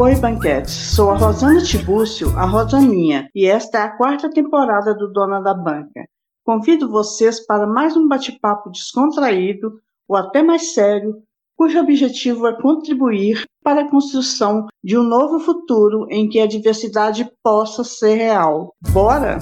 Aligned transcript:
Oi, 0.00 0.14
banquete. 0.14 0.70
Sou 0.70 1.10
a 1.10 1.16
Rosana 1.16 1.60
Tibúcio, 1.60 2.28
a 2.38 2.44
Rosaninha, 2.44 3.28
e 3.34 3.46
esta 3.46 3.78
é 3.78 3.82
a 3.82 3.96
quarta 3.96 4.30
temporada 4.30 4.94
do 4.94 5.12
Dona 5.12 5.40
da 5.40 5.52
Banca. 5.52 6.06
Convido 6.44 6.88
vocês 6.88 7.44
para 7.44 7.66
mais 7.66 7.96
um 7.96 8.06
bate-papo 8.06 8.70
descontraído 8.70 9.80
ou 10.08 10.16
até 10.16 10.40
mais 10.40 10.72
sério, 10.72 11.20
cujo 11.56 11.80
objetivo 11.80 12.46
é 12.46 12.62
contribuir 12.62 13.44
para 13.60 13.80
a 13.80 13.90
construção 13.90 14.68
de 14.84 14.96
um 14.96 15.02
novo 15.02 15.40
futuro 15.40 16.06
em 16.10 16.28
que 16.28 16.38
a 16.38 16.46
diversidade 16.46 17.28
possa 17.42 17.82
ser 17.82 18.14
real. 18.14 18.72
Bora? 18.92 19.38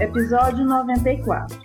Episódio 0.00 0.64
94. 0.64 1.60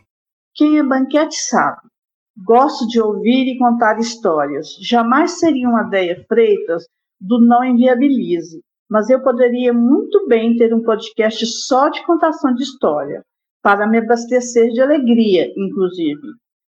Quem 0.53 0.77
é 0.77 0.83
banquete 0.83 1.37
sabe. 1.37 1.92
Gosto 2.35 2.87
de 2.87 2.99
ouvir 2.99 3.47
e 3.47 3.57
contar 3.59 3.99
histórias. 3.99 4.75
Jamais 4.81 5.39
seria 5.39 5.69
uma 5.69 5.83
ideia 5.83 6.25
Freitas 6.27 6.83
do 7.21 7.39
Não 7.39 7.63
Inviabilize, 7.63 8.59
mas 8.89 9.09
eu 9.09 9.21
poderia 9.21 9.71
muito 9.71 10.27
bem 10.27 10.57
ter 10.57 10.73
um 10.73 10.81
podcast 10.81 11.45
só 11.45 11.89
de 11.89 12.03
contação 12.05 12.53
de 12.55 12.63
história, 12.63 13.21
para 13.61 13.87
me 13.87 13.99
abastecer 13.99 14.71
de 14.71 14.81
alegria, 14.81 15.53
inclusive. 15.55 16.21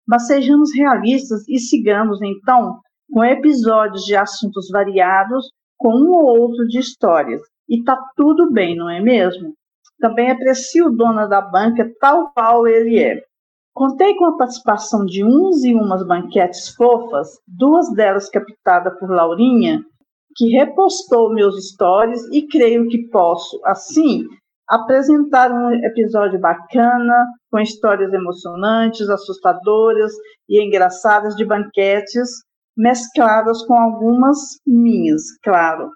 Mas 0.07 0.27
sejamos 0.27 0.75
realistas 0.75 1.49
e 1.49 1.59
sigamos, 1.59 2.21
então, 2.21 2.79
com 3.11 3.25
episódios 3.25 4.05
de 4.05 4.15
assuntos 4.15 4.69
variados, 4.71 5.51
com 5.79 5.95
um 5.95 6.11
ou 6.11 6.41
outro 6.41 6.67
de 6.69 6.79
histórias. 6.79 7.41
E 7.69 7.83
tá 7.83 7.99
tudo 8.17 8.53
bem, 8.53 8.77
não 8.77 8.91
é 8.91 9.01
mesmo? 9.01 9.55
Também 9.99 10.31
aprecio 10.31 10.89
o 10.89 10.95
dono 10.95 11.27
da 11.27 11.41
banca 11.41 11.91
tal 11.99 12.31
qual 12.35 12.67
ele 12.67 12.99
é. 12.99 13.23
Contei 13.75 14.15
com 14.15 14.27
a 14.27 14.37
participação 14.37 15.05
de 15.05 15.25
uns 15.25 15.65
e 15.65 15.75
umas 15.75 16.07
banquetes 16.07 16.69
fofas, 16.77 17.41
duas 17.49 17.93
delas 17.93 18.31
captadas 18.31 18.97
por 19.01 19.11
Laurinha, 19.11 19.85
que 20.37 20.47
repostou 20.51 21.35
meus 21.35 21.71
stories 21.71 22.23
e 22.31 22.47
creio 22.47 22.87
que 22.87 23.09
posso, 23.09 23.61
assim, 23.65 24.23
apresentar 24.69 25.51
um 25.51 25.73
episódio 25.85 26.39
bacana, 26.39 27.27
com 27.51 27.59
histórias 27.59 28.13
emocionantes, 28.13 29.09
assustadoras 29.09 30.13
e 30.49 30.65
engraçadas 30.65 31.35
de 31.35 31.45
banquetes, 31.45 32.31
mescladas 32.77 33.67
com 33.67 33.75
algumas 33.75 34.39
minhas, 34.65 35.37
claro. 35.43 35.91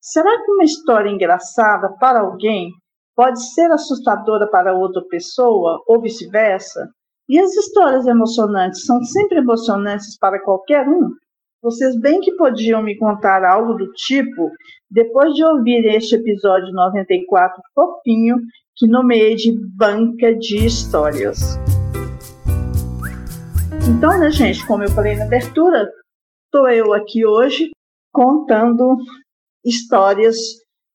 Será 0.00 0.30
que 0.44 0.52
uma 0.52 0.64
história 0.64 1.10
engraçada 1.10 1.92
para 1.98 2.20
alguém 2.20 2.70
pode 3.16 3.42
ser 3.52 3.70
assustadora 3.72 4.48
para 4.48 4.72
outra 4.74 5.02
pessoa 5.10 5.82
ou 5.88 6.00
vice-versa? 6.00 6.88
E 7.30 7.38
as 7.38 7.54
histórias 7.54 8.08
emocionantes 8.08 8.84
são 8.84 9.00
sempre 9.04 9.38
emocionantes 9.38 10.18
para 10.18 10.42
qualquer 10.42 10.88
um? 10.88 11.10
Vocês 11.62 11.96
bem 12.00 12.18
que 12.20 12.34
podiam 12.34 12.82
me 12.82 12.98
contar 12.98 13.44
algo 13.44 13.74
do 13.74 13.92
tipo 13.92 14.50
depois 14.90 15.32
de 15.34 15.44
ouvir 15.44 15.86
este 15.94 16.16
episódio 16.16 16.72
94 16.72 17.62
fofinho 17.72 18.36
que 18.74 18.88
nomeei 18.88 19.36
de 19.36 19.56
Banca 19.76 20.34
de 20.34 20.66
Histórias. 20.66 21.56
Então, 23.88 24.18
né, 24.18 24.28
gente, 24.32 24.66
como 24.66 24.82
eu 24.82 24.90
falei 24.90 25.14
na 25.14 25.26
abertura, 25.26 25.88
estou 26.46 26.68
eu 26.68 26.92
aqui 26.92 27.24
hoje 27.24 27.70
contando 28.12 28.96
histórias 29.64 30.36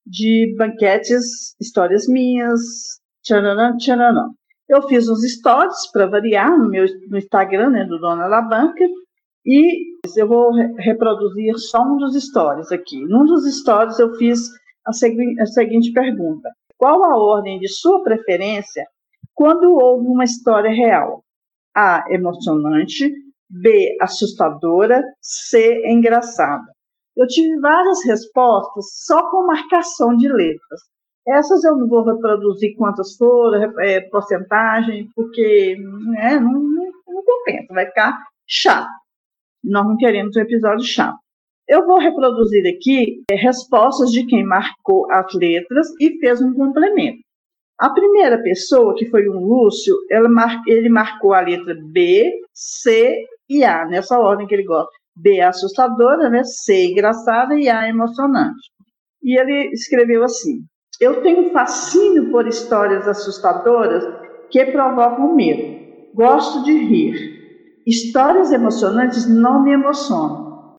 de 0.06 0.54
banquetes, 0.58 1.56
histórias 1.62 2.10
minhas, 2.10 2.60
tchananã, 3.24 3.78
tchananã. 3.78 4.34
Eu 4.68 4.82
fiz 4.88 5.08
uns 5.08 5.22
stories 5.24 5.92
para 5.92 6.08
variar 6.08 6.58
no 6.58 6.70
meu 6.70 6.86
no 7.10 7.18
Instagram, 7.18 7.70
né, 7.70 7.86
do 7.86 8.00
Dona 8.00 8.28
da 8.28 8.42
Banca, 8.42 8.84
e 9.46 9.96
eu 10.18 10.28
vou 10.28 10.52
reproduzir 10.78 11.54
só 11.58 11.84
um 11.84 11.98
dos 11.98 12.16
stories 12.16 12.72
aqui. 12.72 13.00
Num 13.06 13.26
dos 13.26 13.46
stories 13.60 14.00
eu 14.00 14.16
fiz 14.16 14.50
a, 14.86 14.92
segui 14.92 15.40
a 15.40 15.46
seguinte 15.46 15.92
pergunta: 15.92 16.50
Qual 16.78 17.04
a 17.04 17.16
ordem 17.16 17.60
de 17.60 17.68
sua 17.68 18.04
preferência 18.04 18.86
quando 19.34 19.76
houve 19.76 20.08
uma 20.08 20.24
história 20.24 20.72
real? 20.72 21.24
A. 21.76 22.04
Emocionante. 22.10 23.14
B. 23.48 23.96
Assustadora. 24.02 25.04
C. 25.22 25.84
Engraçada. 25.86 26.66
Eu 27.16 27.28
tive 27.28 27.60
várias 27.60 28.04
respostas 28.06 28.86
só 29.06 29.30
com 29.30 29.46
marcação 29.46 30.18
de 30.18 30.28
letras. 30.28 30.82
Essas 31.28 31.64
eu 31.64 31.76
não 31.76 31.88
vou 31.88 32.04
reproduzir 32.04 32.76
quantas 32.78 33.16
foram, 33.18 33.80
é, 33.82 34.02
porcentagem, 34.02 35.10
porque 35.16 35.76
né, 36.12 36.40
não, 36.40 36.54
não, 36.54 36.92
não 37.08 37.24
compensa, 37.24 37.74
vai 37.74 37.88
ficar 37.88 38.24
chato. 38.48 38.90
Nós 39.64 39.88
não 39.88 39.98
queremos 39.98 40.36
um 40.36 40.42
episódio 40.42 40.86
chato. 40.86 41.18
Eu 41.68 41.86
vou 41.88 41.98
reproduzir 41.98 42.64
aqui 42.68 43.24
é, 43.32 43.36
respostas 43.36 44.12
de 44.12 44.24
quem 44.28 44.46
marcou 44.46 45.12
as 45.12 45.34
letras 45.34 45.88
e 46.00 46.20
fez 46.20 46.42
um 46.42 46.54
complemento. 46.54 47.18
A 47.78 47.90
primeira 47.90 48.42
pessoa, 48.42 48.96
que 48.96 49.08
foi 49.08 49.28
um 49.28 49.40
Lúcio, 49.40 49.96
mar, 50.30 50.62
ele 50.68 50.90
marcou 50.90 51.34
a 51.34 51.42
letra 51.42 51.76
B, 51.92 52.32
C 52.54 53.26
e 53.50 53.64
A, 53.64 53.86
nessa 53.86 54.18
ordem 54.20 54.48
que 54.48 54.54
ele 54.54 54.64
gosta. 54.64 54.92
B 55.16 55.38
é 55.38 55.44
assustadora, 55.44 56.30
né? 56.30 56.44
C 56.44 56.86
engraçada 56.92 57.56
e 57.56 57.68
A 57.68 57.90
emocionante. 57.90 58.70
E 59.24 59.38
ele 59.40 59.72
escreveu 59.74 60.24
assim: 60.24 60.64
eu 61.00 61.22
tenho 61.22 61.52
fascínio 61.52 62.32
por 62.32 62.48
histórias 62.48 63.08
assustadoras 63.08 64.04
que 64.50 64.66
provocam 64.66 65.36
medo. 65.36 66.14
Gosto 66.14 66.64
de 66.64 66.72
rir. 66.72 67.82
Histórias 67.86 68.52
emocionantes 68.52 69.28
não 69.30 69.64
me 69.64 69.72
emocionam. 69.72 70.78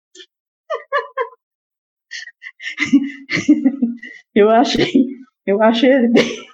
eu 4.35 4.51
achei, 4.51 5.07
eu 5.47 5.63
achei 5.63 5.91
ele 5.93 6.09
bem, 6.09 6.47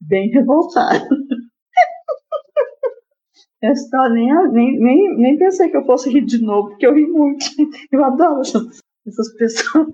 bem 0.00 0.28
revoltado. 0.30 1.06
Essa 3.62 4.08
nem, 4.10 4.30
nem, 4.52 4.78
nem, 4.78 5.16
nem 5.16 5.38
pensei 5.38 5.70
que 5.70 5.76
eu 5.76 5.86
fosse 5.86 6.10
rir 6.10 6.26
de 6.26 6.42
novo, 6.42 6.70
porque 6.70 6.86
eu 6.86 6.94
ri 6.94 7.06
muito. 7.06 7.46
Eu 7.90 8.04
adoro 8.04 8.42
essas, 8.42 8.80
essas 9.06 9.34
pessoas 9.38 9.86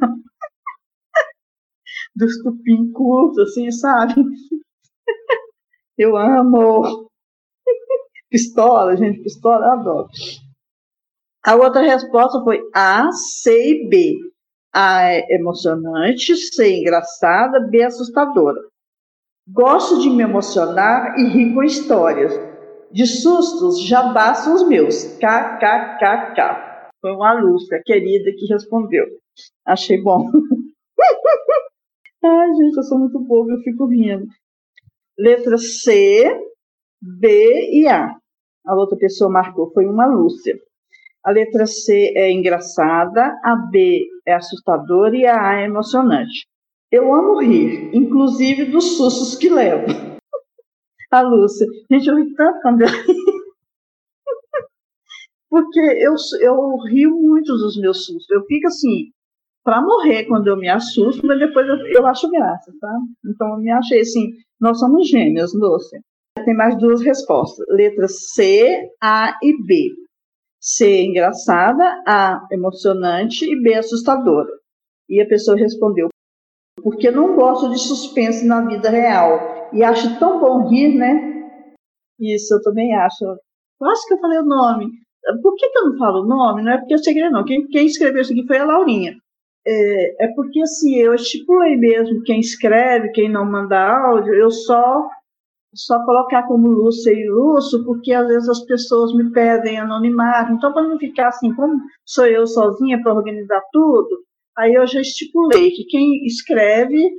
dos 2.14 2.42
tupincudos, 2.42 3.38
assim, 3.38 3.70
sabe? 3.70 4.14
Eu 5.96 6.16
amo. 6.16 7.08
Pistola, 8.30 8.96
gente, 8.96 9.22
pistola, 9.22 9.66
eu 9.66 9.72
adoro. 9.72 10.08
A 11.44 11.56
outra 11.56 11.82
resposta 11.82 12.42
foi 12.42 12.60
A, 12.74 13.10
C 13.12 13.50
e 13.50 13.88
B. 13.88 14.16
A 14.72 15.12
é 15.12 15.34
emocionante, 15.34 16.36
C 16.36 16.78
engraçada, 16.78 17.60
B 17.60 17.82
assustadora. 17.82 18.60
Gosto 19.48 20.00
de 20.00 20.08
me 20.08 20.22
emocionar 20.22 21.18
e 21.18 21.24
rir 21.24 21.54
com 21.54 21.62
histórias. 21.64 22.32
De 22.92 23.06
sustos 23.06 23.80
já 23.86 24.12
bastam 24.12 24.54
os 24.54 24.68
meus. 24.68 25.04
KKKK. 25.18 26.88
Foi 27.00 27.12
uma 27.12 27.32
Lúcia, 27.32 27.82
querida, 27.84 28.30
que 28.32 28.46
respondeu. 28.46 29.06
Achei 29.66 30.00
bom. 30.00 30.30
Ai, 32.22 32.54
gente, 32.54 32.76
eu 32.76 32.82
sou 32.82 32.98
muito 32.98 33.18
boba, 33.18 33.52
eu 33.52 33.62
fico 33.62 33.86
rindo. 33.86 34.26
Letra 35.18 35.56
C, 35.56 36.26
B 37.00 37.70
e 37.72 37.88
A. 37.88 38.14
A 38.66 38.74
outra 38.74 38.96
pessoa 38.98 39.30
marcou, 39.30 39.72
foi 39.72 39.86
uma 39.86 40.06
Lúcia. 40.06 40.58
A 41.24 41.30
letra 41.30 41.66
C 41.66 42.12
é 42.16 42.30
engraçada, 42.30 43.38
a 43.42 43.56
B 43.56 44.06
é 44.26 44.34
assustadora 44.34 45.16
e 45.16 45.26
a 45.26 45.50
A 45.50 45.60
é 45.60 45.64
emocionante. 45.64 46.46
Eu 46.90 47.14
amo 47.14 47.40
rir, 47.40 47.90
inclusive 47.94 48.66
dos 48.66 48.96
sustos 48.96 49.36
que 49.36 49.48
levo. 49.48 49.86
A 51.10 51.22
Lúcia, 51.22 51.66
gente, 51.90 52.08
eu 52.08 52.16
ri 52.16 52.34
tanto 52.34 52.60
quando 52.60 52.82
eu 52.82 52.88
ri. 52.88 53.14
Porque 55.50 55.80
eu, 55.80 56.14
eu 56.40 56.76
rio 56.84 57.10
muito 57.10 57.52
dos 57.52 57.76
meus 57.80 58.04
sustos. 58.04 58.30
Eu 58.30 58.44
fico 58.44 58.68
assim, 58.68 59.10
para 59.70 59.82
morrer 59.82 60.24
quando 60.24 60.48
eu 60.48 60.56
me 60.56 60.68
assusto, 60.68 61.24
mas 61.24 61.38
depois 61.38 61.64
eu, 61.64 61.76
eu 61.86 62.04
acho 62.04 62.28
graça, 62.28 62.72
tá? 62.80 62.92
Então 63.24 63.50
eu 63.50 63.58
me 63.58 63.70
achei 63.70 64.00
assim, 64.00 64.32
nós 64.60 64.80
somos 64.80 65.08
gêmeas, 65.08 65.54
Lúcia. 65.54 66.00
Tem 66.44 66.56
mais 66.56 66.76
duas 66.76 67.00
respostas, 67.02 67.64
letras 67.68 68.32
C, 68.34 68.90
A 69.00 69.38
e 69.40 69.64
B. 69.64 69.90
C 70.60 71.04
engraçada, 71.04 72.02
A 72.04 72.44
emocionante 72.50 73.44
e 73.44 73.62
B 73.62 73.74
assustadora. 73.74 74.50
E 75.08 75.22
a 75.22 75.28
pessoa 75.28 75.56
respondeu, 75.56 76.08
porque 76.82 77.08
não 77.12 77.36
gosto 77.36 77.70
de 77.70 77.78
suspense 77.78 78.44
na 78.44 78.66
vida 78.66 78.90
real 78.90 79.70
e 79.72 79.84
acho 79.84 80.18
tão 80.18 80.40
bom 80.40 80.68
rir, 80.68 80.96
né? 80.96 81.46
Isso 82.18 82.54
eu 82.54 82.62
também 82.62 82.92
acho. 82.92 83.24
Quase 83.78 84.04
que 84.08 84.14
eu 84.14 84.18
falei 84.18 84.38
o 84.38 84.44
nome. 84.44 84.90
Por 85.40 85.54
que, 85.54 85.68
que 85.68 85.78
eu 85.78 85.90
não 85.90 85.96
falo 85.96 86.24
o 86.24 86.26
nome? 86.26 86.62
Não 86.64 86.72
é 86.72 86.78
porque 86.78 86.94
eu 86.94 86.98
segredo, 86.98 87.30
não. 87.30 87.44
Quem, 87.44 87.68
quem 87.68 87.86
escreveu 87.86 88.22
isso 88.22 88.32
aqui 88.32 88.44
foi 88.48 88.58
a 88.58 88.64
Laurinha. 88.64 89.14
É, 89.66 90.24
é, 90.24 90.28
porque 90.34 90.60
assim, 90.62 90.96
eu 90.96 91.14
estipulei 91.14 91.76
mesmo 91.76 92.22
quem 92.22 92.40
escreve, 92.40 93.10
quem 93.12 93.30
não 93.30 93.44
manda 93.44 93.78
áudio, 93.78 94.34
eu 94.34 94.50
só 94.50 95.08
só 95.74 96.04
colocar 96.04 96.44
como 96.44 96.68
Lúcia 96.68 97.12
e 97.12 97.28
Lúcio, 97.28 97.84
porque 97.84 98.12
às 98.12 98.26
vezes 98.26 98.48
as 98.48 98.64
pessoas 98.64 99.14
me 99.14 99.30
pedem 99.30 99.78
anonimato. 99.78 100.52
Então, 100.52 100.72
para 100.72 100.82
não 100.82 100.98
ficar 100.98 101.28
assim, 101.28 101.54
como 101.54 101.80
sou 102.04 102.26
eu 102.26 102.46
sozinha 102.46 103.00
para 103.00 103.14
organizar 103.14 103.62
tudo, 103.72 104.08
aí 104.58 104.74
eu 104.74 104.86
já 104.86 105.00
estipulei 105.00 105.70
que 105.70 105.84
quem 105.84 106.24
escreve 106.26 107.10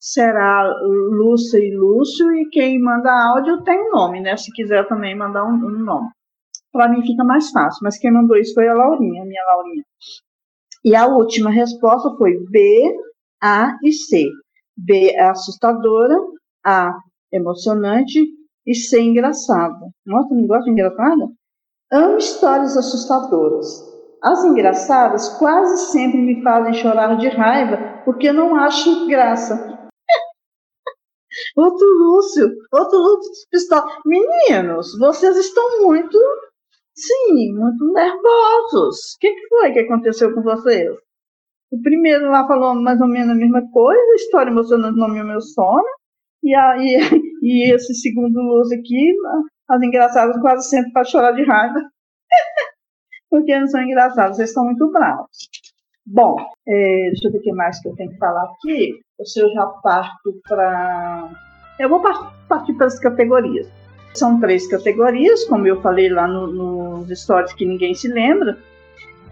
será 0.00 0.72
Lúcia 0.82 1.58
e 1.58 1.76
Lúcio, 1.76 2.32
e 2.36 2.48
quem 2.50 2.80
manda 2.80 3.10
áudio 3.34 3.62
tem 3.62 3.78
um 3.88 3.90
nome, 3.90 4.20
né? 4.20 4.36
Se 4.36 4.50
quiser 4.52 4.86
também 4.88 5.16
mandar 5.16 5.44
um, 5.44 5.54
um 5.54 5.84
nome. 5.84 6.08
Para 6.72 6.88
mim 6.88 7.02
fica 7.02 7.24
mais 7.24 7.50
fácil, 7.50 7.80
mas 7.82 7.98
quem 7.98 8.12
mandou 8.12 8.36
isso 8.36 8.54
foi 8.54 8.68
a 8.68 8.74
Laurinha, 8.74 9.22
a 9.22 9.26
minha 9.26 9.44
Laurinha. 9.44 9.84
E 10.84 10.94
a 10.94 11.06
última 11.06 11.50
resposta 11.50 12.14
foi 12.16 12.38
B, 12.50 12.96
A 13.42 13.76
e 13.82 13.92
C. 13.92 14.24
B 14.76 15.10
é 15.10 15.28
assustadora, 15.28 16.16
A 16.64 16.92
emocionante 17.32 18.24
e 18.66 18.74
C 18.74 19.00
engraçada. 19.00 19.90
Nossa, 20.06 20.34
não 20.34 20.46
gosta 20.46 20.64
de 20.64 20.70
engraçada? 20.70 21.28
Amo 21.90 22.18
histórias 22.18 22.76
assustadoras. 22.76 23.66
As 24.22 24.44
engraçadas 24.44 25.28
quase 25.38 25.90
sempre 25.90 26.18
me 26.18 26.42
fazem 26.42 26.74
chorar 26.74 27.16
de 27.16 27.28
raiva 27.28 28.02
porque 28.04 28.32
não 28.32 28.56
acho 28.56 29.06
graça. 29.06 29.54
outro 31.56 31.86
Lúcio, 31.86 32.50
outro 32.72 32.98
Lúcio 32.98 33.30
pistola. 33.50 33.86
Meninos, 34.04 34.98
vocês 34.98 35.36
estão 35.36 35.82
muito, 35.82 36.18
sim, 37.00 37.54
muito 37.54 37.92
nervosos. 37.92 39.14
O 39.14 39.18
que, 39.20 39.32
que 39.32 39.48
foi 39.48 39.72
que 39.72 39.80
aconteceu 39.80 40.34
com 40.34 40.42
vocês? 40.42 40.96
O 41.70 41.80
primeiro 41.82 42.30
lá 42.30 42.46
falou 42.46 42.74
mais 42.74 43.00
ou 43.00 43.08
menos 43.08 43.30
a 43.30 43.34
mesma 43.34 43.62
coisa, 43.70 44.14
história 44.14 44.50
emocionante 44.50 44.98
no 44.98 45.08
meu 45.08 45.40
sono. 45.40 45.84
E, 46.42 46.54
aí, 46.54 46.96
e 47.42 47.74
esse 47.74 47.94
segundo 47.94 48.40
Lúcio 48.40 48.78
aqui, 48.78 49.14
as 49.68 49.82
engraçadas 49.82 50.40
quase 50.40 50.68
sempre 50.68 50.92
para 50.92 51.04
chorar 51.04 51.32
de 51.32 51.44
raiva. 51.44 51.80
Porque 53.30 53.58
não 53.58 53.66
são 53.66 53.82
engraçadas, 53.82 54.36
vocês 54.36 54.48
estão 54.48 54.64
muito 54.64 54.90
bravos. 54.90 55.28
Bom, 56.06 56.36
é, 56.66 57.10
deixa 57.10 57.28
eu 57.28 57.32
ver 57.32 57.38
o 57.38 57.42
que 57.42 57.52
mais 57.52 57.78
que 57.82 57.88
eu 57.88 57.94
tenho 57.96 58.10
que 58.10 58.16
falar 58.16 58.44
aqui. 58.44 58.98
Se 59.24 59.40
eu 59.40 59.50
já 59.50 59.66
parto 59.82 60.40
para. 60.48 61.30
Eu 61.78 61.90
vou 61.90 62.00
partir 62.00 62.72
para 62.74 62.86
as 62.86 62.98
categorias. 62.98 63.68
São 64.14 64.40
três 64.40 64.66
categorias, 64.68 65.44
como 65.44 65.66
eu 65.66 65.80
falei 65.80 66.08
lá 66.08 66.26
no, 66.26 66.46
nos 66.46 67.08
stories 67.20 67.52
que 67.54 67.64
ninguém 67.64 67.94
se 67.94 68.08
lembra. 68.08 68.58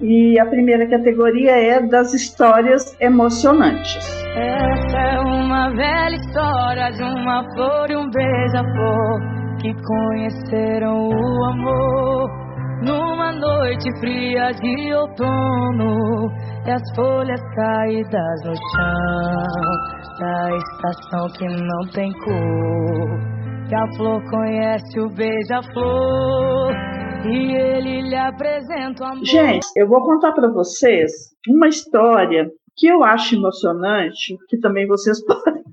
E 0.00 0.38
a 0.38 0.44
primeira 0.44 0.86
categoria 0.88 1.52
é 1.52 1.80
das 1.80 2.12
histórias 2.12 2.94
emocionantes. 3.00 4.06
Essa 4.36 4.98
é 4.98 5.20
uma 5.20 5.70
velha 5.70 6.16
história 6.16 6.90
de 6.90 7.02
uma 7.02 7.42
flor 7.54 7.90
e 7.90 7.96
um 7.96 8.10
beija-flor 8.10 9.36
que 9.60 9.72
conheceram 9.82 11.08
o 11.08 11.44
amor 11.46 12.46
numa 12.82 13.32
noite 13.32 13.88
fria 14.00 14.52
de 14.52 14.94
outono 14.94 16.30
e 16.66 16.70
as 16.70 16.82
folhas 16.94 17.40
caídas 17.54 18.44
no 18.44 18.54
chão 18.54 20.18
da 20.20 20.56
estação 20.56 21.28
que 21.38 21.46
não 21.46 21.90
tem 21.92 22.12
cor. 22.20 23.35
Que 23.68 23.74
a 23.74 23.96
flor 23.96 24.22
conhece 24.30 25.00
o 25.00 25.08
beija-flor 25.10 26.72
e 27.24 27.56
ele 27.56 28.02
lhe 28.02 28.14
apresenta 28.14 29.02
o 29.02 29.06
amor. 29.06 29.24
Gente, 29.24 29.66
eu 29.76 29.88
vou 29.88 30.02
contar 30.02 30.32
para 30.32 30.48
vocês 30.48 31.12
uma 31.48 31.66
história 31.66 32.48
que 32.76 32.86
eu 32.86 33.02
acho 33.02 33.34
emocionante, 33.34 34.36
que 34.48 34.58
também 34.58 34.86
vocês 34.86 35.18
podem 35.26 35.64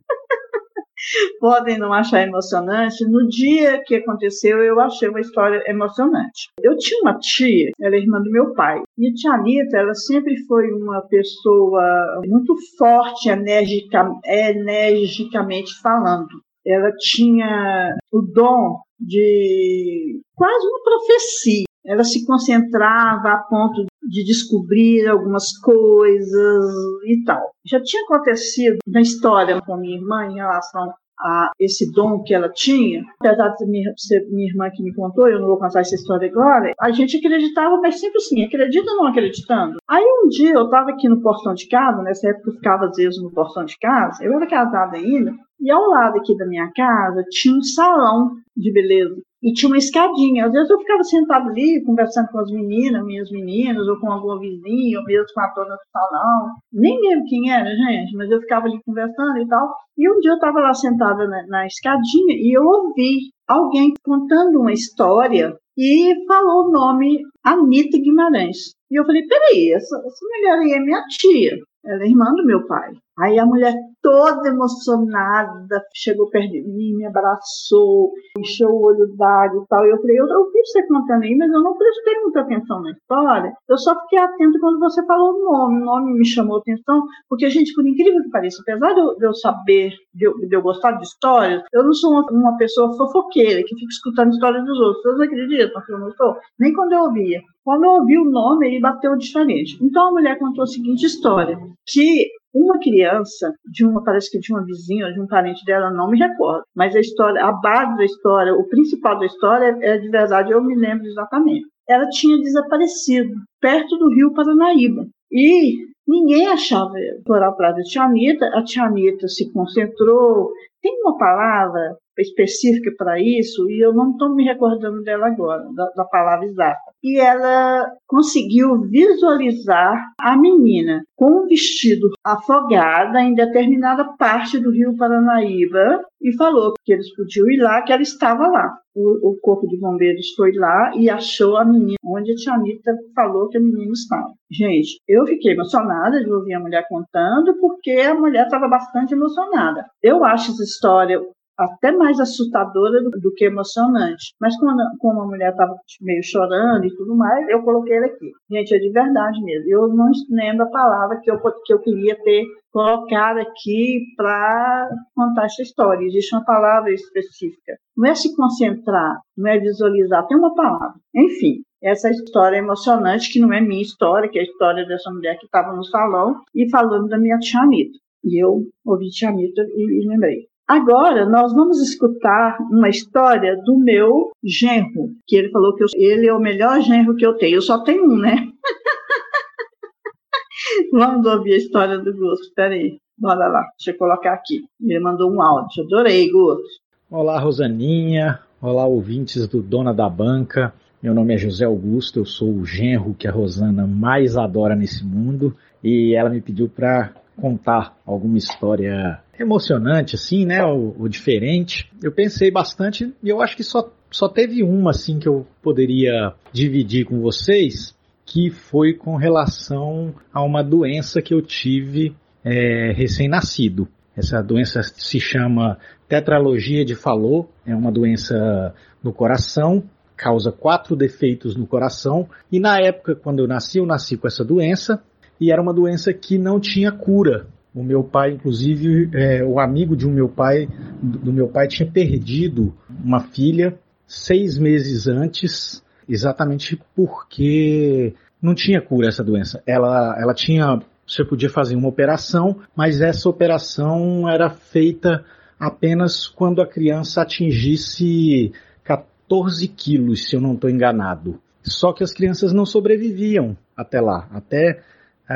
podem 1.39 1.77
não 1.77 1.91
achar 1.91 2.25
emocionante. 2.25 3.05
No 3.05 3.27
dia 3.27 3.83
que 3.85 3.95
aconteceu, 3.95 4.63
eu 4.63 4.79
achei 4.79 5.09
uma 5.09 5.19
história 5.19 5.61
emocionante. 5.67 6.49
Eu 6.61 6.77
tinha 6.77 7.01
uma 7.01 7.19
tia, 7.19 7.71
ela 7.79 7.95
é 7.95 7.99
irmã 7.99 8.21
do 8.21 8.31
meu 8.31 8.53
pai, 8.53 8.81
e 8.97 9.07
a 9.07 9.13
tia 9.13 9.33
Anitta, 9.33 9.77
ela 9.77 9.93
sempre 9.93 10.35
foi 10.47 10.71
uma 10.71 11.01
pessoa 11.01 12.21
muito 12.25 12.55
forte, 12.77 13.29
energica, 13.29 14.09
energicamente 14.25 15.79
falando. 15.81 16.41
Ela 16.65 16.91
tinha 16.97 17.95
o 18.11 18.21
dom 18.21 18.79
de 18.99 20.21
quase 20.35 20.67
uma 20.67 20.83
profecia. 20.83 21.65
Ela 21.85 22.03
se 22.03 22.25
concentrava 22.25 23.29
a 23.33 23.37
ponto 23.49 23.85
de 24.01 24.23
descobrir 24.23 25.07
algumas 25.07 25.57
coisas 25.57 26.73
e 27.05 27.23
tal. 27.25 27.51
Já 27.65 27.81
tinha 27.81 28.03
acontecido 28.03 28.77
na 28.87 29.01
história 29.01 29.59
com 29.61 29.73
a 29.73 29.77
minha 29.77 29.97
irmã 29.97 30.25
em 30.25 30.35
relação 30.35 30.93
a 31.19 31.51
esse 31.59 31.91
dom 31.91 32.23
que 32.23 32.33
ela 32.33 32.49
tinha, 32.49 33.03
apesar 33.19 33.49
de 33.49 33.65
ser 33.97 34.27
minha 34.29 34.49
irmã 34.49 34.69
que 34.69 34.83
me 34.83 34.93
contou, 34.93 35.27
eu 35.27 35.39
não 35.39 35.47
vou 35.47 35.57
contar 35.57 35.81
essa 35.81 35.95
história 35.95 36.29
agora, 36.29 36.73
a 36.79 36.91
gente 36.91 37.17
acreditava, 37.17 37.77
mas 37.81 37.99
sempre 37.99 38.17
assim, 38.17 38.43
acredita 38.43 38.91
ou 38.91 38.97
não 38.97 39.07
acreditando. 39.07 39.77
Aí 39.89 40.03
um 40.23 40.27
dia 40.27 40.53
eu 40.53 40.65
estava 40.65 40.91
aqui 40.91 41.07
no 41.07 41.21
portão 41.21 41.53
de 41.53 41.67
casa, 41.67 42.01
nessa 42.01 42.29
época 42.29 42.49
eu 42.49 42.55
ficava 42.55 42.85
às 42.85 42.95
vezes 42.95 43.21
no 43.21 43.31
portão 43.31 43.65
de 43.65 43.77
casa, 43.79 44.23
eu 44.23 44.33
era 44.33 44.47
casada 44.47 44.97
ainda, 44.97 45.33
e 45.59 45.71
ao 45.71 45.87
lado 45.87 46.17
aqui 46.17 46.35
da 46.35 46.45
minha 46.45 46.69
casa 46.75 47.23
tinha 47.29 47.55
um 47.55 47.61
salão 47.61 48.31
de 48.55 48.71
beleza. 48.71 49.15
E 49.43 49.51
tinha 49.53 49.69
uma 49.69 49.77
escadinha. 49.77 50.45
Às 50.45 50.53
vezes 50.53 50.69
eu 50.69 50.79
ficava 50.79 51.03
sentado 51.03 51.49
ali, 51.49 51.83
conversando 51.83 52.29
com 52.29 52.39
as 52.39 52.49
meninas, 52.49 53.03
minhas 53.03 53.29
meninas, 53.29 53.85
ou 53.87 53.99
com 53.99 54.09
algum 54.09 54.39
vizinho, 54.39 54.99
ou 54.99 55.05
mesmo 55.05 55.27
com 55.33 55.41
a 55.41 55.53
dona 55.53 55.75
do 55.75 55.91
salão. 55.91 56.51
Nem 56.71 56.97
lembro 57.01 57.25
quem 57.27 57.51
era, 57.51 57.69
gente, 57.69 58.15
mas 58.15 58.31
eu 58.31 58.39
ficava 58.39 58.67
ali 58.67 58.79
conversando 58.85 59.39
e 59.39 59.47
tal. 59.47 59.69
E 59.97 60.09
um 60.09 60.19
dia 60.21 60.31
eu 60.31 60.35
estava 60.35 60.59
lá 60.61 60.73
sentada 60.73 61.27
na, 61.27 61.45
na 61.47 61.67
escadinha 61.67 62.35
e 62.37 62.57
eu 62.57 62.63
ouvi 62.63 63.31
alguém 63.47 63.93
contando 64.03 64.61
uma 64.61 64.71
história 64.71 65.53
e 65.77 66.13
falou 66.27 66.67
o 66.67 66.71
nome 66.71 67.19
Anitta 67.43 67.97
Guimarães. 67.97 68.57
E 68.89 68.99
eu 68.99 69.05
falei, 69.05 69.23
peraí, 69.27 69.73
essa, 69.73 69.97
essa 69.97 70.25
mulher 70.25 70.59
aí 70.59 70.71
é 70.71 70.79
minha 70.79 71.03
tia. 71.07 71.57
Ela 71.85 72.03
é 72.03 72.07
irmã 72.07 72.33
do 72.33 72.45
meu 72.45 72.65
pai. 72.65 72.91
Aí 73.19 73.37
a 73.37 73.45
mulher 73.45 73.73
toda 74.01 74.49
emocionada 74.49 75.83
chegou 75.93 76.29
perto 76.29 76.51
de 76.51 76.63
mim, 76.63 76.95
me 76.95 77.05
abraçou, 77.05 78.11
encheu 78.37 78.69
o 78.69 78.85
olho 78.85 79.15
d'água 79.15 79.63
e 79.63 79.67
tal. 79.67 79.85
E 79.85 79.91
eu 79.91 80.01
falei, 80.01 80.19
eu 80.19 80.25
ouvi 80.25 80.59
você 80.65 80.85
contando 80.87 81.23
aí, 81.23 81.35
mas 81.35 81.51
eu 81.51 81.61
não 81.61 81.77
prestei 81.77 82.19
muita 82.21 82.41
atenção 82.41 82.81
na 82.81 82.91
história. 82.91 83.53
Eu 83.69 83.77
só 83.77 83.99
fiquei 84.01 84.19
atento 84.19 84.59
quando 84.59 84.79
você 84.79 85.05
falou 85.05 85.33
o 85.33 85.45
nome. 85.45 85.81
O 85.81 85.85
nome 85.85 86.13
me 86.13 86.25
chamou 86.25 86.57
atenção, 86.57 87.05
porque, 87.29 87.49
gente, 87.49 87.73
por 87.73 87.87
incrível 87.87 88.23
que 88.23 88.29
pareça, 88.29 88.61
apesar 88.61 88.93
de 88.93 88.99
eu, 88.99 89.15
de 89.15 89.25
eu 89.25 89.33
saber, 89.35 89.93
de 90.13 90.25
eu, 90.25 90.33
de 90.39 90.55
eu, 90.55 90.61
gostar 90.61 90.93
de 90.93 91.03
histórias, 91.03 91.61
eu 91.71 91.83
não 91.83 91.93
sou 91.93 92.11
uma, 92.11 92.25
uma, 92.31 92.57
pessoa 92.57 92.95
fofoqueira 92.97 93.61
que 93.63 93.75
fica 93.75 93.89
escutando 93.89 94.31
histórias 94.31 94.65
dos 94.65 94.79
outros. 94.79 95.03
Vocês 95.03 95.19
acreditam 95.21 95.81
que 95.85 95.93
eu 95.93 95.99
não 95.99 96.11
sou? 96.13 96.35
Nem 96.59 96.73
quando 96.73 96.93
eu 96.93 97.03
ouvia. 97.03 97.41
Quando 97.63 97.85
eu 97.85 97.91
ouvi 97.91 98.17
o 98.17 98.25
nome, 98.25 98.67
ele 98.67 98.79
bateu 98.79 99.15
diferente. 99.15 99.77
Então 99.81 100.09
a 100.09 100.11
mulher 100.11 100.37
contou 100.39 100.63
a 100.63 100.67
seguinte 100.67 101.05
história: 101.05 101.57
que 101.87 102.27
uma 102.53 102.79
criança, 102.79 103.53
de 103.65 103.85
uma, 103.85 104.03
parece 104.03 104.29
que 104.29 104.39
de 104.39 104.53
uma 104.53 104.63
vizinha, 104.63 105.11
de 105.11 105.19
um 105.19 105.27
parente 105.27 105.65
dela, 105.65 105.89
não 105.91 106.09
me 106.09 106.19
recordo, 106.19 106.63
mas 106.75 106.95
a 106.95 106.99
história, 106.99 107.43
a 107.43 107.51
base 107.51 107.97
da 107.97 108.05
história, 108.05 108.53
o 108.53 108.67
principal 108.67 109.17
da 109.19 109.25
história 109.25 109.77
é 109.81 109.97
de 109.97 110.09
verdade, 110.09 110.51
eu 110.51 110.63
me 110.63 110.75
lembro 110.75 111.05
exatamente. 111.05 111.65
Ela 111.87 112.07
tinha 112.09 112.37
desaparecido 112.37 113.33
perto 113.59 113.97
do 113.97 114.09
rio 114.09 114.33
Paranaíba. 114.33 115.05
E 115.31 115.77
ninguém 116.07 116.47
achava 116.47 116.97
ela. 116.97 117.19
Foram 117.25 117.47
atrás 117.49 117.75
da 117.75 117.81
tia 117.81 118.03
Anitta, 118.03 118.45
a 118.53 118.63
tia 118.63 118.83
Anitta 118.83 119.27
se 119.27 119.51
concentrou. 119.51 120.51
Tem 120.81 120.93
uma 121.01 121.17
palavra 121.17 121.97
específica 122.21 122.91
para 122.97 123.19
isso, 123.19 123.69
e 123.69 123.83
eu 123.83 123.93
não 123.93 124.11
estou 124.11 124.33
me 124.35 124.43
recordando 124.43 125.01
dela 125.01 125.27
agora, 125.27 125.63
da, 125.73 125.89
da, 125.95 126.05
palavra 126.05 126.45
exata. 126.45 126.91
E 127.03 127.19
ela 127.19 127.91
conseguiu 128.07 128.81
visualizar 128.81 130.11
a 130.19 130.37
menina 130.37 131.03
com 131.15 131.43
um 131.43 131.47
vestido 131.47 132.09
afogada 132.23 133.21
em 133.21 133.33
determinada 133.33 134.05
parte 134.17 134.59
do 134.59 134.71
rio 134.71 134.95
Paranaíba 134.97 136.03
e 136.21 136.31
falou 136.37 136.73
que 136.85 136.93
eles 136.93 137.13
podiam 137.15 137.49
ir 137.49 137.57
lá, 137.61 137.81
que 137.81 137.91
ela 137.91 138.01
estava 138.01 138.47
lá. 138.47 138.77
O, 138.95 139.31
o 139.31 139.39
corpo 139.41 139.67
de 139.67 139.77
bombeiros 139.77 140.33
foi 140.35 140.53
lá 140.53 140.91
e 140.95 141.09
achou 141.09 141.57
a 141.57 141.65
menina, 141.65 141.97
onde 142.05 142.31
a 142.31 142.35
tia 142.35 142.53
Anitta 142.53 142.95
falou 143.15 143.49
que 143.49 143.57
a 143.57 143.61
menina 143.61 143.91
estava. 143.91 144.31
Gente, 144.51 144.99
eu 145.07 145.25
fiquei 145.25 145.53
emocionada 145.53 146.23
de 146.23 146.31
ouvir 146.31 146.53
a 146.53 146.59
mulher 146.59 146.85
contando, 146.87 147.57
porque 147.59 147.91
a 147.91 148.13
mulher 148.13 148.45
estava 148.45 148.67
bastante 148.67 149.13
emocionada. 149.13 149.85
Eu 150.01 150.23
acho 150.23 150.51
essa 150.51 150.63
história 150.63 151.19
até 151.57 151.91
mais 151.91 152.19
assustadora 152.19 153.01
do, 153.03 153.09
do 153.11 153.33
que 153.33 153.45
emocionante. 153.45 154.33
Mas 154.39 154.57
como, 154.57 154.75
como 154.99 155.21
a 155.21 155.27
mulher 155.27 155.51
estava 155.51 155.75
meio 156.01 156.23
chorando 156.23 156.85
e 156.85 156.95
tudo 156.95 157.15
mais, 157.15 157.47
eu 157.49 157.61
coloquei 157.63 157.97
ele 157.97 158.05
aqui. 158.05 158.31
Gente, 158.49 158.75
é 158.75 158.79
de 158.79 158.89
verdade 158.89 159.41
mesmo. 159.43 159.69
Eu 159.69 159.87
não 159.87 160.11
lembro 160.29 160.63
a 160.63 160.69
palavra 160.69 161.19
que 161.21 161.29
eu, 161.29 161.39
que 161.65 161.73
eu 161.73 161.79
queria 161.79 162.15
ter 162.23 162.45
colocado 162.71 163.37
aqui 163.37 164.05
para 164.17 164.89
contar 165.15 165.45
essa 165.45 165.61
história. 165.61 166.05
Existe 166.05 166.35
uma 166.35 166.43
palavra 166.43 166.91
específica. 166.91 167.77
Não 167.95 168.09
é 168.09 168.15
se 168.15 168.35
concentrar, 168.35 169.19
não 169.37 169.47
é 169.49 169.59
visualizar, 169.59 170.25
tem 170.27 170.37
uma 170.37 170.55
palavra. 170.55 170.95
Enfim, 171.15 171.61
essa 171.83 172.09
história 172.09 172.57
emocionante, 172.57 173.31
que 173.31 173.39
não 173.39 173.53
é 173.53 173.61
minha 173.61 173.81
história, 173.81 174.29
que 174.29 174.39
é 174.39 174.41
a 174.41 174.45
história 174.45 174.85
dessa 174.85 175.11
mulher 175.11 175.37
que 175.37 175.45
estava 175.45 175.75
no 175.75 175.83
salão 175.83 176.41
e 176.55 176.69
falando 176.69 177.07
da 177.07 177.19
minha 177.19 177.37
tia 177.37 177.61
Anitta. 177.61 177.97
E 178.23 178.41
eu 178.43 178.63
ouvi 178.85 179.09
tia 179.09 179.29
Anitta 179.29 179.61
e, 179.75 180.01
e 180.01 180.07
lembrei. 180.07 180.47
Agora 180.67 181.25
nós 181.25 181.53
vamos 181.53 181.81
escutar 181.81 182.57
uma 182.71 182.87
história 182.87 183.55
do 183.65 183.77
meu 183.77 184.31
genro, 184.43 185.11
que 185.27 185.35
ele 185.35 185.49
falou 185.49 185.75
que 185.75 185.83
eu, 185.83 185.87
ele 185.95 186.27
é 186.27 186.33
o 186.33 186.39
melhor 186.39 186.81
genro 186.81 187.15
que 187.15 187.25
eu 187.25 187.37
tenho. 187.37 187.55
Eu 187.55 187.61
só 187.61 187.83
tenho 187.83 188.05
um, 188.05 188.17
né? 188.17 188.49
vamos 190.93 191.25
ouvir 191.25 191.53
a 191.53 191.57
história 191.57 191.99
do 191.99 192.13
Gusto. 192.13 192.53
Peraí, 192.55 192.97
bora 193.17 193.47
lá, 193.47 193.61
deixa 193.77 193.91
eu 193.91 193.97
colocar 193.97 194.33
aqui. 194.33 194.63
Ele 194.81 195.01
mandou 195.01 195.31
um 195.31 195.41
áudio. 195.41 195.83
Adorei, 195.83 196.31
Gusto. 196.31 196.81
Olá, 197.11 197.39
Rosaninha. 197.39 198.39
Olá, 198.61 198.85
ouvintes 198.85 199.45
do 199.49 199.61
Dona 199.61 199.93
da 199.93 200.09
Banca. 200.09 200.73
Meu 201.01 201.13
nome 201.13 201.33
é 201.33 201.37
José 201.37 201.65
Augusto, 201.65 202.19
eu 202.19 202.25
sou 202.25 202.49
o 202.49 202.65
genro 202.65 203.13
que 203.13 203.27
a 203.27 203.31
Rosana 203.31 203.85
mais 203.85 204.37
adora 204.37 204.73
nesse 204.73 205.05
mundo 205.05 205.53
e 205.83 206.15
ela 206.15 206.29
me 206.29 206.39
pediu 206.39 206.69
para 206.69 207.13
contar 207.39 207.97
alguma 208.05 208.37
história 208.37 209.19
emocionante, 209.39 210.15
assim, 210.15 210.45
né, 210.45 210.63
ou, 210.63 210.95
ou, 210.99 211.07
diferente. 211.07 211.89
Eu 212.01 212.11
pensei 212.11 212.51
bastante 212.51 213.13
e 213.23 213.29
eu 213.29 213.41
acho 213.41 213.55
que 213.55 213.63
só, 213.63 213.91
só 214.11 214.29
teve 214.29 214.63
uma, 214.63 214.91
assim, 214.91 215.19
que 215.19 215.27
eu 215.27 215.45
poderia 215.61 216.33
dividir 216.51 217.05
com 217.05 217.19
vocês, 217.19 217.95
que 218.25 218.49
foi 218.49 218.93
com 218.93 219.15
relação 219.15 220.13
a 220.31 220.41
uma 220.43 220.63
doença 220.63 221.21
que 221.21 221.33
eu 221.33 221.41
tive 221.41 222.15
é, 222.43 222.91
recém-nascido. 222.93 223.87
Essa 224.15 224.41
doença 224.41 224.81
se 224.83 225.19
chama 225.19 225.77
tetralogia 226.07 226.85
de 226.85 226.95
Fallot, 226.95 227.47
é 227.65 227.75
uma 227.75 227.91
doença 227.91 228.73
no 229.03 229.11
coração, 229.11 229.83
causa 230.15 230.51
quatro 230.51 230.95
defeitos 230.95 231.55
no 231.55 231.65
coração, 231.65 232.29
e 232.51 232.59
na 232.59 232.79
época, 232.79 233.15
quando 233.15 233.39
eu 233.39 233.47
nasci, 233.47 233.79
eu 233.79 233.85
nasci 233.85 234.15
com 234.15 234.27
essa 234.27 234.45
doença, 234.45 235.03
e 235.43 235.51
era 235.51 235.61
uma 235.61 235.73
doença 235.73 236.13
que 236.13 236.37
não 236.37 236.57
tinha 236.57 236.89
cura. 236.89 237.47
O 237.75 237.83
meu 237.83 238.01
pai, 238.01 238.31
inclusive, 238.31 239.09
é, 239.13 239.43
o 239.43 239.59
amigo 239.59 239.93
de 239.93 240.07
um 240.07 240.11
meu 240.11 240.29
pai, 240.29 240.69
do 241.01 241.33
meu 241.33 241.49
pai, 241.49 241.67
tinha 241.67 241.89
perdido 241.89 242.73
uma 243.03 243.19
filha 243.19 243.77
seis 244.07 244.57
meses 244.57 245.05
antes, 245.05 245.83
exatamente 246.07 246.79
porque 246.95 248.13
não 248.41 248.55
tinha 248.55 248.81
cura 248.81 249.09
essa 249.09 249.23
doença. 249.23 249.61
Ela, 249.67 250.15
ela 250.17 250.33
tinha, 250.33 250.81
você 251.05 251.25
podia 251.25 251.49
fazer 251.49 251.75
uma 251.75 251.89
operação, 251.89 252.61
mas 252.73 253.01
essa 253.01 253.27
operação 253.27 254.29
era 254.29 254.49
feita 254.49 255.25
apenas 255.59 256.25
quando 256.25 256.61
a 256.61 256.67
criança 256.67 257.21
atingisse 257.21 258.53
14 258.83 259.67
quilos, 259.67 260.29
se 260.29 260.37
eu 260.37 260.41
não 260.41 260.53
estou 260.53 260.69
enganado. 260.69 261.37
Só 261.63 261.91
que 261.91 262.03
as 262.03 262.13
crianças 262.13 262.53
não 262.53 262.65
sobreviviam 262.65 263.57
até 263.75 263.99
lá, 263.99 264.29
até 264.31 264.81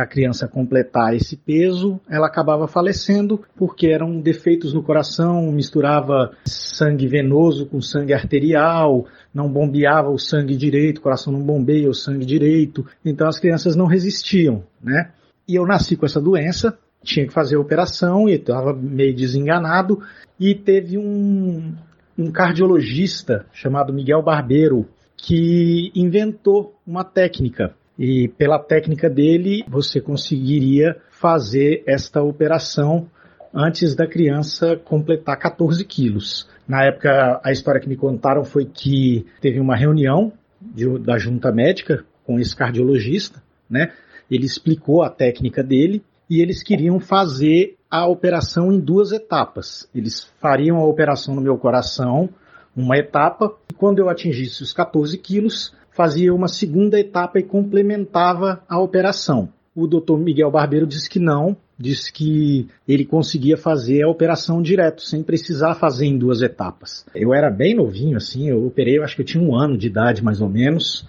a 0.02 0.08
criança 0.08 0.48
completar 0.48 1.16
esse 1.16 1.36
peso, 1.36 2.00
ela 2.10 2.28
acabava 2.28 2.68
falecendo 2.68 3.44
porque 3.56 3.88
eram 3.88 4.20
defeitos 4.20 4.74
no 4.74 4.84
coração, 4.84 5.52
misturava 5.52 6.32
sangue 6.46 7.08
venoso 7.08 7.66
com 7.66 7.82
sangue 7.82 8.14
arterial, 8.14 9.06
não 9.34 9.50
bombeava 9.50 10.10
o 10.10 10.18
sangue 10.18 10.56
direito, 10.56 10.98
o 11.00 11.02
coração 11.02 11.34
não 11.34 11.42
bombeia 11.42 11.90
o 11.90 11.94
sangue 11.94 12.26
direito, 12.26 12.86
então 13.04 13.28
as 13.28 13.40
crianças 13.40 13.76
não 13.76 13.86
resistiam, 13.86 14.64
né? 14.82 15.12
E 15.48 15.56
eu 15.56 15.66
nasci 15.66 15.96
com 15.96 16.06
essa 16.06 16.20
doença, 16.20 16.78
tinha 17.04 17.26
que 17.26 17.34
fazer 17.34 17.56
a 17.56 17.60
operação 17.60 18.28
e 18.28 18.34
estava 18.34 18.74
meio 18.74 19.16
desenganado 19.16 20.02
e 20.40 20.54
teve 20.54 20.98
um, 20.98 21.74
um 22.18 22.32
cardiologista 22.32 23.46
chamado 23.54 23.94
Miguel 23.94 24.22
Barbeiro 24.22 24.88
que 25.16 25.92
inventou 25.96 26.76
uma 26.86 27.04
técnica 27.04 27.74
e 27.98 28.28
pela 28.28 28.60
técnica 28.60 29.10
dele, 29.10 29.64
você 29.68 30.00
conseguiria 30.00 30.98
fazer 31.10 31.84
esta 31.88 32.22
operação 32.22 33.10
antes 33.54 33.96
da 33.96 34.06
criança 34.06 34.76
completar 34.78 35.38
14 35.38 35.84
quilos. 35.84 36.48
Na 36.68 36.84
época, 36.84 37.42
a 37.44 37.52
história 37.52 37.82
que 37.82 37.90
me 37.90 37.96
contaram 37.96 38.44
foi 38.44 38.66
que 38.66 39.26
teve 39.42 39.60
uma 39.60 39.76
reunião 39.76 40.32
de, 40.62 41.00
da 41.00 41.18
junta 41.18 41.52
médica 41.52 42.06
com 42.24 42.40
esse 42.40 42.56
cardiologista, 42.56 43.42
né? 43.70 43.92
Ele 44.30 44.46
explicou 44.46 45.02
a 45.02 45.10
técnica 45.10 45.64
dele 45.64 46.04
e 46.30 46.42
eles 46.42 46.62
queriam 46.62 47.00
fazer 47.00 47.78
a 47.90 48.06
operação 48.06 48.72
em 48.72 48.80
duas 48.80 49.12
etapas. 49.12 49.90
Eles 49.96 50.24
fariam 50.40 50.78
a 50.78 50.86
operação 50.86 51.34
no 51.34 51.42
meu 51.42 51.58
coração, 51.58 52.30
uma 52.76 52.98
etapa, 52.98 53.56
e 53.72 53.74
quando 53.74 54.00
eu 54.00 54.10
atingisse 54.10 54.62
os 54.62 54.74
14 54.74 55.18
quilos, 55.18 55.74
fazia 55.98 56.32
uma 56.32 56.48
segunda 56.48 57.00
etapa 57.00 57.40
e 57.40 57.44
complementava 57.44 58.62
a 58.70 58.80
operação. 58.80 59.50
O 59.76 59.88
doutor 59.88 60.20
Miguel 60.20 60.52
Barbeiro 60.52 60.86
disse 60.86 61.10
que 61.10 61.18
não, 61.18 61.58
disse 61.78 62.14
que 62.14 62.68
ele 62.88 63.04
conseguia 63.04 63.58
fazer 63.58 64.04
a 64.04 64.08
operação 64.08 64.62
direto, 64.62 65.02
sem 65.02 65.24
precisar 65.24 65.74
fazer 65.74 66.06
em 66.06 66.16
duas 66.16 66.44
etapas. 66.44 67.04
Eu 67.16 67.34
era 67.34 67.50
bem 67.50 67.76
novinho, 67.76 68.16
assim, 68.16 68.48
eu 68.48 68.64
operei, 68.68 69.00
eu 69.00 69.04
acho 69.04 69.16
que 69.16 69.24
eu 69.24 69.26
tinha 69.26 69.44
um 69.44 69.56
ano 69.56 69.76
de 69.76 69.88
idade 69.88 70.24
mais 70.24 70.40
ou 70.40 70.48
menos, 70.48 71.08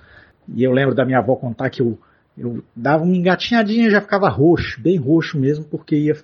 e 0.55 0.65
eu 0.65 0.73
lembro 0.73 0.95
da 0.95 1.05
minha 1.05 1.19
avó 1.19 1.37
contar 1.37 1.69
que 1.69 1.83
eu, 1.83 1.99
eu 2.37 2.65
dava 2.75 3.05
uma 3.05 3.15
engatinhadinha 3.15 3.89
e 3.89 3.91
já 3.91 4.01
ficava 4.01 4.31
roxo, 4.31 4.81
bem 4.81 4.97
roxo 4.97 5.39
mesmo, 5.39 5.67
porque 5.67 5.97
ia, 5.97 6.17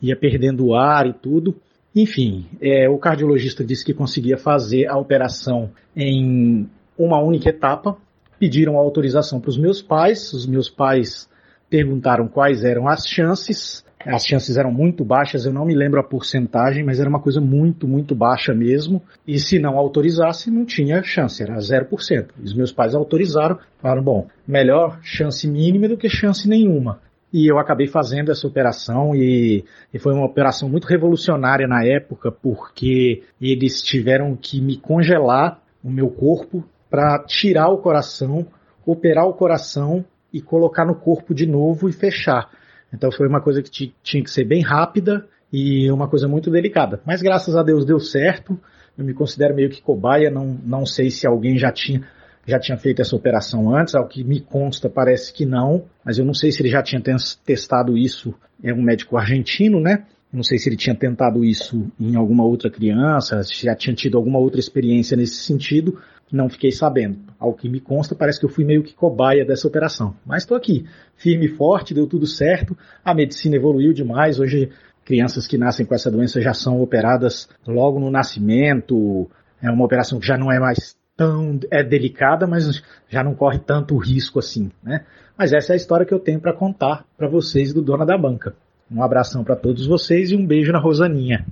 ia 0.00 0.14
perdendo 0.14 0.66
o 0.66 0.74
ar 0.74 1.06
e 1.06 1.14
tudo. 1.14 1.56
Enfim, 1.96 2.44
é, 2.60 2.86
o 2.88 2.98
cardiologista 2.98 3.64
disse 3.64 3.84
que 3.84 3.94
conseguia 3.94 4.36
fazer 4.36 4.88
a 4.88 4.98
operação 4.98 5.70
em 5.96 6.68
uma 6.98 7.20
única 7.20 7.48
etapa, 7.48 7.96
pediram 8.38 8.76
autorização 8.76 9.40
para 9.40 9.50
os 9.50 9.58
meus 9.58 9.82
pais, 9.82 10.32
os 10.32 10.46
meus 10.46 10.68
pais 10.68 11.28
perguntaram 11.68 12.28
quais 12.28 12.64
eram 12.64 12.88
as 12.88 13.06
chances, 13.06 13.84
as 14.06 14.26
chances 14.26 14.56
eram 14.56 14.70
muito 14.70 15.04
baixas, 15.04 15.46
eu 15.46 15.52
não 15.52 15.64
me 15.64 15.74
lembro 15.74 15.98
a 15.98 16.04
porcentagem, 16.04 16.84
mas 16.84 17.00
era 17.00 17.08
uma 17.08 17.20
coisa 17.20 17.40
muito, 17.40 17.88
muito 17.88 18.14
baixa 18.14 18.54
mesmo. 18.54 19.02
E 19.26 19.38
se 19.38 19.58
não 19.58 19.78
autorizasse, 19.78 20.50
não 20.50 20.64
tinha 20.64 21.02
chance, 21.02 21.42
era 21.42 21.56
0%. 21.56 22.26
Os 22.42 22.54
meus 22.54 22.70
pais 22.70 22.94
autorizaram, 22.94 23.58
falaram: 23.80 24.02
bom, 24.02 24.26
melhor 24.46 24.98
chance 25.02 25.48
mínima 25.48 25.88
do 25.88 25.96
que 25.96 26.08
chance 26.08 26.48
nenhuma. 26.48 27.00
E 27.32 27.50
eu 27.50 27.58
acabei 27.58 27.88
fazendo 27.88 28.30
essa 28.30 28.46
operação 28.46 29.14
e, 29.14 29.64
e 29.92 29.98
foi 29.98 30.12
uma 30.12 30.26
operação 30.26 30.68
muito 30.68 30.86
revolucionária 30.86 31.66
na 31.66 31.84
época, 31.84 32.30
porque 32.30 33.22
eles 33.40 33.82
tiveram 33.82 34.36
que 34.36 34.60
me 34.60 34.76
congelar 34.76 35.60
o 35.82 35.90
meu 35.90 36.08
corpo 36.10 36.64
para 36.94 37.18
tirar 37.24 37.70
o 37.70 37.78
coração, 37.78 38.46
operar 38.86 39.26
o 39.26 39.34
coração 39.34 40.04
e 40.32 40.40
colocar 40.40 40.84
no 40.84 40.94
corpo 40.94 41.34
de 41.34 41.44
novo 41.44 41.88
e 41.88 41.92
fechar. 41.92 42.48
Então 42.92 43.10
foi 43.10 43.26
uma 43.26 43.40
coisa 43.40 43.60
que 43.60 43.92
tinha 44.00 44.22
que 44.22 44.30
ser 44.30 44.44
bem 44.44 44.62
rápida 44.62 45.26
e 45.52 45.90
uma 45.90 46.06
coisa 46.06 46.28
muito 46.28 46.52
delicada. 46.52 47.00
Mas 47.04 47.20
graças 47.20 47.56
a 47.56 47.64
Deus 47.64 47.84
deu 47.84 47.98
certo. 47.98 48.56
Eu 48.96 49.04
me 49.04 49.12
considero 49.12 49.56
meio 49.56 49.70
que 49.70 49.82
cobaia, 49.82 50.30
não, 50.30 50.56
não 50.64 50.86
sei 50.86 51.10
se 51.10 51.26
alguém 51.26 51.58
já 51.58 51.72
tinha 51.72 52.06
já 52.46 52.60
tinha 52.60 52.78
feito 52.78 53.02
essa 53.02 53.16
operação 53.16 53.74
antes, 53.74 53.96
ao 53.96 54.06
que 54.06 54.22
me 54.22 54.38
consta 54.38 54.88
parece 54.88 55.32
que 55.32 55.44
não, 55.44 55.86
mas 56.04 56.18
eu 56.18 56.24
não 56.24 56.34
sei 56.34 56.52
se 56.52 56.62
ele 56.62 56.68
já 56.68 56.82
tinha 56.82 57.02
testado 57.44 57.96
isso, 57.96 58.34
é 58.62 58.72
um 58.72 58.82
médico 58.82 59.16
argentino, 59.16 59.80
né? 59.80 60.04
Não 60.30 60.42
sei 60.42 60.58
se 60.58 60.68
ele 60.68 60.76
tinha 60.76 60.94
tentado 60.94 61.44
isso 61.44 61.90
em 61.98 62.14
alguma 62.16 62.44
outra 62.44 62.70
criança, 62.70 63.42
se 63.42 63.64
já 63.64 63.74
tinha 63.74 63.96
tido 63.96 64.18
alguma 64.18 64.38
outra 64.38 64.60
experiência 64.60 65.16
nesse 65.16 65.36
sentido, 65.36 65.98
não 66.32 66.48
fiquei 66.48 66.72
sabendo. 66.72 67.18
Ao 67.38 67.52
que 67.52 67.68
me 67.68 67.80
consta, 67.80 68.14
parece 68.14 68.40
que 68.40 68.46
eu 68.46 68.50
fui 68.50 68.64
meio 68.64 68.82
que 68.82 68.94
cobaia 68.94 69.44
dessa 69.44 69.68
operação. 69.68 70.14
Mas 70.24 70.42
estou 70.42 70.56
aqui, 70.56 70.86
firme 71.16 71.46
e 71.46 71.48
forte, 71.48 71.94
deu 71.94 72.06
tudo 72.06 72.26
certo. 72.26 72.76
A 73.04 73.14
medicina 73.14 73.56
evoluiu 73.56 73.92
demais. 73.92 74.40
Hoje, 74.40 74.70
crianças 75.04 75.46
que 75.46 75.58
nascem 75.58 75.84
com 75.84 75.94
essa 75.94 76.10
doença 76.10 76.40
já 76.40 76.54
são 76.54 76.80
operadas 76.80 77.48
logo 77.66 78.00
no 78.00 78.10
nascimento. 78.10 79.30
É 79.62 79.70
uma 79.70 79.84
operação 79.84 80.18
que 80.18 80.26
já 80.26 80.36
não 80.36 80.50
é 80.50 80.58
mais 80.58 80.96
tão 81.16 81.58
é 81.70 81.82
delicada, 81.82 82.46
mas 82.46 82.82
já 83.08 83.22
não 83.22 83.34
corre 83.34 83.58
tanto 83.58 83.96
risco 83.96 84.38
assim, 84.38 84.70
né? 84.82 85.04
Mas 85.36 85.52
essa 85.52 85.72
é 85.72 85.74
a 85.74 85.76
história 85.76 86.06
que 86.06 86.14
eu 86.14 86.18
tenho 86.18 86.40
para 86.40 86.52
contar 86.52 87.04
para 87.16 87.28
vocês 87.28 87.72
do 87.72 87.82
Dona 87.82 88.04
da 88.04 88.16
Banca. 88.16 88.54
Um 88.90 89.02
abração 89.02 89.42
para 89.42 89.56
todos 89.56 89.86
vocês 89.86 90.30
e 90.30 90.36
um 90.36 90.46
beijo 90.46 90.72
na 90.72 90.78
Rosaninha. 90.78 91.44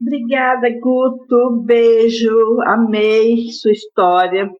Obrigada, 0.00 0.68
Guto. 0.80 1.62
Beijo. 1.62 2.60
Amei 2.62 3.50
sua 3.52 3.72
história. 3.72 4.50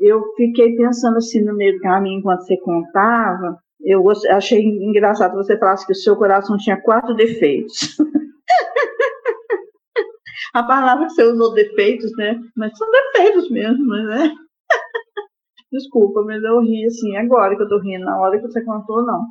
Eu 0.00 0.22
fiquei 0.36 0.76
pensando 0.76 1.18
assim 1.18 1.42
no 1.42 1.54
meio 1.54 1.74
do 1.76 1.80
caminho 1.80 2.18
enquanto 2.18 2.42
você 2.42 2.56
contava. 2.58 3.58
Eu 3.80 4.04
achei 4.30 4.62
engraçado 4.62 5.34
você 5.34 5.58
falasse 5.58 5.86
que 5.86 5.92
o 5.92 5.96
seu 5.96 6.16
coração 6.16 6.56
tinha 6.56 6.80
quatro 6.80 7.14
defeitos. 7.14 7.96
A 10.54 10.62
palavra 10.62 11.06
que 11.06 11.12
você 11.12 11.24
usou, 11.24 11.52
defeitos, 11.52 12.12
né? 12.16 12.40
Mas 12.56 12.76
são 12.78 12.88
defeitos 12.90 13.50
mesmo, 13.50 13.86
né? 13.86 14.32
Desculpa, 15.72 16.22
mas 16.22 16.42
eu 16.44 16.60
ri 16.60 16.86
assim 16.86 17.16
agora 17.16 17.56
que 17.56 17.62
eu 17.62 17.68
tô 17.68 17.80
rindo. 17.80 18.04
Na 18.04 18.18
hora 18.20 18.38
que 18.38 18.46
você 18.46 18.62
contou, 18.64 19.04
não 19.04 19.24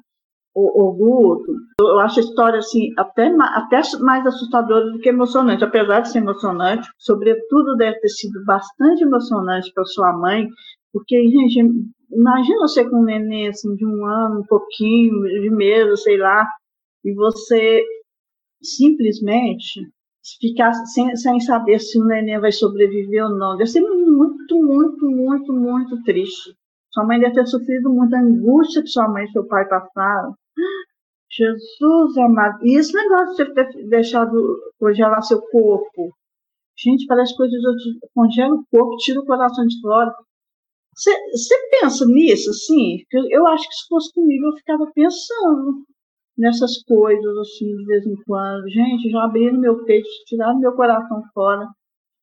Guto, 0.55 1.51
eu 1.79 1.99
acho 1.99 2.19
a 2.19 2.23
história 2.23 2.59
assim 2.59 2.93
até, 2.97 3.27
até 3.27 3.81
mais 3.99 4.25
assustadora 4.25 4.91
do 4.91 4.99
que 4.99 5.09
emocionante, 5.09 5.63
apesar 5.63 6.01
de 6.01 6.11
ser 6.11 6.19
emocionante, 6.19 6.87
sobretudo 6.97 7.75
deve 7.75 7.99
ter 7.99 8.09
sido 8.09 8.43
bastante 8.45 9.03
emocionante 9.03 9.71
para 9.73 9.83
sua 9.85 10.13
mãe, 10.13 10.47
porque, 10.91 11.27
gente, 11.27 11.59
imagina 12.11 12.59
você 12.59 12.87
com 12.87 13.01
um 13.01 13.03
neném 13.03 13.47
assim, 13.47 13.75
de 13.75 13.85
um 13.85 14.05
ano, 14.05 14.41
um 14.41 14.45
pouquinho, 14.45 15.23
de 15.23 15.49
meses, 15.49 16.03
sei 16.03 16.17
lá, 16.17 16.47
e 17.03 17.13
você 17.13 17.83
simplesmente 18.61 19.89
ficar 20.39 20.71
sem, 20.73 21.15
sem 21.15 21.39
saber 21.39 21.79
se 21.79 21.99
o 21.99 22.05
neném 22.05 22.39
vai 22.39 22.51
sobreviver 22.51 23.25
ou 23.25 23.37
não. 23.37 23.57
Deve 23.57 23.69
ser 23.69 23.81
muito, 23.81 24.55
muito, 24.55 25.05
muito, 25.09 25.51
muito 25.51 26.03
triste. 26.03 26.55
Sua 26.93 27.05
mãe 27.05 27.19
deve 27.19 27.33
ter 27.33 27.47
sofrido 27.47 27.91
muita 27.91 28.17
angústia 28.17 28.83
que 28.83 28.87
sua 28.87 29.07
mãe 29.07 29.25
e 29.25 29.31
seu 29.31 29.45
pai 29.47 29.67
passaram. 29.67 30.35
Jesus 31.31 32.17
amado. 32.17 32.63
E 32.63 32.77
esse 32.77 32.93
negócio 32.93 33.45
de 33.45 33.53
ter 33.55 33.89
deixado 33.89 34.59
congelar 34.79 35.23
seu 35.23 35.41
corpo. 35.41 36.13
Gente, 36.77 37.07
parece 37.07 37.35
coisa 37.35 37.51
de 37.51 37.99
congela 38.13 38.55
o 38.55 38.63
corpo, 38.71 38.97
tira 38.97 39.19
o 39.19 39.25
coração 39.25 39.65
de 39.65 39.81
fora. 39.81 40.13
Você 40.95 41.55
pensa 41.71 42.05
nisso, 42.05 42.51
assim? 42.51 43.03
Eu 43.31 43.47
acho 43.47 43.67
que 43.67 43.73
se 43.73 43.87
fosse 43.87 44.13
comigo 44.13 44.45
eu 44.45 44.57
ficava 44.57 44.85
pensando 44.93 45.83
nessas 46.37 46.83
coisas, 46.83 47.37
assim, 47.37 47.75
de 47.75 47.85
vez 47.85 48.05
em 48.05 48.15
quando. 48.27 48.69
Gente, 48.69 49.09
já 49.09 49.23
abriram 49.23 49.59
meu 49.59 49.83
peito, 49.85 50.07
tiraram 50.27 50.59
meu 50.59 50.73
coração 50.75 51.23
fora. 51.33 51.67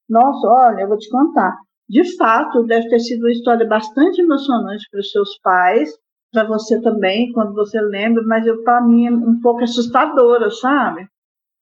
Nossa, 0.09 0.47
olha, 0.47 0.83
eu 0.83 0.89
vou 0.89 0.99
te 0.99 1.09
contar. 1.11 1.59
De 1.91 2.17
fato, 2.17 2.63
deve 2.63 2.89
ter 2.89 3.01
sido 3.01 3.23
uma 3.23 3.33
história 3.33 3.67
bastante 3.67 4.21
emocionante 4.21 4.87
para 4.93 5.01
os 5.01 5.11
seus 5.11 5.37
pais, 5.43 5.91
para 6.33 6.45
você 6.45 6.81
também, 6.81 7.33
quando 7.33 7.53
você 7.53 7.81
lembra, 7.81 8.23
mas 8.23 8.45
para 8.63 8.81
mim 8.81 9.07
é 9.07 9.11
um 9.11 9.41
pouco 9.41 9.65
assustadora, 9.65 10.49
sabe? 10.53 11.09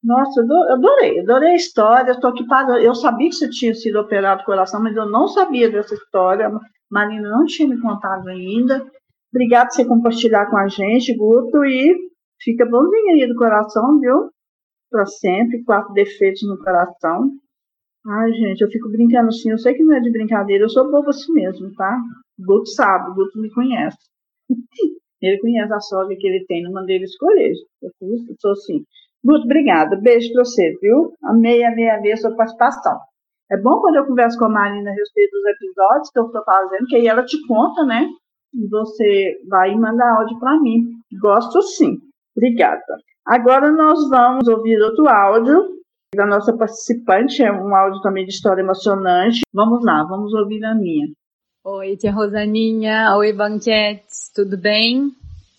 Nossa, 0.05 0.43
eu 0.43 0.73
adorei, 0.75 1.21
adorei 1.21 1.53
a 1.53 1.57
história. 1.57 2.13
Estou 2.13 2.29
aqui. 2.29 2.45
Eu 2.83 2.95
sabia 2.95 3.31
que 3.31 3.37
você 3.37 3.49
tinha 3.49 3.75
sido 3.75 3.99
operado 3.99 4.43
do 4.43 4.45
coração, 4.45 4.83
mas 4.83 4.95
eu 4.95 5.09
não 5.09 5.27
sabia 5.29 5.71
dessa 5.71 5.95
história. 5.95 6.51
Marina 6.91 7.31
não 7.31 7.47
tinha 7.47 7.67
me 7.67 7.81
contado 7.81 8.29
ainda. 8.29 8.87
Obrigada 9.33 9.69
por 9.69 9.77
você 9.77 9.85
compartilhar 9.87 10.47
com 10.51 10.59
a 10.59 10.69
gente, 10.69 11.17
Guto, 11.17 11.65
e 11.65 11.97
fica 12.43 12.67
bonzinho 12.67 13.15
aí 13.15 13.27
do 13.27 13.35
coração, 13.35 13.99
viu? 13.99 14.31
Para 14.91 15.07
sempre, 15.07 15.65
quatro 15.65 15.95
defeitos 15.95 16.47
no 16.47 16.59
coração. 16.59 17.31
Ai, 18.11 18.33
gente, 18.33 18.63
eu 18.63 18.71
fico 18.71 18.89
brincando 18.89 19.29
assim, 19.29 19.51
eu 19.51 19.59
sei 19.59 19.75
que 19.75 19.83
não 19.83 19.95
é 19.95 20.01
de 20.01 20.11
brincadeira, 20.11 20.65
eu 20.65 20.69
sou 20.71 20.91
bobo 20.91 21.11
assim 21.11 21.31
mesmo, 21.33 21.71
tá? 21.75 22.01
Guto 22.39 22.67
sabe, 22.71 23.15
Guto 23.15 23.39
me 23.39 23.51
conhece. 23.51 23.99
ele 25.21 25.39
conhece 25.41 25.73
a 25.75 25.81
sogra 25.81 26.17
que 26.17 26.27
ele 26.27 26.45
tem, 26.47 26.63
não 26.63 26.73
mandei 26.73 26.97
ele 26.97 27.05
escolher. 27.05 27.53
Eu 27.83 27.91
sou 28.41 28.53
assim. 28.53 28.83
Guto, 29.23 29.45
obrigada. 29.45 29.97
Beijo 29.97 30.33
pra 30.33 30.45
você, 30.45 30.75
viu? 30.81 31.13
Amei, 31.23 31.63
amei, 31.63 31.91
amei 31.91 32.13
a 32.13 32.17
sua 32.17 32.35
participação. 32.35 32.99
É 33.51 33.59
bom 33.59 33.81
quando 33.81 33.97
eu 33.97 34.07
converso 34.07 34.39
com 34.39 34.47
a 34.47 34.51
Marina 34.51 34.91
a 34.91 34.95
respeito 34.95 35.33
dos 35.33 35.45
episódios 35.47 36.11
que 36.11 36.19
eu 36.19 36.27
estou 36.27 36.45
fazendo, 36.45 36.87
que 36.87 36.97
aí 36.97 37.07
ela 37.07 37.25
te 37.25 37.37
conta, 37.47 37.85
né? 37.85 38.09
E 38.55 38.69
você 38.69 39.39
vai 39.49 39.75
mandar 39.75 40.19
áudio 40.19 40.39
para 40.39 40.59
mim. 40.61 40.85
Gosto 41.21 41.61
sim. 41.61 41.99
Obrigada. 42.35 42.83
Agora 43.27 43.71
nós 43.71 44.09
vamos 44.09 44.49
ouvir 44.49 44.81
outro 44.81 45.07
áudio 45.09 45.78
da 46.15 46.27
nossa 46.27 46.57
participante, 46.57 47.43
é 47.43 47.53
um 47.53 47.75
áudio 47.75 48.01
também 48.01 48.25
de 48.25 48.33
história 48.33 48.63
emocionante. 48.63 49.43
Vamos 49.53 49.85
lá, 49.85 50.03
vamos 50.05 50.33
ouvir 50.33 50.65
a 50.65 50.75
minha. 50.75 51.09
Oi, 51.65 51.97
tia 51.97 52.13
Rosaninha. 52.13 53.15
Oi, 53.17 53.33
banquetes. 53.33 54.31
Tudo 54.35 54.57
bem? 54.57 55.13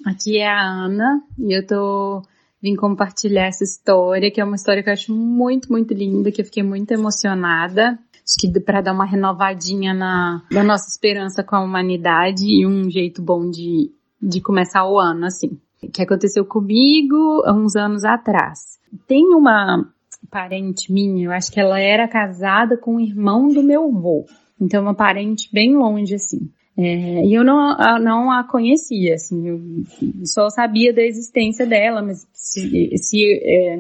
Aqui 0.06 0.40
é 0.40 0.48
a 0.48 0.62
Ana 0.62 1.22
e 1.38 1.56
eu 1.56 1.66
tô 1.66 2.22
vim 2.62 2.76
compartilhar 2.76 3.46
essa 3.46 3.64
história, 3.64 4.32
que 4.32 4.42
é 4.42 4.44
uma 4.44 4.56
história 4.56 4.82
que 4.84 4.90
eu 4.90 4.94
acho 4.94 5.14
muito, 5.16 5.72
muito 5.72 5.94
linda, 5.94 6.32
que 6.32 6.42
eu 6.42 6.46
fiquei 6.46 6.64
muito 6.64 6.92
emocionada. 6.92 8.00
Acho 8.26 8.36
que 8.40 8.60
para 8.60 8.82
dar 8.82 8.94
uma 8.94 9.06
renovadinha 9.06 9.94
na, 9.94 10.44
na 10.52 10.64
nossa 10.64 10.90
esperança 10.90 11.44
com 11.44 11.56
a 11.56 11.62
humanidade 11.62 12.46
e 12.46 12.66
um 12.66 12.90
jeito 12.90 13.22
bom 13.22 13.50
de, 13.50 13.92
de 14.22 14.42
começar 14.42 14.86
o 14.86 15.00
ano, 15.00 15.26
assim. 15.26 15.60
Que 15.94 16.02
aconteceu 16.02 16.46
comigo 16.46 17.44
há 17.46 17.54
uns 17.54 17.76
anos 17.76 18.04
atrás. 18.04 18.80
Tem 19.08 19.24
uma 19.34 19.88
parente 20.30 20.92
minha, 20.92 21.26
eu 21.26 21.32
acho 21.32 21.52
que 21.52 21.60
ela 21.60 21.80
era 21.80 22.08
casada 22.08 22.78
com 22.78 22.96
o 22.96 23.00
irmão 23.00 23.48
do 23.48 23.64
meu 23.64 23.86
avô. 23.86 24.26
Então, 24.60 24.82
uma 24.82 24.94
parente 24.94 25.50
bem 25.52 25.76
longe, 25.76 26.16
assim. 26.16 26.50
É, 26.78 27.26
e 27.26 27.34
eu 27.34 27.44
não, 27.44 27.76
não 28.00 28.32
a 28.32 28.42
conhecia, 28.46 29.16
assim, 29.16 29.50
eu 29.50 29.60
só 30.24 30.50
sabia 30.50 30.94
da 30.94 31.02
existência 31.02 31.66
dela, 31.66 32.02
mas 32.02 32.26
se, 32.32 32.98
se, 32.98 33.42
é, 33.44 33.78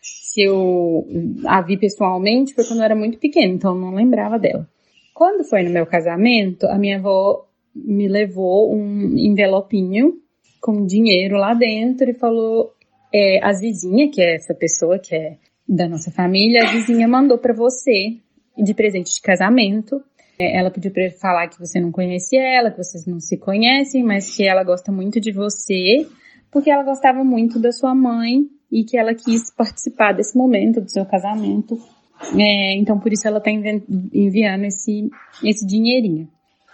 se 0.00 0.42
eu 0.42 1.06
a 1.44 1.60
vi 1.60 1.76
pessoalmente 1.76 2.54
foi 2.54 2.64
quando 2.64 2.78
eu 2.78 2.84
era 2.86 2.94
muito 2.94 3.18
pequena, 3.18 3.52
então 3.52 3.74
eu 3.74 3.80
não 3.82 3.94
lembrava 3.94 4.38
dela. 4.38 4.66
Quando 5.12 5.44
foi 5.44 5.62
no 5.62 5.68
meu 5.68 5.84
casamento, 5.84 6.66
a 6.68 6.78
minha 6.78 6.96
avó 6.96 7.46
me 7.74 8.08
levou 8.08 8.74
um 8.74 9.14
envelopinho 9.18 10.14
com 10.58 10.86
dinheiro 10.86 11.36
lá 11.36 11.52
dentro 11.52 12.08
e 12.08 12.14
falou, 12.14 12.72
é, 13.12 13.44
a 13.44 13.52
vizinha, 13.52 14.10
que 14.10 14.22
é 14.22 14.36
essa 14.36 14.54
pessoa 14.54 14.98
que 14.98 15.14
é 15.14 15.36
da 15.68 15.88
nossa 15.88 16.10
família, 16.10 16.64
a 16.64 16.72
vizinha 16.72 17.06
mandou 17.08 17.38
para 17.38 17.54
você 17.54 18.16
de 18.56 18.74
presente 18.74 19.14
de 19.14 19.20
casamento 19.20 20.02
é, 20.42 20.58
ela 20.58 20.70
pediu 20.70 20.90
para 20.90 21.10
falar 21.12 21.48
que 21.48 21.58
você 21.58 21.80
não 21.80 21.92
conhece 21.92 22.36
ela, 22.36 22.70
que 22.70 22.82
vocês 22.82 23.06
não 23.06 23.20
se 23.20 23.36
conhecem, 23.36 24.02
mas 24.02 24.34
que 24.34 24.44
ela 24.44 24.64
gosta 24.64 24.90
muito 24.90 25.20
de 25.20 25.30
você, 25.30 26.06
porque 26.50 26.70
ela 26.70 26.82
gostava 26.82 27.22
muito 27.22 27.58
da 27.58 27.70
sua 27.70 27.94
mãe 27.94 28.46
e 28.70 28.84
que 28.84 28.96
ela 28.96 29.14
quis 29.14 29.54
participar 29.54 30.12
desse 30.12 30.36
momento 30.36 30.80
do 30.80 30.90
seu 30.90 31.04
casamento. 31.04 31.78
É, 32.36 32.76
então 32.76 32.98
por 32.98 33.12
isso 33.12 33.26
ela 33.26 33.38
está 33.38 33.50
enviando 33.50 34.64
esse, 34.64 35.10
esse 35.44 35.66
dinheirinho. 35.66 36.28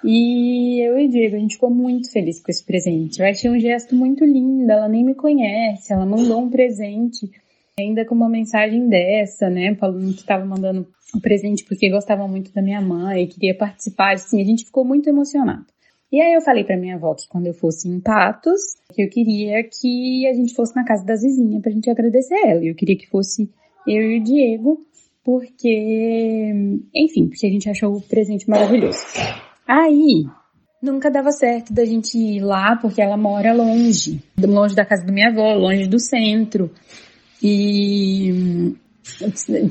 E 0.05 0.81
eu 0.81 0.96
e 0.96 1.09
Diego, 1.09 1.35
a 1.35 1.38
gente 1.40 1.55
ficou 1.55 1.70
muito 1.70 2.12
feliz 2.12 2.40
com 2.40 2.51
esse 2.51 2.64
presente. 2.64 3.20
Eu 3.20 3.27
achei 3.27 3.51
um 3.51 3.59
gesto 3.59 3.96
muito 3.96 4.24
lindo, 4.24 4.70
ela 4.70 4.88
nem 4.88 5.05
me 5.05 5.14
conhece, 5.14 5.92
ela 5.92 6.07
mandou 6.07 6.40
um 6.40 6.48
presente, 6.48 7.29
ainda 7.81 8.05
com 8.05 8.14
uma 8.14 8.29
mensagem 8.29 8.88
dessa, 8.88 9.49
né, 9.49 9.75
falando 9.75 10.12
que 10.14 10.21
estava 10.21 10.45
mandando 10.45 10.87
o 11.14 11.21
presente 11.21 11.64
porque 11.64 11.91
gostava 11.91 12.27
muito 12.29 12.53
da 12.53 12.62
minha 12.62 12.81
mãe, 12.81 13.27
queria 13.27 13.57
participar, 13.57 14.14
assim, 14.14 14.41
a 14.41 14.45
gente 14.45 14.64
ficou 14.64 14.85
muito 14.85 15.09
emocionado. 15.09 15.67
E 16.11 16.21
aí 16.21 16.33
eu 16.33 16.41
falei 16.41 16.64
para 16.64 16.77
minha 16.77 16.97
avó 16.97 17.14
que 17.14 17.29
quando 17.29 17.47
eu 17.47 17.55
fosse 17.55 17.87
em 17.87 18.01
Patos, 18.01 18.61
que 18.95 19.03
eu 19.03 19.11
queria 19.11 19.62
que 19.62 20.27
a 20.27 20.33
gente 20.33 20.55
fosse 20.55 20.75
na 20.75 20.85
casa 20.85 21.05
da 21.05 21.14
vizinha 21.14 21.61
pra 21.61 21.71
gente 21.71 21.91
agradecer 21.91 22.35
ela. 22.47 22.64
Eu 22.64 22.75
queria 22.75 22.97
que 22.97 23.07
fosse 23.07 23.51
eu 23.87 24.11
e 24.11 24.19
o 24.19 24.25
Diego, 24.25 24.87
porque, 25.23 26.55
enfim, 26.95 27.29
porque 27.29 27.47
a 27.47 27.51
gente 27.51 27.69
achou 27.69 27.95
o 27.95 28.01
presente 28.01 28.49
maravilhoso. 28.49 29.01
Aí, 29.67 30.25
nunca 30.83 31.11
dava 31.11 31.31
certo 31.31 31.75
da 31.75 31.85
gente 31.85 32.17
ir 32.17 32.41
lá, 32.41 32.77
porque 32.77 33.03
ela 33.03 33.19
mora 33.19 33.53
longe, 33.53 34.23
longe 34.38 34.75
da 34.75 34.87
casa 34.87 35.05
da 35.05 35.12
minha 35.12 35.29
avó, 35.29 35.53
longe 35.53 35.87
do 35.87 36.01
centro. 36.01 36.71
E 37.42 38.74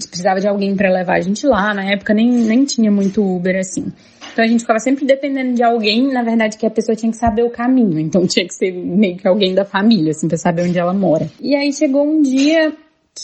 precisava 0.09 0.39
de 0.39 0.47
alguém 0.47 0.75
para 0.75 0.91
levar 0.91 1.17
a 1.17 1.21
gente 1.21 1.45
lá. 1.45 1.73
Na 1.73 1.83
época 1.83 2.13
nem, 2.13 2.29
nem 2.29 2.65
tinha 2.65 2.91
muito 2.91 3.21
Uber 3.23 3.57
assim. 3.57 3.91
Então 4.33 4.43
a 4.43 4.47
gente 4.47 4.61
ficava 4.61 4.79
sempre 4.79 5.05
dependendo 5.05 5.53
de 5.53 5.63
alguém, 5.63 6.11
na 6.11 6.23
verdade, 6.23 6.57
que 6.57 6.65
a 6.65 6.71
pessoa 6.71 6.95
tinha 6.95 7.11
que 7.11 7.17
saber 7.17 7.43
o 7.43 7.49
caminho. 7.49 7.99
Então 7.99 8.25
tinha 8.27 8.45
que 8.45 8.53
ser 8.53 8.71
meio 8.71 9.17
que 9.17 9.27
alguém 9.27 9.53
da 9.53 9.65
família, 9.65 10.11
assim, 10.11 10.27
saber 10.37 10.63
onde 10.63 10.77
ela 10.77 10.93
mora. 10.93 11.29
E 11.41 11.55
aí 11.55 11.71
chegou 11.73 12.05
um 12.05 12.21
dia 12.21 12.73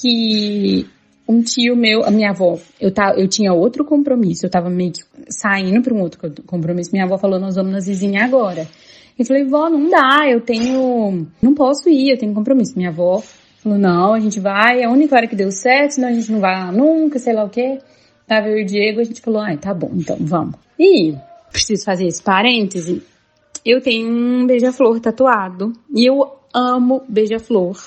que 0.02 0.86
um 1.28 1.42
tio 1.42 1.76
meu, 1.76 2.04
a 2.04 2.12
minha 2.12 2.32
avó, 2.32 2.58
eu, 2.80 2.92
tá, 2.92 3.14
eu 3.16 3.28
tinha 3.28 3.54
outro 3.54 3.86
compromisso, 3.86 4.46
eu 4.46 4.50
tava 4.50 4.70
meio 4.70 4.92
que 4.92 5.02
saindo 5.30 5.82
para 5.82 5.94
um 5.94 6.02
outro 6.02 6.20
compromisso. 6.46 6.92
Minha 6.92 7.06
avó 7.06 7.18
falou, 7.18 7.40
nós 7.40 7.56
vamos 7.56 7.72
nas 7.72 7.88
vizinhas 7.88 8.24
agora. 8.24 8.68
Eu 9.18 9.26
falei, 9.26 9.44
vó, 9.46 9.70
não 9.70 9.90
dá, 9.90 10.28
eu 10.30 10.42
tenho, 10.42 11.28
não 11.42 11.54
posso 11.54 11.90
ir, 11.90 12.10
eu 12.10 12.18
tenho 12.18 12.34
compromisso. 12.34 12.74
Minha 12.76 12.90
avó 12.90 13.22
Falou, 13.64 13.80
não, 13.80 14.14
a 14.14 14.20
gente 14.20 14.42
vai, 14.42 14.82
é 14.82 14.84
a 14.84 14.90
única 14.90 15.16
hora 15.16 15.26
que 15.26 15.38
deu 15.38 15.50
certo, 15.50 15.92
senão 15.92 16.10
a 16.10 16.14
gente 16.14 16.30
não 16.30 16.42
vai 16.42 16.54
lá 16.54 16.70
nunca, 16.70 17.18
sei 17.18 17.34
lá 17.34 17.46
o 17.46 17.50
quê. 17.50 17.80
Tava 18.28 18.50
eu 18.50 18.58
e 18.58 18.64
o 18.64 18.66
Diego, 18.66 19.00
a 19.00 19.06
gente 19.06 19.22
falou, 19.22 19.40
ai, 19.42 19.56
tá 19.56 19.74
bom, 19.74 19.90
então 19.94 20.18
vamos. 20.20 20.56
E, 20.78 21.16
preciso 21.50 21.86
fazer 21.86 22.06
esse 22.06 22.22
parêntese, 22.22 23.02
eu 23.66 23.80
tenho 23.80 24.12
um 24.12 24.46
beija-flor 24.46 25.00
tatuado, 25.00 25.72
e 25.96 26.06
eu 26.06 26.30
amo 26.54 27.04
beija-flor, 27.08 27.78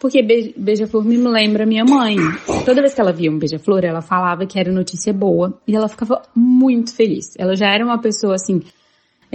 porque 0.00 0.20
beija-flor 0.56 1.04
me 1.04 1.16
lembra 1.16 1.64
minha 1.64 1.84
mãe. 1.84 2.16
Toda 2.64 2.80
vez 2.80 2.92
que 2.92 3.00
ela 3.00 3.12
via 3.12 3.30
um 3.30 3.38
beija-flor, 3.38 3.84
ela 3.84 4.02
falava 4.02 4.44
que 4.46 4.58
era 4.58 4.72
notícia 4.72 5.12
boa, 5.12 5.56
e 5.64 5.76
ela 5.76 5.88
ficava 5.88 6.22
muito 6.34 6.92
feliz. 6.92 7.34
Ela 7.38 7.54
já 7.54 7.72
era 7.72 7.84
uma 7.84 7.98
pessoa, 8.00 8.34
assim, 8.34 8.62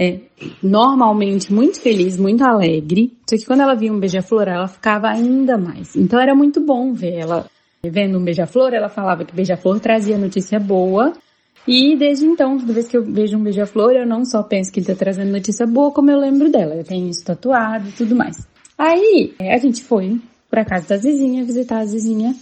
é 0.00 0.18
normalmente 0.62 1.52
muito 1.52 1.78
feliz, 1.78 2.16
muito 2.16 2.42
alegre. 2.42 3.12
Só 3.28 3.36
que 3.36 3.44
quando 3.44 3.60
ela 3.60 3.74
via 3.74 3.92
um 3.92 4.00
beija-flor, 4.00 4.48
ela 4.48 4.66
ficava 4.66 5.08
ainda 5.08 5.58
mais. 5.58 5.94
Então 5.94 6.18
era 6.18 6.34
muito 6.34 6.58
bom 6.58 6.94
ver 6.94 7.18
ela 7.18 7.44
vendo 7.84 8.18
um 8.18 8.24
beija-flor. 8.24 8.72
Ela 8.72 8.88
falava 8.88 9.26
que 9.26 9.34
beija-flor 9.34 9.78
trazia 9.78 10.16
notícia 10.16 10.58
boa. 10.58 11.12
E 11.68 11.94
desde 11.96 12.24
então, 12.24 12.58
toda 12.58 12.72
vez 12.72 12.88
que 12.88 12.96
eu 12.96 13.04
vejo 13.04 13.36
um 13.36 13.42
beija-flor, 13.42 13.92
eu 13.92 14.06
não 14.06 14.24
só 14.24 14.42
penso 14.42 14.72
que 14.72 14.80
ele 14.80 14.86
tá 14.86 14.94
trazendo 14.94 15.32
notícia 15.32 15.66
boa, 15.66 15.92
como 15.92 16.10
eu 16.10 16.18
lembro 16.18 16.50
dela. 16.50 16.76
Eu 16.76 16.84
tenho 16.84 17.06
isso 17.10 17.22
tatuado 17.22 17.90
e 17.90 17.92
tudo 17.92 18.16
mais. 18.16 18.48
Aí, 18.78 19.34
a 19.38 19.58
gente 19.58 19.84
foi 19.84 20.18
pra 20.48 20.64
casa 20.64 20.88
da 20.88 20.96
Zizinha, 20.96 21.44
visitar 21.44 21.80
a 21.80 21.84
Zizinha. 21.84 22.34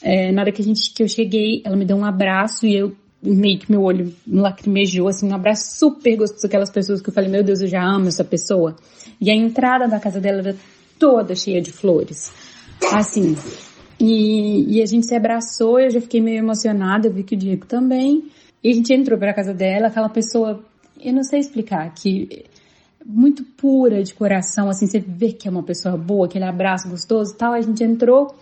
É, 0.00 0.30
na 0.30 0.42
hora 0.42 0.52
que, 0.52 0.62
a 0.62 0.64
gente, 0.64 0.94
que 0.94 1.02
eu 1.02 1.08
cheguei, 1.08 1.62
ela 1.64 1.74
me 1.76 1.84
deu 1.84 1.96
um 1.96 2.04
abraço 2.04 2.64
e 2.64 2.76
eu 2.76 2.92
meio 3.22 3.58
que 3.58 3.70
meu 3.70 3.82
olho 3.82 4.12
lacrimejou, 4.26 5.08
assim, 5.08 5.28
um 5.28 5.34
abraço 5.34 5.78
super 5.78 6.16
gostoso 6.16 6.46
aquelas 6.46 6.70
pessoas 6.70 7.00
que 7.00 7.08
eu 7.08 7.14
falei, 7.14 7.30
meu 7.30 7.44
Deus, 7.44 7.60
eu 7.60 7.68
já 7.68 7.82
amo 7.82 8.08
essa 8.08 8.24
pessoa. 8.24 8.76
E 9.20 9.30
a 9.30 9.34
entrada 9.34 9.86
da 9.86 10.00
casa 10.00 10.20
dela 10.20 10.40
era 10.40 10.56
toda 10.98 11.34
cheia 11.34 11.60
de 11.60 11.72
flores. 11.72 12.32
Assim, 12.92 13.36
E, 14.00 14.78
e 14.78 14.82
a 14.82 14.86
gente 14.86 15.06
se 15.06 15.14
abraçou, 15.14 15.78
eu 15.78 15.88
já 15.88 16.00
fiquei 16.00 16.20
meio 16.20 16.38
emocionada, 16.38 17.06
eu 17.06 17.12
vi 17.12 17.22
que 17.22 17.36
o 17.36 17.38
Diego 17.38 17.66
também. 17.66 18.24
E 18.62 18.70
a 18.70 18.74
gente 18.74 18.92
entrou 18.92 19.16
pra 19.16 19.32
casa 19.32 19.54
dela, 19.54 19.86
aquela 19.86 20.08
pessoa, 20.08 20.60
eu 21.00 21.12
não 21.12 21.22
sei 21.22 21.38
explicar, 21.38 21.92
que 21.94 22.44
muito 23.06 23.44
pura 23.44 24.02
de 24.02 24.12
coração, 24.12 24.68
assim, 24.68 24.86
você 24.86 24.98
vê 24.98 25.32
que 25.32 25.46
é 25.46 25.50
uma 25.50 25.62
pessoa 25.62 25.96
boa, 25.96 26.26
aquele 26.26 26.44
abraço 26.44 26.88
gostoso 26.88 27.32
e 27.32 27.36
tal. 27.36 27.52
A 27.52 27.60
gente 27.60 27.82
entrou 27.84 28.34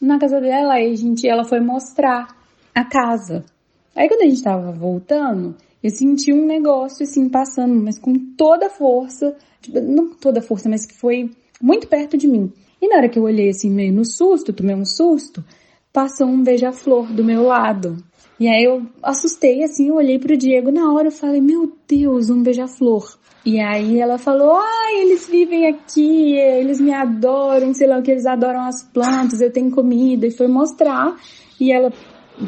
na 0.00 0.18
casa 0.18 0.40
dela 0.40 0.80
e 0.80 0.92
a 0.92 0.96
gente, 0.96 1.28
ela 1.28 1.44
foi 1.44 1.60
mostrar 1.60 2.28
a 2.74 2.84
casa. 2.84 3.44
Aí 3.94 4.08
quando 4.08 4.22
a 4.22 4.26
gente 4.26 4.42
tava 4.42 4.72
voltando, 4.72 5.54
eu 5.82 5.90
senti 5.90 6.32
um 6.32 6.46
negócio 6.46 7.02
assim 7.02 7.28
passando, 7.28 7.74
mas 7.74 7.98
com 7.98 8.14
toda 8.36 8.66
a 8.66 8.70
força, 8.70 9.36
tipo, 9.60 9.80
não 9.80 10.10
toda 10.14 10.38
a 10.38 10.42
força, 10.42 10.68
mas 10.68 10.86
que 10.86 10.94
foi 10.94 11.30
muito 11.60 11.86
perto 11.88 12.16
de 12.16 12.26
mim. 12.26 12.52
E 12.80 12.88
na 12.88 12.96
hora 12.96 13.08
que 13.08 13.18
eu 13.18 13.24
olhei 13.24 13.50
assim 13.50 13.70
meio 13.70 13.92
no 13.92 14.04
susto, 14.04 14.52
tomei 14.52 14.74
um 14.74 14.84
susto, 14.84 15.44
passou 15.92 16.26
um 16.26 16.42
beija-flor 16.42 17.12
do 17.12 17.22
meu 17.22 17.44
lado. 17.44 17.96
E 18.40 18.48
aí 18.48 18.64
eu 18.64 18.82
assustei 19.02 19.62
assim, 19.62 19.88
eu 19.88 19.96
olhei 19.96 20.18
pro 20.18 20.36
Diego 20.36 20.72
na 20.72 20.92
hora, 20.92 21.08
eu 21.08 21.12
falei: 21.12 21.40
"Meu 21.40 21.72
Deus, 21.86 22.30
um 22.30 22.42
beija-flor". 22.42 23.16
E 23.44 23.60
aí 23.60 24.00
ela 24.00 24.18
falou: 24.18 24.54
"Ai, 24.54 25.02
eles 25.02 25.28
vivem 25.28 25.68
aqui, 25.68 26.34
eles 26.34 26.80
me 26.80 26.92
adoram, 26.92 27.72
sei 27.74 27.86
lá 27.86 27.98
o 27.98 28.02
que 28.02 28.10
eles 28.10 28.26
adoram 28.26 28.62
as 28.62 28.82
plantas, 28.82 29.40
eu 29.40 29.52
tenho 29.52 29.70
comida". 29.70 30.26
E 30.26 30.30
foi 30.30 30.48
mostrar 30.48 31.16
e 31.60 31.70
ela 31.70 31.92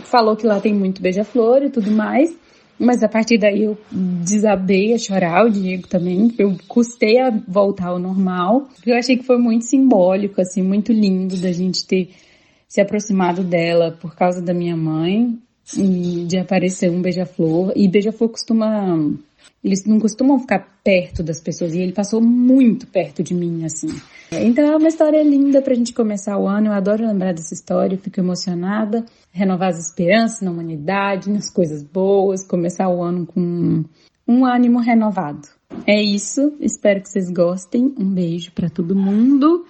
falou 0.04 0.36
que 0.36 0.46
lá 0.46 0.60
tem 0.60 0.74
muito 0.74 1.00
beija-flor 1.00 1.62
e 1.62 1.70
tudo 1.70 1.90
mais. 1.90 2.34
Mas 2.78 3.02
a 3.02 3.08
partir 3.08 3.38
daí 3.38 3.62
eu 3.62 3.78
desabei 3.90 4.94
a 4.94 4.98
chorar, 4.98 5.46
o 5.46 5.50
Diego 5.50 5.86
também. 5.86 6.34
Eu 6.38 6.56
custei 6.66 7.20
a 7.20 7.30
voltar 7.46 7.88
ao 7.88 7.98
normal. 7.98 8.68
Eu 8.84 8.96
achei 8.96 9.16
que 9.16 9.24
foi 9.24 9.38
muito 9.38 9.64
simbólico, 9.64 10.40
assim, 10.40 10.62
muito 10.62 10.92
lindo 10.92 11.36
da 11.36 11.52
gente 11.52 11.86
ter 11.86 12.10
se 12.66 12.80
aproximado 12.80 13.44
dela 13.44 13.96
por 14.00 14.16
causa 14.16 14.42
da 14.42 14.52
minha 14.52 14.76
mãe 14.76 15.38
e 15.76 16.24
de 16.26 16.36
aparecer 16.36 16.90
um 16.90 17.00
beija-flor. 17.00 17.72
E 17.76 17.86
beija-flor 17.86 18.30
costuma 18.30 18.98
eles 19.62 19.84
não 19.86 19.98
costumam 19.98 20.38
ficar 20.38 20.66
perto 20.82 21.22
das 21.22 21.40
pessoas 21.40 21.74
e 21.74 21.80
ele 21.80 21.92
passou 21.92 22.20
muito 22.20 22.86
perto 22.86 23.22
de 23.22 23.34
mim, 23.34 23.64
assim. 23.64 23.88
Então 24.30 24.64
é 24.64 24.76
uma 24.76 24.88
história 24.88 25.22
linda 25.22 25.62
pra 25.62 25.74
gente 25.74 25.94
começar 25.94 26.38
o 26.38 26.46
ano. 26.46 26.68
Eu 26.68 26.72
adoro 26.72 27.06
lembrar 27.06 27.32
dessa 27.32 27.54
história, 27.54 27.98
fico 27.98 28.20
emocionada. 28.20 29.04
Renovar 29.32 29.70
as 29.70 29.88
esperanças 29.88 30.42
na 30.42 30.50
humanidade, 30.50 31.30
nas 31.30 31.50
coisas 31.50 31.82
boas, 31.82 32.46
começar 32.46 32.88
o 32.88 33.02
ano 33.02 33.26
com 33.26 33.84
um 34.26 34.44
ânimo 34.44 34.80
renovado. 34.80 35.48
É 35.86 36.00
isso, 36.00 36.56
espero 36.60 37.00
que 37.00 37.08
vocês 37.08 37.30
gostem. 37.30 37.94
Um 37.98 38.12
beijo 38.12 38.52
para 38.52 38.68
todo 38.68 38.94
mundo. 38.94 39.64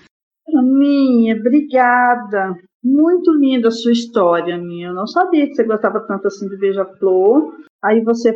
Aninha, 0.49 1.37
obrigada. 1.37 2.57
Muito 2.85 3.33
linda 3.33 3.69
a 3.69 3.71
sua 3.71 3.93
história, 3.93 4.59
minha. 4.59 4.89
Eu 4.89 4.95
não 4.95 5.07
sabia 5.07 5.47
que 5.47 5.55
você 5.55 5.65
gostava 5.65 6.01
tanto 6.01 6.27
assim 6.27 6.47
de 6.49 6.57
beija-flor. 6.59 7.55
Aí 7.83 8.03
você, 8.03 8.35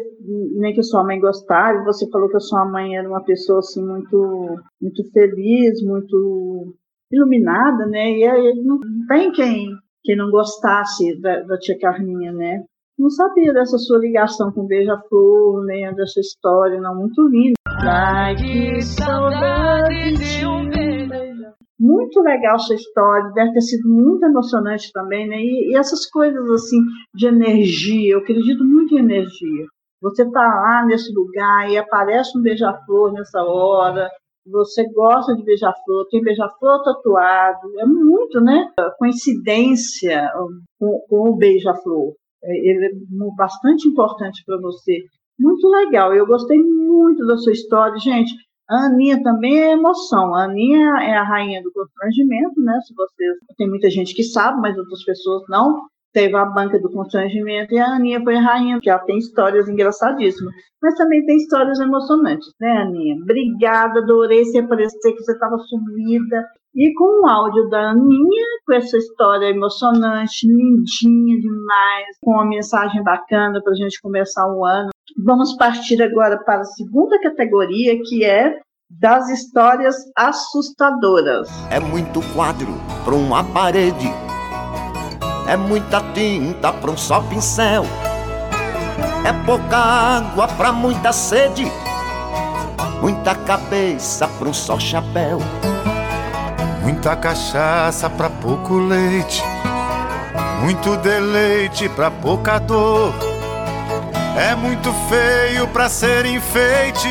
nem 0.56 0.72
que 0.72 0.80
a 0.80 0.82
sua 0.82 1.04
mãe 1.04 1.20
gostava, 1.20 1.84
você 1.84 2.08
falou 2.10 2.28
que 2.28 2.36
a 2.36 2.40
sua 2.40 2.64
mãe 2.64 2.96
era 2.96 3.08
uma 3.08 3.22
pessoa 3.22 3.60
assim 3.60 3.84
muito, 3.84 4.58
muito 4.80 5.10
feliz, 5.10 5.82
muito 5.82 6.74
iluminada, 7.10 7.86
né? 7.86 8.10
E 8.10 8.24
aí 8.24 8.54
não 8.62 8.78
tem 9.06 9.32
quem, 9.32 9.70
quem 10.02 10.16
não 10.16 10.30
gostasse 10.30 11.18
da, 11.20 11.42
da 11.42 11.58
tia 11.58 11.78
Carminha, 11.78 12.32
né? 12.32 12.64
Não 12.98 13.08
sabia 13.10 13.52
dessa 13.52 13.78
sua 13.78 13.98
ligação 13.98 14.50
com 14.50 14.66
Beija-Flor, 14.66 15.64
nem 15.64 15.94
dessa 15.94 16.20
história, 16.20 16.80
não, 16.80 16.96
muito 16.96 17.22
linda. 17.28 17.54
Ai, 17.66 18.34
que 18.34 18.82
saudade 18.82 20.14
de 20.14 20.27
muito 21.78 22.20
legal 22.20 22.58
sua 22.58 22.74
história, 22.74 23.30
deve 23.32 23.52
ter 23.52 23.60
sido 23.60 23.88
muito 23.88 24.24
emocionante 24.24 24.90
também, 24.92 25.28
né? 25.28 25.36
E, 25.40 25.70
e, 25.70 25.76
essas 25.76 26.06
coisas 26.06 26.50
assim 26.50 26.80
de 27.14 27.26
energia, 27.26 28.14
eu 28.14 28.18
acredito 28.18 28.64
muito 28.64 28.94
em 28.94 29.00
energia. 29.00 29.66
Você 30.00 30.28
tá 30.30 30.40
lá 30.40 30.86
nesse 30.86 31.12
lugar 31.12 31.70
e 31.70 31.76
aparece 31.76 32.36
um 32.38 32.42
beija-flor 32.42 33.12
nessa 33.12 33.42
hora, 33.42 34.08
você 34.50 34.88
gosta 34.92 35.34
de 35.34 35.42
beija-flor, 35.42 36.06
tem 36.10 36.22
beija-flor 36.22 36.82
tatuado, 36.82 37.78
é 37.78 37.86
muito, 37.86 38.40
né? 38.40 38.70
Coincidência 38.98 40.30
com, 40.78 41.00
com 41.08 41.30
o 41.30 41.36
beija-flor. 41.36 42.14
É, 42.42 42.56
ele 42.56 42.86
é 42.86 43.36
bastante 43.36 43.88
importante 43.88 44.42
para 44.46 44.58
você. 44.58 45.04
Muito 45.38 45.68
legal, 45.68 46.14
eu 46.14 46.26
gostei 46.26 46.58
muito 46.58 47.26
da 47.26 47.36
sua 47.36 47.52
história, 47.52 47.98
gente. 47.98 48.32
A 48.68 48.86
Aninha 48.86 49.22
também 49.22 49.58
é 49.58 49.72
emoção. 49.72 50.34
A 50.34 50.44
Aninha 50.44 50.98
é 51.00 51.16
a 51.16 51.22
rainha 51.22 51.62
do 51.62 51.72
constrangimento, 51.72 52.60
né? 52.60 52.78
Se 52.86 52.94
vocês 52.94 53.36
tem 53.56 53.68
muita 53.68 53.88
gente 53.88 54.14
que 54.14 54.22
sabe, 54.22 54.60
mas 54.60 54.76
outras 54.76 55.02
pessoas 55.04 55.42
não. 55.48 55.86
Teve 56.12 56.36
a 56.36 56.44
banca 56.44 56.78
do 56.78 56.90
constrangimento 56.90 57.74
e 57.74 57.78
a 57.78 57.86
Aninha 57.86 58.20
foi 58.22 58.36
a 58.36 58.40
rainha, 58.40 58.76
porque 58.76 58.90
ela 58.90 58.98
tem 59.00 59.18
histórias 59.18 59.68
engraçadíssimas. 59.68 60.54
Mas 60.82 60.94
também 60.94 61.24
tem 61.24 61.36
histórias 61.36 61.78
emocionantes, 61.80 62.48
né, 62.60 62.78
Aninha? 62.78 63.16
Obrigada, 63.22 64.00
adorei 64.00 64.44
se 64.44 64.58
aparecer, 64.58 65.12
que 65.12 65.22
você 65.22 65.32
estava 65.32 65.56
sumida. 65.58 66.46
E 66.74 66.92
com 66.94 67.22
o 67.22 67.28
áudio 67.28 67.68
da 67.70 67.90
Aninha, 67.90 68.46
com 68.66 68.74
essa 68.74 68.96
história 68.96 69.46
emocionante, 69.46 70.46
lindinha 70.46 71.40
demais, 71.40 72.16
com 72.22 72.32
uma 72.32 72.46
mensagem 72.46 73.02
bacana 73.02 73.60
para 73.62 73.72
a 73.72 73.76
gente 73.76 74.00
começar 74.00 74.46
o 74.46 74.64
ano. 74.64 74.90
Vamos 75.24 75.54
partir 75.56 76.00
agora 76.00 76.38
para 76.44 76.60
a 76.60 76.64
segunda 76.64 77.20
categoria, 77.20 78.00
que 78.04 78.24
é 78.24 78.54
das 78.88 79.28
histórias 79.28 79.96
assustadoras. 80.16 81.48
É 81.70 81.80
muito 81.80 82.20
quadro 82.34 82.72
para 83.04 83.16
uma 83.16 83.42
parede, 83.42 84.08
é 85.48 85.56
muita 85.56 86.00
tinta 86.14 86.72
para 86.72 86.92
um 86.92 86.96
só 86.96 87.20
pincel, 87.22 87.82
é 89.26 89.32
pouca 89.44 89.76
água 89.76 90.46
para 90.46 90.70
muita 90.70 91.12
sede, 91.12 91.66
muita 93.00 93.34
cabeça 93.34 94.28
para 94.28 94.48
um 94.48 94.54
só 94.54 94.78
chapéu, 94.78 95.40
muita 96.80 97.16
cachaça 97.16 98.08
para 98.08 98.30
pouco 98.30 98.74
leite, 98.78 99.42
muito 100.62 100.96
deleite 100.98 101.88
para 101.88 102.08
pouca 102.08 102.60
dor 102.60 103.27
é 104.36 104.54
muito 104.54 104.92
feio 105.08 105.68
pra 105.68 105.88
ser 105.88 106.26
enfeite, 106.26 107.08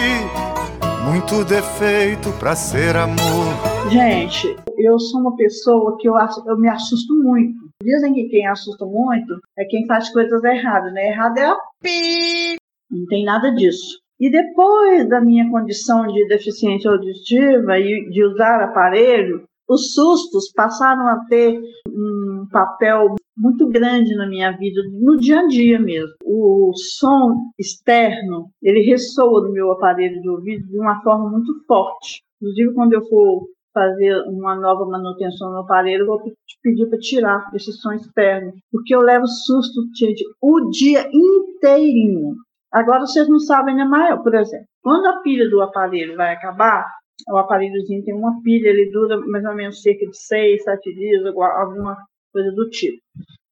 muito 1.05 1.43
defeito 1.45 2.31
pra 2.39 2.55
ser 2.55 2.95
amor. 2.95 3.89
Gente, 3.89 4.55
eu 4.77 4.99
sou 4.99 5.21
uma 5.21 5.35
pessoa 5.35 5.97
que 5.97 6.07
eu, 6.07 6.15
eu 6.45 6.57
me 6.57 6.69
assusto 6.69 7.13
muito. 7.15 7.67
Dizem 7.81 8.13
que 8.13 8.29
quem 8.29 8.45
assusta 8.47 8.85
muito 8.85 9.39
é 9.57 9.65
quem 9.65 9.85
faz 9.85 10.09
coisas 10.09 10.43
erradas, 10.43 10.93
né? 10.93 11.09
Errado 11.09 11.37
é 11.37 11.45
a 11.45 11.57
pi. 11.81 12.57
Não 12.89 13.05
tem 13.07 13.23
nada 13.23 13.51
disso. 13.51 13.99
E 14.19 14.31
depois 14.31 15.07
da 15.07 15.21
minha 15.21 15.49
condição 15.49 16.07
de 16.07 16.27
deficiência 16.27 16.89
auditiva 16.89 17.77
e 17.79 18.09
de 18.09 18.23
usar 18.23 18.61
aparelho, 18.61 19.43
os 19.69 19.93
sustos 19.93 20.51
passaram 20.53 21.07
a 21.07 21.25
ter 21.29 21.61
um 21.87 22.47
papel 22.51 23.15
muito 23.37 23.67
grande 23.67 24.15
na 24.15 24.27
minha 24.27 24.51
vida, 24.51 24.81
no 24.91 25.15
dia 25.17 25.41
a 25.41 25.47
dia 25.47 25.79
mesmo. 25.79 26.15
O 26.25 26.71
som 26.75 27.51
externo, 27.57 28.49
ele 28.61 28.81
ressoa 28.81 29.41
no 29.41 29.53
meu 29.53 29.71
aparelho 29.71 30.21
de 30.21 30.29
ouvido 30.29 30.67
de 30.67 30.79
uma 30.79 31.01
forma 31.01 31.29
muito 31.29 31.53
forte. 31.65 32.23
Inclusive, 32.41 32.73
quando 32.73 32.93
eu 32.93 33.05
for 33.07 33.47
fazer 33.73 34.23
uma 34.23 34.55
nova 34.55 34.85
manutenção 34.85 35.51
no 35.51 35.59
aparelho, 35.59 36.01
eu 36.01 36.07
vou 36.07 36.19
te 36.23 36.57
pedir 36.63 36.87
para 36.87 36.97
tirar 36.97 37.49
esse 37.53 37.71
som 37.73 37.93
externo, 37.93 38.53
porque 38.71 38.95
eu 38.95 39.01
levo 39.01 39.27
susto, 39.27 39.81
gente, 39.95 40.23
o 40.41 40.69
dia 40.71 41.07
inteirinho. 41.13 42.35
Agora 42.71 43.01
vocês 43.01 43.29
não 43.29 43.39
sabem, 43.39 43.75
né, 43.75 43.85
Mael? 43.85 44.23
Por 44.23 44.33
exemplo, 44.33 44.65
quando 44.81 45.05
a 45.05 45.21
pilha 45.21 45.47
do 45.49 45.61
aparelho 45.61 46.17
vai 46.17 46.33
acabar, 46.33 46.87
o 47.29 47.37
aparelhozinho 47.37 48.03
tem 48.03 48.13
uma 48.13 48.41
pilha, 48.41 48.69
ele 48.69 48.89
dura 48.91 49.19
mais 49.27 49.45
ou 49.45 49.55
menos 49.55 49.81
cerca 49.81 50.05
de 50.07 50.17
seis, 50.17 50.63
sete 50.63 50.93
dias, 50.93 51.23
alguma 51.25 51.97
coisa 52.37 52.51
do 52.51 52.69
tipo. 52.69 53.01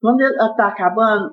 Quando 0.00 0.20
ela 0.20 0.50
está 0.50 0.68
acabando, 0.68 1.30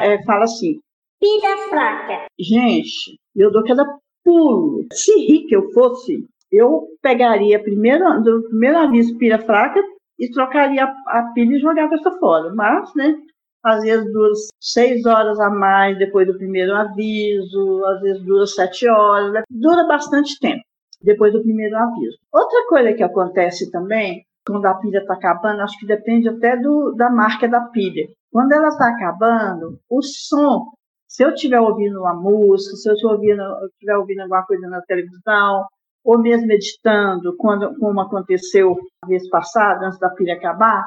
é, 0.00 0.22
fala 0.24 0.44
assim, 0.44 0.80
pilha 1.18 1.56
fraca. 1.68 2.26
Gente, 2.38 3.18
eu 3.34 3.50
dou 3.50 3.64
cada 3.64 3.84
pulo. 4.22 4.86
Se 4.92 5.14
rica 5.26 5.54
eu 5.54 5.72
fosse, 5.72 6.26
eu 6.52 6.86
pegaria 7.00 7.62
primeiro, 7.62 8.22
do 8.22 8.42
primeiro 8.44 8.78
aviso 8.78 9.16
pilha 9.16 9.38
fraca 9.38 9.80
e 10.18 10.30
trocaria 10.30 10.84
a, 10.84 11.18
a 11.18 11.32
pilha 11.32 11.56
e 11.56 11.60
jogava 11.60 11.94
essa 11.94 12.10
fora. 12.18 12.52
Mas, 12.54 12.94
né, 12.94 13.16
às 13.64 13.82
vezes 13.82 14.12
dura 14.12 14.32
seis 14.60 15.06
horas 15.06 15.40
a 15.40 15.48
mais 15.48 15.96
depois 15.98 16.26
do 16.26 16.36
primeiro 16.36 16.74
aviso, 16.74 17.84
às 17.86 18.00
vezes 18.02 18.22
dura 18.22 18.46
sete 18.46 18.86
horas, 18.86 19.32
né? 19.32 19.42
dura 19.50 19.86
bastante 19.86 20.38
tempo 20.38 20.62
depois 21.02 21.32
do 21.32 21.42
primeiro 21.42 21.76
aviso. 21.76 22.18
Outra 22.32 22.66
coisa 22.68 22.92
que 22.92 23.02
acontece 23.02 23.70
também, 23.70 24.24
quando 24.46 24.66
a 24.66 24.74
pilha 24.74 24.98
está 24.98 25.14
acabando, 25.14 25.62
acho 25.62 25.78
que 25.78 25.86
depende 25.86 26.28
até 26.28 26.56
do, 26.56 26.92
da 26.92 27.10
marca 27.10 27.48
da 27.48 27.60
pilha. 27.60 28.06
Quando 28.30 28.52
ela 28.52 28.68
está 28.68 28.88
acabando, 28.88 29.78
o 29.88 30.02
som, 30.02 30.72
se 31.08 31.24
eu 31.24 31.30
estiver 31.30 31.60
ouvindo 31.60 32.00
uma 32.00 32.14
música, 32.14 32.76
se 32.76 32.88
eu 32.88 32.94
estiver 32.94 33.96
ouvindo 33.96 34.20
alguma 34.20 34.44
coisa 34.44 34.68
na 34.68 34.82
televisão, 34.82 35.64
ou 36.04 36.18
mesmo 36.18 36.46
meditando, 36.46 37.34
quando, 37.38 37.74
como 37.78 38.00
aconteceu 38.00 38.76
a 39.02 39.06
vez 39.06 39.28
passada, 39.30 39.86
antes 39.86 39.98
da 39.98 40.10
pilha 40.10 40.34
acabar, 40.34 40.84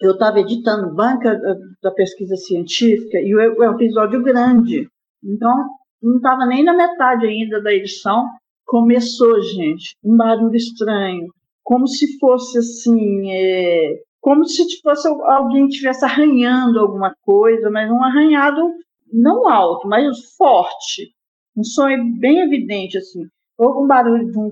eu 0.00 0.12
estava 0.12 0.40
editando 0.40 0.94
banca 0.94 1.38
da 1.82 1.90
pesquisa 1.90 2.36
científica 2.36 3.18
e 3.18 3.34
o, 3.34 3.58
o 3.58 3.64
episódio 3.64 4.22
grande. 4.22 4.88
Então, 5.22 5.68
não 6.02 6.16
estava 6.16 6.46
nem 6.46 6.62
na 6.62 6.72
metade 6.72 7.26
ainda 7.26 7.60
da 7.60 7.72
edição. 7.72 8.28
Começou, 8.64 9.42
gente, 9.42 9.96
um 10.02 10.16
barulho 10.16 10.54
estranho, 10.54 11.26
como 11.62 11.86
se 11.86 12.18
fosse 12.18 12.58
assim, 12.58 13.30
é, 13.30 14.00
como 14.20 14.44
se 14.44 14.80
fosse 14.82 15.08
alguém 15.08 15.66
estivesse 15.66 16.04
arranhando 16.04 16.78
alguma 16.78 17.14
coisa, 17.22 17.70
mas 17.70 17.90
um 17.90 18.02
arranhado 18.02 18.70
não 19.12 19.48
alto, 19.48 19.88
mas 19.88 20.06
forte. 20.36 21.12
Um 21.56 21.64
som 21.64 21.88
bem 22.18 22.40
evidente, 22.40 22.98
assim. 22.98 23.26
Ou 23.58 23.84
um 23.84 23.86
barulho 23.86 24.30
de 24.30 24.38
um, 24.38 24.50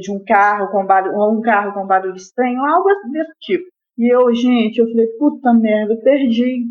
de 0.00 0.12
um 0.12 0.24
carro 0.24 0.70
com 0.70 0.86
barulho, 0.86 1.16
ou 1.16 1.32
um 1.32 1.42
carro 1.42 1.74
com 1.74 1.86
barulho 1.86 2.16
estranho, 2.16 2.64
algo 2.64 2.88
desse 3.10 3.32
tipo. 3.40 3.64
E 3.98 4.12
eu, 4.12 4.34
gente, 4.34 4.78
eu 4.78 4.88
falei, 4.88 5.06
puta 5.18 5.52
merda, 5.52 5.96
perdi. 5.96 6.64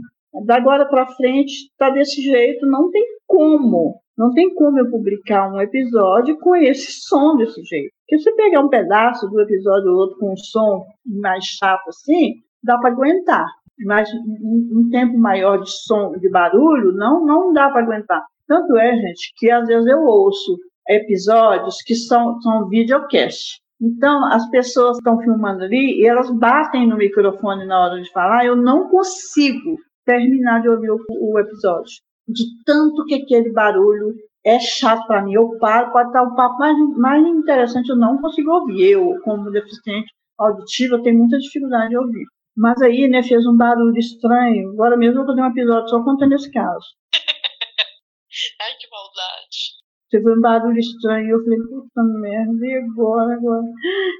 Da 0.45 0.55
agora 0.55 0.85
para 0.85 1.05
frente 1.05 1.71
tá 1.77 1.89
desse 1.89 2.21
jeito, 2.21 2.65
não 2.65 2.89
tem 2.89 3.05
como. 3.27 4.01
Não 4.17 4.33
tem 4.33 4.53
como 4.53 4.79
eu 4.79 4.89
publicar 4.89 5.51
um 5.51 5.61
episódio 5.61 6.37
com 6.39 6.55
esse 6.55 6.91
som 6.91 7.35
desse 7.35 7.63
jeito. 7.63 7.93
Porque 8.13 8.19
se 8.19 8.35
pegar 8.35 8.61
um 8.61 8.69
pedaço 8.69 9.27
do 9.27 9.41
episódio 9.41 9.91
ou 9.91 9.97
outro 9.97 10.19
com 10.19 10.33
um 10.33 10.37
som 10.37 10.85
mais 11.03 11.43
chato 11.45 11.87
assim, 11.89 12.35
dá 12.63 12.77
para 12.77 12.91
aguentar. 12.91 13.47
Mas 13.85 14.07
um 14.13 14.87
tempo 14.91 15.17
maior 15.17 15.57
de 15.57 15.71
som, 15.71 16.11
de 16.19 16.29
barulho, 16.29 16.91
não, 16.91 17.25
não 17.25 17.51
dá 17.51 17.71
para 17.71 17.81
aguentar. 17.81 18.23
Tanto 18.47 18.77
é, 18.77 18.95
gente, 18.97 19.33
que 19.35 19.49
às 19.49 19.67
vezes 19.67 19.87
eu 19.87 20.03
ouço 20.03 20.59
episódios 20.87 21.77
que 21.81 21.95
são, 21.95 22.39
são 22.41 22.69
videocast. 22.69 23.59
Então, 23.81 24.25
as 24.31 24.47
pessoas 24.51 24.97
estão 24.97 25.19
filmando 25.19 25.63
ali 25.63 25.99
e 25.99 26.05
elas 26.05 26.29
batem 26.29 26.87
no 26.87 26.97
microfone 26.97 27.65
na 27.65 27.83
hora 27.83 28.01
de 28.01 28.11
falar, 28.11 28.45
eu 28.45 28.55
não 28.55 28.89
consigo 28.89 29.77
terminar 30.05 30.61
de 30.61 30.69
ouvir 30.69 30.91
o, 30.91 30.99
o 31.09 31.39
episódio. 31.39 31.95
De 32.27 32.43
tanto 32.63 33.05
que 33.05 33.15
aquele 33.15 33.51
barulho 33.51 34.13
é 34.45 34.59
chato 34.59 35.05
para 35.07 35.21
mim. 35.21 35.33
Eu 35.33 35.57
paro, 35.57 35.91
pode 35.91 36.09
estar 36.09 36.23
o 36.23 36.35
papo 36.35 36.57
mais, 36.59 36.77
mais 36.97 37.25
interessante, 37.25 37.89
eu 37.89 37.95
não 37.95 38.19
consigo 38.19 38.51
ouvir. 38.51 38.91
Eu, 38.91 39.19
como 39.23 39.51
deficiente 39.51 40.11
auditivo, 40.37 40.95
eu 40.95 41.01
tenho 41.01 41.19
muita 41.19 41.37
dificuldade 41.37 41.89
de 41.89 41.97
ouvir. 41.97 42.25
Mas 42.55 42.81
aí, 42.81 43.07
né, 43.07 43.23
fez 43.23 43.45
um 43.47 43.57
barulho 43.57 43.97
estranho. 43.97 44.71
Agora 44.71 44.97
mesmo 44.97 45.21
eu 45.21 45.25
vou 45.25 45.35
fazer 45.35 45.41
um 45.41 45.51
episódio 45.51 45.89
só 45.89 46.03
contando 46.03 46.33
esse 46.33 46.51
caso. 46.51 46.85
Ai, 48.61 48.73
que 48.79 48.87
maldade. 48.91 49.83
Teve 50.09 50.31
um 50.31 50.41
barulho 50.41 50.77
estranho. 50.77 51.29
Eu 51.29 51.43
falei, 51.43 51.59
puta 51.59 52.03
merda, 52.03 52.65
e 52.65 52.75
agora, 52.75 53.33
agora? 53.33 53.63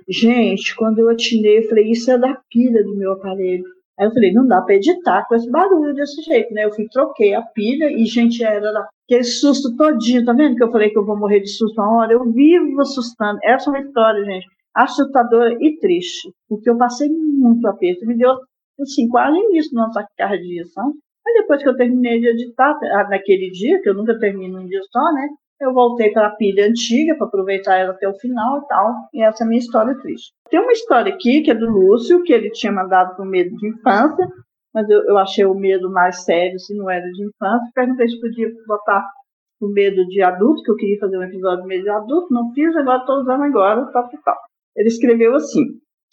Gente, 0.09 0.75
quando 0.75 0.99
eu 0.99 1.09
atinei, 1.09 1.59
eu 1.59 1.69
falei, 1.69 1.91
isso 1.91 2.09
é 2.09 2.17
da 2.17 2.35
pilha 2.49 2.83
do 2.83 2.95
meu 2.95 3.11
aparelho. 3.13 3.65
Aí 3.99 4.07
eu 4.07 4.11
falei, 4.11 4.33
não 4.33 4.47
dá 4.47 4.61
para 4.61 4.75
editar 4.75 5.25
com 5.27 5.35
esse 5.35 5.49
barulho 5.51 5.93
desse 5.93 6.21
jeito, 6.23 6.53
né? 6.53 6.65
Eu 6.65 6.73
fui, 6.73 6.87
troquei 6.89 7.33
a 7.35 7.41
pilha 7.41 7.91
e, 7.91 8.05
gente, 8.05 8.43
era 8.43 8.87
aquele 9.05 9.23
susto 9.23 9.75
todinho, 9.75 10.25
tá 10.25 10.33
vendo 10.33 10.55
que 10.55 10.63
eu 10.63 10.71
falei 10.71 10.89
que 10.89 10.97
eu 10.97 11.05
vou 11.05 11.17
morrer 11.17 11.41
de 11.41 11.49
susto 11.49 11.79
uma 11.79 11.97
hora? 11.97 12.13
Eu 12.13 12.31
vivo 12.31 12.81
assustando. 12.81 13.39
Essa 13.43 13.69
é 13.69 13.73
uma 13.73 13.79
história, 13.81 14.25
gente, 14.25 14.47
assustadora 14.75 15.55
e 15.59 15.77
triste, 15.79 16.33
porque 16.49 16.69
eu 16.69 16.77
passei 16.77 17.07
muito 17.09 17.67
aperto. 17.67 18.05
Me 18.07 18.17
deu, 18.17 18.31
assim, 18.81 19.07
quase 19.09 19.37
início 19.37 19.75
no 19.75 19.91
taquicardia, 19.91 20.65
sabe? 20.73 20.93
Aí 21.25 21.33
depois 21.41 21.61
que 21.61 21.69
eu 21.69 21.75
terminei 21.75 22.19
de 22.19 22.27
editar, 22.27 22.77
naquele 23.09 23.51
dia, 23.51 23.81
que 23.81 23.89
eu 23.89 23.93
nunca 23.93 24.17
termino 24.17 24.59
um 24.59 24.65
dia 24.65 24.81
só, 24.91 25.13
né? 25.13 25.27
Eu 25.63 25.73
voltei 25.73 26.11
para 26.11 26.27
a 26.27 26.35
pilha 26.35 26.67
antiga 26.67 27.15
para 27.15 27.25
aproveitar 27.25 27.77
ela 27.77 27.91
até 27.91 28.05
o 28.05 28.19
final 28.19 28.57
e 28.59 28.67
tal. 28.67 28.93
E 29.13 29.23
essa 29.23 29.43
é 29.43 29.45
a 29.45 29.47
minha 29.47 29.59
história 29.59 29.97
triste. 30.01 30.33
Tem 30.49 30.59
uma 30.59 30.73
história 30.73 31.13
aqui 31.13 31.41
que 31.41 31.51
é 31.51 31.55
do 31.55 31.69
Lúcio, 31.69 32.21
que 32.23 32.33
ele 32.33 32.51
tinha 32.51 32.69
mandado 32.69 33.15
por 33.15 33.25
medo 33.25 33.55
de 33.55 33.69
infância, 33.69 34.27
mas 34.73 34.89
eu, 34.89 35.01
eu 35.05 35.17
achei 35.17 35.45
o 35.45 35.55
medo 35.55 35.89
mais 35.89 36.25
sério 36.25 36.59
se 36.59 36.75
não 36.75 36.89
era 36.89 37.09
de 37.09 37.23
infância. 37.23 37.71
Perguntei 37.73 38.09
se 38.09 38.19
podia 38.19 38.49
botar 38.67 39.09
o 39.61 39.67
medo 39.69 40.05
de 40.07 40.21
adulto, 40.21 40.61
que 40.63 40.71
eu 40.71 40.75
queria 40.75 40.99
fazer 40.99 41.17
um 41.17 41.23
episódio 41.23 41.61
de 41.61 41.67
medo 41.69 41.83
de 41.83 41.89
adulto, 41.89 42.33
não 42.33 42.51
fiz, 42.51 42.75
agora 42.75 42.99
estou 42.99 43.21
usando 43.21 43.43
agora, 43.43 43.85
tal, 43.93 44.09
tal. 44.25 44.37
Ele 44.75 44.89
escreveu 44.89 45.33
assim: 45.33 45.63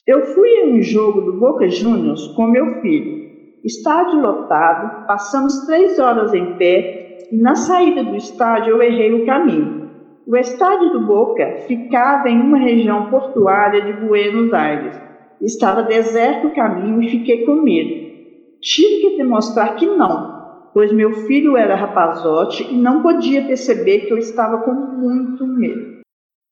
Eu 0.07 0.27
fui 0.27 0.49
em 0.49 0.79
um 0.79 0.83
jogo 0.83 1.23
do 1.23 1.41
Boca 1.41 1.69
Juniors 1.69 2.29
com 2.29 2.47
meu 2.47 2.81
filho. 2.83 3.29
Estádio 3.65 4.21
lotado, 4.21 5.07
passamos 5.09 5.67
três 5.67 5.99
horas 5.99 6.33
em 6.33 6.57
pé 6.57 7.10
na 7.33 7.55
saída 7.55 8.05
do 8.05 8.17
estádio 8.17 8.73
eu 8.73 8.83
errei 8.83 9.13
o 9.13 9.27
caminho. 9.27 9.91
O 10.27 10.37
estádio 10.37 10.91
do 10.91 11.07
Boca 11.07 11.59
ficava 11.67 12.29
em 12.29 12.41
uma 12.41 12.59
região 12.59 13.11
portuária 13.11 13.83
de 13.83 13.93
Buenos 13.93 14.53
Aires. 14.53 15.01
Estava 15.41 15.83
deserto 15.83 16.49
o 16.49 16.55
caminho 16.55 17.03
e 17.03 17.09
fiquei 17.09 17.45
com 17.45 17.63
medo. 17.63 18.11
Tive 18.61 19.01
que 19.01 19.17
demonstrar 19.17 19.75
que 19.77 19.87
não, 19.87 20.71
pois 20.75 20.93
meu 20.93 21.13
filho 21.27 21.57
era 21.57 21.75
rapazote 21.75 22.63
e 22.63 22.77
não 22.77 23.03
podia 23.03 23.47
perceber 23.47 24.01
que 24.01 24.13
eu 24.13 24.19
estava 24.19 24.59
com 24.63 24.73
muito 24.73 25.47
medo. 25.47 26.01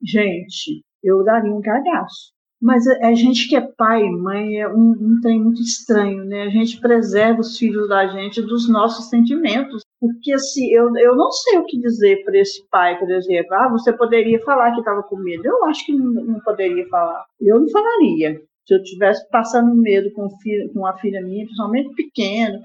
Gente, 0.03 0.83
eu 1.03 1.23
daria 1.23 1.53
um 1.53 1.61
cagaço. 1.61 2.33
Mas 2.61 2.85
a, 2.89 3.15
gente 3.15 3.49
que 3.49 3.55
é 3.55 3.61
pai 3.61 4.03
e 4.03 4.11
mãe 4.11 4.61
é 4.61 4.69
um, 4.69 4.91
um 4.91 5.21
trem 5.23 5.41
muito 5.41 5.63
estranho, 5.63 6.25
né? 6.25 6.43
A 6.43 6.49
gente 6.49 6.81
preserva 6.81 7.41
os 7.41 7.57
filhos 7.57 7.89
da 7.89 8.09
gente 8.09 8.43
dos 8.43 8.69
nossos 8.69 9.09
sentimentos. 9.09 9.83
Porque, 10.01 10.33
assim, 10.33 10.71
eu, 10.71 10.97
eu 10.97 11.17
não 11.17 11.31
sei 11.31 11.59
o 11.59 11.65
que 11.67 11.79
dizer 11.79 12.23
para 12.25 12.39
esse 12.39 12.65
pai, 12.71 12.99
por 12.99 13.11
exemplo. 13.11 13.55
Ah, 13.55 13.69
você 13.69 13.93
poderia 13.93 14.41
falar 14.45 14.73
que 14.73 14.79
estava 14.79 15.03
com 15.03 15.17
medo. 15.17 15.45
Eu 15.45 15.65
acho 15.65 15.85
que 15.85 15.93
não, 15.93 16.07
não 16.07 16.41
poderia 16.41 16.87
falar. 16.89 17.25
Eu 17.41 17.61
não 17.61 17.69
falaria 17.69 18.41
se 18.69 18.75
eu 18.75 18.83
tivesse 18.83 19.27
passando 19.31 19.75
medo 19.75 20.13
com, 20.13 20.29
filho, 20.41 20.71
com 20.75 20.81
uma 20.81 20.95
filha 20.99 21.23
minha, 21.23 21.47
principalmente 21.47 21.95
pequena, 21.95 22.61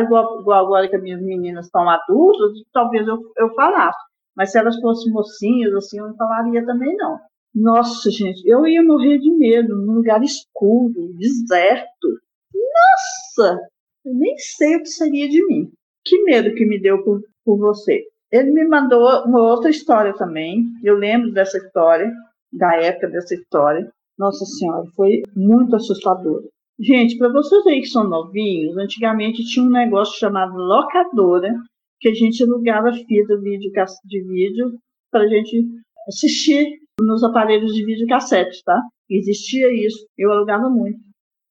igual, 0.00 0.40
igual 0.40 0.64
agora 0.64 0.88
que 0.88 0.96
as 0.96 1.02
minhas 1.02 1.20
meninas 1.20 1.66
estão 1.66 1.86
adultas, 1.86 2.62
talvez 2.72 3.06
eu, 3.06 3.20
eu 3.36 3.54
falasse. 3.54 3.98
Mas 4.34 4.50
se 4.50 4.58
elas 4.58 4.80
fossem 4.80 5.12
mocinhas, 5.12 5.74
assim, 5.74 5.98
eu 5.98 6.08
não 6.08 6.16
falaria 6.16 6.64
também, 6.64 6.96
não. 6.96 7.18
Nossa, 7.54 8.10
gente, 8.10 8.42
eu 8.48 8.66
ia 8.66 8.82
morrer 8.82 9.18
de 9.18 9.30
medo 9.30 9.76
num 9.76 9.96
lugar 9.96 10.22
escuro, 10.22 11.12
deserto. 11.18 12.08
Nossa, 12.54 13.60
eu 14.06 14.14
nem 14.14 14.36
sei 14.38 14.76
o 14.76 14.80
que 14.80 14.88
seria 14.88 15.28
de 15.28 15.46
mim. 15.46 15.70
Que 16.06 16.22
medo 16.24 16.54
que 16.54 16.66
me 16.66 16.80
deu 16.80 17.02
por, 17.02 17.20
por 17.44 17.58
você. 17.58 18.04
Ele 18.30 18.50
me 18.50 18.66
mandou 18.66 19.06
uma 19.24 19.40
outra 19.40 19.70
história 19.70 20.12
também. 20.14 20.64
Eu 20.82 20.96
lembro 20.96 21.32
dessa 21.32 21.56
história, 21.56 22.12
da 22.52 22.76
época 22.76 23.08
dessa 23.08 23.34
história. 23.34 23.90
Nossa 24.18 24.44
Senhora, 24.44 24.86
foi 24.94 25.22
muito 25.34 25.74
assustador. 25.74 26.42
Gente, 26.78 27.16
para 27.16 27.32
vocês 27.32 27.64
aí 27.66 27.80
que 27.80 27.86
são 27.86 28.08
novinhos, 28.08 28.76
antigamente 28.76 29.44
tinha 29.44 29.64
um 29.64 29.70
negócio 29.70 30.18
chamado 30.18 30.56
locadora, 30.56 31.54
que 32.00 32.08
a 32.08 32.14
gente 32.14 32.42
alugava 32.42 32.92
fita 32.92 33.40
vídeo, 33.40 33.70
de 34.04 34.22
vídeo 34.24 34.78
para 35.10 35.22
a 35.22 35.28
gente 35.28 35.64
assistir 36.08 36.66
nos 37.00 37.22
aparelhos 37.22 37.72
de 37.72 37.84
videocassete, 37.84 38.62
tá? 38.64 38.80
Existia 39.08 39.72
isso, 39.72 40.04
eu 40.18 40.32
alugava 40.32 40.68
muito. 40.68 40.98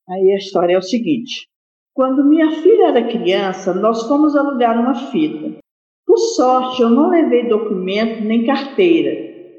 Aí 0.10 0.32
a 0.32 0.38
história 0.38 0.74
é 0.74 0.78
o 0.78 0.82
seguinte: 0.82 1.48
quando 1.96 2.26
minha 2.26 2.50
filha 2.50 2.88
era 2.88 3.08
criança, 3.08 3.72
nós 3.72 4.08
fomos 4.08 4.36
alugar 4.36 4.80
uma 4.80 4.96
fita. 4.96 5.60
Por 6.08 6.18
sorte, 6.18 6.82
eu 6.82 6.90
não 6.90 7.10
levei 7.10 7.48
documento 7.48 8.24
nem 8.24 8.46
carteira, 8.46 9.12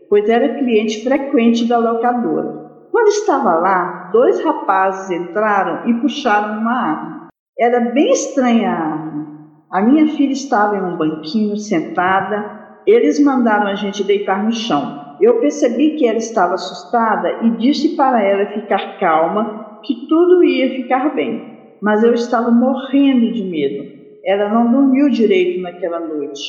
pois 0.09 0.29
era 0.29 0.59
cliente 0.59 1.05
frequente 1.05 1.65
da 1.67 1.79
locadora. 1.79 2.89
Quando 2.91 3.09
estava 3.09 3.55
lá, 3.55 4.11
dois 4.13 4.43
rapazes 4.43 5.11
entraram 5.11 5.89
e 5.89 5.95
puxaram 6.01 6.59
uma 6.59 6.73
arma. 6.73 7.29
Era 7.57 7.93
bem 7.93 8.11
estranha 8.11 8.69
a 8.69 8.75
arma. 8.75 9.27
A 9.71 9.81
minha 9.81 10.09
filha 10.09 10.33
estava 10.33 10.77
em 10.77 10.83
um 10.83 10.97
banquinho 10.97 11.57
sentada. 11.57 12.81
Eles 12.85 13.23
mandaram 13.23 13.69
a 13.69 13.75
gente 13.75 14.03
deitar 14.03 14.45
no 14.45 14.53
chão. 14.53 15.17
Eu 15.21 15.41
percebi 15.41 15.97
que 15.97 16.07
ela 16.07 16.19
estava 16.19 16.55
assustada 16.55 17.45
e 17.45 17.51
disse 17.59 17.97
para 17.97 18.21
ela 18.23 18.47
ficar 18.47 18.99
calma, 18.99 19.79
que 19.85 20.07
tudo 20.09 20.43
ia 20.43 20.71
ficar 20.71 21.15
bem. 21.15 21.54
Mas 21.85 22.03
eu 22.03 22.15
estava 22.15 22.51
morrendo 22.51 23.31
de 23.31 23.45
medo. 23.45 23.93
Ela 24.25 24.49
não 24.49 24.73
dormiu 24.73 25.11
direito 25.11 25.61
naquela 25.61 26.01
noite. 26.01 26.41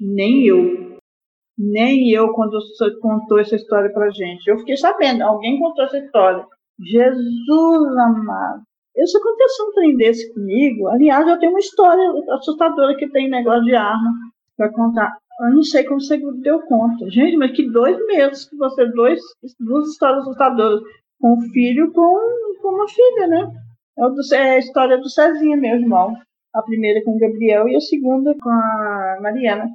Nem 0.00 0.44
eu. 0.44 0.96
Nem 1.56 2.10
eu 2.10 2.32
quando 2.32 2.58
contou 3.00 3.38
essa 3.38 3.54
história 3.54 3.92
para 3.92 4.10
gente. 4.10 4.44
Eu 4.48 4.58
fiquei 4.58 4.76
sabendo, 4.76 5.22
alguém 5.22 5.60
contou 5.60 5.84
essa 5.84 5.98
história. 5.98 6.44
Jesus 6.80 7.96
amado. 7.96 8.62
Isso 8.96 9.16
aconteceu 9.18 9.66
um 9.66 9.72
trem 9.72 9.96
desse 9.96 10.34
comigo. 10.34 10.88
Aliás, 10.88 11.28
eu 11.28 11.38
tenho 11.38 11.52
uma 11.52 11.60
história 11.60 12.02
assustadora 12.30 12.96
que 12.96 13.08
tem 13.10 13.30
negócio 13.30 13.62
de 13.62 13.76
arma 13.76 14.10
para 14.56 14.72
contar. 14.72 15.16
Eu 15.42 15.50
não 15.54 15.62
sei 15.62 15.84
como 15.84 16.00
você 16.00 16.18
deu 16.40 16.60
conta. 16.62 17.08
Gente, 17.08 17.36
mas 17.36 17.52
que 17.52 17.70
dois 17.70 17.96
meses 18.06 18.50
que 18.50 18.56
você, 18.56 18.84
dois, 18.86 19.20
duas 19.60 19.90
histórias 19.90 20.22
assustadoras. 20.22 20.80
Com 21.20 21.34
um 21.34 21.40
filho 21.52 21.92
com, 21.92 22.18
com 22.60 22.68
uma 22.74 22.88
filha, 22.88 23.28
né? 23.28 23.62
É, 23.98 24.36
é 24.36 24.50
a 24.52 24.58
história 24.58 24.98
do 24.98 25.08
Cezinha, 25.08 25.56
meu 25.56 25.76
irmão. 25.76 26.16
A 26.54 26.62
primeira 26.62 27.02
com 27.04 27.16
o 27.16 27.18
Gabriel 27.18 27.68
e 27.68 27.76
a 27.76 27.80
segunda 27.80 28.34
com 28.40 28.50
a 28.50 29.18
Mariana. 29.22 29.66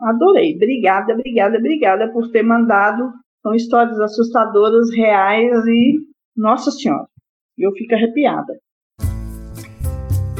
Adorei. 0.00 0.54
Obrigada, 0.54 1.12
obrigada, 1.12 1.58
obrigada 1.58 2.12
por 2.12 2.30
ter 2.30 2.42
mandado. 2.42 3.12
São 3.42 3.54
histórias 3.54 3.98
assustadoras, 4.00 4.90
reais 4.94 5.64
e. 5.66 5.98
Nossa 6.36 6.70
Senhora. 6.70 7.06
Eu 7.56 7.72
fico 7.72 7.94
arrepiada. 7.94 8.58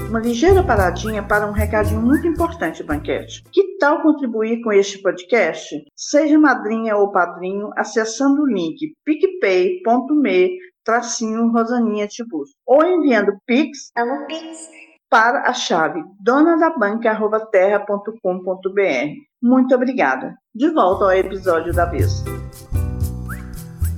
uma 0.08 0.20
ligeira 0.20 0.62
paradinha 0.62 1.22
para 1.22 1.46
um 1.46 1.52
recadinho 1.52 2.00
muito 2.00 2.26
importante, 2.26 2.82
Banquete. 2.82 3.42
Que 3.52 3.76
tal 3.78 4.00
contribuir 4.00 4.62
com 4.62 4.72
este 4.72 5.02
podcast? 5.02 5.84
Seja 5.96 6.38
madrinha 6.38 6.96
ou 6.96 7.10
padrinho 7.10 7.70
acessando 7.76 8.42
o 8.42 8.46
link 8.46 8.94
picpay.me 9.04 10.56
tracinho 10.88 11.52
Rosaninha 11.52 12.08
Tibus 12.08 12.48
ou 12.66 12.82
enviando 12.82 13.36
pix, 13.44 13.90
Amo 13.94 14.26
Pix. 14.26 14.70
para 15.10 15.42
a 15.42 15.52
chave 15.52 16.02
donadabanca.terra.com.br. 16.18 19.10
Muito 19.42 19.74
obrigada. 19.74 20.34
De 20.54 20.70
volta 20.70 21.04
ao 21.04 21.12
episódio 21.12 21.74
da 21.74 21.84
vez. 21.84 22.24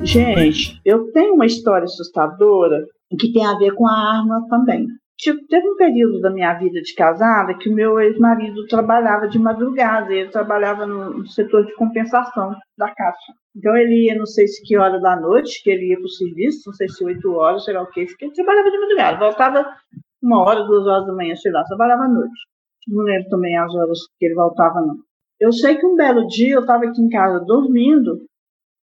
Gente, 0.02 0.80
eu 0.84 1.12
tenho 1.12 1.34
uma 1.34 1.46
história 1.46 1.84
assustadora 1.84 2.84
que 3.16 3.32
tem 3.32 3.46
a 3.46 3.56
ver 3.56 3.72
com 3.76 3.86
a 3.86 4.18
arma 4.18 4.44
também. 4.50 4.88
Tipo, 5.20 5.46
teve 5.48 5.68
um 5.68 5.76
período 5.76 6.18
da 6.18 6.30
minha 6.30 6.54
vida 6.54 6.80
de 6.80 6.94
casada 6.94 7.52
que 7.52 7.68
o 7.68 7.74
meu 7.74 8.00
ex-marido 8.00 8.66
trabalhava 8.66 9.28
de 9.28 9.38
madrugada, 9.38 10.14
ele 10.14 10.30
trabalhava 10.30 10.86
no, 10.86 11.26
setor 11.26 11.66
de 11.66 11.74
compensação 11.74 12.56
da 12.78 12.88
Caixa. 12.94 13.34
Então 13.54 13.76
ele 13.76 14.06
ia, 14.06 14.16
não 14.16 14.24
sei 14.24 14.48
se 14.48 14.62
que 14.62 14.78
hora 14.78 14.98
da 14.98 15.20
noite, 15.20 15.62
que 15.62 15.68
ele 15.68 15.88
ia 15.90 15.96
para 15.96 16.06
o 16.06 16.08
serviço, 16.08 16.62
não 16.66 16.72
sei 16.72 16.88
se 16.88 17.04
oito 17.04 17.34
horas, 17.34 17.66
sei 17.66 17.74
lá 17.74 17.82
o 17.82 17.90
que, 17.90 18.00
ele 18.00 18.32
trabalhava 18.32 18.70
de 18.70 18.78
madrugada, 18.78 19.18
voltava 19.18 19.76
uma 20.22 20.42
hora, 20.42 20.64
duas 20.64 20.86
horas 20.86 21.06
da 21.06 21.12
manhã, 21.12 21.36
sei 21.36 21.52
lá, 21.52 21.64
trabalhava 21.64 22.04
à 22.04 22.08
noite. 22.08 22.40
Não 22.88 23.04
lembro 23.04 23.28
também 23.28 23.58
as 23.58 23.74
horas 23.74 23.98
que 24.18 24.24
ele 24.24 24.34
voltava, 24.34 24.80
não. 24.80 24.96
Eu 25.38 25.52
sei 25.52 25.76
que 25.76 25.84
um 25.84 25.96
belo 25.96 26.26
dia 26.28 26.54
eu 26.54 26.60
estava 26.60 26.86
aqui 26.86 26.98
em 26.98 27.10
casa 27.10 27.44
dormindo, 27.44 28.22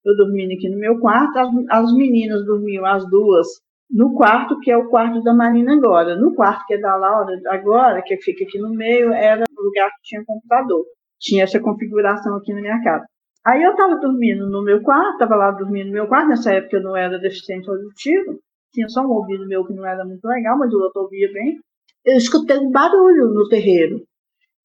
eu 0.06 0.16
dormindo 0.16 0.54
aqui 0.54 0.70
no 0.70 0.78
meu 0.78 1.00
quarto, 1.00 1.36
as, 1.40 1.50
as 1.72 1.94
meninas 1.96 2.46
dormiam 2.46 2.86
as 2.86 3.10
duas 3.10 3.48
no 3.90 4.14
quarto, 4.14 4.60
que 4.60 4.70
é 4.70 4.78
o 4.78 4.90
quarto 4.90 5.22
da 5.24 5.34
Marina 5.34 5.74
agora. 5.74 6.16
No 6.16 6.34
quarto 6.36 6.66
que 6.66 6.74
é 6.74 6.78
da 6.78 6.96
Laura 6.96 7.40
agora, 7.48 8.02
que 8.02 8.18
fica 8.18 8.44
aqui 8.44 8.60
no 8.60 8.70
meio, 8.70 9.12
era 9.14 9.44
o 9.58 9.64
lugar 9.64 9.90
que 9.92 10.02
tinha 10.04 10.26
computador. 10.26 10.86
Tinha 11.20 11.44
essa 11.44 11.60
configuração 11.60 12.36
aqui 12.36 12.54
na 12.54 12.62
minha 12.62 12.84
casa. 12.84 13.06
Aí 13.46 13.64
eu 13.64 13.72
estava 13.72 13.96
dormindo 13.96 14.50
no 14.50 14.62
meu 14.62 14.82
quarto, 14.82 15.14
estava 15.14 15.36
lá 15.36 15.52
dormindo 15.52 15.88
no 15.88 15.94
meu 15.94 16.08
quarto, 16.08 16.30
nessa 16.30 16.54
época 16.54 16.78
eu 16.78 16.84
não 16.84 16.98
era 16.98 17.18
deficiente 17.18 17.70
auditivo, 17.70 18.40
tinha 18.74 18.90
só 18.90 19.02
um 19.02 19.12
ouvido 19.12 19.48
meu 19.48 19.66
que 19.66 19.74
não 19.74 19.86
era 19.86 20.04
muito 20.04 20.26
legal, 20.26 20.58
mas 20.58 20.74
o 20.74 20.80
outro 20.80 21.04
ouvia 21.04 21.32
bem. 21.32 21.58
Eu 22.04 22.18
escutei 22.18 22.58
um 22.58 22.72
barulho 22.72 23.34
no 23.34 23.48
terreiro. 23.48 24.04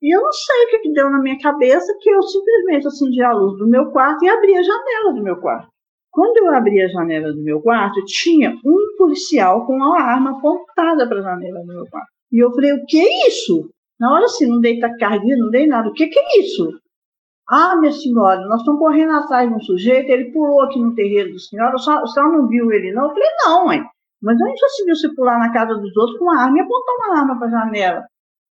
E 0.02 0.14
eu 0.14 0.20
não 0.20 0.32
sei 0.32 0.64
o 0.64 0.68
que, 0.70 0.78
que 0.80 0.92
deu 0.92 1.08
na 1.08 1.20
minha 1.20 1.38
cabeça, 1.38 1.96
que 2.00 2.10
eu 2.10 2.20
simplesmente 2.22 2.88
acendi 2.88 3.22
a 3.22 3.32
luz 3.32 3.56
do 3.56 3.68
meu 3.68 3.92
quarto 3.92 4.24
e 4.24 4.28
abri 4.28 4.56
a 4.56 4.62
janela 4.62 5.14
do 5.14 5.22
meu 5.22 5.36
quarto. 5.36 5.68
Quando 6.12 6.36
eu 6.36 6.54
abri 6.54 6.82
a 6.82 6.88
janela 6.88 7.32
do 7.32 7.42
meu 7.42 7.60
quarto, 7.62 8.04
tinha 8.04 8.54
um 8.64 8.96
policial 8.98 9.66
com 9.66 9.76
uma 9.76 9.98
arma 9.98 10.32
apontada 10.32 11.08
para 11.08 11.20
a 11.20 11.22
janela 11.22 11.60
do 11.60 11.66
meu 11.66 11.86
quarto. 11.86 12.08
E 12.30 12.38
eu 12.38 12.52
falei, 12.52 12.74
o 12.74 12.84
que 12.84 13.00
é 13.00 13.28
isso? 13.28 13.70
Na 13.98 14.12
hora 14.12 14.26
assim, 14.26 14.46
não 14.46 14.60
dei 14.60 14.78
taquicardia, 14.78 15.36
não 15.36 15.50
dei 15.50 15.66
nada. 15.66 15.88
O 15.88 15.92
que, 15.92 16.06
que 16.06 16.18
é 16.18 16.40
isso? 16.40 16.68
Ah, 17.48 17.76
minha 17.76 17.92
senhora, 17.92 18.46
nós 18.46 18.60
estamos 18.60 18.80
correndo 18.80 19.12
atrás 19.12 19.48
de 19.48 19.54
um 19.54 19.60
sujeito, 19.60 20.10
ele 20.10 20.32
pulou 20.32 20.62
aqui 20.62 20.78
no 20.78 20.94
terreiro 20.94 21.32
do 21.32 21.40
senhor, 21.40 21.74
a 21.74 21.78
senhora, 21.78 22.02
a 22.02 22.06
senhora 22.06 22.32
não 22.32 22.48
viu 22.48 22.70
ele 22.72 22.92
não? 22.92 23.04
Eu 23.04 23.10
falei, 23.10 23.28
não, 23.44 23.66
mãe. 23.66 23.82
Mas 24.22 24.40
a 24.40 24.46
já 24.46 24.68
se 24.68 24.84
viu 24.84 24.94
você 24.94 25.14
pular 25.14 25.38
na 25.38 25.52
casa 25.52 25.74
dos 25.74 25.96
outros 25.96 26.18
com 26.18 26.24
uma 26.26 26.40
arma 26.40 26.58
e 26.58 26.60
apontar 26.60 26.94
uma 26.94 27.18
arma 27.18 27.38
para 27.38 27.48
a 27.48 27.50
janela 27.50 28.06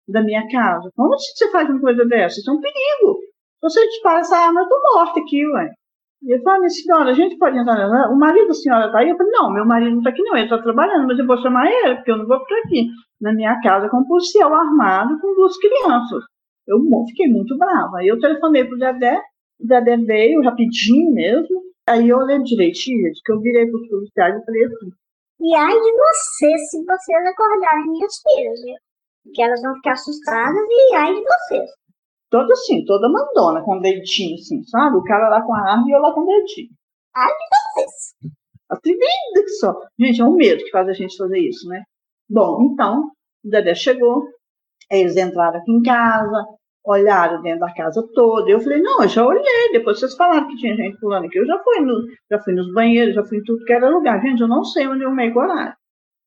da 0.08 0.22
minha 0.24 0.48
casa. 0.50 0.90
Como 0.96 1.10
você 1.10 1.52
faz 1.52 1.70
uma 1.70 1.82
coisa 1.82 2.06
dessa? 2.06 2.40
Isso 2.40 2.50
é 2.50 2.54
um 2.54 2.62
perigo. 2.62 3.20
Se 3.20 3.70
você 3.70 3.88
dispara 3.88 4.20
essa 4.20 4.38
arma, 4.38 4.62
eu 4.62 4.70
tô 4.70 4.82
morta 4.94 5.20
aqui, 5.20 5.46
ué. 5.48 5.74
E 6.24 6.42
falou, 6.42 6.60
minha 6.60 6.70
senhora, 6.70 7.12
a 7.12 7.14
gente 7.14 7.38
pode 7.38 7.58
entrar. 7.58 8.10
O 8.10 8.18
marido 8.18 8.48
da 8.48 8.54
senhora 8.54 8.88
está 8.88 9.00
aí? 9.00 9.10
Eu 9.10 9.18
falei, 9.18 9.32
não, 9.32 9.54
meu 9.54 9.66
marido 9.66 9.92
não 9.92 9.98
está 10.00 10.10
aqui 10.10 10.24
não, 10.24 10.36
ele 10.36 10.46
está 10.46 10.58
trabalhando, 10.62 11.08
mas 11.08 11.20
eu 11.20 11.28
vou 11.28 11.38
chamar 11.38 11.72
ele, 11.72 11.96
porque 11.96 12.12
eu 12.12 12.18
não 12.18 12.28
vou 12.28 12.40
ficar 12.40 12.58
aqui 12.66 12.88
na 13.22 13.34
minha 13.34 13.60
casa 13.62 13.88
com 13.90 13.98
um 13.98 14.08
policial 14.08 14.54
armado 14.54 15.20
com 15.20 15.36
duas 15.36 15.56
crianças. 15.58 16.24
Eu 16.68 16.80
fiquei 17.08 17.28
muito 17.28 17.58
brava. 17.58 18.00
Aí 18.00 18.08
eu 18.08 18.20
telefonei 18.20 18.66
pro 18.66 18.78
Dedé, 18.78 19.22
o 19.60 19.68
Dedé 19.68 19.98
veio 19.98 20.42
rapidinho 20.42 21.14
mesmo. 21.14 21.62
Aí 21.88 22.10
eu 22.10 22.20
lembro 22.20 22.44
direitinho, 22.44 23.12
que 23.24 23.32
eu 23.32 23.40
virei 23.40 23.66
para 23.66 23.80
os 23.80 23.88
policiais 23.88 24.36
e 24.36 24.46
falei 24.46 24.66
assim, 24.66 24.92
E 25.40 25.56
ai 25.56 25.72
de 25.72 25.92
você 25.92 26.58
se 26.58 26.84
vocês 26.84 27.26
acordarem 27.26 27.92
minhas 27.92 28.14
filhas, 28.22 28.62
viu? 28.64 28.76
Porque 29.24 29.42
elas 29.42 29.62
vão 29.62 29.76
ficar 29.76 29.94
assustadas 29.94 30.66
e 30.68 30.96
ai 30.96 31.14
de 31.14 31.24
vocês. 31.24 31.70
Toda 32.30 32.54
assim, 32.54 32.84
toda 32.86 33.10
mandona, 33.10 33.62
com 33.64 33.80
dedinho 33.80 34.36
assim, 34.36 34.64
sabe? 34.64 34.98
O 34.98 35.04
cara 35.04 35.30
lá 35.30 35.42
com 35.42 35.54
a 35.54 35.72
arma 35.72 35.86
e 35.88 35.92
eu 35.92 36.00
lá 36.00 36.14
com 36.14 36.22
o 36.22 36.26
dedinho. 36.26 36.70
Ai 37.16 37.30
de 37.30 37.84
vocês. 37.84 38.34
Atrevida 38.70 39.44
que 39.44 39.50
só. 39.50 39.80
Gente, 40.00 40.22
é 40.22 40.26
um 40.26 40.36
medo 40.36 40.64
que 40.64 40.72
faz 40.72 40.88
a 40.90 40.94
gente 40.94 41.16
fazer 41.16 41.40
isso, 41.40 41.68
né? 41.70 41.84
Bom, 42.30 42.70
então, 42.72 43.12
o 43.46 43.50
Dedé 43.50 43.74
chegou, 43.74 44.26
eles 44.92 45.16
entraram 45.16 45.60
aqui 45.60 45.72
em 45.72 45.82
casa, 45.82 46.46
olharam 46.86 47.42
dentro 47.42 47.62
da 47.62 47.74
casa 47.74 48.06
toda. 48.14 48.50
Eu 48.50 48.60
falei, 48.60 48.82
não, 48.82 49.02
eu 49.04 49.08
já 49.08 49.26
olhei, 49.26 49.72
depois 49.72 50.00
vocês 50.00 50.16
falaram 50.16 50.48
que 50.48 50.58
tinha 50.58 50.76
gente 50.76 51.00
pulando 51.00 51.26
aqui. 51.26 51.40
Eu 51.40 51.46
já 51.46 51.58
fui, 51.64 51.80
no, 51.80 52.06
já 52.30 52.40
fui 52.40 52.54
nos 52.54 52.74
banheiros, 52.74 53.16
já 53.16 53.24
fui 53.24 53.38
em 53.38 53.44
tudo 53.44 53.64
que 53.64 53.74
era 53.74 53.90
lugar. 53.90 54.22
Gente, 54.22 54.42
eu 54.42 54.48
não 54.48 54.64
sei 54.64 54.88
onde 54.88 55.04
eu 55.04 55.12
meio 55.12 55.36
horário. 55.38 55.76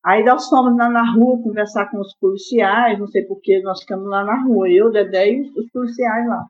Aí 0.05 0.23
nós 0.23 0.47
fomos 0.49 0.75
lá 0.77 0.89
na 0.89 1.13
rua 1.13 1.41
conversar 1.43 1.89
com 1.91 1.99
os 1.99 2.15
policiais, 2.19 2.97
não 2.99 3.07
sei 3.07 3.23
porquê, 3.25 3.61
nós 3.61 3.81
ficamos 3.81 4.07
lá 4.09 4.23
na 4.23 4.43
rua, 4.43 4.69
eu, 4.69 4.91
Dedé 4.91 5.31
e 5.31 5.41
os 5.41 5.69
policiais 5.71 6.27
lá. 6.27 6.45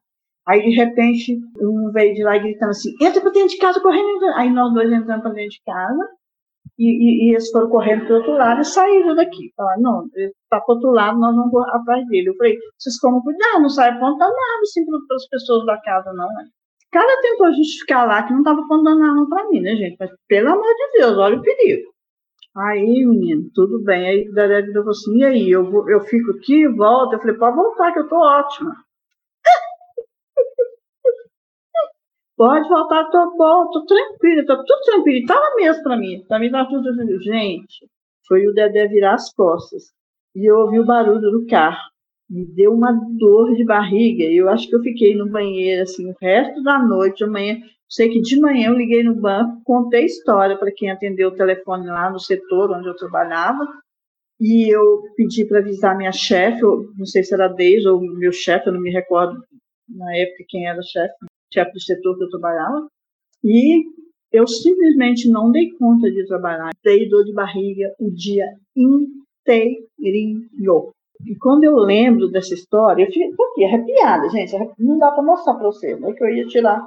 Aí, 0.48 0.62
de 0.64 0.72
repente, 0.76 1.38
um 1.62 1.92
veio 1.92 2.16
de 2.16 2.24
lá 2.24 2.38
gritando 2.38 2.70
assim, 2.72 2.92
entra 3.02 3.22
pra 3.22 3.32
dentro 3.32 3.50
de 3.50 3.58
casa, 3.58 3.80
correndo. 3.82 4.08
entra." 4.18 4.38
Aí 4.38 4.50
nós 4.52 4.74
dois 4.74 4.92
entramos 4.92 5.22
pra 5.24 5.32
dentro 5.34 5.50
de 5.52 5.62
casa, 5.66 6.10
e, 6.80 6.86
e- 6.86 7.28
e 7.30 7.32
eles 7.34 7.50
foram 7.52 7.70
correndo 7.70 8.06
pro 8.06 8.16
outro 8.18 8.34
lado 8.34 8.62
e 8.62 8.66
saíram 8.66 9.16
daqui. 9.16 9.52
Falaram, 9.56 9.82
não, 9.82 10.08
ele 10.16 10.34
tá 10.50 10.60
pro 10.62 10.76
outro 10.76 10.92
lado, 10.92 11.20
nós 11.20 11.36
vamos 11.36 11.54
atrás 11.70 12.08
dele. 12.08 12.30
Eu 12.30 12.36
falei, 12.38 12.58
vocês 12.80 12.98
tomam 13.00 13.22
cuidado, 13.22 13.62
não 13.62 13.70
sai 13.70 13.90
apontando 13.92 14.24
arma 14.32 14.62
assim 14.64 14.86
para 14.86 15.16
as 15.16 15.28
pessoas 15.30 15.66
da 15.66 15.80
casa, 15.82 16.12
não, 16.14 16.28
né? 16.28 16.46
Cara 16.92 17.22
tentou 17.22 17.54
justificar 17.54 18.08
lá 18.08 18.24
que 18.24 18.34
não 18.34 18.44
tava 18.44 18.62
apontando 18.62 19.04
arma 19.04 19.28
pra 19.30 19.48
mim, 19.50 19.62
né, 19.62 19.76
gente? 19.76 19.98
Mas, 20.00 20.12
pelo 20.28 20.50
amor 20.50 20.74
de 20.76 21.00
Deus, 21.00 21.18
olha 21.18 21.38
o 21.38 21.42
perigo. 21.42 21.91
Aí, 22.56 23.06
menino, 23.06 23.50
tudo 23.54 23.84
bem. 23.84 24.08
Aí 24.08 24.30
o 24.30 24.34
Dedé 24.34 24.72
falou 24.72 24.90
assim, 24.92 25.18
e 25.18 25.26
aí, 25.26 25.50
eu, 25.52 25.70
vou- 25.70 25.90
eu 25.90 26.00
fico 26.02 26.32
aqui, 26.32 26.66
volto. 26.68 27.14
Eu 27.14 27.20
falei, 27.20 27.36
pode 27.38 27.56
voltar, 27.58 27.92
que 27.92 28.00
eu 28.00 28.08
tô 28.08 28.16
ótima. 28.18 28.74
Pode 32.36 32.68
voltar, 32.68 33.10
tô 33.10 33.38
boa, 33.38 33.70
tô 33.72 33.86
tranquila, 33.86 34.46
tô 34.46 34.58
tudo 34.66 34.82
tranquilo. 34.84 35.18
E 35.20 35.26
Tava 35.26 35.56
mesmo 35.56 35.84
pra 35.84 35.96
mim, 35.98 36.24
pra 36.28 36.40
mim 36.40 36.52
tava 36.52 36.70
tudo 36.70 36.84
tranquilo. 36.96 37.22
Gente, 37.22 37.88
foi 38.28 38.48
o 38.48 38.54
Dedé 38.54 38.88
virar 38.88 39.14
as 39.14 39.32
costas. 39.34 39.94
E 40.36 40.50
eu 40.50 40.58
ouvi 40.58 40.80
o 40.80 40.86
barulho 40.86 41.22
do 41.22 41.46
carro. 41.48 41.91
Me 42.32 42.46
deu 42.46 42.74
uma 42.74 42.94
dor 43.20 43.54
de 43.58 43.66
barriga. 43.66 44.24
Eu 44.24 44.48
acho 44.48 44.70
que 44.70 44.74
eu 44.74 44.82
fiquei 44.82 45.14
no 45.14 45.30
banheiro, 45.30 45.82
assim, 45.82 46.10
o 46.10 46.16
resto 46.22 46.64
da 46.64 46.80
noite, 46.82 47.26
amanhã. 47.26 47.58
Sei 47.90 48.08
que 48.08 48.22
de 48.22 48.40
manhã 48.40 48.70
eu 48.70 48.78
liguei 48.78 49.04
no 49.04 49.16
banco, 49.16 49.62
contei 49.66 50.06
história 50.06 50.58
para 50.58 50.72
quem 50.72 50.90
atendeu 50.90 51.28
o 51.28 51.36
telefone 51.36 51.88
lá 51.88 52.10
no 52.10 52.22
setor 52.22 52.72
onde 52.72 52.88
eu 52.88 52.96
trabalhava. 52.96 53.68
E 54.40 54.74
eu 54.74 55.04
pedi 55.18 55.44
para 55.44 55.60
avisar 55.60 55.98
minha 55.98 56.14
chefe, 56.14 56.62
não 56.98 57.06
sei 57.06 57.22
se 57.22 57.34
era 57.34 57.50
Deise 57.50 57.90
ou 57.90 58.00
meu 58.00 58.32
chefe, 58.32 58.70
eu 58.70 58.74
não 58.74 58.82
me 58.82 58.92
recordo 58.92 59.44
na 59.90 60.16
época 60.16 60.46
quem 60.48 60.68
era 60.68 60.82
chefe, 60.82 61.14
chefe 61.54 61.74
do 61.74 61.82
setor 61.82 62.18
que 62.18 62.24
eu 62.24 62.30
trabalhava. 62.30 62.88
E 63.44 63.84
eu 64.32 64.48
simplesmente 64.48 65.30
não 65.30 65.52
dei 65.52 65.70
conta 65.72 66.10
de 66.10 66.26
trabalhar. 66.28 66.70
Dei 66.82 67.10
dor 67.10 67.26
de 67.26 67.34
barriga 67.34 67.94
o 68.00 68.10
dia 68.10 68.46
inteirinho. 68.74 70.48
E 71.26 71.36
quando 71.38 71.64
eu 71.64 71.76
lembro 71.76 72.30
dessa 72.30 72.54
história, 72.54 73.04
eu 73.04 73.12
fico 73.12 73.44
aqui 73.44 73.66
arrepiada, 73.66 74.30
gente. 74.30 74.54
Não 74.80 74.98
dá 74.98 75.12
para 75.12 75.24
mostrar 75.24 75.56
para 75.56 75.66
você, 75.66 75.96
não 75.96 76.10
é 76.10 76.14
que 76.14 76.24
eu 76.24 76.30
ia 76.30 76.48
tirar. 76.48 76.84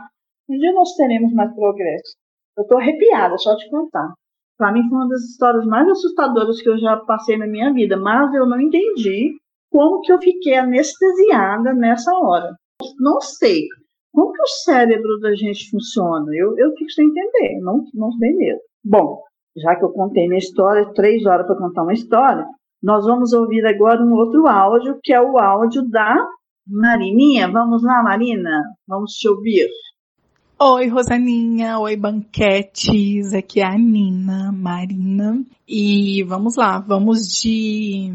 Um 0.49 0.59
dia 0.59 0.73
nós 0.73 0.94
teremos 0.94 1.33
mais 1.33 1.55
progresso. 1.55 2.16
Eu 2.57 2.62
estou 2.62 2.79
arrepiada 2.79 3.37
só 3.38 3.55
de 3.55 3.68
contar. 3.70 4.12
Para 4.57 4.73
mim 4.73 4.88
foi 4.88 4.99
uma 4.99 5.09
das 5.09 5.23
histórias 5.23 5.66
mais 5.66 5.88
assustadoras 5.88 6.61
que 6.61 6.68
eu 6.68 6.79
já 6.79 6.97
passei 6.97 7.37
na 7.37 7.47
minha 7.47 7.73
vida, 7.73 7.97
mas 7.97 8.33
eu 8.35 8.47
não 8.47 8.61
entendi 8.61 9.37
como 9.70 10.01
que 10.03 10.12
eu 10.12 10.20
fiquei 10.20 10.57
anestesiada 10.57 11.73
nessa 11.73 12.12
hora. 12.16 12.55
Não 13.01 13.20
sei. 13.20 13.66
Como 14.12 14.32
que 14.32 14.43
o 14.43 14.47
cérebro 14.47 15.18
da 15.18 15.35
gente 15.35 15.68
funciona? 15.70 16.26
Eu, 16.32 16.57
eu 16.57 16.72
fico 16.76 16.91
sem 16.91 17.07
entender, 17.09 17.59
não, 17.61 17.85
não 17.93 18.12
sei 18.12 18.32
mesmo. 18.32 18.61
Bom, 18.85 19.20
já 19.57 19.74
que 19.74 19.85
eu 19.85 19.91
contei 19.91 20.28
minha 20.28 20.39
história, 20.39 20.93
três 20.95 21.26
horas 21.26 21.47
para 21.47 21.57
contar 21.57 21.82
uma 21.82 21.93
história, 21.93 22.47
nós 22.85 23.07
vamos 23.07 23.32
ouvir 23.32 23.64
agora 23.64 24.05
um 24.05 24.12
outro 24.12 24.47
áudio, 24.47 24.99
que 25.03 25.11
é 25.11 25.18
o 25.18 25.39
áudio 25.39 25.89
da 25.89 26.14
Marininha. 26.68 27.51
Vamos 27.51 27.82
lá, 27.82 28.03
Marina? 28.03 28.62
Vamos 28.87 29.12
te 29.12 29.26
ouvir. 29.26 29.70
Oi, 30.59 30.89
Rosaninha. 30.89 31.78
Oi, 31.78 31.97
banquetes. 31.97 33.32
Aqui 33.32 33.62
é 33.62 33.64
a 33.64 33.78
Nina, 33.78 34.53
Marina. 34.53 35.43
E 35.66 36.22
vamos 36.24 36.57
lá, 36.57 36.78
vamos 36.78 37.26
de 37.41 38.12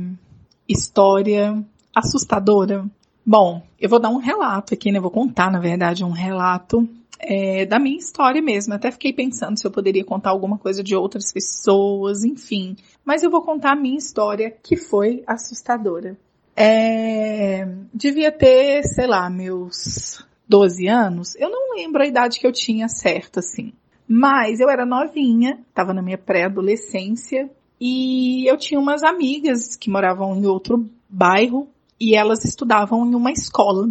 história 0.68 1.66
assustadora. 1.96 2.86
Bom, 3.26 3.64
eu 3.80 3.90
vou 3.90 4.00
dar 4.00 4.10
um 4.10 4.18
relato 4.18 4.76
aqui, 4.76 4.92
né? 4.92 5.00
Vou 5.00 5.10
contar, 5.10 5.52
na 5.52 5.60
verdade, 5.60 6.04
um 6.04 6.12
relato 6.12 6.88
é, 7.20 7.66
da 7.66 7.80
minha 7.80 7.98
história 7.98 8.42
mesmo. 8.42 8.74
Até 8.74 8.92
fiquei 8.92 9.14
pensando 9.14 9.60
se 9.60 9.68
eu 9.68 9.72
poderia 9.72 10.04
contar 10.04 10.30
alguma 10.30 10.58
coisa 10.58 10.84
de 10.84 10.96
outras 10.96 11.32
pessoas, 11.32 12.24
enfim. 12.24 12.76
Mas 13.04 13.24
eu 13.24 13.30
vou 13.30 13.42
contar 13.42 13.74
a 13.74 13.80
minha 13.80 13.98
história, 13.98 14.52
que 14.64 14.78
foi 14.78 15.24
assustadora. 15.28 16.18
É, 16.56 17.68
devia 17.94 18.32
ter, 18.32 18.84
sei 18.84 19.08
lá, 19.08 19.30
meus 19.30 20.26
12 20.48 20.88
anos. 20.88 21.36
Eu 21.36 21.50
não 21.50 21.76
lembro 21.76 22.02
a 22.02 22.08
idade 22.08 22.40
que 22.40 22.48
eu 22.48 22.52
tinha 22.52 22.88
certa, 22.88 23.40
assim. 23.40 23.74
Mas 24.08 24.60
eu 24.60 24.70
era 24.70 24.86
novinha, 24.86 25.60
estava 25.70 25.94
na 25.94 26.02
minha 26.02 26.18
pré-adolescência, 26.18 27.50
e 27.80 28.50
eu 28.50 28.58
tinha 28.58 28.80
umas 28.80 29.04
amigas 29.04 29.76
que 29.76 29.90
moravam 29.90 30.36
em 30.36 30.46
outro 30.46 30.90
bairro 31.08 31.70
e 32.00 32.16
elas 32.16 32.44
estudavam 32.44 33.06
em 33.06 33.16
uma 33.16 33.32
escola. 33.32 33.90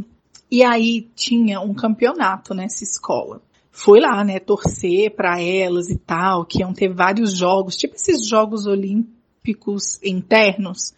E 0.50 0.62
aí 0.62 1.08
tinha 1.14 1.60
um 1.60 1.74
campeonato 1.74 2.54
nessa 2.54 2.82
escola. 2.82 3.42
Fui 3.70 4.00
lá, 4.00 4.24
né, 4.24 4.40
torcer 4.40 5.14
para 5.14 5.40
elas 5.40 5.88
e 5.88 5.96
tal, 5.98 6.44
que 6.44 6.60
iam 6.60 6.72
ter 6.72 6.92
vários 6.92 7.32
jogos, 7.32 7.76
tipo 7.76 7.94
esses 7.94 8.26
jogos 8.26 8.66
olímpicos 8.66 10.02
internos. 10.02 10.94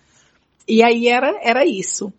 E 0.67 0.83
aí 0.83 1.09
era, 1.09 1.39
era 1.43 1.67
isso. 1.67 2.13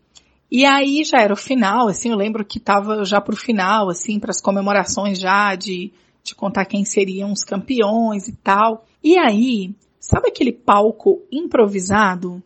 E 0.52 0.66
aí 0.66 1.04
já 1.06 1.20
era 1.22 1.34
o 1.34 1.38
final, 1.38 1.88
assim, 1.88 2.10
eu 2.10 2.18
lembro 2.18 2.44
que 2.44 2.60
tava 2.60 3.06
já 3.06 3.22
pro 3.22 3.38
final, 3.38 3.90
assim, 3.90 4.20
para 4.20 4.32
as 4.32 4.42
comemorações 4.42 5.18
já 5.18 5.56
de, 5.56 5.94
de 6.22 6.36
contar 6.36 6.66
quem 6.66 6.84
seriam 6.84 7.32
os 7.32 7.46
campeões 7.46 8.28
e 8.28 8.36
tal. 8.36 8.86
E 9.02 9.18
aí, 9.18 9.74
sabe 9.98 10.28
aquele 10.28 10.52
palco 10.52 11.22
improvisado? 11.32 12.44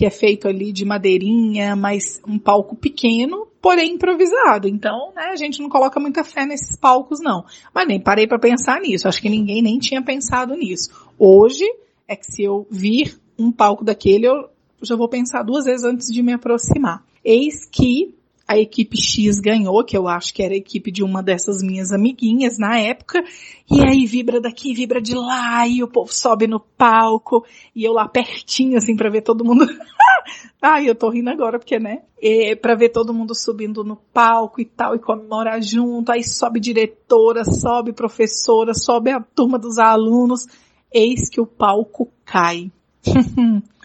Que 0.00 0.06
é 0.06 0.10
feito 0.10 0.48
ali 0.48 0.72
de 0.72 0.82
madeirinha, 0.82 1.76
mas 1.76 2.22
um 2.26 2.38
palco 2.38 2.74
pequeno, 2.74 3.46
porém 3.60 3.96
improvisado. 3.96 4.66
Então, 4.66 5.12
né, 5.14 5.24
a 5.24 5.36
gente 5.36 5.60
não 5.60 5.68
coloca 5.68 6.00
muita 6.00 6.24
fé 6.24 6.46
nesses 6.46 6.74
palcos 6.74 7.20
não. 7.20 7.44
Mas 7.74 7.86
nem 7.86 8.00
parei 8.00 8.26
para 8.26 8.38
pensar 8.38 8.80
nisso. 8.80 9.06
Acho 9.06 9.20
que 9.20 9.28
ninguém 9.28 9.60
nem 9.60 9.78
tinha 9.78 10.00
pensado 10.00 10.54
nisso. 10.54 10.88
Hoje 11.18 11.66
é 12.08 12.16
que 12.16 12.24
se 12.24 12.42
eu 12.42 12.66
vir 12.70 13.20
um 13.38 13.52
palco 13.52 13.84
daquele, 13.84 14.26
eu 14.26 14.48
já 14.80 14.96
vou 14.96 15.06
pensar 15.06 15.42
duas 15.42 15.66
vezes 15.66 15.84
antes 15.84 16.06
de 16.10 16.22
me 16.22 16.32
aproximar. 16.32 17.04
Eis 17.22 17.68
que 17.70 18.14
a 18.50 18.58
equipe 18.58 19.00
X 19.00 19.38
ganhou, 19.38 19.84
que 19.84 19.96
eu 19.96 20.08
acho 20.08 20.34
que 20.34 20.42
era 20.42 20.52
a 20.52 20.56
equipe 20.56 20.90
de 20.90 21.04
uma 21.04 21.22
dessas 21.22 21.62
minhas 21.62 21.92
amiguinhas 21.92 22.58
na 22.58 22.80
época, 22.80 23.22
e 23.70 23.80
aí 23.80 24.04
vibra 24.06 24.40
daqui, 24.40 24.74
vibra 24.74 25.00
de 25.00 25.14
lá, 25.14 25.68
e 25.68 25.84
o 25.84 25.88
povo 25.88 26.12
sobe 26.12 26.48
no 26.48 26.58
palco, 26.58 27.46
e 27.76 27.84
eu 27.84 27.92
lá 27.92 28.08
pertinho, 28.08 28.76
assim, 28.76 28.96
para 28.96 29.08
ver 29.08 29.22
todo 29.22 29.44
mundo. 29.44 29.64
Ai, 30.60 30.90
eu 30.90 30.96
tô 30.96 31.10
rindo 31.10 31.30
agora, 31.30 31.60
porque, 31.60 31.78
né? 31.78 32.02
É, 32.20 32.56
pra 32.56 32.74
ver 32.74 32.88
todo 32.88 33.14
mundo 33.14 33.36
subindo 33.36 33.84
no 33.84 33.94
palco 33.94 34.60
e 34.60 34.64
tal, 34.64 34.96
e 34.96 34.98
comemorar 34.98 35.62
junto, 35.62 36.10
aí 36.10 36.24
sobe 36.24 36.58
diretora, 36.58 37.44
sobe 37.44 37.92
professora, 37.92 38.74
sobe 38.74 39.12
a 39.12 39.20
turma 39.20 39.60
dos 39.60 39.78
alunos, 39.78 40.46
eis 40.92 41.28
que 41.28 41.40
o 41.40 41.46
palco 41.46 42.10
cai. 42.24 42.68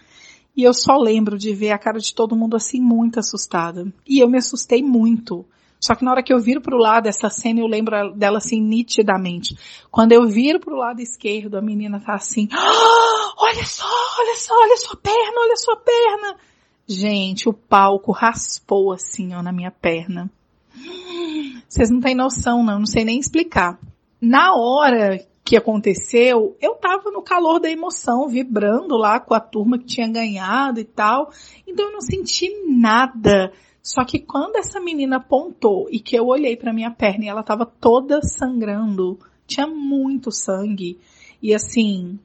E 0.56 0.62
eu 0.62 0.72
só 0.72 0.96
lembro 0.96 1.36
de 1.36 1.54
ver 1.54 1.70
a 1.70 1.78
cara 1.78 1.98
de 1.98 2.14
todo 2.14 2.34
mundo 2.34 2.56
assim 2.56 2.80
muito 2.80 3.20
assustada. 3.20 3.92
E 4.06 4.20
eu 4.20 4.28
me 4.28 4.38
assustei 4.38 4.82
muito. 4.82 5.44
Só 5.78 5.94
que 5.94 6.04
na 6.04 6.10
hora 6.10 6.22
que 6.22 6.32
eu 6.32 6.40
viro 6.40 6.60
pro 6.60 6.78
lado, 6.78 7.06
essa 7.06 7.28
cena 7.28 7.60
eu 7.60 7.66
lembro 7.66 8.12
dela 8.12 8.38
assim 8.38 8.60
nitidamente. 8.60 9.56
Quando 9.90 10.12
eu 10.12 10.26
viro 10.26 10.58
pro 10.58 10.76
lado 10.76 11.00
esquerdo, 11.00 11.56
a 11.56 11.62
menina 11.62 12.00
tá 12.00 12.14
assim, 12.14 12.48
ah, 12.52 13.34
olha 13.38 13.64
só, 13.64 13.84
olha 14.18 14.36
só, 14.36 14.54
olha 14.54 14.76
sua 14.78 14.96
perna, 14.96 15.40
olha 15.40 15.56
sua 15.56 15.76
perna. 15.76 16.36
Gente, 16.88 17.48
o 17.48 17.52
palco 17.52 18.10
raspou 18.10 18.92
assim, 18.92 19.34
ó, 19.34 19.42
na 19.42 19.52
minha 19.52 19.70
perna. 19.70 20.30
Vocês 21.68 21.90
não 21.90 22.00
têm 22.00 22.14
noção, 22.14 22.64
não, 22.64 22.78
não 22.78 22.86
sei 22.86 23.04
nem 23.04 23.18
explicar. 23.18 23.78
Na 24.20 24.54
hora 24.54 25.20
que 25.46 25.56
aconteceu, 25.56 26.56
eu 26.60 26.74
tava 26.74 27.12
no 27.12 27.22
calor 27.22 27.60
da 27.60 27.70
emoção, 27.70 28.26
vibrando 28.26 28.96
lá 28.96 29.20
com 29.20 29.32
a 29.32 29.38
turma 29.38 29.78
que 29.78 29.84
tinha 29.84 30.08
ganhado 30.08 30.80
e 30.80 30.84
tal. 30.84 31.30
Então 31.64 31.86
eu 31.86 31.92
não 31.92 32.00
senti 32.00 32.50
nada. 32.68 33.52
Só 33.80 34.04
que 34.04 34.18
quando 34.18 34.56
essa 34.56 34.80
menina 34.80 35.18
apontou 35.18 35.86
e 35.88 36.00
que 36.00 36.16
eu 36.18 36.26
olhei 36.26 36.56
para 36.56 36.72
minha 36.72 36.90
perna 36.90 37.24
e 37.24 37.28
ela 37.28 37.44
tava 37.44 37.64
toda 37.64 38.20
sangrando, 38.22 39.20
tinha 39.46 39.68
muito 39.68 40.32
sangue. 40.32 40.98
E 41.40 41.54
assim, 41.54 42.18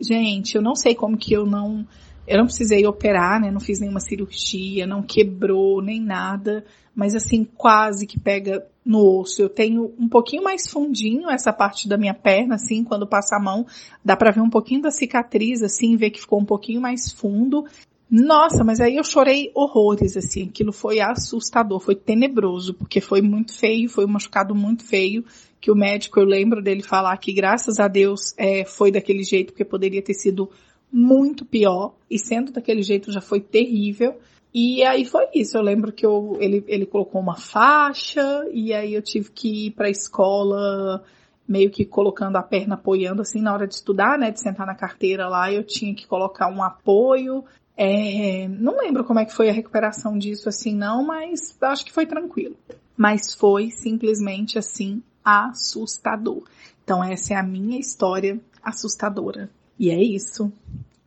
gente, 0.00 0.56
eu 0.56 0.62
não 0.62 0.74
sei 0.74 0.94
como 0.94 1.18
que 1.18 1.34
eu 1.34 1.44
não 1.44 1.86
eu 2.26 2.38
não 2.38 2.46
precisei 2.46 2.86
operar, 2.86 3.40
né? 3.40 3.50
Não 3.50 3.60
fiz 3.60 3.80
nenhuma 3.80 4.00
cirurgia, 4.00 4.86
não 4.86 5.02
quebrou 5.02 5.82
nem 5.82 6.00
nada, 6.00 6.64
mas 6.94 7.14
assim, 7.14 7.44
quase 7.44 8.06
que 8.06 8.18
pega 8.18 8.66
no 8.84 9.20
osso. 9.20 9.42
Eu 9.42 9.48
tenho 9.48 9.92
um 9.98 10.08
pouquinho 10.08 10.42
mais 10.42 10.68
fundinho 10.68 11.30
essa 11.30 11.52
parte 11.52 11.88
da 11.88 11.96
minha 11.96 12.14
perna, 12.14 12.54
assim, 12.54 12.84
quando 12.84 13.06
passa 13.06 13.36
a 13.36 13.40
mão, 13.40 13.66
dá 14.04 14.16
para 14.16 14.30
ver 14.30 14.40
um 14.40 14.50
pouquinho 14.50 14.82
da 14.82 14.90
cicatriz, 14.90 15.62
assim, 15.62 15.96
ver 15.96 16.10
que 16.10 16.20
ficou 16.20 16.40
um 16.40 16.44
pouquinho 16.44 16.80
mais 16.80 17.10
fundo. 17.12 17.64
Nossa, 18.10 18.62
mas 18.62 18.78
aí 18.78 18.96
eu 18.96 19.04
chorei 19.04 19.50
horrores, 19.54 20.16
assim, 20.16 20.44
aquilo 20.44 20.70
foi 20.70 21.00
assustador, 21.00 21.80
foi 21.80 21.94
tenebroso, 21.94 22.74
porque 22.74 23.00
foi 23.00 23.22
muito 23.22 23.54
feio, 23.58 23.88
foi 23.88 24.04
um 24.04 24.08
machucado 24.08 24.54
muito 24.54 24.84
feio, 24.84 25.24
que 25.58 25.70
o 25.70 25.74
médico, 25.74 26.20
eu 26.20 26.26
lembro 26.26 26.60
dele 26.60 26.82
falar 26.82 27.16
que 27.16 27.32
graças 27.32 27.80
a 27.80 27.88
Deus 27.88 28.34
é, 28.36 28.64
foi 28.64 28.92
daquele 28.92 29.24
jeito, 29.24 29.52
porque 29.52 29.64
poderia 29.64 30.02
ter 30.02 30.12
sido 30.12 30.50
muito 30.92 31.44
pior, 31.44 31.94
e 32.10 32.18
sendo 32.18 32.52
daquele 32.52 32.82
jeito 32.82 33.10
já 33.10 33.20
foi 33.20 33.40
terrível. 33.40 34.18
E 34.54 34.84
aí 34.84 35.06
foi 35.06 35.28
isso, 35.34 35.56
eu 35.56 35.62
lembro 35.62 35.90
que 35.90 36.04
eu, 36.04 36.36
ele, 36.38 36.62
ele 36.68 36.84
colocou 36.84 37.20
uma 37.20 37.36
faixa, 37.36 38.46
e 38.52 38.74
aí 38.74 38.92
eu 38.92 39.00
tive 39.00 39.30
que 39.30 39.66
ir 39.66 39.70
pra 39.70 39.88
escola 39.88 41.02
meio 41.48 41.70
que 41.70 41.84
colocando 41.84 42.36
a 42.36 42.42
perna 42.42 42.74
apoiando 42.74 43.22
assim 43.22 43.40
na 43.40 43.52
hora 43.52 43.66
de 43.66 43.74
estudar, 43.74 44.18
né, 44.18 44.30
de 44.30 44.40
sentar 44.40 44.66
na 44.66 44.74
carteira 44.74 45.28
lá, 45.28 45.50
eu 45.50 45.64
tinha 45.64 45.94
que 45.94 46.06
colocar 46.06 46.48
um 46.48 46.62
apoio. 46.62 47.44
É, 47.76 48.46
não 48.48 48.76
lembro 48.76 49.04
como 49.04 49.18
é 49.18 49.24
que 49.24 49.34
foi 49.34 49.48
a 49.48 49.52
recuperação 49.52 50.18
disso 50.18 50.48
assim 50.48 50.74
não, 50.76 51.04
mas 51.04 51.56
acho 51.62 51.84
que 51.84 51.92
foi 51.92 52.06
tranquilo. 52.06 52.56
Mas 52.96 53.34
foi 53.34 53.70
simplesmente 53.70 54.58
assim 54.58 55.02
assustador. 55.24 56.42
Então 56.84 57.02
essa 57.02 57.34
é 57.34 57.36
a 57.36 57.42
minha 57.42 57.78
história 57.78 58.38
assustadora. 58.62 59.50
E 59.82 59.90
é 59.90 60.00
isso. 60.00 60.52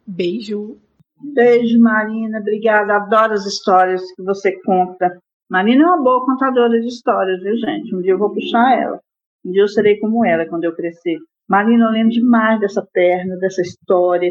Beijo. 0.05 0.77
Beijo, 1.33 1.79
Marina. 1.79 2.39
Obrigada. 2.39 2.97
Adoro 2.97 3.31
as 3.31 3.45
histórias 3.45 4.01
que 4.13 4.21
você 4.21 4.51
conta. 4.63 5.17
Marina 5.49 5.83
é 5.83 5.87
uma 5.87 6.03
boa 6.03 6.25
contadora 6.25 6.77
de 6.81 6.87
histórias, 6.87 7.41
viu, 7.41 7.55
gente? 7.55 7.95
Um 7.95 8.01
dia 8.01 8.11
eu 8.11 8.17
vou 8.17 8.33
puxar 8.33 8.77
ela. 8.77 8.99
Um 9.45 9.51
dia 9.53 9.61
eu 9.61 9.69
serei 9.69 9.97
como 10.01 10.25
ela 10.25 10.45
quando 10.45 10.65
eu 10.65 10.75
crescer. 10.75 11.15
Marina, 11.47 11.85
eu 11.85 11.91
lembro 11.91 12.09
demais 12.09 12.59
dessa 12.59 12.85
perna, 12.91 13.37
dessa 13.37 13.61
história, 13.61 14.29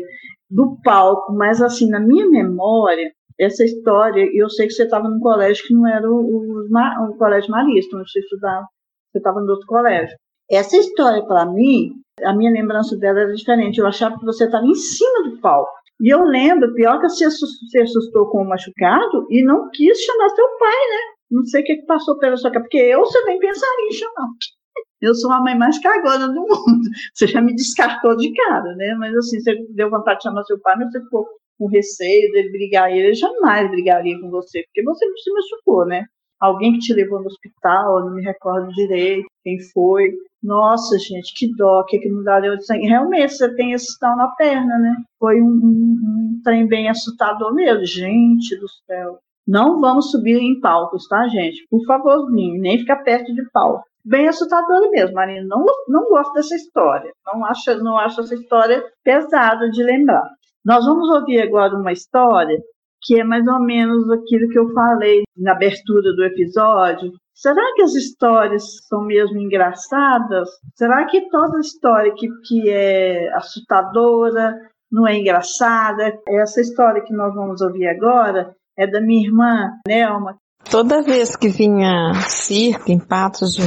do 0.51 0.76
palco, 0.82 1.32
mas 1.32 1.62
assim, 1.62 1.88
na 1.88 2.01
minha 2.01 2.28
memória, 2.28 3.11
essa 3.40 3.64
história, 3.64 4.28
eu 4.34 4.51
sei 4.51 4.66
que 4.66 4.74
você 4.74 4.82
estava 4.82 5.09
num 5.09 5.20
colégio 5.20 5.66
que 5.66 5.72
não 5.72 5.88
era 5.88 6.07
o, 6.07 6.16
o, 6.16 6.66
o 6.66 7.16
colégio 7.16 7.51
marista, 7.51 7.97
onde 7.97 8.11
você 8.11 8.18
estudava, 8.18 8.66
você 9.11 9.18
estava 9.18 9.40
no 9.40 9.51
outro 9.51 9.66
colégio. 9.66 10.14
Essa 10.51 10.76
história, 10.76 11.24
para 11.24 11.47
mim, 11.47 11.92
a 12.22 12.34
minha 12.34 12.51
lembrança 12.51 12.97
dela 12.97 13.20
era 13.20 13.34
diferente. 13.34 13.78
Eu 13.78 13.86
achava 13.86 14.18
que 14.18 14.24
você 14.24 14.45
estava 14.45 14.64
em 14.66 14.74
cima 14.74 15.30
do 15.30 15.40
palco. 15.40 15.72
E 16.01 16.12
eu 16.12 16.24
lembro, 16.24 16.74
pior 16.74 17.01
que 17.01 17.09
você 17.09 17.30
se 17.30 17.78
assustou 17.80 18.28
com 18.28 18.42
o 18.42 18.49
machucado 18.49 19.26
e 19.30 19.42
não 19.45 19.70
quis 19.70 19.99
chamar 19.99 20.28
seu 20.30 20.49
pai, 20.59 20.70
né? 20.70 21.14
Não 21.30 21.45
sei 21.45 21.62
o 21.62 21.64
que 21.64 21.76
passou 21.86 22.18
pela 22.18 22.36
sua 22.36 22.51
cabeça, 22.51 22.68
porque 22.68 22.78
eu 22.78 23.03
nem 23.26 23.38
pensaria 23.38 23.88
em 23.88 23.92
chamar. 23.92 24.28
Eu 25.01 25.14
sou 25.14 25.30
a 25.32 25.40
mãe 25.40 25.57
mais 25.57 25.78
cagona 25.78 26.28
do 26.28 26.40
mundo. 26.40 26.88
Você 27.14 27.26
já 27.26 27.40
me 27.40 27.55
descartou 27.55 28.16
de 28.16 28.32
cara, 28.32 28.74
né? 28.76 28.95
Mas 28.99 29.14
assim, 29.16 29.40
você 29.40 29.55
deu 29.70 29.90
vontade 29.90 30.18
de 30.18 30.24
chamar 30.24 30.45
seu 30.45 30.59
pai, 30.61 30.74
mas 30.76 30.90
você 30.90 31.01
ficou 31.01 31.26
com 31.59 31.66
receio 31.66 32.32
dele 32.32 32.51
brigar. 32.51 32.90
Ele 32.90 33.12
jamais 33.14 33.70
brigaria 33.70 34.18
com 34.20 34.30
você, 34.30 34.62
porque 34.64 34.82
você 34.82 35.07
se 35.22 35.30
machucou, 35.30 35.86
né? 35.86 36.07
Alguém 36.45 36.74
que 36.74 36.80
te 36.80 36.92
levou 36.92 37.20
no 37.20 37.26
hospital, 37.26 38.05
não 38.05 38.14
me 38.14 38.22
recordo 38.22 38.68
direito 38.72 39.26
quem 39.42 39.59
foi. 39.72 40.12
Nossa, 40.42 40.99
gente, 40.99 41.32
que 41.34 41.55
dó, 41.57 41.82
que, 41.84 41.99
que 41.99 42.11
dá 42.22 42.38
de 42.40 42.66
sangue. 42.66 42.86
Realmente, 42.86 43.34
você 43.34 43.55
tem 43.55 43.72
esse 43.72 43.99
tal 43.99 44.16
na 44.16 44.28
perna, 44.28 44.78
né? 44.78 44.97
Foi 45.18 45.40
um, 45.40 45.47
um, 45.47 45.99
um 46.03 46.40
trem 46.45 46.66
bem 46.66 46.88
assustador 46.88 47.55
mesmo. 47.55 47.84
Gente 47.86 48.57
do 48.59 48.68
céu. 48.86 49.18
Não 49.47 49.80
vamos 49.80 50.11
subir 50.11 50.38
em 50.38 50.61
palcos, 50.61 51.07
tá, 51.09 51.26
gente? 51.28 51.66
Por 51.70 51.84
favorzinho, 51.86 52.61
nem 52.61 52.78
ficar 52.78 52.97
perto 52.97 53.32
de 53.32 53.42
palco. 53.51 53.84
Bem 54.05 54.28
assustador 54.28 54.90
mesmo, 54.90 55.14
Marina. 55.14 55.47
Não, 55.49 55.64
não 55.88 56.09
gosto 56.11 56.34
dessa 56.34 56.55
história. 56.55 57.11
Não 57.26 57.45
acho, 57.47 57.82
não 57.82 57.99
acho 57.99 58.20
essa 58.20 58.34
história 58.34 58.84
pesada 59.03 59.70
de 59.70 59.82
lembrar. 59.82 60.28
Nós 60.64 60.84
vamos 60.84 61.09
ouvir 61.11 61.40
agora 61.42 61.74
uma 61.74 61.92
história 61.92 62.59
que 63.05 63.21
é 63.21 63.25
mais 63.25 63.47
ou 63.47 63.61
menos 63.61 64.11
aquilo 64.11 64.49
que 64.49 64.59
eu 64.59 64.73
falei 64.73 65.23
na 65.37 65.53
abertura 65.53 66.15
do 66.15 66.25
episódio. 66.25 67.13
Será 67.35 67.63
que 67.75 67.83
as 67.83 67.95
histórias 67.95 68.63
são 68.89 69.03
mesmo 69.03 69.39
engraçadas? 69.39 70.49
Será 70.75 71.05
que 71.07 71.29
toda 71.29 71.61
história 71.61 72.15
que, 72.17 72.29
que 72.47 72.71
é 72.71 73.33
assustadora 73.35 74.55
não 74.91 75.07
é 75.07 75.19
engraçada? 75.19 76.19
Essa 76.29 76.61
história 76.61 77.03
que 77.03 77.13
nós 77.13 77.35
vamos 77.35 77.61
ouvir 77.61 77.89
agora 77.89 78.55
é 78.79 78.87
da 78.87 79.01
minha 79.01 79.27
irmã 79.27 79.71
Nelma. 79.87 80.37
Toda 80.71 81.03
vez 81.03 81.37
que 81.37 81.49
vinha 81.49 82.15
circo 82.27 82.91
em 82.91 82.99
Patos 82.99 83.55
de 83.55 83.65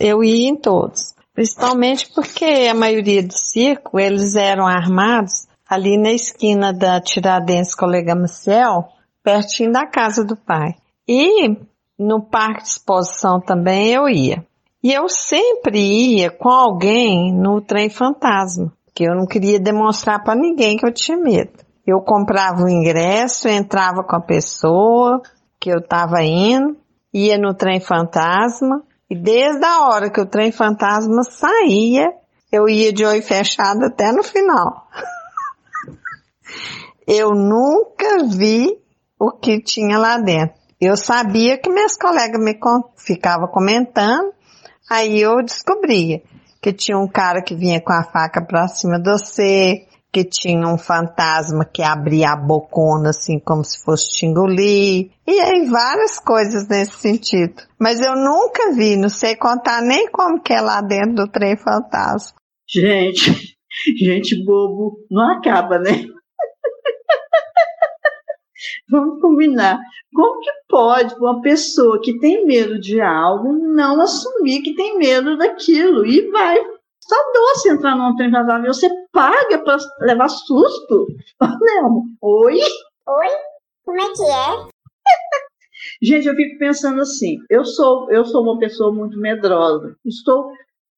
eu 0.00 0.24
ia 0.24 0.48
em 0.48 0.56
todos. 0.56 1.14
Principalmente 1.32 2.10
porque 2.14 2.68
a 2.70 2.74
maioria 2.74 3.22
do 3.22 3.32
circo, 3.32 3.98
eles 3.98 4.34
eram 4.36 4.66
armados 4.66 5.46
ali 5.74 5.98
na 5.98 6.12
esquina 6.12 6.72
da 6.72 7.00
Tiradentes 7.00 7.74
Colega 7.74 8.14
Maciel, 8.14 8.88
pertinho 9.22 9.72
da 9.72 9.86
casa 9.86 10.24
do 10.24 10.36
pai. 10.36 10.74
E 11.06 11.56
no 11.98 12.22
parque 12.22 12.62
de 12.62 12.68
exposição 12.68 13.40
também 13.40 13.92
eu 13.92 14.08
ia. 14.08 14.44
E 14.82 14.92
eu 14.92 15.08
sempre 15.08 15.78
ia 15.78 16.30
com 16.30 16.48
alguém 16.48 17.32
no 17.34 17.60
trem 17.60 17.88
fantasma, 17.88 18.72
que 18.94 19.04
eu 19.04 19.14
não 19.14 19.26
queria 19.26 19.58
demonstrar 19.58 20.22
para 20.22 20.34
ninguém 20.34 20.76
que 20.76 20.86
eu 20.86 20.92
tinha 20.92 21.16
medo. 21.16 21.52
Eu 21.86 22.00
comprava 22.00 22.62
o 22.62 22.68
ingresso, 22.68 23.48
entrava 23.48 24.02
com 24.02 24.16
a 24.16 24.20
pessoa 24.20 25.22
que 25.58 25.70
eu 25.70 25.78
estava 25.78 26.22
indo, 26.22 26.76
ia 27.12 27.38
no 27.38 27.54
trem 27.54 27.80
fantasma, 27.80 28.82
e 29.08 29.16
desde 29.16 29.64
a 29.64 29.86
hora 29.86 30.10
que 30.10 30.20
o 30.20 30.26
trem 30.26 30.52
fantasma 30.52 31.22
saía, 31.24 32.12
eu 32.52 32.68
ia 32.68 32.92
de 32.92 33.04
olho 33.04 33.22
fechado 33.22 33.84
até 33.84 34.12
no 34.12 34.22
final. 34.22 34.86
eu 37.06 37.30
nunca 37.30 38.24
vi 38.24 38.78
o 39.18 39.30
que 39.30 39.60
tinha 39.60 39.98
lá 39.98 40.18
dentro. 40.18 40.54
Eu 40.80 40.96
sabia 40.96 41.56
que 41.58 41.70
meus 41.70 41.96
colegas 41.96 42.42
me 42.42 42.58
ficavam 42.96 43.48
comentando, 43.48 44.32
aí 44.90 45.20
eu 45.20 45.42
descobria 45.42 46.22
que 46.60 46.72
tinha 46.72 46.98
um 46.98 47.08
cara 47.08 47.42
que 47.42 47.54
vinha 47.54 47.80
com 47.80 47.92
a 47.92 48.02
faca 48.02 48.44
pra 48.44 48.68
cima 48.68 48.98
de 48.98 49.10
você, 49.10 49.86
que 50.14 50.24
tinha 50.24 50.66
um 50.68 50.78
fantasma 50.78 51.64
que 51.64 51.82
abria 51.82 52.30
a 52.30 52.36
bocona 52.36 53.10
assim 53.10 53.38
como 53.38 53.64
se 53.64 53.82
fosse 53.82 54.16
te 54.16 54.26
engolir. 54.26 55.10
E 55.26 55.40
aí 55.40 55.64
várias 55.66 56.20
coisas 56.20 56.68
nesse 56.68 56.92
sentido. 56.92 57.54
Mas 57.78 58.00
eu 58.00 58.14
nunca 58.14 58.72
vi, 58.72 58.96
não 58.96 59.08
sei 59.08 59.34
contar 59.34 59.82
nem 59.82 60.08
como 60.10 60.40
que 60.40 60.52
é 60.52 60.60
lá 60.60 60.80
dentro 60.80 61.14
do 61.14 61.28
trem 61.28 61.56
fantasma. 61.56 62.38
Gente, 62.68 63.56
gente 63.98 64.44
bobo 64.44 64.98
não 65.10 65.36
acaba, 65.36 65.78
né? 65.78 66.04
Vamos 68.90 69.20
combinar. 69.20 69.78
Como 70.14 70.40
que 70.40 70.50
pode 70.68 71.14
uma 71.16 71.40
pessoa 71.42 72.00
que 72.00 72.18
tem 72.18 72.46
medo 72.46 72.78
de 72.78 73.00
algo 73.00 73.52
não 73.52 74.00
assumir 74.00 74.62
que 74.62 74.74
tem 74.74 74.98
medo 74.98 75.36
daquilo 75.36 76.06
e 76.06 76.30
vai? 76.30 76.58
Só 77.00 77.16
doce 77.34 77.68
entrar 77.68 77.96
num 77.96 78.16
trem 78.16 78.30
fantasma. 78.30 78.66
Você 78.66 78.88
paga 79.12 79.58
para 79.58 79.76
levar 80.00 80.28
susto? 80.28 81.06
Não. 81.40 82.04
Oi? 82.22 82.58
Oi? 83.06 83.28
Como 83.84 84.00
é 84.00 84.12
que 84.12 84.22
é? 84.22 84.64
Gente, 86.02 86.26
eu 86.26 86.34
fico 86.34 86.58
pensando 86.58 87.02
assim. 87.02 87.38
Eu 87.50 87.64
sou, 87.64 88.10
eu 88.10 88.24
sou 88.24 88.42
uma 88.42 88.58
pessoa 88.58 88.90
muito 88.90 89.18
medrosa. 89.18 89.94
Estou 90.04 90.50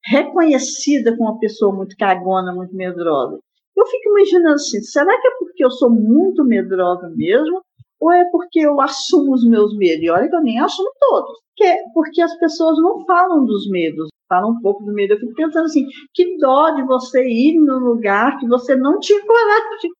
reconhecida 0.05 1.17
como 1.17 1.31
uma 1.31 1.41
pessoa 1.41 1.75
muito 1.75 1.97
cagona, 1.97 2.53
muito 2.53 2.75
medrosa. 2.75 3.41
Eu 3.77 3.87
fico 3.87 4.09
imaginando 4.11 4.55
assim, 4.55 4.81
será 4.81 5.21
que 5.21 5.29
é 5.29 5.31
porque 5.39 5.65
eu 5.65 5.71
sou 5.71 5.91
muito 5.91 6.43
medrosa 6.45 7.13
mesmo? 7.15 7.63
Ou 8.01 8.13
é 8.13 8.25
porque 8.31 8.61
eu 8.61 8.81
assumo 8.81 9.35
os 9.35 9.45
meus 9.47 9.77
medos? 9.77 10.03
E 10.03 10.11
olha 10.11 10.29
que 10.29 10.35
eu 10.35 10.43
nem 10.43 10.59
assumo 10.59 10.91
todos. 10.99 11.39
É 11.63 11.77
porque 11.95 12.21
as 12.21 12.35
pessoas 12.39 12.79
não 12.79 13.05
falam 13.07 13.45
dos 13.45 13.69
medos, 13.71 14.09
falam 14.29 14.51
um 14.53 14.61
pouco 14.61 14.85
do 14.85 14.93
medo. 14.93 15.15
Eu 15.15 15.19
fico 15.21 15.35
pensando 15.35 15.65
assim, 15.65 15.87
que 16.13 16.37
dó 16.39 16.71
de 16.71 16.83
você 16.83 17.27
ir 17.27 17.59
no 17.59 17.79
lugar 17.79 18.39
que 18.39 18.47
você 18.47 18.77
não 18.77 18.99
tinha 18.99 19.21
coragem. 19.25 19.91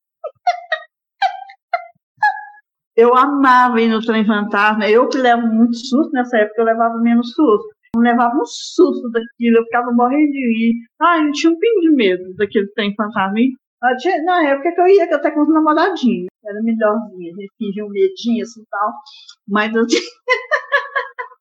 Eu 2.95 3.15
amava 3.15 3.79
ir 3.79 3.89
no 3.89 4.03
trem 4.03 4.25
fantasma. 4.25 4.89
Eu 4.89 5.07
que 5.07 5.19
levo 5.19 5.45
muito 5.45 5.77
susto 5.77 6.11
nessa 6.13 6.35
época, 6.37 6.61
eu 6.61 6.65
levava 6.65 6.97
menos 6.97 7.31
susto. 7.31 7.69
Eu 7.95 8.01
levava 8.01 8.35
um 8.35 8.45
susto 8.45 9.07
daquilo, 9.11 9.57
eu 9.57 9.63
ficava 9.65 9.91
morrendo 9.91 10.31
de 10.31 10.39
rir. 10.39 10.73
Ah, 10.99 11.19
eu 11.19 11.31
tinha 11.31 11.53
um 11.53 11.59
pingo 11.59 11.81
de 11.81 11.91
medo 11.91 12.33
daquele 12.35 12.65
trem 12.73 12.95
fantasma. 12.95 13.35
Tinha, 13.35 13.55
na 14.23 14.49
época 14.49 14.71
que 14.73 14.81
eu 14.81 14.87
ia, 14.87 15.03
até 15.03 15.31
com 15.31 15.41
os 15.41 15.49
namoradinhos. 15.49 16.27
Era 16.45 16.61
melhorzinha, 16.61 17.33
a 17.33 17.41
gente 17.41 17.53
fingia 17.57 17.85
um 17.85 17.89
medinho 17.89 18.43
assim 18.43 18.63
tal. 18.69 18.93
Mas 19.47 19.75
assim. 19.75 19.97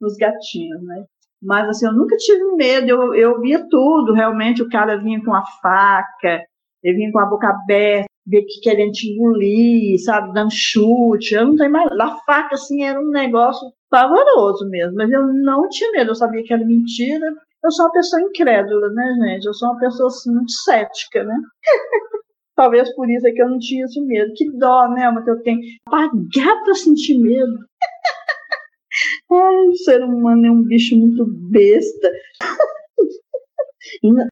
os 0.00 0.16
gatinhos, 0.16 0.82
né? 0.82 1.04
Mas 1.40 1.68
assim, 1.68 1.86
eu 1.86 1.92
nunca 1.92 2.16
tive 2.16 2.44
medo, 2.56 2.88
eu, 2.88 3.14
eu 3.14 3.40
via 3.40 3.66
tudo, 3.68 4.12
realmente 4.12 4.62
o 4.62 4.68
cara 4.68 4.96
vinha 4.96 5.22
com 5.24 5.34
a 5.34 5.44
faca, 5.60 6.44
ele 6.82 6.96
vinha 6.96 7.12
com 7.12 7.18
a 7.18 7.26
boca 7.26 7.48
aberta, 7.48 8.06
ver 8.24 8.42
que 8.42 8.60
querendo 8.60 8.92
te 8.92 9.10
engolir, 9.10 10.00
sabe, 10.04 10.32
dando 10.32 10.52
chute, 10.52 11.34
eu 11.34 11.46
não 11.46 11.56
tenho 11.56 11.72
mais, 11.72 11.90
a 12.00 12.16
faca 12.24 12.54
assim 12.54 12.84
era 12.84 13.00
um 13.00 13.10
negócio 13.10 13.72
pavoroso 13.90 14.68
mesmo, 14.70 14.94
mas 14.94 15.10
eu 15.10 15.26
não 15.26 15.68
tinha 15.68 15.90
medo, 15.92 16.12
eu 16.12 16.14
sabia 16.14 16.44
que 16.44 16.52
era 16.52 16.64
mentira, 16.64 17.26
eu 17.64 17.70
sou 17.70 17.86
uma 17.86 17.92
pessoa 17.92 18.22
incrédula, 18.22 18.90
né, 18.90 19.14
gente? 19.20 19.46
Eu 19.46 19.54
sou 19.54 19.70
uma 19.70 19.78
pessoa 19.78 20.08
assim, 20.08 20.32
muito 20.32 20.52
cética, 20.52 21.22
né? 21.24 21.36
Talvez 22.56 22.94
por 22.94 23.08
isso 23.08 23.26
é 23.26 23.32
que 23.32 23.40
eu 23.40 23.48
não 23.48 23.58
tinha 23.58 23.84
esse 23.84 24.00
medo. 24.00 24.32
Que 24.34 24.50
dó, 24.50 24.88
né, 24.88 25.10
mas 25.10 25.26
eu 25.26 25.40
tenho. 25.42 25.60
Pagar 25.84 26.64
pra 26.64 26.74
sentir 26.74 27.18
medo. 27.18 27.58
Ai, 29.30 29.68
o 29.68 29.76
ser 29.76 30.02
humano 30.02 30.46
é 30.46 30.50
um 30.50 30.62
bicho 30.62 30.96
muito 30.96 31.24
besta. 31.26 32.10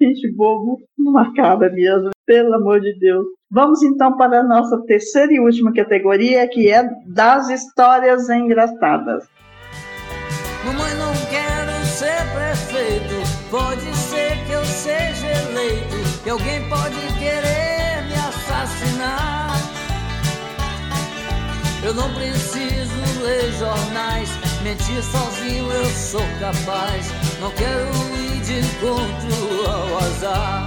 Gente 0.00 0.32
bobo 0.32 0.82
não 0.98 1.16
acaba 1.16 1.70
mesmo, 1.70 2.10
pelo 2.26 2.54
amor 2.54 2.80
de 2.80 2.98
Deus. 2.98 3.24
Vamos 3.48 3.82
então 3.82 4.16
para 4.16 4.40
a 4.40 4.42
nossa 4.42 4.82
terceira 4.84 5.32
e 5.32 5.38
última 5.38 5.72
categoria, 5.72 6.48
que 6.48 6.68
é 6.68 6.82
das 7.06 7.48
histórias 7.50 8.28
engraçadas. 8.28 9.28
Pode 13.52 13.94
ser 13.94 14.46
que 14.46 14.52
eu 14.52 14.64
seja 14.64 15.26
eleito. 15.26 16.22
Que 16.24 16.30
alguém 16.30 16.66
pode 16.70 16.96
querer 17.18 18.02
me 18.06 18.14
assassinar. 18.14 19.52
Eu 21.82 21.92
não 21.92 22.14
preciso 22.14 23.22
ler 23.22 23.52
jornais. 23.58 24.30
Mentir 24.62 25.02
sozinho 25.02 25.70
eu 25.70 25.84
sou 25.90 26.24
capaz. 26.40 27.12
Não 27.40 27.50
quero 27.50 27.90
ir 28.16 28.40
de 28.40 28.60
encontro 28.60 29.70
ao 29.70 29.98
azar. 29.98 30.66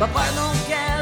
Papai, 0.00 0.28
não 0.32 0.48
nada. 0.48 0.97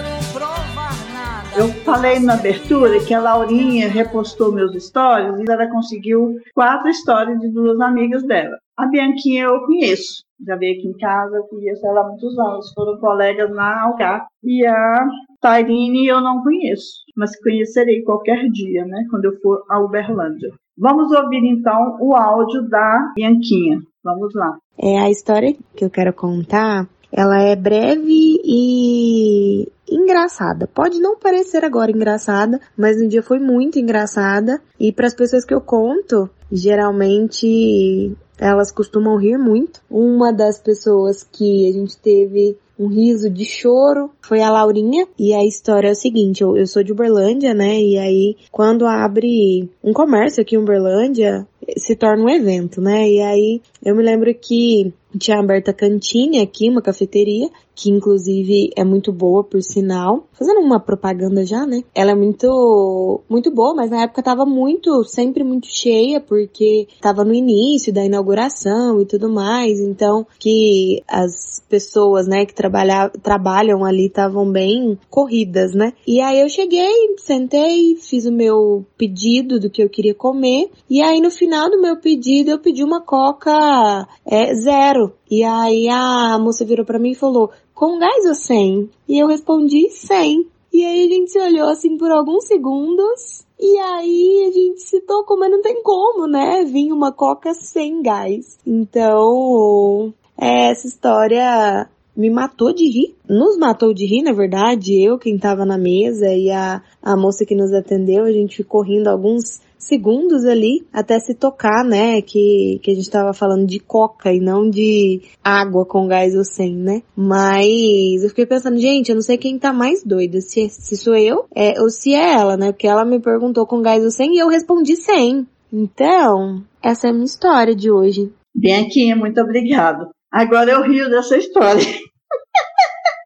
Eu 1.58 1.68
falei 1.84 2.20
na 2.20 2.34
abertura 2.34 3.02
que 3.02 3.14
a 3.14 3.20
Laurinha 3.20 3.88
repostou 3.88 4.52
meus 4.52 4.74
stories 4.74 5.40
e 5.40 5.50
ela 5.50 5.66
conseguiu 5.68 6.36
quatro 6.54 6.86
histórias 6.90 7.40
de 7.40 7.48
duas 7.48 7.80
amigas 7.80 8.22
dela. 8.24 8.58
A 8.76 8.84
Bianquinha 8.84 9.44
eu 9.44 9.64
conheço, 9.64 10.22
já 10.46 10.54
veio 10.54 10.78
aqui 10.78 10.88
em 10.88 10.98
casa, 10.98 11.36
eu 11.36 11.44
conheço 11.44 11.86
ela 11.86 12.02
há 12.02 12.08
muitos 12.08 12.38
anos, 12.38 12.70
foram 12.74 12.98
colegas 12.98 13.50
na 13.50 13.84
Algar. 13.84 14.26
E 14.44 14.66
a 14.66 15.08
Tairine 15.40 16.06
eu 16.06 16.20
não 16.20 16.42
conheço, 16.42 17.02
mas 17.16 17.34
conhecerei 17.40 18.02
qualquer 18.02 18.50
dia, 18.50 18.84
né, 18.84 19.06
quando 19.10 19.24
eu 19.24 19.40
for 19.40 19.64
a 19.70 19.80
Uberlândia. 19.80 20.52
Vamos 20.76 21.10
ouvir 21.10 21.42
então 21.42 21.96
o 22.00 22.14
áudio 22.14 22.68
da 22.68 23.12
Bianquinha. 23.16 23.80
Vamos 24.04 24.34
lá. 24.34 24.58
É 24.78 24.98
a 24.98 25.10
história 25.10 25.56
que 25.74 25.86
eu 25.86 25.88
quero 25.88 26.12
contar 26.12 26.86
ela 27.16 27.40
é 27.40 27.56
breve 27.56 28.38
e 28.44 29.66
engraçada. 29.90 30.66
Pode 30.66 31.00
não 31.00 31.18
parecer 31.18 31.64
agora 31.64 31.90
engraçada, 31.90 32.60
mas 32.76 33.00
no 33.00 33.08
dia 33.08 33.22
foi 33.22 33.38
muito 33.38 33.78
engraçada. 33.78 34.60
E 34.78 34.92
para 34.92 35.06
as 35.06 35.14
pessoas 35.14 35.42
que 35.42 35.54
eu 35.54 35.60
conto, 35.62 36.28
geralmente 36.52 38.14
elas 38.38 38.70
costumam 38.70 39.16
rir 39.16 39.38
muito. 39.38 39.80
Uma 39.90 40.30
das 40.30 40.60
pessoas 40.60 41.24
que 41.24 41.66
a 41.66 41.72
gente 41.72 41.96
teve 41.96 42.58
um 42.78 42.88
riso 42.88 43.30
de 43.30 43.46
choro 43.46 44.10
foi 44.20 44.42
a 44.42 44.50
Laurinha. 44.50 45.06
E 45.18 45.32
a 45.32 45.42
história 45.42 45.88
é 45.88 45.92
o 45.92 45.96
seguinte: 45.96 46.42
eu, 46.42 46.54
eu 46.54 46.66
sou 46.66 46.82
de 46.82 46.92
Uberlândia, 46.92 47.54
né? 47.54 47.80
E 47.80 47.96
aí, 47.96 48.36
quando 48.52 48.86
abre 48.86 49.70
um 49.82 49.94
comércio 49.94 50.42
aqui 50.42 50.54
em 50.54 50.58
Uberlândia, 50.58 51.46
se 51.78 51.96
torna 51.96 52.24
um 52.24 52.28
evento, 52.28 52.80
né? 52.80 53.08
E 53.08 53.20
aí, 53.20 53.62
eu 53.82 53.96
me 53.96 54.02
lembro 54.02 54.32
que 54.34 54.92
tinha 55.18 55.38
aberta 55.38 55.70
a 55.70 55.74
cantine 55.74 56.40
aqui, 56.40 56.68
uma 56.68 56.82
cafeteria, 56.82 57.48
que 57.74 57.90
inclusive 57.90 58.70
é 58.74 58.82
muito 58.82 59.12
boa, 59.12 59.44
por 59.44 59.62
sinal. 59.62 60.26
Fazendo 60.32 60.60
uma 60.60 60.80
propaganda 60.80 61.44
já, 61.44 61.66
né? 61.66 61.82
Ela 61.94 62.12
é 62.12 62.14
muito, 62.14 63.20
muito 63.28 63.50
boa, 63.50 63.74
mas 63.74 63.90
na 63.90 64.02
época 64.02 64.22
tava 64.22 64.46
muito, 64.46 65.04
sempre 65.04 65.44
muito 65.44 65.66
cheia, 65.66 66.20
porque 66.20 66.88
tava 67.00 67.22
no 67.22 67.34
início 67.34 67.92
da 67.92 68.04
inauguração 68.04 69.00
e 69.00 69.06
tudo 69.06 69.28
mais. 69.28 69.78
Então, 69.78 70.26
que 70.38 71.02
as 71.06 71.62
pessoas, 71.68 72.26
né, 72.26 72.46
que 72.46 72.54
trabalham 72.54 73.84
ali 73.84 74.06
estavam 74.06 74.50
bem 74.50 74.98
corridas, 75.10 75.74
né? 75.74 75.92
E 76.06 76.20
aí 76.20 76.40
eu 76.40 76.48
cheguei, 76.48 77.16
sentei, 77.18 77.96
fiz 77.96 78.24
o 78.24 78.32
meu 78.32 78.84
pedido 78.96 79.60
do 79.60 79.68
que 79.68 79.82
eu 79.82 79.90
queria 79.90 80.14
comer. 80.14 80.70
E 80.88 81.02
aí 81.02 81.20
no 81.20 81.30
final 81.30 81.70
do 81.70 81.80
meu 81.80 81.96
pedido 81.96 82.50
eu 82.50 82.58
pedi 82.58 82.82
uma 82.82 83.00
coca 83.00 84.08
é, 84.24 84.54
zero. 84.54 85.05
E 85.30 85.42
aí 85.42 85.88
a 85.88 86.38
moça 86.38 86.64
virou 86.64 86.84
para 86.84 86.98
mim 86.98 87.10
e 87.12 87.14
falou, 87.14 87.50
com 87.74 87.98
gás 87.98 88.24
ou 88.26 88.34
sem? 88.34 88.90
E 89.08 89.18
eu 89.18 89.26
respondi, 89.26 89.90
sem. 89.90 90.46
E 90.72 90.84
aí 90.84 91.06
a 91.06 91.08
gente 91.08 91.30
se 91.30 91.38
olhou 91.38 91.68
assim 91.68 91.96
por 91.96 92.10
alguns 92.10 92.46
segundos. 92.46 93.46
E 93.58 93.78
aí 93.78 94.46
a 94.48 94.52
gente 94.52 94.82
se 94.82 95.00
tocou, 95.00 95.38
mas 95.38 95.50
não 95.50 95.62
tem 95.62 95.82
como, 95.82 96.26
né? 96.26 96.64
Vinha 96.64 96.94
uma 96.94 97.12
coca 97.12 97.54
sem 97.54 98.02
gás. 98.02 98.58
Então, 98.66 100.12
é, 100.38 100.70
essa 100.70 100.86
história 100.86 101.88
me 102.16 102.30
matou 102.30 102.72
de 102.72 102.88
rir. 102.88 103.14
Nos 103.28 103.56
matou 103.58 103.92
de 103.92 104.06
rir, 104.06 104.22
na 104.22 104.32
verdade. 104.32 105.02
Eu, 105.02 105.18
quem 105.18 105.38
tava 105.38 105.64
na 105.64 105.78
mesa 105.78 106.28
e 106.32 106.50
a, 106.50 106.82
a 107.02 107.16
moça 107.16 107.44
que 107.44 107.54
nos 107.54 107.72
atendeu, 107.72 108.24
a 108.24 108.32
gente 108.32 108.56
ficou 108.56 108.82
rindo 108.82 109.08
alguns 109.08 109.60
segundos 109.78 110.44
ali 110.44 110.86
até 110.92 111.18
se 111.18 111.34
tocar, 111.34 111.84
né? 111.84 112.20
Que, 112.22 112.80
que 112.82 112.90
a 112.90 112.94
gente 112.94 113.10
tava 113.10 113.32
falando 113.32 113.66
de 113.66 113.78
coca 113.78 114.32
e 114.32 114.40
não 114.40 114.68
de 114.68 115.22
água 115.42 115.84
com 115.84 116.06
gás 116.06 116.34
ou 116.34 116.44
sem, 116.44 116.74
né? 116.74 117.02
Mas 117.16 118.22
eu 118.22 118.28
fiquei 118.28 118.46
pensando, 118.46 118.78
gente, 118.78 119.10
eu 119.10 119.14
não 119.14 119.22
sei 119.22 119.36
quem 119.38 119.58
tá 119.58 119.72
mais 119.72 120.02
doido, 120.02 120.40
se, 120.40 120.68
se 120.68 120.96
sou 120.96 121.16
eu 121.16 121.46
é, 121.54 121.80
ou 121.80 121.90
se 121.90 122.14
é 122.14 122.34
ela, 122.34 122.56
né? 122.56 122.72
Porque 122.72 122.86
ela 122.86 123.04
me 123.04 123.20
perguntou 123.20 123.66
com 123.66 123.82
gás 123.82 124.02
ou 124.04 124.10
sem 124.10 124.34
e 124.34 124.38
eu 124.38 124.48
respondi 124.48 124.96
sem. 124.96 125.46
Então, 125.72 126.64
essa 126.82 127.08
é 127.08 127.10
a 127.10 127.12
minha 127.12 127.24
história 127.24 127.74
de 127.74 127.90
hoje. 127.90 128.32
Bem 128.54 128.86
aqui, 128.86 129.14
muito 129.14 129.40
obrigado. 129.40 130.08
Agora 130.32 130.70
eu 130.70 130.82
rio 130.82 131.10
dessa 131.10 131.36
história. 131.36 131.82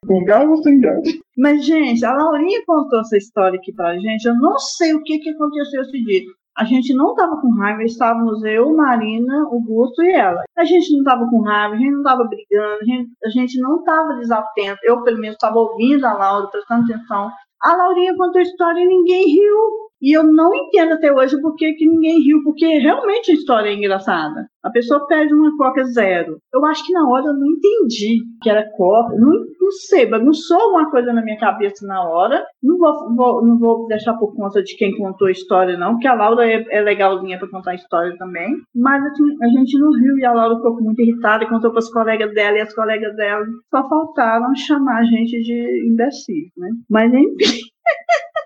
Com 0.07 0.25
gás 0.25 0.49
ou 0.49 0.57
sem 0.63 0.81
gás? 0.81 1.03
Mas, 1.37 1.65
gente, 1.65 2.05
a 2.05 2.13
Laurinha 2.13 2.63
contou 2.67 3.01
essa 3.01 3.17
história 3.17 3.59
aqui 3.59 3.73
pra 3.73 3.99
gente. 3.99 4.27
Eu 4.27 4.35
não 4.35 4.59
sei 4.59 4.95
o 4.95 5.03
que, 5.03 5.19
que 5.19 5.31
aconteceu 5.31 5.83
esse 5.83 6.05
dia. 6.05 6.23
A 6.61 6.65
gente 6.65 6.93
não 6.93 7.13
estava 7.13 7.41
com 7.41 7.55
raiva, 7.55 7.83
estávamos 7.85 8.45
eu, 8.45 8.71
Marina, 8.77 9.47
o 9.51 9.63
Gusto 9.63 10.03
e 10.03 10.13
ela. 10.13 10.43
A 10.59 10.63
gente 10.63 10.93
não 10.93 10.99
estava 10.99 11.27
com 11.27 11.41
raiva, 11.41 11.75
a 11.75 11.79
gente 11.79 11.91
não 11.91 12.01
estava 12.01 12.25
brigando, 12.25 12.83
a 12.83 12.85
gente, 12.85 13.11
a 13.25 13.29
gente 13.31 13.61
não 13.61 13.79
estava 13.79 14.15
desatento. 14.17 14.79
Eu, 14.85 15.03
pelo 15.03 15.19
menos, 15.19 15.37
estava 15.37 15.59
ouvindo 15.59 16.05
a 16.05 16.13
Laura, 16.13 16.49
prestando 16.49 16.85
atenção. 16.85 17.31
A 17.63 17.75
Laurinha 17.75 18.15
contou 18.15 18.41
a 18.41 18.43
história 18.43 18.79
e 18.79 18.87
ninguém 18.87 19.25
riu. 19.25 19.90
E 20.01 20.17
eu 20.17 20.23
não 20.25 20.55
entendo 20.55 20.95
até 20.95 21.13
hoje 21.13 21.41
por 21.41 21.55
que, 21.57 21.75
ninguém 21.81 22.21
riu, 22.21 22.43
porque 22.43 22.67
realmente 22.79 23.31
a 23.31 23.35
história 23.35 23.69
é 23.69 23.75
engraçada. 23.75 24.49
A 24.63 24.71
pessoa 24.71 25.07
pede 25.07 25.33
uma 25.35 25.57
coca 25.57 25.85
zero. 25.85 26.39
Eu 26.53 26.65
acho 26.65 26.87
que 26.87 26.93
na 26.93 27.09
hora 27.09 27.27
eu 27.27 27.35
não 27.35 27.47
entendi 27.47 28.19
que 28.43 28.49
era 28.49 28.69
coca. 28.77 29.15
Não, 29.17 29.31
não 29.61 29.71
sei, 29.73 30.07
bagunçou 30.07 30.59
alguma 30.59 30.91
coisa 30.91 31.13
na 31.13 31.23
minha 31.23 31.39
cabeça 31.39 31.87
na 31.87 32.03
hora. 32.03 32.45
Não 32.63 32.79
vou, 32.79 33.15
vou, 33.15 33.47
não 33.47 33.59
vou 33.59 33.87
deixar 33.89 34.15
por 34.15 34.35
conta 34.35 34.63
de 34.63 34.75
quem 34.77 34.97
contou 34.97 35.29
a 35.29 35.33
história, 35.33 35.77
não, 35.77 35.93
porque 35.93 36.09
a 36.09 36.15
Laura 36.15 36.47
é, 36.47 36.65
é 36.71 36.81
legalzinha 36.81 37.39
para 37.39 37.49
contar 37.49 37.73
a 37.73 37.77
história 37.77 38.17
também. 38.17 38.57
Mas 38.75 39.05
assim, 39.05 39.37
a 39.43 39.49
gente 39.49 39.79
não 39.79 39.93
riu 39.93 40.19
e 40.19 40.25
a 40.25 40.33
Laura 40.33 40.57
ficou 40.57 40.81
muito 40.81 41.01
irritada 41.01 41.45
e 41.45 41.49
contou 41.49 41.71
para 41.71 41.79
as 41.79 41.91
colegas 41.91 42.33
dela 42.35 42.59
e 42.59 42.61
as 42.61 42.75
colegas 42.75 43.15
dela 43.17 43.45
só 43.71 43.89
faltaram 43.89 44.55
chamar 44.57 45.01
a 45.01 45.05
gente 45.05 45.41
de 45.43 45.87
imbecil, 45.87 46.49
né? 46.57 46.71
Mas 46.89 47.13
enfim. 47.13 47.61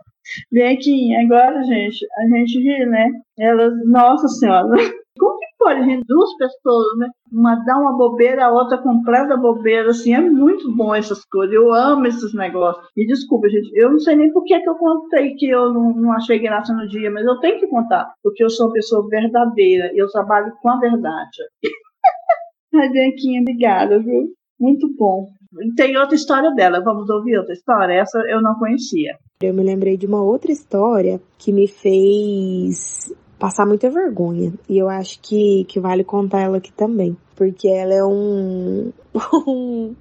Vem 0.52 0.76
aqui, 0.76 1.14
agora, 1.16 1.62
gente, 1.64 2.06
a 2.18 2.22
gente 2.28 2.58
ri, 2.58 2.86
né? 2.86 3.10
Elas, 3.38 3.72
nossa 3.86 4.28
senhora, 4.28 4.68
como 5.18 5.38
que 5.38 5.46
pode, 5.58 5.84
gente? 5.84 6.04
Duas 6.06 6.36
pessoas, 6.36 6.98
né? 6.98 7.08
Uma 7.32 7.56
dá 7.64 7.76
uma 7.78 7.96
bobeira, 7.96 8.46
a 8.46 8.52
outra 8.52 8.78
completa 8.78 9.36
bobeira, 9.36 9.90
assim, 9.90 10.14
é 10.14 10.20
muito 10.20 10.74
bom 10.74 10.94
essas 10.94 11.24
coisas. 11.26 11.54
Eu 11.54 11.72
amo 11.72 12.06
esses 12.06 12.34
negócios. 12.34 12.86
E 12.96 13.06
desculpa, 13.06 13.48
gente, 13.48 13.70
eu 13.74 13.90
não 13.90 13.98
sei 13.98 14.16
nem 14.16 14.32
por 14.32 14.44
que, 14.44 14.58
que 14.60 14.68
eu 14.68 14.76
contei 14.76 15.34
que 15.34 15.48
eu 15.48 15.72
não, 15.72 15.92
não 15.94 16.12
achei 16.12 16.38
graça 16.38 16.72
no 16.72 16.88
dia, 16.88 17.10
mas 17.10 17.24
eu 17.26 17.38
tenho 17.40 17.60
que 17.60 17.66
contar, 17.68 18.12
porque 18.22 18.42
eu 18.42 18.50
sou 18.50 18.66
uma 18.66 18.72
pessoa 18.72 19.06
verdadeira 19.08 19.92
e 19.94 19.98
eu 19.98 20.08
trabalho 20.10 20.52
com 20.62 20.70
a 20.70 20.78
verdade. 20.78 21.38
Bianquinha, 22.92 23.40
obrigada, 23.40 24.00
viu? 24.00 24.28
Muito 24.58 24.88
bom. 24.96 25.28
Tem 25.76 25.96
outra 25.96 26.14
história 26.14 26.50
dela, 26.52 26.82
vamos 26.82 27.08
ouvir 27.10 27.38
outra 27.38 27.52
história? 27.52 28.00
Essa 28.00 28.18
eu 28.28 28.42
não 28.42 28.58
conhecia. 28.58 29.16
Eu 29.42 29.54
me 29.54 29.62
lembrei 29.62 29.96
de 29.96 30.06
uma 30.06 30.22
outra 30.22 30.50
história 30.50 31.20
que 31.38 31.52
me 31.52 31.68
fez 31.68 33.12
passar 33.38 33.66
muita 33.66 33.90
vergonha. 33.90 34.52
E 34.68 34.78
eu 34.78 34.88
acho 34.88 35.20
que, 35.20 35.64
que 35.64 35.78
vale 35.78 36.02
contar 36.02 36.40
ela 36.40 36.56
aqui 36.56 36.72
também. 36.72 37.16
Porque 37.36 37.68
ela 37.68 37.92
é 37.94 38.04
um, 38.04 38.92
um, 39.46 39.94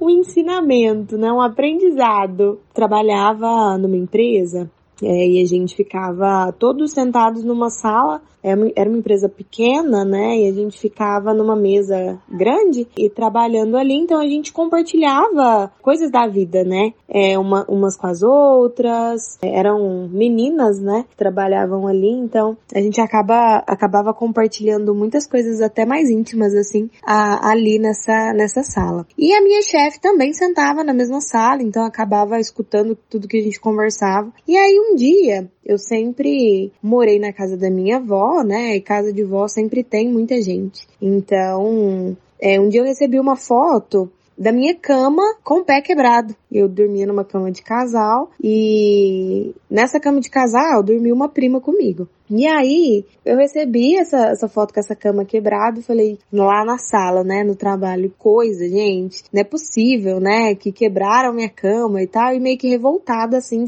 um 0.00 0.10
ensinamento, 0.10 1.16
né? 1.16 1.30
Um 1.30 1.40
aprendizado. 1.40 2.58
Trabalhava 2.72 3.76
numa 3.78 3.96
empresa 3.96 4.70
é, 5.02 5.28
e 5.28 5.42
a 5.42 5.46
gente 5.46 5.76
ficava 5.76 6.52
todos 6.52 6.92
sentados 6.92 7.44
numa 7.44 7.70
sala, 7.70 8.20
era 8.42 8.88
uma 8.88 8.98
empresa 8.98 9.28
pequena, 9.28 10.04
né? 10.04 10.38
E 10.38 10.48
a 10.48 10.52
gente 10.52 10.78
ficava 10.78 11.34
numa 11.34 11.56
mesa 11.56 12.18
grande 12.28 12.86
e 12.96 13.10
trabalhando 13.10 13.76
ali, 13.76 13.94
então 13.94 14.20
a 14.20 14.26
gente 14.26 14.52
compartilhava 14.52 15.70
coisas 15.82 16.10
da 16.10 16.26
vida, 16.26 16.64
né? 16.64 16.92
É, 17.08 17.38
uma, 17.38 17.64
umas 17.68 17.96
com 17.96 18.06
as 18.06 18.22
outras, 18.22 19.38
eram 19.42 20.08
meninas, 20.08 20.80
né? 20.80 21.04
Que 21.08 21.16
trabalhavam 21.16 21.86
ali, 21.86 22.10
então 22.10 22.56
a 22.74 22.80
gente 22.80 23.00
acaba, 23.00 23.62
acabava 23.66 24.12
compartilhando 24.14 24.94
muitas 24.94 25.26
coisas 25.26 25.60
até 25.60 25.84
mais 25.84 26.10
íntimas, 26.10 26.54
assim, 26.54 26.90
a, 27.04 27.50
ali 27.50 27.78
nessa, 27.78 28.32
nessa 28.34 28.62
sala. 28.62 29.06
E 29.16 29.34
a 29.34 29.42
minha 29.42 29.62
chefe 29.62 30.00
também 30.00 30.32
sentava 30.32 30.84
na 30.84 30.94
mesma 30.94 31.20
sala, 31.20 31.62
então 31.62 31.84
acabava 31.84 32.38
escutando 32.38 32.96
tudo 33.08 33.28
que 33.28 33.38
a 33.38 33.42
gente 33.42 33.60
conversava. 33.60 34.32
E 34.46 34.56
aí 34.56 34.78
um 34.78 34.94
dia 34.94 35.50
eu 35.68 35.76
sempre 35.76 36.72
morei 36.82 37.18
na 37.18 37.30
casa 37.30 37.54
da 37.54 37.70
minha 37.70 37.98
avó, 37.98 38.42
né? 38.42 38.74
E 38.74 38.80
casa 38.80 39.12
de 39.12 39.22
vó 39.22 39.46
sempre 39.46 39.84
tem 39.84 40.10
muita 40.10 40.40
gente. 40.40 40.88
Então, 41.00 42.16
é, 42.40 42.58
um 42.58 42.70
dia 42.70 42.80
eu 42.80 42.86
recebi 42.86 43.20
uma 43.20 43.36
foto 43.36 44.10
da 44.38 44.52
minha 44.52 44.74
cama 44.74 45.22
com 45.42 45.60
o 45.60 45.64
pé 45.64 45.82
quebrado. 45.82 46.34
Eu 46.50 46.68
dormia 46.68 47.06
numa 47.06 47.24
cama 47.24 47.50
de 47.50 47.60
casal 47.60 48.30
e 48.42 49.52
nessa 49.68 49.98
cama 49.98 50.20
de 50.20 50.30
casal 50.30 50.82
dormia 50.82 51.12
uma 51.12 51.28
prima 51.28 51.60
comigo. 51.60 52.08
E 52.30 52.46
aí, 52.46 53.04
eu 53.24 53.36
recebi 53.36 53.96
essa, 53.96 54.28
essa 54.28 54.48
foto 54.48 54.72
com 54.72 54.80
essa 54.80 54.94
cama 54.94 55.24
quebrada 55.24 55.82
falei, 55.82 56.18
lá 56.32 56.64
na 56.64 56.78
sala, 56.78 57.24
né, 57.24 57.42
no 57.42 57.56
trabalho, 57.56 58.12
coisa, 58.18 58.68
gente, 58.68 59.24
não 59.32 59.40
é 59.40 59.44
possível, 59.44 60.20
né, 60.20 60.54
que 60.54 60.70
quebraram 60.70 61.32
minha 61.32 61.48
cama 61.48 62.02
e 62.02 62.06
tal, 62.06 62.34
e 62.34 62.40
meio 62.40 62.58
que 62.58 62.68
revoltada, 62.68 63.38
assim, 63.38 63.64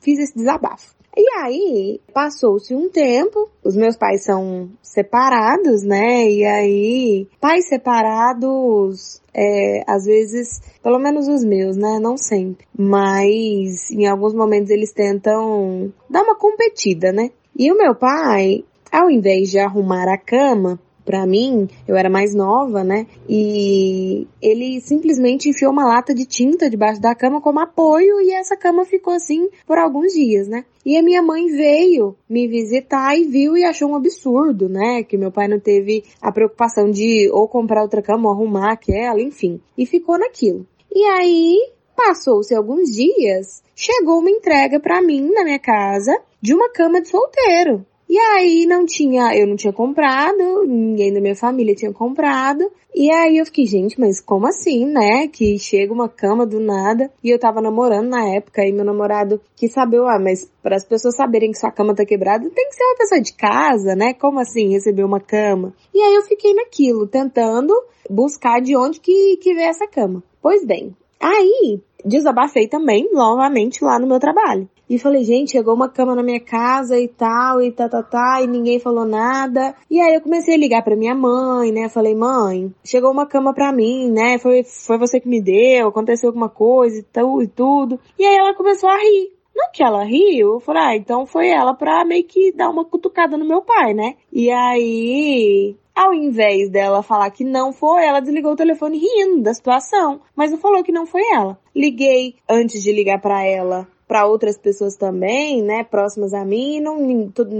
fiz 0.00 0.18
esse 0.20 0.34
desabafo. 0.36 0.95
E 1.16 1.24
aí, 1.38 2.00
passou-se 2.12 2.74
um 2.74 2.90
tempo, 2.90 3.48
os 3.64 3.74
meus 3.74 3.96
pais 3.96 4.22
são 4.22 4.68
separados, 4.82 5.82
né? 5.82 6.28
E 6.30 6.44
aí, 6.44 7.26
pais 7.40 7.66
separados, 7.68 9.22
é, 9.32 9.82
às 9.86 10.04
vezes, 10.04 10.60
pelo 10.82 10.98
menos 10.98 11.26
os 11.26 11.42
meus, 11.42 11.74
né? 11.74 11.98
Não 11.98 12.18
sempre. 12.18 12.66
Mas 12.78 13.90
em 13.90 14.06
alguns 14.06 14.34
momentos 14.34 14.70
eles 14.70 14.92
tentam 14.92 15.90
dar 16.10 16.22
uma 16.22 16.36
competida, 16.36 17.10
né? 17.12 17.30
E 17.58 17.72
o 17.72 17.78
meu 17.78 17.94
pai, 17.94 18.62
ao 18.92 19.10
invés 19.10 19.50
de 19.50 19.58
arrumar 19.58 20.12
a 20.12 20.18
cama, 20.18 20.78
para 21.06 21.24
mim, 21.24 21.68
eu 21.86 21.96
era 21.96 22.10
mais 22.10 22.34
nova, 22.34 22.82
né? 22.82 23.06
E 23.28 24.26
ele 24.42 24.80
simplesmente 24.80 25.48
enfiou 25.48 25.72
uma 25.72 25.86
lata 25.86 26.12
de 26.12 26.26
tinta 26.26 26.68
debaixo 26.68 27.00
da 27.00 27.14
cama 27.14 27.40
como 27.40 27.60
apoio 27.60 28.20
e 28.20 28.32
essa 28.32 28.56
cama 28.56 28.84
ficou 28.84 29.14
assim 29.14 29.48
por 29.64 29.78
alguns 29.78 30.12
dias, 30.12 30.48
né? 30.48 30.64
E 30.84 30.98
a 30.98 31.02
minha 31.02 31.22
mãe 31.22 31.46
veio 31.46 32.16
me 32.28 32.48
visitar 32.48 33.16
e 33.16 33.24
viu 33.24 33.56
e 33.56 33.64
achou 33.64 33.88
um 33.88 33.94
absurdo, 33.94 34.68
né? 34.68 35.04
Que 35.04 35.16
meu 35.16 35.30
pai 35.30 35.46
não 35.46 35.60
teve 35.60 36.02
a 36.20 36.32
preocupação 36.32 36.90
de 36.90 37.30
ou 37.32 37.48
comprar 37.48 37.82
outra 37.82 38.02
cama 38.02 38.28
ou 38.28 38.34
arrumar 38.34 38.72
aquela, 38.72 39.20
enfim. 39.22 39.60
E 39.78 39.86
ficou 39.86 40.18
naquilo. 40.18 40.66
E 40.92 41.04
aí, 41.04 41.56
passou-se 41.94 42.54
alguns 42.54 42.90
dias, 42.90 43.62
chegou 43.74 44.18
uma 44.18 44.30
entrega 44.30 44.80
para 44.80 45.00
mim 45.00 45.30
na 45.32 45.44
minha 45.44 45.58
casa 45.58 46.12
de 46.40 46.52
uma 46.52 46.70
cama 46.70 47.00
de 47.00 47.08
solteiro. 47.08 47.86
E 48.08 48.18
aí 48.18 48.66
não 48.66 48.86
tinha, 48.86 49.36
eu 49.36 49.46
não 49.46 49.56
tinha 49.56 49.72
comprado, 49.72 50.64
ninguém 50.66 51.12
da 51.12 51.20
minha 51.20 51.34
família 51.34 51.74
tinha 51.74 51.92
comprado. 51.92 52.70
E 52.94 53.10
aí 53.10 53.36
eu 53.36 53.44
fiquei, 53.44 53.66
gente, 53.66 53.98
mas 53.98 54.20
como 54.20 54.46
assim, 54.46 54.86
né? 54.86 55.26
Que 55.28 55.58
chega 55.58 55.92
uma 55.92 56.08
cama 56.08 56.46
do 56.46 56.60
nada. 56.60 57.10
E 57.22 57.30
eu 57.30 57.38
tava 57.38 57.60
namorando 57.60 58.08
na 58.08 58.28
época 58.34 58.64
e 58.64 58.72
meu 58.72 58.84
namorado 58.84 59.40
quis 59.56 59.72
saber, 59.72 60.00
ah, 60.00 60.18
mas 60.18 60.50
para 60.62 60.76
as 60.76 60.84
pessoas 60.84 61.16
saberem 61.16 61.50
que 61.50 61.58
sua 61.58 61.72
cama 61.72 61.94
tá 61.94 62.04
quebrada, 62.04 62.48
tem 62.48 62.68
que 62.68 62.74
ser 62.74 62.84
uma 62.84 62.96
pessoa 62.96 63.20
de 63.20 63.32
casa, 63.34 63.96
né? 63.96 64.14
Como 64.14 64.38
assim 64.38 64.70
receber 64.70 65.04
uma 65.04 65.20
cama? 65.20 65.74
E 65.92 66.00
aí 66.00 66.14
eu 66.14 66.22
fiquei 66.22 66.54
naquilo, 66.54 67.06
tentando 67.06 67.74
buscar 68.08 68.60
de 68.60 68.76
onde 68.76 69.00
que, 69.00 69.36
que 69.38 69.52
veio 69.52 69.68
essa 69.68 69.86
cama. 69.86 70.22
Pois 70.40 70.64
bem, 70.64 70.94
aí 71.20 71.80
desabafei 72.04 72.68
também, 72.68 73.10
novamente, 73.12 73.82
lá 73.82 73.98
no 73.98 74.06
meu 74.06 74.20
trabalho. 74.20 74.68
E 74.88 74.98
falei, 75.00 75.24
gente, 75.24 75.50
chegou 75.50 75.74
uma 75.74 75.88
cama 75.88 76.14
na 76.14 76.22
minha 76.22 76.38
casa 76.38 76.96
e 76.96 77.08
tal, 77.08 77.60
e 77.60 77.72
tá, 77.72 77.88
tá, 77.88 78.04
tá, 78.04 78.40
e 78.40 78.46
ninguém 78.46 78.78
falou 78.78 79.04
nada. 79.04 79.74
E 79.90 80.00
aí 80.00 80.14
eu 80.14 80.20
comecei 80.20 80.54
a 80.54 80.58
ligar 80.58 80.84
pra 80.84 80.94
minha 80.94 81.14
mãe, 81.14 81.72
né? 81.72 81.88
Falei, 81.88 82.14
mãe, 82.14 82.72
chegou 82.84 83.10
uma 83.10 83.26
cama 83.26 83.52
pra 83.52 83.72
mim, 83.72 84.08
né? 84.08 84.38
Foi, 84.38 84.62
foi 84.62 84.96
você 84.96 85.18
que 85.18 85.28
me 85.28 85.42
deu, 85.42 85.88
aconteceu 85.88 86.28
alguma 86.28 86.48
coisa 86.48 87.00
e, 87.00 87.02
tal, 87.02 87.42
e 87.42 87.48
tudo. 87.48 87.98
E 88.16 88.24
aí 88.24 88.36
ela 88.36 88.54
começou 88.54 88.88
a 88.88 88.96
rir. 88.96 89.35
No 89.56 89.70
que 89.72 89.82
ela 89.82 90.04
riu, 90.04 90.52
eu 90.52 90.60
falei, 90.60 90.82
ah, 90.82 90.96
então 90.96 91.24
foi 91.24 91.48
ela 91.48 91.72
pra 91.72 92.04
meio 92.04 92.24
que 92.24 92.52
dar 92.52 92.68
uma 92.68 92.84
cutucada 92.84 93.38
no 93.38 93.44
meu 93.46 93.62
pai, 93.62 93.94
né? 93.94 94.16
E 94.30 94.50
aí, 94.50 95.74
ao 95.94 96.12
invés 96.12 96.68
dela 96.68 97.02
falar 97.02 97.30
que 97.30 97.42
não 97.42 97.72
foi, 97.72 98.04
ela 98.04 98.20
desligou 98.20 98.52
o 98.52 98.56
telefone 98.56 98.98
rindo 98.98 99.42
da 99.42 99.54
situação, 99.54 100.20
mas 100.36 100.50
não 100.50 100.58
falou 100.58 100.84
que 100.84 100.92
não 100.92 101.06
foi 101.06 101.22
ela. 101.32 101.58
Liguei 101.74 102.36
antes 102.46 102.82
de 102.82 102.92
ligar 102.92 103.18
para 103.18 103.46
ela 103.46 103.88
para 104.06 104.26
outras 104.26 104.56
pessoas 104.56 104.96
também, 104.96 105.62
né, 105.62 105.82
próximas 105.82 106.32
a 106.32 106.44
mim, 106.44 106.76
e 106.76 106.80
não, 106.80 107.28
todo, 107.28 107.50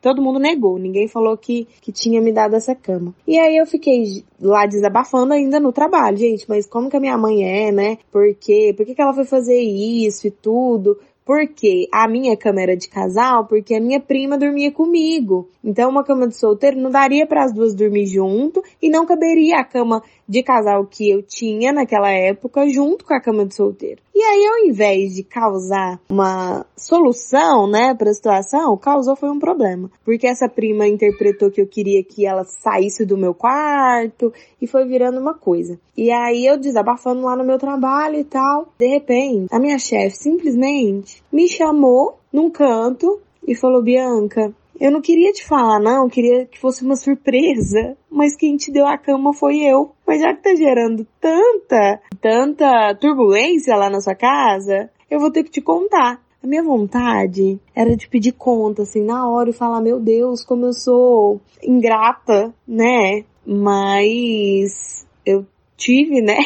todo 0.00 0.22
mundo 0.22 0.38
negou, 0.38 0.78
ninguém 0.78 1.06
falou 1.06 1.36
que, 1.36 1.68
que 1.80 1.92
tinha 1.92 2.20
me 2.20 2.32
dado 2.32 2.56
essa 2.56 2.74
cama. 2.74 3.14
E 3.26 3.38
aí 3.38 3.56
eu 3.56 3.66
fiquei 3.66 4.24
lá 4.40 4.66
desabafando 4.66 5.34
ainda 5.34 5.60
no 5.60 5.72
trabalho, 5.72 6.16
gente, 6.16 6.48
mas 6.48 6.66
como 6.66 6.88
que 6.88 6.96
a 6.96 7.00
minha 7.00 7.18
mãe 7.18 7.44
é, 7.44 7.70
né? 7.70 7.98
Por 8.10 8.34
quê? 8.34 8.72
Por 8.74 8.86
que, 8.86 8.94
que 8.94 9.02
ela 9.02 9.12
foi 9.12 9.24
fazer 9.24 9.60
isso 9.60 10.26
e 10.26 10.30
tudo? 10.30 10.98
Porque 11.24 11.88
a 11.92 12.08
minha 12.08 12.36
cama 12.36 12.60
era 12.60 12.76
de 12.76 12.88
casal, 12.88 13.46
porque 13.46 13.74
a 13.74 13.80
minha 13.80 14.00
prima 14.00 14.38
dormia 14.38 14.72
comigo. 14.72 15.48
Então 15.62 15.90
uma 15.90 16.02
cama 16.02 16.26
de 16.26 16.36
solteiro 16.36 16.78
não 16.78 16.90
daria 16.90 17.26
para 17.26 17.44
as 17.44 17.52
duas 17.52 17.74
dormir 17.74 18.06
junto 18.06 18.62
e 18.82 18.88
não 18.88 19.06
caberia 19.06 19.58
a 19.58 19.64
cama 19.64 20.02
de 20.30 20.44
casal 20.44 20.86
que 20.86 21.10
eu 21.10 21.24
tinha 21.24 21.72
naquela 21.72 22.08
época 22.08 22.68
junto 22.68 23.04
com 23.04 23.12
a 23.12 23.20
cama 23.20 23.44
de 23.44 23.52
solteiro. 23.52 24.00
E 24.14 24.22
aí, 24.22 24.46
ao 24.46 24.68
invés 24.68 25.12
de 25.12 25.24
causar 25.24 26.00
uma 26.08 26.64
solução, 26.76 27.66
né, 27.66 27.96
para 27.96 28.10
a 28.10 28.14
situação, 28.14 28.76
causou 28.76 29.16
foi 29.16 29.28
um 29.28 29.40
problema. 29.40 29.90
Porque 30.04 30.28
essa 30.28 30.48
prima 30.48 30.86
interpretou 30.86 31.50
que 31.50 31.60
eu 31.60 31.66
queria 31.66 32.04
que 32.04 32.24
ela 32.24 32.44
saísse 32.44 33.04
do 33.04 33.16
meu 33.16 33.34
quarto 33.34 34.32
e 34.62 34.68
foi 34.68 34.84
virando 34.86 35.18
uma 35.18 35.34
coisa. 35.34 35.80
E 35.96 36.12
aí 36.12 36.46
eu 36.46 36.56
desabafando 36.56 37.22
lá 37.22 37.34
no 37.34 37.44
meu 37.44 37.58
trabalho 37.58 38.20
e 38.20 38.24
tal. 38.24 38.72
De 38.78 38.86
repente, 38.86 39.48
a 39.50 39.58
minha 39.58 39.80
chefe 39.80 40.16
simplesmente 40.16 41.24
me 41.32 41.48
chamou 41.48 42.20
num 42.32 42.50
canto 42.50 43.20
e 43.44 43.56
falou: 43.56 43.82
Bianca, 43.82 44.54
eu 44.80 44.90
não 44.90 45.02
queria 45.02 45.30
te 45.30 45.46
falar, 45.46 45.78
não, 45.78 46.08
queria 46.08 46.46
que 46.46 46.58
fosse 46.58 46.82
uma 46.82 46.96
surpresa, 46.96 47.98
mas 48.10 48.34
quem 48.34 48.56
te 48.56 48.72
deu 48.72 48.86
a 48.86 48.96
cama 48.96 49.34
foi 49.34 49.58
eu. 49.58 49.92
Mas 50.06 50.22
já 50.22 50.34
que 50.34 50.42
tá 50.42 50.54
gerando 50.54 51.06
tanta, 51.20 52.00
tanta 52.18 52.94
turbulência 52.94 53.76
lá 53.76 53.90
na 53.90 54.00
sua 54.00 54.14
casa, 54.14 54.90
eu 55.10 55.20
vou 55.20 55.30
ter 55.30 55.44
que 55.44 55.50
te 55.50 55.60
contar. 55.60 56.18
A 56.42 56.46
minha 56.46 56.62
vontade 56.62 57.60
era 57.76 57.94
de 57.94 58.08
pedir 58.08 58.32
conta, 58.32 58.82
assim, 58.82 59.04
na 59.04 59.28
hora 59.28 59.50
e 59.50 59.52
falar, 59.52 59.82
meu 59.82 60.00
Deus, 60.00 60.42
como 60.42 60.64
eu 60.64 60.72
sou 60.72 61.38
ingrata, 61.62 62.54
né? 62.66 63.24
Mas 63.46 65.06
eu 65.26 65.44
tive, 65.76 66.22
né, 66.22 66.38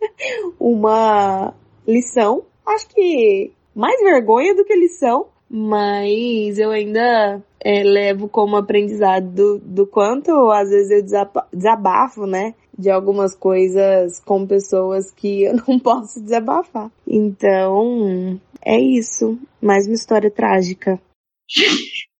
uma 0.60 1.54
lição. 1.88 2.44
Acho 2.66 2.86
que 2.88 3.52
mais 3.74 3.98
vergonha 4.02 4.54
do 4.54 4.66
que 4.66 4.76
lição, 4.76 5.28
mas 5.48 6.58
eu 6.58 6.70
ainda 6.70 7.42
é, 7.62 7.82
levo 7.82 8.28
como 8.28 8.56
aprendizado 8.56 9.30
do, 9.30 9.58
do 9.58 9.86
quanto 9.86 10.50
às 10.50 10.70
vezes 10.70 11.12
eu 11.12 11.26
desabafo, 11.52 12.26
né? 12.26 12.54
De 12.76 12.90
algumas 12.90 13.34
coisas 13.34 14.20
com 14.20 14.46
pessoas 14.46 15.10
que 15.10 15.42
eu 15.44 15.56
não 15.68 15.78
posso 15.78 16.20
desabafar. 16.20 16.90
Então, 17.06 18.40
é 18.64 18.78
isso. 18.78 19.38
Mais 19.60 19.86
uma 19.86 19.94
história 19.94 20.30
trágica. 20.30 20.98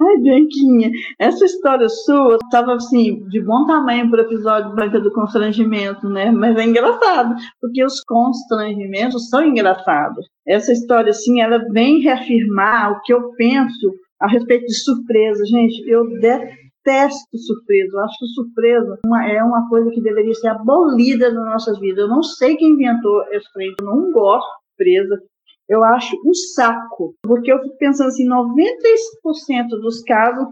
Ai, 0.00 0.16
Bianquinha, 0.18 0.90
essa 1.18 1.44
história 1.44 1.88
sua 1.88 2.36
estava 2.42 2.74
assim, 2.74 3.24
de 3.28 3.40
bom 3.40 3.64
tamanho 3.66 4.10
para 4.10 4.22
o 4.22 4.26
episódio 4.26 4.74
Branca 4.74 5.00
do 5.00 5.12
Constrangimento, 5.12 6.08
né? 6.08 6.30
Mas 6.30 6.56
é 6.56 6.64
engraçado, 6.64 7.34
porque 7.60 7.84
os 7.84 8.00
constrangimentos 8.02 9.28
são 9.28 9.44
engraçados. 9.44 10.26
Essa 10.46 10.72
história, 10.72 11.10
assim, 11.10 11.40
ela 11.40 11.58
vem 11.70 12.00
reafirmar 12.00 12.92
o 12.92 13.00
que 13.02 13.12
eu 13.12 13.30
penso 13.36 13.92
a 14.20 14.28
respeito 14.28 14.66
de 14.66 14.74
surpresa. 14.74 15.44
Gente, 15.46 15.88
eu 15.88 16.08
detesto 16.18 17.36
surpresa. 17.36 17.90
Eu 17.92 18.00
acho 18.00 18.18
que 18.18 18.26
surpresa 18.26 18.98
é 19.30 19.42
uma 19.42 19.68
coisa 19.68 19.90
que 19.90 20.00
deveria 20.00 20.34
ser 20.34 20.48
abolida 20.48 21.32
nas 21.32 21.44
nossas 21.46 21.78
vidas. 21.78 21.98
Eu 21.98 22.08
não 22.08 22.22
sei 22.22 22.56
quem 22.56 22.72
inventou 22.72 23.24
esse 23.30 23.52
trem, 23.52 23.74
eu 23.80 23.86
não 23.86 24.12
gosto 24.12 24.48
de 24.48 24.84
surpresa 24.84 25.22
eu 25.68 25.84
acho 25.84 26.16
um 26.24 26.32
saco, 26.32 27.14
porque 27.22 27.52
eu 27.52 27.60
fico 27.62 27.76
pensando 27.76 28.08
assim, 28.08 28.26
90% 28.26 29.68
dos 29.82 30.02
casos 30.02 30.48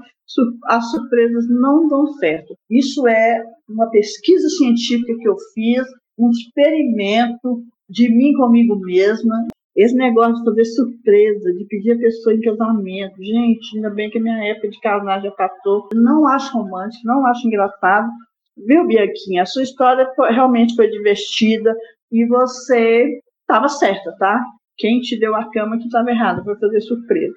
as 0.65 0.91
surpresas 0.91 1.49
não 1.49 1.89
dão 1.89 2.07
certo. 2.15 2.55
Isso 2.69 3.07
é 3.09 3.43
uma 3.69 3.89
pesquisa 3.91 4.49
científica 4.51 5.17
que 5.17 5.29
eu 5.29 5.37
fiz, 5.55 5.87
um 6.19 6.31
experimento 6.31 7.65
de 7.89 8.11
mim 8.11 8.35
comigo 8.35 8.77
mesma. 8.81 9.47
Esse 9.77 9.95
negócio 9.95 10.37
de 10.37 10.45
fazer 10.45 10.65
surpresa, 10.65 11.53
de 11.53 11.67
pedir 11.67 11.93
a 11.93 11.99
pessoa 11.99 12.35
em 12.35 12.41
casamento, 12.41 13.23
gente, 13.23 13.77
ainda 13.77 13.91
bem 13.91 14.09
que 14.09 14.17
a 14.17 14.23
minha 14.23 14.51
época 14.51 14.71
de 14.71 14.81
casar 14.81 15.21
já 15.21 15.31
passou. 15.33 15.91
Não 15.93 16.27
acho 16.27 16.57
romântico, 16.57 17.07
não 17.07 17.27
acho 17.27 17.47
engraçado. 17.47 18.09
Viu, 18.57 18.87
Bianquinha? 18.87 19.43
A 19.43 19.47
sua 19.47 19.63
história 19.63 20.11
foi, 20.17 20.33
realmente 20.33 20.75
foi 20.75 20.89
divertida 20.89 21.77
e 22.11 22.25
você 22.27 23.21
estava 23.43 23.69
certa, 23.69 24.17
tá? 24.19 24.43
Quem 24.79 25.01
te 25.01 25.19
deu 25.19 25.35
a 25.35 25.51
cama 25.51 25.77
que 25.77 25.85
estava 25.85 26.11
errado 26.11 26.43
para 26.43 26.59
fazer 26.59 26.81
surpresa. 26.81 27.35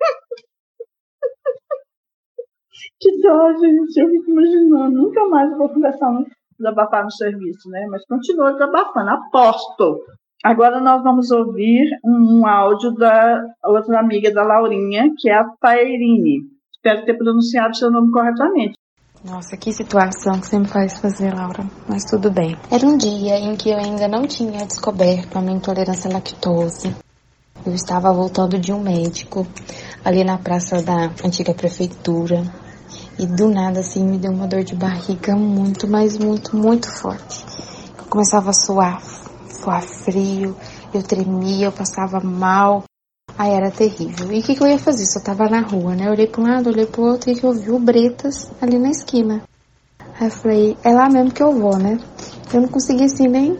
que 2.98 3.20
dó, 3.20 3.52
gente. 3.58 4.00
Eu 4.00 4.08
fico 4.08 4.30
imaginando. 4.30 4.96
Nunca 4.96 5.26
mais 5.26 5.52
eu 5.52 5.58
vou 5.58 5.68
conversar 5.68 6.24
desabafar 6.58 7.04
no 7.04 7.10
serviço, 7.10 7.68
né? 7.68 7.86
Mas 7.90 8.06
continua 8.06 8.52
desabafando, 8.52 9.10
aposto. 9.10 10.00
Agora 10.42 10.80
nós 10.80 11.00
vamos 11.04 11.30
ouvir 11.30 11.86
um, 12.04 12.44
áudio 12.44 12.92
da 12.94 13.44
outra 13.64 14.00
amiga 14.00 14.32
da 14.32 14.42
Laurinha, 14.42 15.14
que 15.16 15.30
é 15.30 15.34
a 15.34 15.44
Tairine. 15.60 16.40
Espero 16.72 17.04
ter 17.04 17.16
pronunciado 17.16 17.76
seu 17.76 17.92
nome 17.92 18.10
corretamente. 18.10 18.74
Nossa, 19.24 19.56
que 19.56 19.72
situação 19.72 20.40
que 20.40 20.48
você 20.48 20.58
me 20.58 20.66
faz 20.66 20.98
fazer, 20.98 21.32
Laura. 21.32 21.64
Mas 21.88 22.04
tudo 22.04 22.28
bem. 22.28 22.56
Era 22.72 22.84
um 22.84 22.96
dia 22.96 23.38
em 23.38 23.54
que 23.54 23.70
eu 23.70 23.78
ainda 23.78 24.08
não 24.08 24.26
tinha 24.26 24.66
descoberto 24.66 25.36
a 25.36 25.40
minha 25.40 25.56
intolerância 25.56 26.10
à 26.10 26.14
lactose. 26.14 26.92
Eu 27.64 27.72
estava 27.72 28.12
voltando 28.12 28.58
de 28.58 28.72
um 28.72 28.82
médico 28.82 29.46
ali 30.04 30.24
na 30.24 30.38
praça 30.38 30.82
da 30.82 31.04
antiga 31.24 31.54
prefeitura. 31.54 32.42
E 33.16 33.24
do 33.24 33.48
nada, 33.48 33.78
assim, 33.78 34.04
me 34.04 34.18
deu 34.18 34.32
uma 34.32 34.48
dor 34.48 34.64
de 34.64 34.74
barriga 34.74 35.36
muito, 35.36 35.86
mas 35.86 36.18
muito, 36.18 36.56
muito 36.56 36.90
forte. 36.90 37.44
Eu 37.96 38.06
começava 38.06 38.50
a 38.50 38.52
suar, 38.52 39.00
suar 39.62 39.82
frio, 39.82 40.56
eu 40.92 41.02
tremia, 41.02 41.66
eu 41.66 41.72
passava 41.72 42.20
mal. 42.20 42.84
Aí 43.38 43.52
era 43.52 43.70
terrível. 43.70 44.30
E 44.32 44.40
o 44.40 44.42
que, 44.42 44.54
que, 44.54 44.62
eu 44.62 44.66
ia 44.66 44.78
fazer? 44.78 45.06
Só 45.06 45.20
tava 45.20 45.48
na 45.48 45.60
rua, 45.60 45.94
né? 45.94 46.06
Eu 46.06 46.12
olhei 46.12 46.26
para 46.26 46.42
um 46.42 46.46
lado, 46.46 46.68
olhei 46.68 46.86
pro 46.86 47.02
outro 47.02 47.30
e 47.30 47.38
eu 47.40 47.52
vi 47.52 47.70
o 47.70 47.78
Bretas 47.78 48.50
ali 48.60 48.78
na 48.78 48.90
esquina. 48.90 49.42
Aí 50.20 50.26
eu 50.26 50.30
falei, 50.30 50.76
é 50.84 50.92
lá 50.92 51.08
mesmo 51.08 51.32
que 51.32 51.42
eu 51.42 51.52
vou, 51.52 51.78
né? 51.78 51.98
Eu 52.52 52.60
não 52.60 52.68
consegui 52.68 53.04
assim 53.04 53.28
nem 53.28 53.58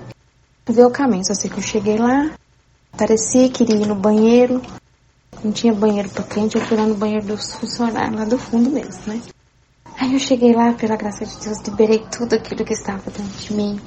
ver 0.68 0.84
o 0.84 0.90
caminho, 0.90 1.24
só 1.24 1.34
sei 1.34 1.50
que 1.50 1.58
eu 1.58 1.62
cheguei 1.62 1.96
lá, 1.96 2.30
parecia 2.96 3.48
que 3.48 3.62
iria 3.62 3.76
ir 3.76 3.86
no 3.86 3.94
banheiro, 3.94 4.60
não 5.42 5.50
tinha 5.50 5.72
banheiro 5.72 6.08
pra 6.10 6.22
cliente, 6.22 6.56
eu 6.56 6.62
fui 6.62 6.76
lá 6.76 6.86
no 6.86 6.94
banheiro 6.94 7.26
dos 7.26 7.54
funcionários, 7.54 8.16
lá 8.16 8.24
do 8.24 8.38
fundo 8.38 8.70
mesmo, 8.70 9.02
né? 9.06 9.20
Aí 9.98 10.12
eu 10.12 10.18
cheguei 10.18 10.52
lá, 10.52 10.72
pela 10.74 10.96
graça 10.96 11.24
de 11.24 11.36
Deus, 11.38 11.58
liberei 11.66 12.04
tudo 12.10 12.34
aquilo 12.34 12.64
que 12.64 12.74
estava 12.74 13.10
dentro 13.10 13.24
de 13.24 13.54
mim, 13.54 13.80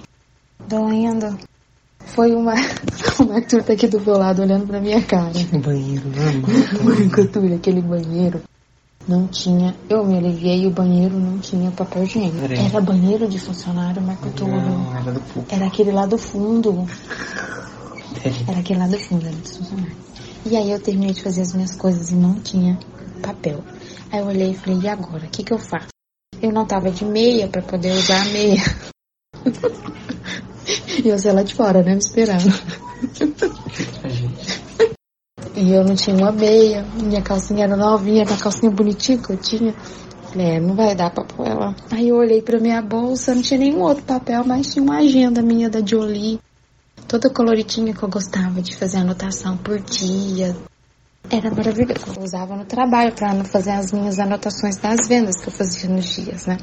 doendo. 0.67 1.37
Foi 2.05 2.33
uma. 2.33 2.53
O 3.17 3.31
Arthur 3.31 3.63
tá 3.63 3.73
aqui 3.73 3.87
do 3.87 3.99
meu 4.01 4.17
lado 4.17 4.41
olhando 4.41 4.67
pra 4.67 4.81
minha 4.81 5.01
cara. 5.01 5.31
O 5.53 5.59
banheiro, 5.59 6.03
não. 6.09 7.23
Arthur, 7.23 7.53
aquele 7.55 7.81
banheiro 7.81 8.41
não 9.07 9.27
tinha. 9.27 9.75
Eu 9.89 10.05
me 10.05 10.17
aliviei 10.17 10.63
e 10.63 10.67
o 10.67 10.71
banheiro 10.71 11.17
não 11.17 11.39
tinha 11.39 11.71
papel 11.71 12.03
higiênico. 12.03 12.37
Era 12.45 12.81
banheiro 12.81 13.27
de 13.27 13.39
funcionário, 13.39 14.01
Marco 14.01 14.29
Túlio. 14.31 14.61
Não, 14.61 14.97
era 14.97 15.11
do 15.11 15.19
fundo. 15.19 15.45
Era 15.49 15.67
aquele 15.67 15.91
lá 15.91 16.05
do 16.05 16.17
fundo. 16.17 16.87
Era 18.47 18.59
aquele 18.59 18.79
lá 18.79 18.87
do 18.87 18.99
fundo, 18.99 19.25
era 19.25 19.35
dos 19.35 19.57
funcionários. 19.57 19.97
E 20.45 20.55
aí 20.55 20.71
eu 20.71 20.79
terminei 20.79 21.13
de 21.13 21.23
fazer 21.23 21.41
as 21.41 21.53
minhas 21.53 21.75
coisas 21.75 22.11
e 22.11 22.15
não 22.15 22.35
tinha 22.35 22.77
papel. 23.21 23.63
Aí 24.11 24.19
eu 24.19 24.27
olhei 24.27 24.51
e 24.51 24.55
falei, 24.55 24.79
e 24.79 24.87
agora? 24.87 25.25
O 25.25 25.29
que 25.29 25.43
que 25.43 25.53
eu 25.53 25.57
faço? 25.57 25.87
Eu 26.41 26.51
não 26.51 26.65
tava 26.65 26.91
de 26.91 27.05
meia 27.05 27.47
para 27.47 27.61
poder 27.61 27.91
usar 27.93 28.21
a 28.21 28.25
meia. 28.25 28.61
E 31.03 31.09
eu 31.09 31.19
sei 31.19 31.31
lá 31.31 31.43
de 31.43 31.53
fora, 31.53 31.83
né? 31.83 31.91
Me 31.91 31.99
esperando. 31.99 32.51
e 35.55 35.71
eu 35.71 35.83
não 35.83 35.95
tinha 35.95 36.15
uma 36.15 36.31
meia, 36.31 36.83
minha 37.01 37.21
calcinha 37.21 37.65
era 37.65 37.77
novinha, 37.77 38.23
a 38.23 38.37
calcinha 38.37 38.71
bonitinha 38.71 39.17
que 39.17 39.31
eu 39.31 39.37
tinha. 39.37 39.73
É, 40.37 40.59
não 40.59 40.75
vai 40.75 40.93
dar 40.95 41.11
pra 41.11 41.23
pôr 41.23 41.47
ela. 41.47 41.73
Aí 41.91 42.09
eu 42.09 42.17
olhei 42.17 42.41
pra 42.41 42.59
minha 42.59 42.81
bolsa, 42.81 43.33
não 43.33 43.41
tinha 43.41 43.59
nenhum 43.59 43.81
outro 43.81 44.03
papel, 44.03 44.43
mas 44.45 44.73
tinha 44.73 44.83
uma 44.83 44.97
agenda 44.97 45.41
minha 45.41 45.69
da 45.69 45.85
Jolie. 45.85 46.39
Toda 47.07 47.29
coloridinha 47.29 47.93
que 47.93 48.03
eu 48.03 48.09
gostava 48.09 48.61
de 48.61 48.75
fazer 48.75 48.97
anotação 48.97 49.55
por 49.57 49.79
dia. 49.79 50.55
Era 51.29 51.49
maravilhoso. 51.49 52.05
Eu 52.17 52.23
usava 52.23 52.55
no 52.55 52.65
trabalho 52.65 53.13
para 53.13 53.43
fazer 53.45 53.71
as 53.71 53.91
minhas 53.91 54.19
anotações 54.19 54.77
das 54.77 55.07
vendas 55.07 55.39
que 55.41 55.47
eu 55.47 55.53
fazia 55.53 55.89
nos 55.89 56.05
dias, 56.05 56.47
né? 56.47 56.57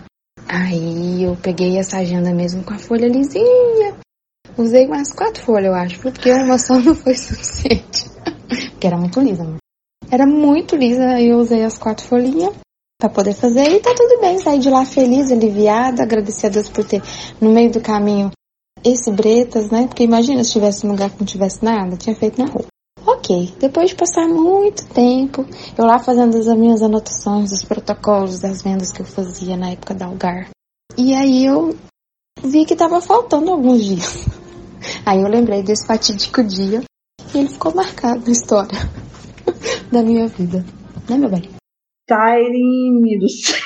Aí 0.49 1.23
eu 1.23 1.37
peguei 1.37 1.79
essa 1.79 1.99
agenda 1.99 2.33
mesmo 2.33 2.63
com 2.63 2.75
a 2.75 2.79
folha 2.79 3.09
lisinha, 3.09 3.95
Usei 4.57 4.87
umas 4.87 5.13
quatro 5.13 5.43
folhas, 5.43 5.67
eu 5.67 5.75
acho, 5.75 6.01
porque 6.01 6.31
uma 6.31 6.59
só 6.59 6.79
não 6.79 6.95
foi 6.95 7.15
suficiente. 7.17 8.05
porque 8.71 8.87
era 8.87 8.99
muito 8.99 9.21
lisa, 9.21 9.45
né? 9.45 9.57
Era 10.11 10.27
muito 10.27 10.77
lisa, 10.77 11.21
eu 11.21 11.39
usei 11.39 11.65
as 11.65 11.79
quatro 11.79 12.05
folhinhas 12.05 12.55
para 13.01 13.09
poder 13.09 13.33
fazer 13.33 13.67
e 13.71 13.81
tá 13.81 13.95
tudo 13.95 14.21
bem. 14.21 14.39
Saí 14.39 14.59
de 14.59 14.69
lá 14.69 14.85
feliz, 14.85 15.33
aliviada, 15.33 16.03
agradecer 16.03 16.49
a 16.49 16.51
Deus 16.51 16.69
por 16.69 16.85
ter 16.85 17.03
no 17.41 17.51
meio 17.51 17.71
do 17.71 17.81
caminho 17.81 18.31
esse 18.85 19.11
Bretas, 19.11 19.71
né? 19.71 19.87
Porque 19.87 20.05
imagina 20.05 20.45
se 20.45 20.53
tivesse 20.53 20.87
um 20.87 20.91
lugar 20.91 21.09
que 21.09 21.21
não 21.21 21.27
tivesse 21.27 21.65
nada, 21.65 21.97
tinha 21.97 22.15
feito 22.15 22.39
na 22.39 22.51
rua. 22.51 22.67
Ok, 23.05 23.53
depois 23.59 23.91
de 23.91 23.97
passar 23.97 24.29
muito 24.29 24.87
tempo, 24.95 25.45
eu 25.77 25.85
lá 25.85 25.99
fazendo 25.99 26.37
as 26.37 26.47
minhas 26.57 26.83
anotações 26.83 27.51
dos 27.51 27.65
protocolos 27.65 28.41
das 28.41 28.63
vendas 28.63 28.93
que 28.93 29.01
eu 29.01 29.07
fazia 29.07 29.57
na 29.57 29.71
época 29.71 29.93
da 29.93 30.07
Algar. 30.07 30.51
E 30.97 31.13
aí 31.13 31.45
eu 31.45 31.77
vi 32.45 32.65
que 32.65 32.77
tava 32.77 33.01
faltando 33.01 33.51
alguns 33.51 33.85
dias. 33.85 34.27
Aí 35.07 35.21
eu 35.21 35.29
lembrei 35.29 35.63
desse 35.63 35.87
fatídico 35.87 36.43
dia 36.43 36.83
e 37.35 37.39
ele 37.39 37.49
ficou 37.49 37.75
marcado 37.75 38.25
na 38.27 38.33
história 38.33 38.79
da 39.91 40.03
minha 40.03 40.27
vida. 40.29 40.65
Né, 41.09 41.17
meu 41.17 41.31
bem? 41.31 41.49
Céu. 43.29 43.57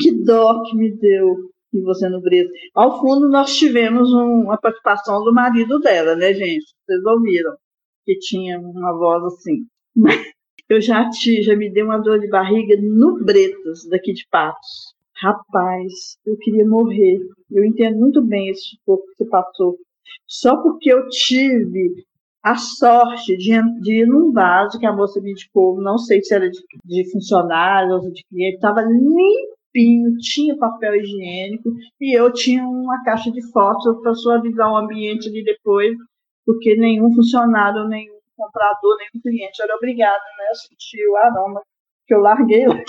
Que 0.00 0.12
dó 0.24 0.62
que 0.64 0.76
me 0.76 0.90
deu 0.96 1.36
de 1.72 1.80
você 1.82 2.08
no 2.08 2.20
Brito. 2.20 2.50
Ao 2.74 3.00
fundo, 3.00 3.28
nós 3.28 3.56
tivemos 3.56 4.12
um, 4.12 4.44
uma 4.44 4.58
participação 4.58 5.22
do 5.24 5.32
marido 5.32 5.78
dela, 5.80 6.14
né, 6.14 6.34
gente? 6.34 6.66
Vocês 6.84 7.04
ouviram 7.04 7.52
que 8.10 8.18
tinha 8.18 8.58
uma 8.58 8.92
voz 8.92 9.22
assim. 9.24 9.66
Eu 10.68 10.80
já, 10.80 11.08
te, 11.08 11.42
já 11.42 11.56
me 11.56 11.70
dei 11.70 11.82
uma 11.82 11.98
dor 11.98 12.18
de 12.18 12.28
barriga 12.28 12.76
no 12.80 13.24
Bretos, 13.24 13.88
daqui 13.88 14.12
de 14.12 14.26
Patos. 14.30 14.94
Rapaz, 15.20 16.16
eu 16.26 16.36
queria 16.38 16.66
morrer. 16.66 17.20
Eu 17.50 17.64
entendo 17.64 17.98
muito 17.98 18.22
bem 18.22 18.48
esse 18.48 18.78
pouco 18.84 19.06
que 19.08 19.16
você 19.16 19.24
passou. 19.26 19.76
Só 20.26 20.56
porque 20.56 20.92
eu 20.92 21.08
tive 21.08 22.04
a 22.42 22.56
sorte 22.56 23.36
de, 23.36 23.50
de 23.80 24.02
ir 24.02 24.06
num 24.06 24.32
vaso 24.32 24.78
que 24.78 24.86
a 24.86 24.94
moça 24.94 25.20
me 25.20 25.32
indicou, 25.32 25.80
não 25.80 25.98
sei 25.98 26.22
se 26.22 26.34
era 26.34 26.48
de, 26.48 26.58
de 26.84 27.10
funcionário 27.12 27.94
ou 27.94 28.10
de 28.10 28.24
cliente, 28.24 28.54
estava 28.54 28.80
limpinho, 28.80 30.16
tinha 30.18 30.56
papel 30.56 30.96
higiênico 30.96 31.70
e 32.00 32.18
eu 32.18 32.32
tinha 32.32 32.64
uma 32.64 33.02
caixa 33.04 33.30
de 33.30 33.42
fotos 33.52 34.00
para 34.02 34.14
suavizar 34.14 34.72
o 34.72 34.76
ambiente 34.76 35.28
ali 35.28 35.44
depois, 35.44 35.94
porque 36.50 36.76
nenhum 36.76 37.14
funcionário, 37.14 37.86
nenhum 37.88 38.18
comprador, 38.36 38.96
nenhum 38.98 39.22
cliente 39.22 39.62
era 39.62 39.76
obrigado 39.76 40.20
né, 40.38 40.48
a 40.50 40.54
sentir 40.54 41.06
o 41.08 41.16
aroma 41.16 41.62
que 42.06 42.14
eu 42.14 42.18
larguei 42.18 42.66
lá. 42.66 42.74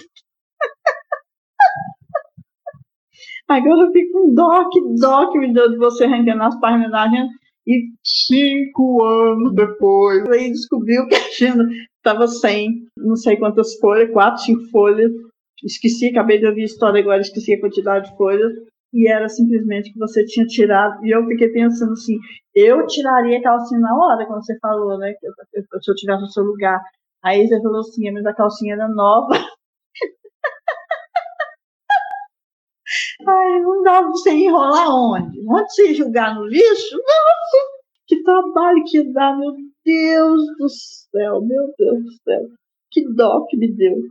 Agora 3.48 3.86
eu 3.86 3.92
fico 3.92 4.12
com 4.14 4.34
dó, 4.34 4.68
que 4.70 4.82
dó 5.00 5.32
que 5.32 5.38
me 5.38 5.54
deu 5.54 5.70
de 5.70 5.78
você 5.78 6.06
arrancando 6.06 6.42
as 6.44 6.60
páginas 6.60 6.90
da. 6.90 7.08
E 7.68 7.92
cinco 8.04 9.04
anos 9.04 9.54
depois, 9.54 10.28
aí 10.30 10.50
descobriu 10.50 11.06
que 11.08 11.14
a 11.14 11.20
agenda 11.20 11.64
estava 11.98 12.28
sem 12.28 12.88
não 12.98 13.16
sei 13.16 13.38
quantas 13.38 13.76
folhas, 13.76 14.12
quatro, 14.12 14.42
cinco 14.42 14.64
folhas. 14.72 15.12
Esqueci, 15.64 16.08
acabei 16.08 16.40
de 16.40 16.48
ouvir 16.48 16.64
a 16.64 16.66
história 16.66 17.00
agora, 17.00 17.22
esqueci 17.22 17.54
a 17.54 17.60
quantidade 17.60 18.10
de 18.10 18.18
folhas. 18.18 18.52
E 18.94 19.10
era 19.10 19.30
simplesmente 19.30 19.92
que 19.94 20.00
você 20.00 20.26
tinha 20.26 20.46
tirado. 20.46 21.04
E 21.06 21.12
eu 21.12 21.26
fiquei 21.28 21.50
pensando 21.50 21.94
assim: 21.94 22.18
eu 22.56 22.86
tiraria 22.88 23.40
a 23.40 23.44
calcinha 23.44 23.80
na 23.80 23.96
hora, 23.96 24.26
quando 24.26 24.46
você 24.46 24.58
falou, 24.60 24.98
né? 24.98 25.14
Se 25.82 25.92
eu 25.92 25.96
tivesse 25.96 26.22
no 26.22 26.28
seu 26.28 26.44
lugar. 26.44 26.82
Aí 27.24 27.48
você 27.48 27.62
falou 27.62 27.80
assim: 27.82 28.12
mas 28.12 28.26
a 28.26 28.34
calcinha 28.34 28.74
era 28.76 28.88
nova. 28.88 29.34
Ai, 33.28 33.62
não 33.62 33.84
dá 33.84 34.02
pra 34.02 34.10
você 34.10 34.32
enrolar 34.32 34.90
onde? 34.90 35.40
Onde 35.48 35.74
você 35.74 35.94
jogar 35.94 36.36
no 36.36 36.46
lixo? 36.46 36.96
Nossa, 36.96 37.58
que 38.08 38.22
trabalho 38.24 38.84
que 38.86 39.04
dá, 39.14 39.36
meu 39.36 39.56
Deus 39.86 40.42
do 40.58 40.70
céu, 40.70 41.42
meu 41.42 41.74
Deus 41.78 42.04
do 42.04 42.12
céu. 42.24 42.48
Que 42.92 43.08
dó 43.14 43.46
que 43.48 43.58
me 43.58 43.72
deu. 43.72 44.02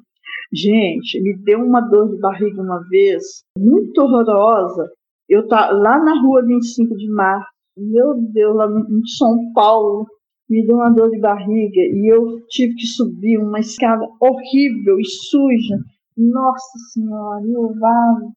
Gente, 0.52 1.20
me 1.20 1.36
deu 1.38 1.60
uma 1.60 1.80
dor 1.80 2.10
de 2.10 2.18
barriga 2.18 2.60
uma 2.60 2.80
vez, 2.88 3.44
muito 3.56 4.00
horrorosa. 4.00 4.90
Eu 5.28 5.46
tá 5.46 5.70
lá 5.70 6.02
na 6.02 6.20
rua 6.20 6.44
25 6.44 6.96
de 6.96 7.08
março, 7.08 7.48
meu 7.76 8.14
Deus, 8.32 8.56
lá 8.56 8.66
em 8.66 9.06
São 9.06 9.52
Paulo, 9.52 10.06
me 10.48 10.66
deu 10.66 10.76
uma 10.76 10.90
dor 10.90 11.10
de 11.10 11.20
barriga 11.20 11.80
e 11.80 12.12
eu 12.12 12.44
tive 12.48 12.74
que 12.74 12.86
subir 12.86 13.38
uma 13.38 13.60
escada 13.60 14.04
horrível 14.20 14.98
e 14.98 15.04
suja. 15.04 15.78
Nossa 16.16 16.78
Senhora, 16.92 17.44
eu 17.46 17.72
vaso. 17.78 18.34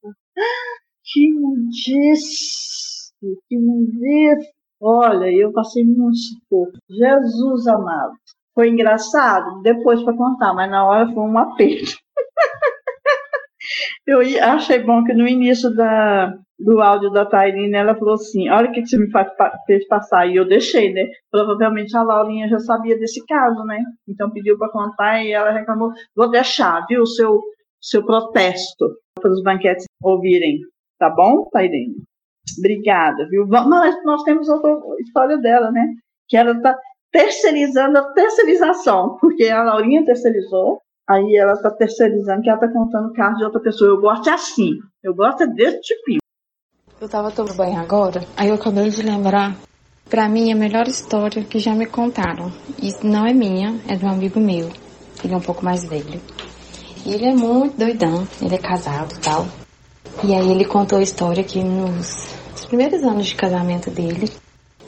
Que 1.04 1.28
imundice, 1.30 3.12
que 3.50 3.56
imundice. 3.56 4.52
Olha, 4.80 5.32
eu 5.32 5.52
passei 5.52 5.84
muito 5.84 6.16
sufoco. 6.16 6.78
Jesus 6.90 7.68
amado. 7.68 8.14
Foi 8.56 8.70
engraçado 8.70 9.62
depois 9.62 10.02
para 10.04 10.16
contar, 10.16 10.54
mas 10.54 10.70
na 10.70 10.86
hora 10.86 11.12
foi 11.12 11.24
um 11.24 11.38
aperto. 11.38 11.98
eu 14.06 14.20
achei 14.44 14.80
bom 14.80 15.04
que 15.04 15.14
no 15.14 15.28
início 15.28 15.74
da, 15.76 16.38
do 16.60 16.82
áudio 16.82 17.10
da 17.10 17.26
Tairine, 17.26 17.76
ela 17.76 17.96
falou 17.96 18.14
assim: 18.16 18.50
Olha 18.50 18.70
o 18.70 18.72
que 18.72 18.86
você 18.86 18.98
me 18.98 19.10
fez 19.66 19.88
passar. 19.88 20.28
E 20.28 20.36
eu 20.36 20.48
deixei, 20.48 20.94
né? 20.94 21.08
Provavelmente 21.32 21.96
a 21.96 22.04
Laurinha 22.04 22.48
já 22.48 22.60
sabia 22.60 22.98
desse 22.98 23.26
caso, 23.26 23.64
né? 23.66 23.84
Então 24.08 24.30
pediu 24.30 24.58
para 24.58 24.70
contar 24.70 25.24
e 25.24 25.32
ela 25.32 25.52
reclamou: 25.52 25.92
Vou 26.16 26.30
deixar, 26.30 26.86
viu, 26.88 27.02
o 27.02 27.08
seu, 27.08 27.42
seu 27.82 28.06
protesto 28.06 28.96
para 29.20 29.32
os 29.32 29.44
banquetes 29.44 29.86
ouvirem. 30.02 30.60
Tá 31.00 31.10
bom, 31.10 31.50
Tairine? 31.52 31.96
Obrigada, 32.60 33.28
viu? 33.30 33.48
Mas 33.48 34.04
nós 34.06 34.24
temos 34.24 34.48
outra 34.48 34.72
história 35.00 35.38
dela, 35.38 35.72
né? 35.72 35.86
Que 36.28 36.38
ela 36.38 36.52
está 36.52 36.78
terceirizando 37.14 38.00
a 38.00 38.12
terceirização, 38.12 39.18
porque 39.22 39.46
a 39.46 39.64
Laurinha 39.64 40.04
terceirizou, 40.04 40.82
aí 41.08 41.38
ela 41.38 41.54
está 41.54 41.70
terceirizando, 41.70 42.42
que 42.42 42.50
ela 42.50 42.58
está 42.58 42.74
contando 42.74 43.10
o 43.10 43.14
caso 43.14 43.38
de 43.38 43.44
outra 43.46 43.62
pessoa. 43.62 43.92
Eu 43.92 44.02
gosto 44.02 44.30
assim, 44.32 44.80
eu 45.04 45.14
gosto 45.14 45.46
desse 45.48 45.80
tipinho. 45.82 46.20
Eu 47.00 47.08
tava 47.08 47.32
tomando 47.32 47.56
banho 47.56 47.80
agora, 47.80 48.26
aí 48.36 48.50
eu 48.50 48.56
acabei 48.56 48.90
de 48.90 49.04
lembrar, 49.04 49.56
pra 50.10 50.28
mim, 50.28 50.52
a 50.52 50.56
melhor 50.56 50.88
história 50.88 51.44
que 51.44 51.60
já 51.60 51.76
me 51.76 51.86
contaram. 51.86 52.52
Isso 52.82 53.06
não 53.06 53.28
é 53.28 53.34
minha, 53.34 53.80
é 53.88 53.96
de 53.96 54.04
um 54.04 54.10
amigo 54.10 54.40
meu. 54.40 54.70
Ele 55.24 55.34
é 55.34 55.38
um 55.38 55.42
pouco 55.42 55.64
mais 55.64 55.86
velho. 55.86 56.20
E 57.06 57.14
ele 57.14 57.26
é 57.26 57.34
muito 57.34 57.78
doidão, 57.78 58.28
ele 58.42 58.56
é 58.56 58.58
casado 58.58 59.14
e 59.14 59.20
tal. 59.20 59.46
E 60.24 60.34
aí 60.34 60.50
ele 60.50 60.66
contou 60.66 60.98
a 60.98 61.04
história 61.04 61.44
que 61.44 61.64
nos 61.64 62.34
primeiros 62.68 63.04
anos 63.04 63.28
de 63.28 63.36
casamento 63.36 63.92
dele, 63.92 64.32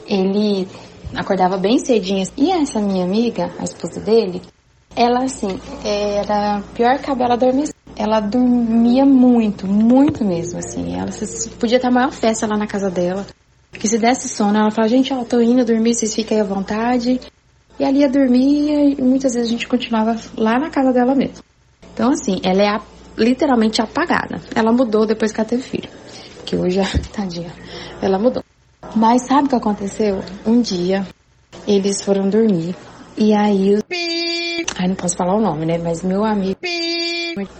ele 0.06 0.66
acordava 1.14 1.56
bem 1.56 1.78
cedinho. 1.78 2.26
E 2.36 2.50
essa 2.50 2.80
minha 2.80 3.04
amiga, 3.04 3.50
a 3.58 3.64
esposa 3.64 4.00
dele, 4.00 4.42
ela 4.94 5.24
assim, 5.24 5.60
era 5.84 6.62
pior 6.74 6.98
que 6.98 7.10
a 7.10 7.14
Bela 7.14 7.34
adormecer. 7.34 7.74
Ela 7.94 8.20
dormia 8.20 9.06
muito, 9.06 9.66
muito 9.66 10.24
mesmo, 10.24 10.58
assim. 10.58 10.94
Ela 10.94 11.10
podia 11.58 11.80
ter 11.80 11.86
a 11.86 11.90
maior 11.90 12.12
festa 12.12 12.46
lá 12.46 12.56
na 12.56 12.66
casa 12.66 12.90
dela. 12.90 13.26
Porque 13.70 13.88
se 13.88 13.98
desse 13.98 14.28
sono, 14.28 14.58
ela 14.58 14.70
falava, 14.70 14.88
gente, 14.88 15.12
ó, 15.12 15.24
tô 15.24 15.40
indo 15.40 15.64
dormir, 15.64 15.94
vocês 15.94 16.14
fiquem 16.14 16.38
aí 16.38 16.42
à 16.42 16.46
vontade. 16.46 17.20
E 17.78 17.84
ali 17.84 18.00
ia 18.00 18.08
dormir 18.08 18.96
e 18.98 19.02
muitas 19.02 19.34
vezes 19.34 19.48
a 19.48 19.52
gente 19.52 19.68
continuava 19.68 20.16
lá 20.36 20.58
na 20.58 20.70
casa 20.70 20.92
dela 20.92 21.14
mesmo. 21.14 21.44
Então, 21.92 22.10
assim, 22.10 22.40
ela 22.42 22.62
é 22.62 22.68
a, 22.68 22.80
literalmente 23.16 23.82
apagada. 23.82 24.40
Ela 24.54 24.72
mudou 24.72 25.06
depois 25.06 25.32
que 25.32 25.40
ela 25.40 25.48
teve 25.48 25.62
filho. 25.62 25.88
Que 26.44 26.56
hoje, 26.56 26.80
tadinha, 27.12 27.52
ela 28.00 28.18
mudou. 28.18 28.42
Mas 28.94 29.22
sabe 29.22 29.46
o 29.46 29.48
que 29.48 29.56
aconteceu? 29.56 30.22
Um 30.46 30.60
dia, 30.60 31.06
eles 31.66 32.02
foram 32.02 32.28
dormir. 32.28 32.76
E 33.16 33.34
aí. 33.34 33.78
Ai, 34.78 34.88
não 34.88 34.94
posso 34.94 35.16
falar 35.16 35.36
o 35.36 35.40
nome, 35.40 35.66
né? 35.66 35.78
Mas 35.78 36.02
meu 36.02 36.24
amigo. 36.24 36.58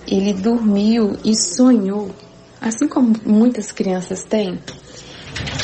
Ele 0.07 0.33
dormiu 0.33 1.19
e 1.23 1.35
sonhou, 1.35 2.11
assim 2.61 2.89
como 2.89 3.13
muitas 3.27 3.73
crianças 3.73 4.25
têm, 4.25 4.59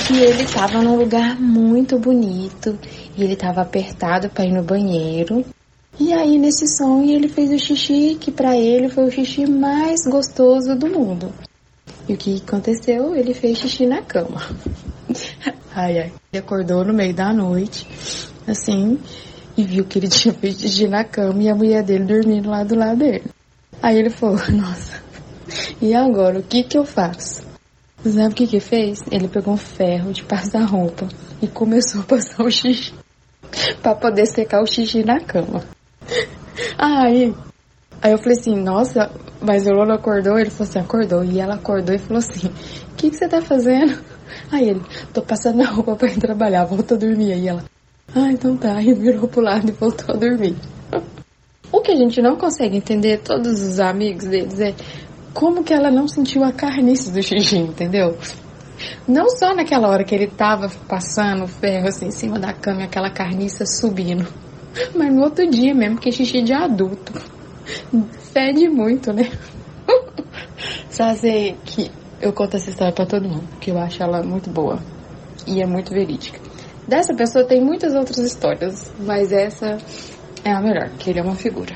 que 0.07 0.19
ele 0.19 0.43
estava 0.43 0.83
num 0.83 0.97
lugar 0.97 1.41
muito 1.41 1.99
bonito 1.99 2.79
e 3.17 3.25
ele 3.25 3.33
estava 3.33 3.63
apertado 3.63 4.29
para 4.29 4.45
ir 4.45 4.53
no 4.53 4.63
banheiro. 4.63 5.43
E 5.99 6.13
aí 6.13 6.39
nesse 6.39 6.67
sonho 6.69 7.11
ele 7.11 7.29
fez 7.29 7.51
o 7.51 7.59
xixi 7.59 8.17
que 8.21 8.31
para 8.31 8.55
ele 8.55 8.91
foi 8.91 9.05
o 9.05 9.11
xixi 9.11 9.47
mais 9.47 10.01
gostoso 10.07 10.75
do 10.75 10.89
mundo. 10.89 11.33
E 12.07 12.13
o 12.13 12.17
que 12.17 12.43
aconteceu? 12.47 13.15
Ele 13.15 13.33
fez 13.33 13.59
xixi 13.59 13.87
na 13.87 14.03
cama. 14.03 14.43
ai 15.75 15.99
ai. 15.99 16.13
Ele 16.33 16.43
acordou 16.43 16.85
no 16.85 16.93
meio 16.93 17.15
da 17.15 17.33
noite, 17.33 17.87
assim, 18.47 18.99
e 19.57 19.65
viu 19.65 19.85
que 19.85 19.99
ele 19.99 20.09
tinha 20.09 20.35
feito 20.35 20.61
xixi 20.61 20.89
na 20.89 21.05
cama 21.05 21.43
e 21.43 21.49
a 21.49 21.55
mulher 21.55 21.83
dele 21.83 22.05
dormindo 22.05 22.51
lá 22.51 22.65
do 22.65 22.75
lado 22.75 22.99
dele. 22.99 23.25
Aí 23.83 23.99
ele 23.99 24.11
falou, 24.11 24.39
nossa, 24.51 25.03
e 25.81 25.95
agora 25.95 26.39
o 26.39 26.43
que 26.43 26.63
que 26.63 26.79
eu 26.79 26.85
faço? 26.85 27.43
Sabe 28.05 28.33
o 28.33 28.35
que 28.35 28.47
que 28.49 28.61
fez? 28.61 28.99
Ele 29.11 29.29
pegou 29.29 29.55
um 29.55 29.57
ferro 29.57 30.13
de 30.13 30.25
passar 30.25 30.65
roupa 30.65 31.07
e 31.41 31.47
começou 31.47 32.01
a 32.01 32.05
passar 32.05 32.43
o 32.45 32.51
xixi 32.51 32.93
para 33.81 33.95
poder 33.95 34.27
secar 34.27 34.63
o 34.63 34.67
xixi 34.67 35.05
na 35.05 35.21
cama. 35.21 35.63
Aí, 36.77 37.33
aí 38.01 38.13
eu 38.13 38.19
falei 38.19 38.39
assim, 38.39 38.57
nossa, 38.57 39.11
mas 39.41 39.67
o 39.67 39.71
Lola 39.71 39.95
acordou? 39.95 40.39
Ele 40.39 40.51
falou 40.51 40.69
assim, 40.69 40.79
acordou. 40.81 41.25
E 41.25 41.39
ela 41.39 41.55
acordou 41.55 41.95
e 41.95 41.99
falou 41.99 42.19
assim, 42.19 42.49
o 42.49 42.95
que 42.97 43.11
que 43.11 43.17
você 43.17 43.29
tá 43.29 43.41
fazendo? 43.41 44.03
Aí 44.51 44.71
ele, 44.71 44.83
tô 45.13 45.23
passando 45.23 45.63
a 45.63 45.67
roupa 45.67 45.97
pra 45.97 46.09
ir 46.09 46.19
trabalhar, 46.19 46.65
volta 46.65 46.95
a 46.95 46.99
dormir. 46.99 47.33
Aí 47.33 47.49
ela, 47.49 47.65
ah, 48.15 48.31
então 48.31 48.57
tá. 48.57 48.83
E 48.83 48.93
virou 48.93 49.29
pro 49.29 49.41
lado 49.43 49.69
e 49.69 49.73
voltou 49.73 50.15
a 50.15 50.19
dormir. 50.19 50.57
O 51.73 51.81
que 51.81 51.91
a 51.91 51.97
gente 51.97 52.21
não 52.21 52.37
consegue 52.37 52.77
entender, 52.77 53.23
todos 53.23 53.63
os 53.63 53.81
amigos 53.81 54.27
deles, 54.27 54.61
é 54.61 54.75
como 55.33 55.65
que 55.65 55.73
ela 55.73 55.91
não 55.91 56.07
sentiu 56.07 56.45
a 56.45 56.53
carnice 56.53 57.11
do 57.11 57.23
xixi, 57.23 57.57
entendeu? 57.57 58.15
Não 59.09 59.31
só 59.31 59.55
naquela 59.55 59.89
hora 59.89 60.05
que 60.05 60.15
ele 60.15 60.27
tava 60.27 60.71
passando 60.87 61.45
o 61.45 61.49
ferro 61.49 61.89
assim 61.89 62.09
em 62.09 62.11
cima 62.11 62.39
da 62.39 62.53
cama, 62.53 62.85
aquela 62.85 63.11
carniça 63.11 63.65
subindo. 63.65 64.27
Mas 64.95 65.15
no 65.15 65.23
outro 65.23 65.49
dia 65.49 65.75
mesmo, 65.75 65.95
porque 65.97 66.13
xixi 66.13 66.43
de 66.43 66.53
adulto. 66.53 67.15
Fede 68.33 68.69
muito, 68.69 69.11
né? 69.11 69.31
Só 70.91 71.15
sei 71.15 71.57
que 71.65 71.91
eu 72.23 72.33
conto 72.33 72.57
essa 72.57 72.71
história 72.71 72.95
pra 72.95 73.05
todo 73.05 73.29
mundo, 73.29 73.47
porque 73.51 73.71
eu 73.73 73.79
acho 73.79 74.03
ela 74.03 74.23
muito 74.23 74.49
boa. 74.49 74.79
E 75.47 75.61
é 75.61 75.67
muito 75.67 75.93
verídica. 75.93 76.41
Dessa 76.87 77.15
pessoa 77.15 77.45
tem 77.45 77.61
muitas 77.61 77.95
outras 77.95 78.19
histórias, 78.19 78.95
mas 79.01 79.33
essa 79.33 79.79
é 80.45 80.53
a 80.53 80.61
melhor, 80.61 80.89
que 80.99 81.11
ele 81.11 81.19
é 81.19 81.23
uma 81.23 81.35
figura. 81.35 81.75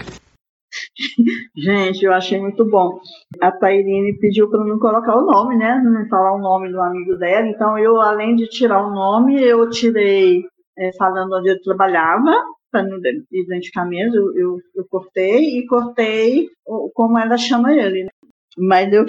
Gente, 1.57 2.05
eu 2.05 2.13
achei 2.13 2.41
muito 2.41 2.65
bom. 2.65 3.01
A 3.41 3.51
Tairine 3.51 4.19
pediu 4.19 4.49
para 4.49 4.65
não 4.65 4.79
colocar 4.79 5.17
o 5.17 5.27
nome, 5.27 5.57
né? 5.57 5.81
Não 5.83 6.09
falar 6.09 6.35
o 6.35 6.41
nome 6.41 6.71
do 6.71 6.81
amigo 6.81 7.17
dela. 7.17 7.47
Então, 7.47 7.77
eu, 7.79 8.01
além 8.01 8.37
de 8.37 8.47
tirar 8.47 8.87
o 8.87 8.95
nome, 8.95 9.43
eu 9.43 9.69
tirei 9.71 10.45
é, 10.79 10.91
falando 10.97 11.35
onde 11.35 11.51
ele 11.51 11.61
trabalhava, 11.61 12.33
para 12.71 12.83
não 12.83 12.99
identificar 13.33 13.85
mesmo. 13.85 14.15
Eu, 14.15 14.37
eu, 14.37 14.59
eu, 14.77 14.87
cortei 14.89 15.59
e 15.59 15.67
cortei 15.67 16.49
como 16.95 17.19
ela 17.19 17.37
chama 17.37 17.73
ele. 17.73 18.05
Né? 18.05 18.11
Mas 18.59 18.93
eu, 18.93 19.05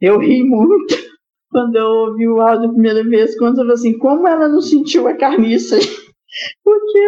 eu 0.00 0.18
ri 0.18 0.42
muito 0.42 0.94
quando 1.50 1.76
eu 1.76 1.86
ouvi 1.86 2.28
o 2.28 2.40
áudio 2.40 2.68
a 2.68 2.72
primeira 2.72 3.02
vez, 3.04 3.36
quando 3.38 3.58
eu 3.58 3.64
falei 3.64 3.74
assim, 3.74 3.98
como 3.98 4.28
ela 4.28 4.48
não 4.48 4.60
sentiu 4.60 5.08
a 5.08 5.16
carniça? 5.16 5.78
Porque 6.62 6.98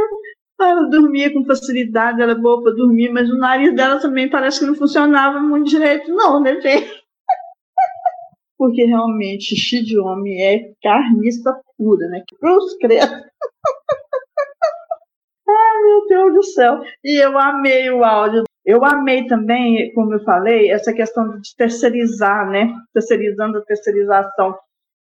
ela 0.61 0.89
dormia 0.89 1.33
com 1.33 1.45
facilidade, 1.45 2.23
era 2.23 2.35
boa 2.35 2.63
para 2.63 2.75
dormir, 2.75 3.11
mas 3.11 3.31
o 3.31 3.37
nariz 3.37 3.75
dela 3.75 4.01
também 4.01 4.29
parece 4.29 4.61
que 4.61 4.67
não 4.67 4.75
funcionava 4.75 5.41
muito 5.41 5.69
direito, 5.69 6.11
não, 6.11 6.41
né, 6.41 6.61
gente? 6.61 6.91
Porque 8.59 8.85
realmente 8.85 9.57
xixi 9.57 9.83
de 9.83 9.99
homem 9.99 10.43
é 10.43 10.73
carniça 10.83 11.59
pura, 11.79 12.07
né? 12.09 12.23
Cruz 12.39 12.77
credo. 12.79 13.13
Ai, 15.49 15.83
meu 15.83 16.07
Deus 16.07 16.35
do 16.35 16.43
céu. 16.43 16.83
E 17.03 17.25
eu 17.25 17.39
amei 17.39 17.91
o 17.91 18.05
áudio. 18.05 18.45
Eu 18.65 18.85
amei 18.85 19.27
também, 19.27 19.93
como 19.95 20.15
eu 20.15 20.25
falei, 20.25 20.71
essa 20.71 20.93
questão 20.93 21.41
de 21.41 21.57
terceirizar, 21.57 22.49
né? 22.51 22.73
Terceirizando 22.93 23.59
a 23.59 23.65
terceirização. 23.65 24.57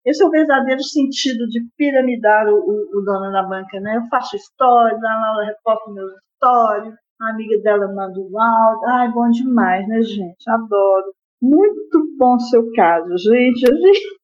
Esse 0.06 0.24
é 0.24 0.26
o 0.26 0.32
verdadeiro 0.32 0.82
sentido 0.82 1.46
de 1.48 1.62
piramidar 1.78 2.48
o, 2.48 2.56
o, 2.56 2.98
o 2.98 3.02
dono 3.02 3.32
da 3.32 3.44
banca, 3.44 3.80
né? 3.80 3.98
Eu 3.98 4.08
faço 4.10 4.38
stories, 4.38 5.04
a 5.04 5.22
Laura 5.22 5.46
reposta 5.46 5.92
meus 5.92 6.12
stories, 6.36 6.94
a 7.22 7.30
amiga 7.32 7.62
dela 7.62 7.94
manda 7.94 8.18
o 8.18 8.40
áudio. 8.40 8.88
Ai, 8.88 9.12
bom 9.12 9.30
demais, 9.30 9.86
né, 9.88 10.02
gente? 10.02 10.50
Adoro. 10.50 11.14
Muito 11.42 12.16
bom 12.18 12.40
seu 12.40 12.72
caso, 12.74 13.18
gente. 13.18 13.66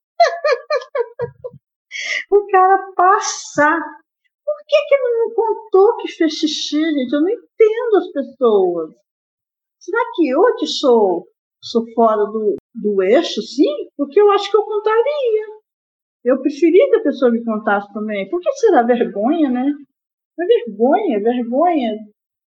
o 2.31 2.47
cara 2.47 2.91
passar. 2.95 3.79
Por 3.79 4.55
que, 4.67 4.75
que 4.87 4.95
ele 4.95 5.17
não 5.19 5.33
contou 5.33 5.97
que 5.97 6.07
fez 6.13 6.33
xixi, 6.33 6.81
gente? 6.81 7.13
Eu 7.13 7.21
não 7.21 7.29
entendo 7.29 7.97
as 7.97 8.07
pessoas. 8.11 9.04
Será 9.85 9.99
que 10.15 10.27
eu 10.27 10.55
que 10.55 10.65
sou, 10.65 11.27
sou 11.61 11.85
fora 11.93 12.25
do, 12.25 12.55
do 12.73 13.03
eixo, 13.03 13.39
sim? 13.43 13.87
Porque 13.95 14.19
eu 14.19 14.31
acho 14.31 14.49
que 14.49 14.57
eu 14.57 14.63
contaria. 14.63 15.45
Eu 16.23 16.41
preferia 16.41 16.89
que 16.89 16.95
a 16.95 17.03
pessoa 17.03 17.31
me 17.31 17.43
contasse 17.45 17.93
também. 17.93 18.27
Por 18.29 18.41
que 18.41 18.51
será 18.53 18.81
vergonha, 18.81 19.47
né? 19.51 19.71
É 20.39 20.45
vergonha, 20.45 21.21
vergonha. 21.21 21.99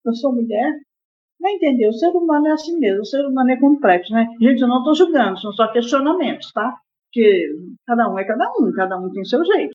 Eu 0.05 0.15
sou 0.15 0.35
mulher. 0.35 0.81
Vai 1.41 1.53
entender, 1.53 1.87
o 1.87 1.93
ser 1.93 2.09
humano 2.09 2.49
é 2.49 2.51
assim 2.51 2.77
mesmo, 2.81 3.03
o 3.03 3.07
ser 3.07 3.25
humano 3.25 3.53
é 3.53 3.57
complexo, 3.57 4.13
né? 4.13 4.27
Gente, 4.41 4.61
eu 4.61 4.67
não 4.67 4.79
estou 4.79 4.97
julgando, 4.97 5.39
são 5.39 5.53
só 5.53 5.71
questionamentos, 5.71 6.51
tá? 6.53 6.77
Porque 7.07 7.55
cada 7.87 8.13
um 8.13 8.19
é 8.19 8.25
cada 8.25 8.51
um, 8.59 8.73
cada 8.73 8.99
um 8.99 9.13
tem 9.13 9.25
seu 9.25 9.45
jeito. 9.45 9.73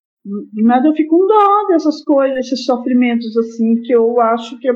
Mas 0.61 0.83
eu 0.83 0.93
fico 0.93 1.17
com 1.17 1.25
dó 1.25 1.67
dessas 1.67 2.03
coisas, 2.03 2.39
esses 2.39 2.65
sofrimentos 2.65 3.37
assim, 3.37 3.81
que 3.81 3.93
eu 3.93 4.19
acho 4.19 4.59
que 4.59 4.67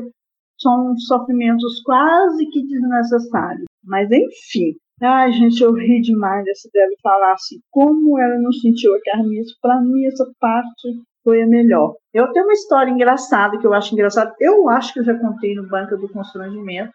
são 0.58 0.96
sofrimentos 0.98 1.82
quase 1.82 2.46
que 2.50 2.66
desnecessários. 2.66 3.64
Mas 3.84 4.08
enfim, 4.10 4.74
Ai, 5.00 5.30
gente, 5.30 5.62
eu 5.62 5.72
ri 5.74 6.00
demais 6.00 6.44
dessa 6.44 6.68
dela 6.72 6.90
falar 7.00 7.32
assim, 7.32 7.60
como 7.70 8.18
ela 8.18 8.36
não 8.40 8.50
sentiu 8.50 8.92
a 8.96 9.00
carniça. 9.04 9.54
Para 9.62 9.80
mim, 9.80 10.04
essa 10.04 10.28
parte 10.40 10.88
foi 11.22 11.40
a 11.40 11.46
melhor. 11.46 11.94
Eu 12.12 12.32
tenho 12.32 12.46
uma 12.46 12.52
história 12.52 12.90
engraçada 12.90 13.58
que 13.58 13.66
eu 13.66 13.72
acho 13.72 13.94
engraçada. 13.94 14.34
Eu 14.40 14.68
acho 14.68 14.92
que 14.92 14.98
eu 14.98 15.04
já 15.04 15.16
contei 15.16 15.54
no 15.54 15.68
Banco 15.68 15.96
do 15.96 16.08
Constrangimento, 16.12 16.92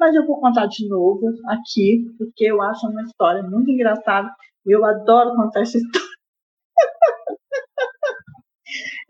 mas 0.00 0.16
eu 0.16 0.26
vou 0.26 0.40
contar 0.40 0.66
de 0.66 0.88
novo 0.88 1.30
aqui, 1.46 2.04
porque 2.18 2.44
eu 2.46 2.60
acho 2.60 2.88
uma 2.88 3.02
história 3.02 3.42
muito 3.44 3.70
engraçada. 3.70 4.28
Eu 4.66 4.84
adoro 4.84 5.36
contar 5.36 5.60
essa 5.60 5.78
história. 5.78 6.08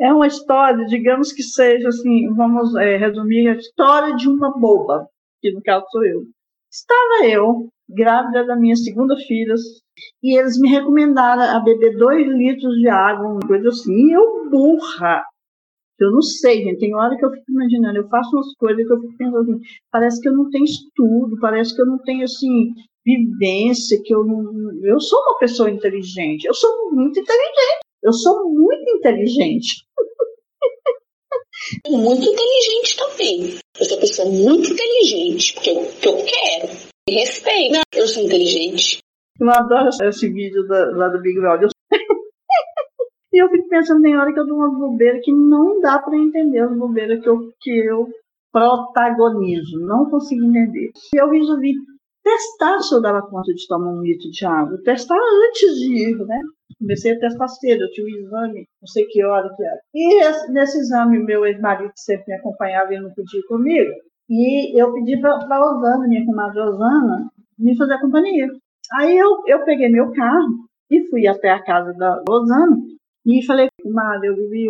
é 0.00 0.12
uma 0.12 0.26
história, 0.26 0.84
digamos 0.86 1.32
que 1.32 1.42
seja 1.42 1.88
assim, 1.88 2.32
vamos 2.34 2.74
é, 2.76 2.96
resumir, 2.96 3.48
a 3.48 3.56
história 3.56 4.14
de 4.16 4.28
uma 4.28 4.58
boba, 4.58 5.06
que 5.40 5.52
no 5.52 5.62
caso 5.62 5.84
sou 5.90 6.04
eu. 6.04 6.22
Estava 6.70 7.26
eu 7.28 7.68
grávida 7.88 8.44
da 8.46 8.56
minha 8.56 8.76
segunda 8.76 9.16
filha, 9.16 9.54
e 10.22 10.38
eles 10.38 10.58
me 10.58 10.68
recomendaram 10.68 11.42
a 11.42 11.60
beber 11.60 11.96
dois 11.96 12.26
litros 12.26 12.74
de 12.76 12.88
água, 12.88 13.32
uma 13.32 13.46
coisa 13.46 13.68
assim, 13.68 13.92
e 13.92 14.12
eu 14.12 14.50
burra. 14.50 15.22
Eu 16.00 16.10
não 16.10 16.22
sei, 16.22 16.64
gente, 16.64 16.80
tem 16.80 16.94
hora 16.94 17.16
que 17.16 17.24
eu 17.24 17.30
fico 17.30 17.44
imaginando, 17.50 17.98
eu 17.98 18.08
faço 18.08 18.34
umas 18.34 18.52
coisas 18.56 18.84
que 18.84 18.92
eu 18.92 19.00
fico 19.00 19.16
pensando 19.16 19.38
assim, 19.38 19.60
parece 19.92 20.20
que 20.20 20.28
eu 20.28 20.32
não 20.32 20.50
tenho 20.50 20.64
estudo, 20.64 21.38
parece 21.40 21.74
que 21.74 21.82
eu 21.82 21.86
não 21.86 21.98
tenho, 21.98 22.24
assim, 22.24 22.72
vivência, 23.04 24.00
que 24.02 24.12
eu 24.12 24.24
não... 24.24 24.44
Eu 24.82 24.98
sou 24.98 25.20
uma 25.20 25.38
pessoa 25.38 25.70
inteligente, 25.70 26.46
eu 26.46 26.54
sou 26.54 26.90
muito 26.90 27.20
inteligente, 27.20 27.83
eu 28.04 28.12
sou 28.12 28.48
muito 28.50 28.90
inteligente. 28.90 29.86
Muito 31.88 32.22
inteligente 32.22 32.96
também. 32.96 33.58
Eu 33.78 33.86
sou 33.86 33.96
uma 33.96 34.00
pessoa 34.00 34.28
muito 34.28 34.70
inteligente, 34.70 35.54
porque 35.54 35.70
eu, 35.70 35.86
que 35.86 36.08
eu 36.08 36.16
quero 36.16 36.68
respeito. 37.08 37.80
Eu 37.94 38.06
sou 38.06 38.22
inteligente. 38.22 38.98
Eu 39.40 39.48
adoro 39.50 39.88
esse 40.02 40.28
vídeo 40.28 40.66
da, 40.66 40.90
lá 40.90 41.08
do 41.08 41.22
Big 41.22 41.40
Brother. 41.40 41.70
e 43.32 43.42
eu 43.42 43.48
fico 43.48 43.68
pensando, 43.68 44.02
tem 44.02 44.16
hora 44.16 44.32
que 44.32 44.40
eu 44.40 44.46
dou 44.46 44.58
uma 44.58 44.78
bobeira 44.78 45.20
que 45.22 45.32
não 45.32 45.80
dá 45.80 45.98
para 45.98 46.18
entender 46.18 46.60
as 46.60 46.76
bobeiras 46.76 47.22
que 47.22 47.28
eu, 47.28 47.50
que 47.60 47.70
eu 47.70 48.08
protagonizo. 48.52 49.78
Não 49.80 50.10
consigo 50.10 50.44
entender. 50.44 50.92
E 51.14 51.16
eu 51.18 51.30
resolvi 51.30 51.72
testar 52.22 52.80
se 52.80 52.94
eu 52.94 53.00
dava 53.00 53.22
conta 53.22 53.54
de 53.54 53.66
tomar 53.66 53.90
um 53.90 54.02
litro 54.02 54.30
de 54.30 54.44
água. 54.44 54.78
Testar 54.84 55.16
antes 55.16 55.76
de 55.76 56.10
ir, 56.10 56.18
né? 56.26 56.42
Comecei 56.78 57.12
a 57.12 57.18
testar 57.18 57.48
cedo, 57.48 57.82
eu 57.82 57.90
tinha 57.90 58.06
um 58.06 58.20
exame, 58.20 58.66
não 58.80 58.88
sei 58.88 59.04
que 59.06 59.24
hora 59.24 59.54
que 59.54 59.64
era. 59.64 59.80
E 59.94 60.24
esse, 60.24 60.52
nesse 60.52 60.78
exame, 60.78 61.18
meu 61.18 61.46
ex-marido 61.46 61.92
sempre 61.96 62.24
me 62.28 62.34
acompanhava 62.34 62.94
e 62.94 63.00
não 63.00 63.10
podia 63.12 63.40
ir 63.40 63.46
comigo. 63.46 63.90
E 64.28 64.80
eu 64.80 64.92
pedi 64.94 65.20
para 65.20 65.34
a 65.34 65.64
Osana, 65.64 66.08
minha 66.08 66.24
comadre 66.24 66.60
Osana, 66.60 67.30
me 67.58 67.76
fazer 67.76 68.00
companhia. 68.00 68.48
Aí 68.94 69.16
eu, 69.16 69.42
eu 69.46 69.64
peguei 69.64 69.88
meu 69.88 70.12
carro 70.12 70.68
e 70.90 71.06
fui 71.08 71.26
até 71.26 71.50
a 71.50 71.62
casa 71.62 71.92
da 71.94 72.22
Osana 72.28 72.76
e 73.26 73.44
falei, 73.44 73.68
comadre, 73.82 74.28
eu 74.28 74.36
bebi 74.36 74.66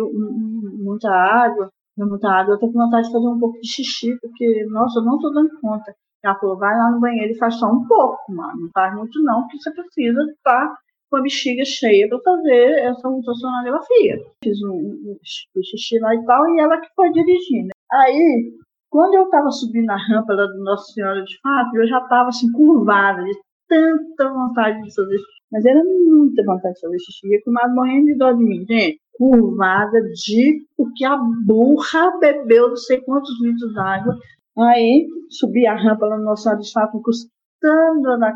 muita 0.77 1.09
água, 1.09 1.69
muita 1.97 2.29
água, 2.29 2.55
eu 2.55 2.59
tô 2.59 2.71
com 2.71 2.79
vontade 2.79 3.07
de 3.07 3.13
fazer 3.13 3.27
um 3.27 3.39
pouco 3.39 3.59
de 3.59 3.67
xixi, 3.67 4.17
porque, 4.21 4.65
nossa, 4.69 4.99
eu 4.99 5.03
não 5.03 5.19
tô 5.19 5.29
dando 5.29 5.59
conta. 5.59 5.93
Ela 6.23 6.35
falou, 6.39 6.57
vai 6.57 6.75
lá 6.75 6.91
no 6.91 6.99
banheiro 6.99 7.33
e 7.33 7.37
faz 7.37 7.55
só 7.55 7.67
um 7.67 7.85
pouco, 7.87 8.33
mano. 8.33 8.61
Não 8.61 8.69
faz 8.73 8.95
muito 8.95 9.21
não, 9.23 9.41
porque 9.41 9.59
você 9.59 9.71
precisa 9.71 10.21
estar 10.23 10.75
com 11.09 11.17
a 11.17 11.21
bexiga 11.21 11.63
cheia 11.65 12.07
para 12.09 12.19
fazer 12.19 12.79
essa 12.79 13.07
ultrassonografia. 13.07 14.17
Fiz 14.43 14.61
um, 14.63 14.73
um, 14.73 15.17
um, 15.55 15.63
xixi 15.63 15.99
lá 15.99 16.13
e 16.15 16.25
tal, 16.25 16.47
e 16.49 16.59
ela 16.59 16.79
que 16.79 16.87
foi 16.95 17.11
dirigindo. 17.11 17.69
Aí 17.91 18.53
quando 18.95 19.13
eu 19.13 19.23
estava 19.23 19.51
subindo 19.51 19.89
a 19.89 19.97
rampa 19.97 20.37
da 20.37 20.47
Nossa 20.59 20.93
Senhora 20.93 21.21
de 21.21 21.37
Fato, 21.41 21.75
eu 21.75 21.85
já 21.85 21.99
estava 21.99 22.29
assim, 22.29 22.49
curvada, 22.53 23.21
de 23.23 23.33
tanta 23.67 24.31
vontade 24.31 24.81
de 24.83 24.95
fazer 24.95 25.17
xixi. 25.17 25.41
Mas 25.51 25.65
era 25.65 25.83
muita 25.83 26.43
vontade 26.45 26.75
de 26.75 26.79
fazer 26.79 26.99
xixi. 26.99 27.27
E 27.27 27.35
a 27.35 27.43
comadre 27.43 27.75
morrendo 27.75 28.05
de 28.05 28.15
dó 28.15 28.31
de 28.31 28.41
mim, 28.41 28.65
gente. 28.65 29.01
Curvada 29.17 30.01
de. 30.01 30.65
Porque 30.77 31.03
a 31.03 31.17
burra 31.17 32.17
bebeu 32.19 32.69
não 32.69 32.75
sei 32.77 33.01
quantos 33.01 33.31
litros 33.41 33.73
d'água. 33.73 34.17
Aí 34.57 35.05
subi 35.29 35.67
a 35.67 35.75
rampa 35.75 36.05
lá 36.05 36.17
no 36.17 36.23
Nossa 36.23 36.43
Senhora 36.43 36.61
de 36.61 36.71
Fato, 36.71 37.01
custando 37.65 38.11
a 38.11 38.17
dar. 38.17 38.33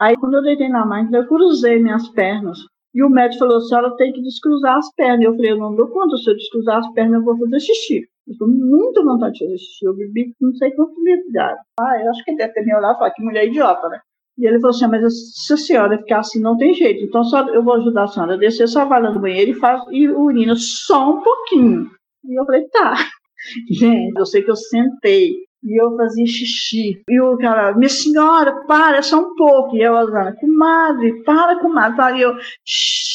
Aí 0.00 0.16
quando 0.16 0.34
eu 0.34 0.42
deitei 0.42 0.68
na 0.68 0.84
máquina, 0.84 1.18
eu 1.18 1.26
cruzei 1.26 1.80
minhas 1.80 2.08
pernas. 2.10 2.58
E 2.94 3.02
o 3.02 3.08
médico 3.08 3.40
falou: 3.40 3.60
senhora 3.60 3.96
tem 3.96 4.12
que 4.12 4.22
descruzar 4.22 4.78
as 4.78 4.92
pernas. 4.94 5.24
Eu 5.24 5.34
falei: 5.36 5.52
eu 5.52 5.58
não 5.58 5.74
dou 5.74 5.88
conta, 5.88 6.16
se 6.16 6.30
eu 6.30 6.36
descruzar 6.36 6.78
as 6.78 6.92
pernas, 6.92 7.20
eu 7.20 7.24
vou 7.24 7.38
fazer 7.38 7.60
xixi. 7.60 8.08
Eu 8.26 8.36
tô 8.38 8.46
muita 8.46 9.02
vontade 9.02 9.34
de 9.34 9.44
fazer 9.44 9.58
xixi. 9.58 9.84
Eu 9.84 9.96
bebi 9.96 10.34
não 10.40 10.54
sei 10.54 10.70
quantos 10.72 10.96
litros 11.04 11.32
de 11.32 11.38
água. 11.38 11.60
Ah, 11.80 12.02
eu 12.02 12.10
acho 12.10 12.24
que 12.24 12.36
ter 12.36 12.64
me 12.64 12.74
olhado 12.74 12.94
e 12.94 12.98
falar: 12.98 13.10
que 13.12 13.22
mulher 13.22 13.46
idiota, 13.46 13.88
né? 13.88 14.00
E 14.38 14.46
ele 14.46 14.60
falou 14.60 14.74
assim: 14.74 14.86
mas 14.86 15.44
se 15.44 15.52
a 15.52 15.56
senhora 15.56 15.98
ficar 15.98 16.20
assim, 16.20 16.40
não 16.40 16.56
tem 16.56 16.74
jeito. 16.74 17.04
Então 17.04 17.24
só, 17.24 17.46
eu 17.48 17.62
vou 17.62 17.74
ajudar 17.74 18.04
a 18.04 18.08
senhora 18.08 18.34
a 18.34 18.36
descer, 18.36 18.68
só 18.68 18.84
vai 18.84 19.02
lá 19.02 19.12
no 19.12 19.20
banheiro 19.20 19.50
e 19.50 19.54
faz 19.54 19.82
e 19.90 20.08
urina 20.08 20.54
só 20.56 21.10
um 21.10 21.22
pouquinho. 21.22 21.90
E 22.24 22.38
eu 22.38 22.44
falei: 22.44 22.66
tá. 22.68 22.94
Gente, 23.70 24.18
eu 24.18 24.24
sei 24.24 24.42
que 24.42 24.50
eu 24.50 24.56
sentei 24.56 25.34
e 25.64 25.80
eu 25.80 25.96
fazia 25.96 26.26
xixi. 26.26 27.02
E 27.08 27.20
o 27.20 27.36
cara, 27.38 27.74
minha 27.76 27.88
senhora, 27.88 28.64
para, 28.66 29.02
só 29.02 29.20
um 29.20 29.34
pouco. 29.34 29.76
E 29.76 29.82
eu, 29.82 29.94
comadre, 30.38 31.22
para, 31.24 31.58
comadre. 31.58 32.18
E 32.18 32.22
eu, 32.22 32.34
Shh. 32.66 33.14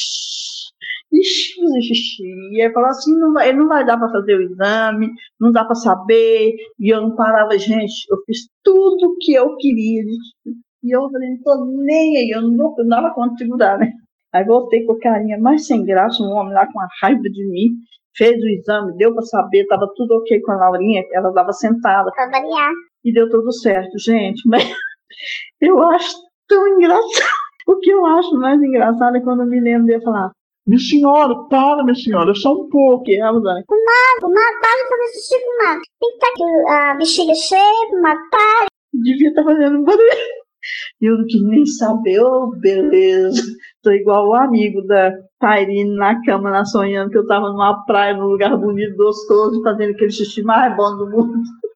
Ixi, 1.11 1.59
fazer 1.61 1.81
xixi. 1.81 2.23
E 2.23 2.61
ele 2.61 2.73
falou 2.73 2.89
assim, 2.89 3.17
não 3.17 3.33
vai, 3.33 3.51
não 3.53 3.67
vai 3.67 3.85
dar 3.85 3.97
para 3.97 4.11
fazer 4.11 4.35
o 4.35 4.41
exame, 4.41 5.11
não 5.39 5.51
dá 5.51 5.65
para 5.65 5.75
saber. 5.75 6.55
E 6.79 6.93
eu 6.93 7.01
não 7.01 7.15
parava, 7.15 7.57
gente, 7.57 8.05
eu 8.11 8.17
fiz 8.25 8.47
tudo 8.63 9.15
que 9.19 9.33
eu 9.33 9.55
queria. 9.57 10.03
E 10.83 10.95
eu 10.95 11.09
falei, 11.09 11.29
não 11.31 11.41
tô 11.43 11.65
nem 11.83 12.17
aí, 12.17 12.29
eu 12.29 12.41
não, 12.41 12.75
não 12.77 12.87
dava 12.87 13.13
conta 13.13 13.33
de 13.35 13.43
segurar, 13.43 13.77
né? 13.79 13.91
Aí 14.33 14.45
voltei 14.45 14.85
com 14.85 14.93
a 14.93 14.99
carinha 14.99 15.39
mais 15.39 15.65
sem 15.65 15.83
graça, 15.83 16.21
um 16.21 16.31
homem 16.31 16.53
lá 16.53 16.71
com 16.71 16.79
a 16.79 16.87
raiva 17.01 17.23
de 17.23 17.49
mim, 17.49 17.69
fez 18.19 18.35
o 18.43 18.47
exame, 18.47 18.97
deu 18.97 19.13
para 19.13 19.23
saber, 19.23 19.65
tava 19.67 19.89
tudo 19.95 20.17
ok 20.17 20.41
com 20.41 20.51
a 20.51 20.57
Laurinha, 20.57 21.03
ela 21.13 21.29
estava 21.29 21.53
sentada. 21.53 22.11
Pra 22.11 22.29
variar. 22.29 22.73
E 23.05 23.13
deu 23.13 23.29
tudo 23.29 23.51
certo, 23.53 23.97
gente. 23.97 24.45
Mas 24.45 24.63
eu 25.61 25.81
acho 25.83 26.15
tão 26.47 26.67
engraçado. 26.67 27.39
O 27.65 27.77
que 27.79 27.89
eu 27.89 28.05
acho 28.05 28.35
mais 28.35 28.61
engraçado 28.61 29.15
é 29.15 29.21
quando 29.21 29.43
eu 29.43 29.47
me 29.47 29.59
lembro 29.59 29.87
de 29.87 30.03
falar, 30.03 30.31
minha 30.67 30.79
senhora, 30.79 31.35
para, 31.49 31.83
minha 31.83 31.95
senhora, 31.95 32.33
só 32.35 32.53
um 32.53 32.67
pouco. 32.67 33.09
E 33.09 33.19
ela 33.19 33.39
vai, 33.39 33.61
o 33.61 34.27
mago, 34.27 34.33
para 34.59 34.75
de 34.75 34.89
fazer 34.89 35.13
xixi 35.13 35.35
com 35.39 35.63
mago. 35.63 35.81
Tem 35.99 36.09
que 36.09 36.15
estar 36.15 36.33
com 36.35 36.69
a 36.69 36.93
bexiga 36.95 37.33
cheia, 37.35 38.01
mago, 38.01 38.29
para. 38.29 38.67
devia 38.93 39.29
estar 39.29 39.43
fazendo 39.43 39.83
barulho. 39.83 40.48
E 41.01 41.05
eu 41.05 41.17
não 41.17 41.25
quis 41.25 41.41
nem 41.43 41.65
saber, 41.65 42.19
ô 42.21 42.47
beleza. 42.47 43.41
Tô 43.81 43.91
igual 43.91 44.27
o 44.29 44.33
amigo 44.35 44.81
da 44.83 45.11
Tairine 45.39 45.95
na 45.95 46.21
cama, 46.23 46.49
lá 46.49 46.65
sonhando 46.65 47.11
que 47.11 47.17
eu 47.17 47.27
tava 47.27 47.49
numa 47.49 47.85
praia, 47.85 48.13
num 48.13 48.27
lugar 48.27 48.55
bonito, 48.57 48.97
gostoso, 48.97 49.63
fazendo 49.63 49.91
aquele 49.91 50.11
xixi 50.11 50.43
mais 50.43 50.75
bom 50.75 50.97
do 50.97 51.09
mundo. 51.09 51.41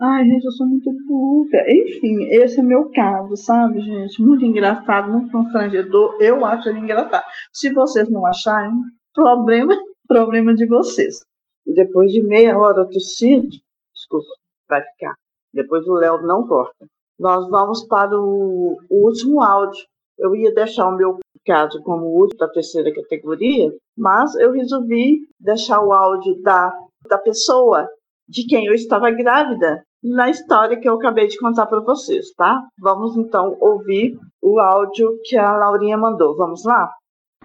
Ai, 0.00 0.24
gente, 0.24 0.44
eu 0.44 0.52
sou 0.52 0.66
muito 0.66 0.90
burra. 1.06 1.64
Enfim, 1.68 2.24
esse 2.30 2.60
é 2.60 2.62
meu 2.62 2.90
caso, 2.90 3.36
sabe, 3.36 3.80
gente? 3.80 4.22
Muito 4.22 4.44
engraçado, 4.44 5.10
muito 5.10 5.30
constrangedor. 5.30 6.16
Eu 6.20 6.44
acho 6.44 6.68
ele 6.68 6.80
engraçado. 6.80 7.24
Se 7.52 7.72
vocês 7.72 8.08
não 8.10 8.24
acharem, 8.26 8.72
problema, 9.14 9.74
problema 10.08 10.54
de 10.54 10.66
vocês. 10.66 11.20
E 11.66 11.74
depois 11.74 12.12
de 12.12 12.22
meia 12.22 12.58
hora 12.58 12.84
tossindo, 12.86 13.48
desculpa, 13.94 14.26
vai 14.68 14.82
ficar. 14.82 15.14
Depois 15.52 15.86
o 15.86 15.94
Léo 15.94 16.22
não 16.22 16.46
corta. 16.46 16.86
Nós 17.18 17.48
vamos 17.48 17.86
para 17.86 18.18
o, 18.18 18.76
último 18.90 19.42
áudio. 19.42 19.84
Eu 20.18 20.34
ia 20.34 20.52
deixar 20.52 20.88
o 20.88 20.96
meu 20.96 21.18
caso 21.46 21.82
como 21.82 22.06
último 22.06 22.38
da 22.38 22.48
terceira 22.48 22.92
categoria, 22.92 23.70
mas 23.96 24.34
eu 24.36 24.52
resolvi 24.52 25.20
deixar 25.38 25.80
o 25.80 25.92
áudio 25.92 26.40
da, 26.42 26.72
da 27.08 27.18
pessoa 27.18 27.86
de 28.28 28.46
quem 28.46 28.66
eu 28.66 28.74
estava 28.74 29.10
grávida 29.10 29.82
na 30.02 30.28
história 30.28 30.78
que 30.78 30.88
eu 30.88 30.94
acabei 30.94 31.26
de 31.26 31.38
contar 31.38 31.66
para 31.66 31.80
vocês, 31.80 32.30
tá? 32.36 32.62
Vamos 32.78 33.16
então 33.16 33.56
ouvir 33.60 34.18
o 34.42 34.58
áudio 34.58 35.18
que 35.24 35.36
a 35.36 35.56
Laurinha 35.56 35.96
mandou. 35.96 36.36
Vamos 36.36 36.64
lá? 36.64 36.90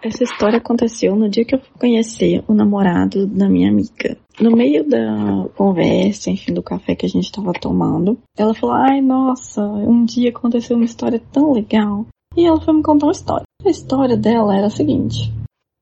Essa 0.02 0.24
história 0.24 0.58
aconteceu 0.58 1.14
no 1.16 1.30
dia 1.30 1.43
que 1.43 1.56
eu 1.56 1.60
fui 1.60 1.78
conhecer 1.78 2.41
o 2.47 2.54
namorado 2.54 3.28
da 3.28 3.50
minha 3.50 3.70
amiga. 3.70 4.18
No 4.39 4.52
meio 4.52 4.88
da 4.88 5.50
conversa, 5.58 6.30
enfim, 6.30 6.54
do 6.54 6.64
café 6.64 6.95
que 6.95 7.06
a 7.06 7.10
gente 7.10 7.26
estava 7.26 7.52
tomando, 7.52 8.18
ela 8.38 8.54
falou: 8.54 8.76
Ai, 8.76 9.02
nossa, 9.02 9.62
um 9.62 10.06
dia 10.06 10.30
aconteceu 10.30 10.78
uma 10.78 10.86
história 10.86 11.22
tão 11.32 11.52
legal. 11.52 12.06
E 12.38 12.45
ela 12.45 12.62
foi 12.62 12.74
me 12.74 12.82
contar 12.82 13.08
uma 13.08 13.12
história. 13.12 13.43
A 13.66 13.70
história 13.70 14.16
dela 14.16 14.56
era 14.56 14.68
a 14.68 14.72
seguinte: 14.72 15.34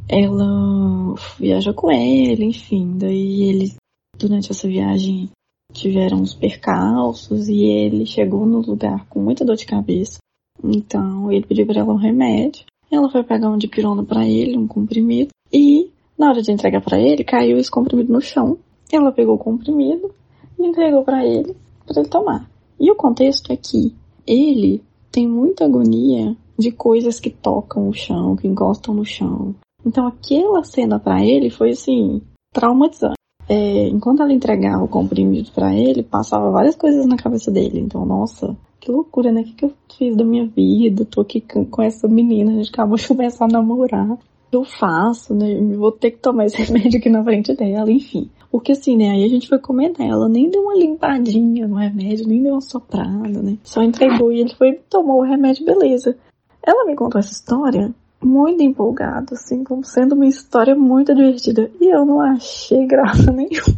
ela 0.09 1.13
viajou 1.39 1.73
com 1.73 1.91
ele, 1.91 2.45
enfim, 2.45 2.97
daí 2.97 3.43
ele, 3.43 3.75
durante 4.17 4.51
essa 4.51 4.67
viagem, 4.67 5.29
tiveram 5.73 6.21
uns 6.21 6.33
percalços 6.33 7.49
e 7.49 7.65
ele 7.65 8.05
chegou 8.05 8.45
no 8.45 8.61
lugar 8.61 9.05
com 9.07 9.19
muita 9.19 9.45
dor 9.45 9.55
de 9.55 9.65
cabeça. 9.65 10.17
Então 10.63 11.31
ele 11.31 11.45
pediu 11.45 11.67
para 11.67 11.81
ela 11.81 11.93
um 11.93 11.97
remédio. 11.97 12.65
Ela 12.91 13.09
foi 13.09 13.23
pegar 13.23 13.49
um 13.49 13.57
dipirona 13.57 14.03
para 14.03 14.27
ele, 14.27 14.57
um 14.57 14.67
comprimido, 14.67 15.29
e 15.51 15.91
na 16.17 16.29
hora 16.29 16.41
de 16.41 16.51
entregar 16.51 16.81
para 16.81 16.99
ele, 16.99 17.23
caiu 17.23 17.57
esse 17.57 17.69
comprimido 17.69 18.11
no 18.11 18.21
chão. 18.21 18.57
Ela 18.91 19.11
pegou 19.11 19.35
o 19.35 19.39
comprimido 19.39 20.11
e 20.57 20.65
entregou 20.65 21.03
para 21.03 21.25
ele, 21.25 21.55
para 21.85 22.01
ele 22.01 22.09
tomar. 22.09 22.49
E 22.79 22.89
o 22.89 22.95
contexto 22.95 23.51
é 23.51 23.57
que 23.57 23.93
ele 24.25 24.83
tem 25.11 25.27
muita 25.27 25.65
agonia 25.65 26.35
de 26.57 26.71
coisas 26.71 27.19
que 27.19 27.29
tocam 27.29 27.87
o 27.87 27.93
chão, 27.93 28.35
que 28.35 28.47
encostam 28.47 28.93
no 28.93 29.05
chão. 29.05 29.53
Então 29.85 30.07
aquela 30.07 30.63
cena 30.63 30.99
para 30.99 31.23
ele 31.23 31.49
foi 31.49 31.71
assim, 31.71 32.21
traumatizante. 32.51 33.17
É, 33.49 33.87
enquanto 33.87 34.21
ela 34.21 34.33
entregava 34.33 34.83
o 34.83 34.89
comprimido 34.89 35.51
para 35.51 35.73
ele, 35.73 36.03
passava 36.03 36.51
várias 36.51 36.75
coisas 36.75 37.05
na 37.05 37.15
cabeça 37.15 37.49
dele. 37.49 37.79
Então, 37.79 38.05
nossa, 38.05 38.57
que 38.87 38.91
loucura, 38.91 39.33
né? 39.33 39.41
O 39.41 39.43
que, 39.43 39.53
que 39.53 39.65
eu 39.65 39.73
fiz 39.97 40.15
da 40.15 40.23
minha 40.23 40.47
vida? 40.47 41.03
Tô 41.03 41.19
aqui 41.19 41.41
com, 41.41 41.81
essa 41.81 42.07
menina, 42.07 42.53
a 42.53 42.55
gente 42.55 42.69
acabou 42.69 42.95
de 42.97 43.05
começar 43.05 43.43
a 43.43 43.49
namorar. 43.49 44.17
Eu 44.49 44.63
faço, 44.63 45.35
né? 45.35 45.59
Vou 45.75 45.91
ter 45.91 46.11
que 46.11 46.19
tomar 46.19 46.45
esse 46.45 46.55
remédio 46.63 46.97
aqui 46.97 47.09
na 47.09 47.21
frente 47.21 47.53
dela, 47.53 47.91
enfim. 47.91 48.29
Porque 48.49 48.71
assim, 48.71 48.95
né? 48.95 49.09
Aí 49.09 49.25
a 49.25 49.27
gente 49.27 49.49
foi 49.49 49.59
comentar, 49.59 50.07
ela 50.07 50.29
nem 50.29 50.49
deu 50.49 50.61
uma 50.61 50.73
limpadinha 50.73 51.67
no 51.67 51.75
remédio, 51.75 52.27
nem 52.29 52.41
deu 52.41 52.53
uma 52.53 52.61
soprada, 52.61 53.41
né? 53.41 53.57
Só 53.61 53.83
entregou 53.83 54.31
e 54.31 54.39
ele 54.39 54.55
foi 54.55 54.79
tomou 54.89 55.19
o 55.19 55.25
remédio, 55.25 55.65
beleza. 55.65 56.17
Ela 56.65 56.85
me 56.85 56.95
contou 56.95 57.19
essa 57.19 57.33
história 57.33 57.93
muito 58.23 58.63
empolgada, 58.63 59.33
assim, 59.33 59.65
como 59.65 59.83
sendo 59.83 60.15
uma 60.15 60.25
história 60.25 60.75
muito 60.75 61.13
divertida. 61.13 61.69
E 61.81 61.93
eu 61.93 62.05
não 62.05 62.21
achei 62.21 62.87
graça 62.87 63.31
nenhuma. 63.33 63.77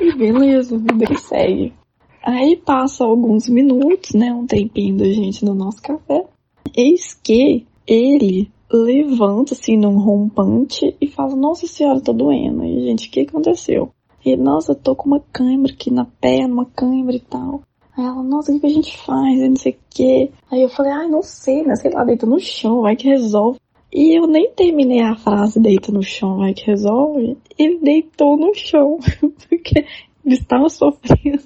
E 0.00 0.14
beleza, 0.14 0.78
vida 0.78 1.06
que 1.06 1.18
segue. 1.18 1.74
Aí 2.22 2.56
passa 2.56 3.04
alguns 3.04 3.48
minutos, 3.48 4.12
né? 4.14 4.32
Um 4.32 4.46
tempinho 4.46 4.96
da 4.96 5.04
gente 5.04 5.44
no 5.44 5.54
nosso 5.54 5.82
café. 5.82 6.24
Eis 6.74 7.14
que 7.14 7.66
ele 7.86 8.50
levanta 8.72 9.54
assim 9.54 9.76
num 9.76 9.98
rompante 9.98 10.96
e 11.00 11.06
fala, 11.06 11.36
nossa 11.36 11.66
senhora, 11.66 12.00
tô 12.00 12.12
doendo. 12.12 12.64
E 12.64 12.84
gente, 12.84 13.08
o 13.08 13.10
que 13.10 13.20
aconteceu? 13.20 13.90
Ele, 14.24 14.40
nossa, 14.40 14.74
tô 14.74 14.94
com 14.94 15.08
uma 15.08 15.20
cãibra 15.32 15.72
aqui 15.72 15.90
na 15.90 16.04
perna, 16.04 16.54
uma 16.54 16.66
cãibra 16.66 17.16
e 17.16 17.20
tal. 17.20 17.62
Aí 17.96 18.04
ela, 18.04 18.22
nossa, 18.22 18.52
o 18.52 18.58
que 18.58 18.66
a 18.66 18.70
gente 18.70 18.96
faz? 18.96 19.38
E 19.38 19.48
não 19.48 19.56
sei 19.56 19.72
o 19.72 19.76
que. 19.90 20.30
Aí 20.50 20.62
eu 20.62 20.68
falei, 20.68 20.92
ai, 20.92 21.08
não 21.08 21.22
sei, 21.22 21.62
né? 21.62 21.76
Sei 21.76 21.90
lá, 21.90 22.04
deita 22.04 22.24
no 22.24 22.38
chão, 22.38 22.82
vai 22.82 22.96
que 22.96 23.08
resolve. 23.08 23.58
E 23.92 24.18
eu 24.18 24.26
nem 24.26 24.50
terminei 24.52 25.02
a 25.02 25.16
frase 25.16 25.60
deita 25.60 25.92
no 25.92 26.02
chão, 26.02 26.38
vai 26.38 26.54
que 26.54 26.66
resolve. 26.66 27.36
Ele 27.58 27.78
deitou 27.80 28.38
no 28.38 28.54
chão, 28.54 28.98
porque 29.48 29.84
ele 30.24 30.34
estava 30.34 30.70
sofrendo. 30.70 31.42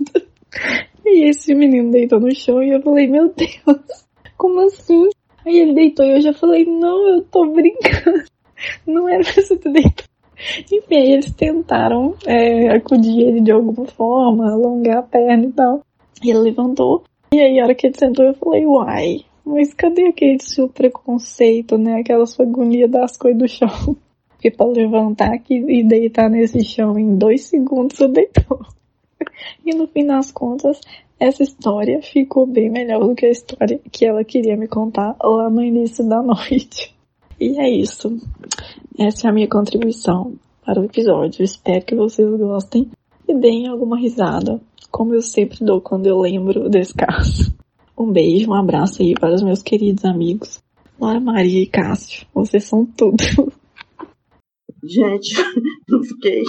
E 1.04 1.28
esse 1.28 1.54
menino 1.54 1.90
deitou 1.90 2.20
no 2.20 2.34
chão 2.34 2.62
e 2.62 2.70
eu 2.70 2.82
falei, 2.82 3.06
meu 3.06 3.32
Deus, 3.32 4.06
como 4.36 4.60
assim? 4.60 5.08
Aí 5.44 5.58
ele 5.58 5.74
deitou 5.74 6.04
e 6.04 6.16
eu 6.16 6.20
já 6.20 6.32
falei, 6.32 6.64
não, 6.64 7.08
eu 7.08 7.22
tô 7.22 7.46
brincando. 7.46 8.24
Não 8.86 9.08
era 9.08 9.22
pra 9.22 9.32
você 9.32 9.56
ter 9.56 9.70
deitado. 9.70 10.08
Enfim, 10.70 10.96
aí 10.96 11.12
eles 11.12 11.32
tentaram 11.32 12.14
é, 12.26 12.68
acudir 12.68 13.20
ele 13.20 13.40
de 13.40 13.50
alguma 13.50 13.86
forma, 13.86 14.50
alongar 14.50 14.98
a 14.98 15.02
perna 15.02 15.44
e 15.44 15.52
tal. 15.52 15.82
E 16.22 16.30
ele 16.30 16.40
levantou. 16.40 17.04
E 17.32 17.40
aí, 17.40 17.58
a 17.58 17.64
hora 17.64 17.74
que 17.74 17.86
ele 17.86 17.98
sentou, 17.98 18.24
eu 18.24 18.34
falei, 18.34 18.66
uai, 18.66 19.20
mas 19.44 19.72
cadê 19.74 20.06
aquele 20.08 20.38
seu 20.40 20.68
preconceito, 20.68 21.78
né? 21.78 22.00
Aquela 22.00 22.26
sua 22.26 22.44
agonia 22.44 22.88
das 22.88 23.16
coisas 23.16 23.38
do 23.38 23.48
chão. 23.48 23.68
Porque 24.30 24.50
pra 24.50 24.66
levantar 24.66 25.32
aqui 25.32 25.54
e 25.54 25.82
deitar 25.82 26.28
nesse 26.28 26.62
chão 26.62 26.98
em 26.98 27.16
dois 27.16 27.46
segundos, 27.46 27.98
eu 28.00 28.08
deitou. 28.08 28.60
E 29.64 29.74
no 29.74 29.86
fim 29.88 30.06
das 30.06 30.30
contas, 30.30 30.80
essa 31.18 31.42
história 31.42 32.00
ficou 32.02 32.46
bem 32.46 32.70
melhor 32.70 33.00
do 33.06 33.14
que 33.14 33.26
a 33.26 33.30
história 33.30 33.80
que 33.90 34.04
ela 34.04 34.22
queria 34.22 34.56
me 34.56 34.68
contar 34.68 35.16
lá 35.22 35.50
no 35.50 35.62
início 35.62 36.06
da 36.08 36.22
noite. 36.22 36.94
E 37.40 37.58
é 37.58 37.68
isso. 37.68 38.16
Essa 38.98 39.26
é 39.26 39.30
a 39.30 39.32
minha 39.32 39.48
contribuição 39.48 40.34
para 40.64 40.80
o 40.80 40.84
episódio. 40.84 41.44
Espero 41.44 41.84
que 41.84 41.94
vocês 41.94 42.28
gostem 42.38 42.90
e 43.28 43.34
deem 43.34 43.66
alguma 43.66 43.98
risada, 43.98 44.60
como 44.90 45.14
eu 45.14 45.22
sempre 45.22 45.64
dou 45.64 45.80
quando 45.80 46.06
eu 46.06 46.18
lembro 46.18 46.68
desse 46.68 46.94
caso. 46.94 47.54
Um 47.98 48.12
beijo, 48.12 48.50
um 48.50 48.54
abraço 48.54 49.02
aí 49.02 49.14
para 49.14 49.34
os 49.34 49.42
meus 49.42 49.62
queridos 49.62 50.04
amigos, 50.04 50.62
Laura 51.00 51.20
Maria 51.20 51.62
e 51.62 51.66
Cássio. 51.66 52.26
Vocês 52.34 52.64
são 52.64 52.84
tudo. 52.84 53.16
Gente, 54.84 55.34
eu 55.88 56.02
fiquei. 56.02 56.42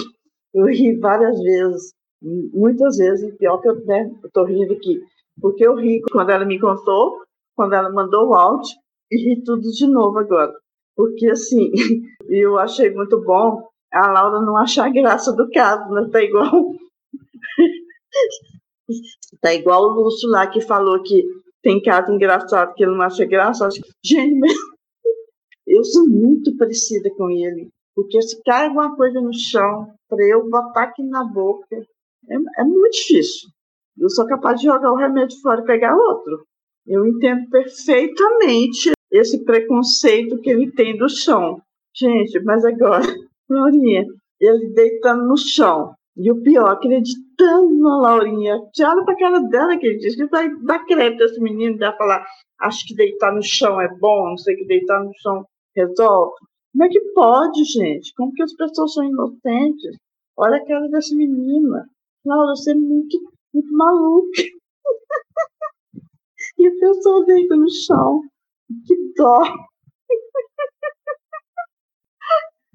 Eu 0.54 0.66
ri 0.66 0.96
várias 0.98 1.40
vezes, 1.40 1.92
muitas 2.22 2.96
vezes, 2.96 3.36
pior 3.36 3.58
que 3.58 3.68
eu, 3.68 3.84
né, 3.84 4.10
eu 4.22 4.30
tô 4.30 4.44
rindo 4.44 4.72
aqui. 4.72 5.02
Porque 5.40 5.66
eu 5.66 5.76
ri 5.76 6.00
quando 6.12 6.30
ela 6.30 6.44
me 6.44 6.58
contou, 6.58 7.22
quando 7.56 7.74
ela 7.74 7.90
mandou 7.90 8.28
o 8.28 8.34
áudio, 8.34 8.76
e 9.10 9.16
ri 9.16 9.42
tudo 9.42 9.62
de 9.62 9.86
novo 9.86 10.18
agora. 10.18 10.52
Porque 10.96 11.30
assim, 11.30 11.70
eu 12.28 12.58
achei 12.58 12.92
muito 12.92 13.20
bom 13.22 13.68
a 13.92 14.10
Laura 14.10 14.40
não 14.40 14.56
achar 14.56 14.92
graça 14.92 15.32
do 15.32 15.48
caso, 15.50 15.92
né? 15.92 16.08
Tá 16.12 16.22
igual. 16.22 16.50
tá 19.40 19.54
igual 19.54 19.84
o 19.84 19.94
Lúcio 19.94 20.28
lá 20.28 20.46
que 20.46 20.60
falou 20.60 21.02
que 21.02 21.24
tem 21.62 21.82
caso 21.82 22.12
engraçado 22.12 22.74
que 22.74 22.84
ele 22.84 22.92
não 22.92 23.02
acha 23.02 23.24
graça. 23.24 23.68
Gente, 24.04 24.38
mas 24.38 24.52
eu 25.66 25.82
sou 25.84 26.06
muito 26.06 26.56
parecida 26.56 27.10
com 27.16 27.30
ele. 27.30 27.70
Porque 27.94 28.20
se 28.22 28.40
cai 28.44 28.66
alguma 28.66 28.94
coisa 28.94 29.20
no 29.20 29.32
chão, 29.32 29.92
para 30.08 30.24
eu 30.24 30.48
botar 30.48 30.84
aqui 30.84 31.02
na 31.02 31.24
boca, 31.24 31.84
é, 32.30 32.62
é, 32.62 32.64
muito 32.64 32.92
difícil. 32.92 33.48
Eu 33.98 34.08
sou 34.10 34.26
capaz 34.26 34.60
de 34.60 34.66
jogar 34.66 34.92
o 34.92 34.96
remédio 34.96 35.40
fora 35.40 35.60
e 35.60 35.66
pegar 35.66 35.96
outro. 35.96 36.44
Eu 36.86 37.06
entendo 37.06 37.48
perfeitamente 37.50 38.92
esse 39.10 39.44
preconceito 39.44 40.40
que 40.40 40.50
ele 40.50 40.70
tem 40.72 40.96
do 40.96 41.08
chão. 41.08 41.60
Gente, 41.94 42.38
mas 42.44 42.64
agora, 42.64 43.02
Laurinha, 43.48 44.06
ele 44.40 44.72
deitando 44.74 45.26
no 45.26 45.36
chão. 45.36 45.94
E 46.16 46.30
o 46.32 46.42
pior, 46.42 46.70
acreditando 46.70 47.78
na 47.78 47.96
Laurinha. 48.00 48.58
Você 48.72 48.84
olha 48.84 49.04
pra 49.04 49.16
cara 49.16 49.40
dela 49.40 49.76
que 49.76 49.86
ele 49.86 49.98
diz 49.98 50.16
que 50.16 50.26
vai 50.26 50.48
dar 50.62 50.84
crédito 50.84 51.24
esse 51.24 51.40
menino, 51.40 51.78
vai 51.78 51.96
falar, 51.96 52.26
acho 52.60 52.86
que 52.86 52.94
deitar 52.94 53.32
no 53.32 53.42
chão 53.42 53.80
é 53.80 53.88
bom, 53.98 54.30
não 54.30 54.36
sei 54.36 54.56
que 54.56 54.64
deitar 54.66 55.02
no 55.02 55.12
chão 55.18 55.44
resolve. 55.76 56.34
Como 56.72 56.84
é 56.84 56.88
que 56.88 57.00
pode, 57.14 57.64
gente? 57.64 58.12
Como 58.14 58.32
que 58.32 58.42
as 58.42 58.52
pessoas 58.54 58.94
são 58.94 59.04
inocentes? 59.04 59.96
Olha 60.36 60.56
a 60.56 60.66
cara 60.66 60.88
dessa 60.88 61.14
menina. 61.14 61.88
Laura, 62.28 62.54
você 62.54 62.72
é 62.72 62.74
muito, 62.74 63.18
muito 63.54 63.72
maluca. 63.72 64.42
e 66.58 66.66
a 66.66 66.70
pessoa 66.78 67.24
deita 67.24 67.56
no 67.56 67.70
chão. 67.70 68.22
Que 68.86 68.94
dó. 69.16 69.40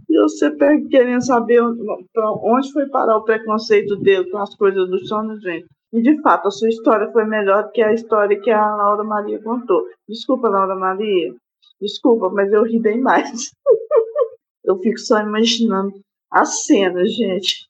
E 0.10 0.22
você 0.22 0.52
pega 0.52 0.88
querendo 0.90 1.26
saber 1.26 1.60
onde 1.60 2.72
foi 2.72 2.88
parar 2.88 3.18
o 3.18 3.24
preconceito 3.24 3.96
dele 3.96 4.30
com 4.30 4.38
as 4.38 4.56
coisas 4.56 4.88
do 4.88 5.04
sono, 5.08 5.40
gente. 5.42 5.66
E 5.92 6.04
de 6.04 6.22
fato, 6.22 6.50
a 6.50 6.52
sua 6.52 6.70
história 6.70 7.12
foi 7.12 7.26
melhor 7.26 7.64
do 7.64 7.72
que 7.72 7.82
a 7.82 7.94
história 7.94 8.40
que 8.40 8.52
a 8.52 8.76
Laura 8.76 9.04
Maria 9.04 9.42
contou. 9.42 9.88
Desculpa, 10.08 10.50
Laura 10.50 10.76
Maria. 10.76 11.34
Desculpa, 11.82 12.30
mas 12.30 12.54
eu 12.54 12.62
ri 12.62 12.80
bem 12.80 13.02
mais. 13.02 13.50
eu 14.64 14.78
fico 14.78 15.00
só 15.00 15.20
imaginando 15.20 16.00
as 16.30 16.64
cenas, 16.64 17.12
gente. 17.16 17.68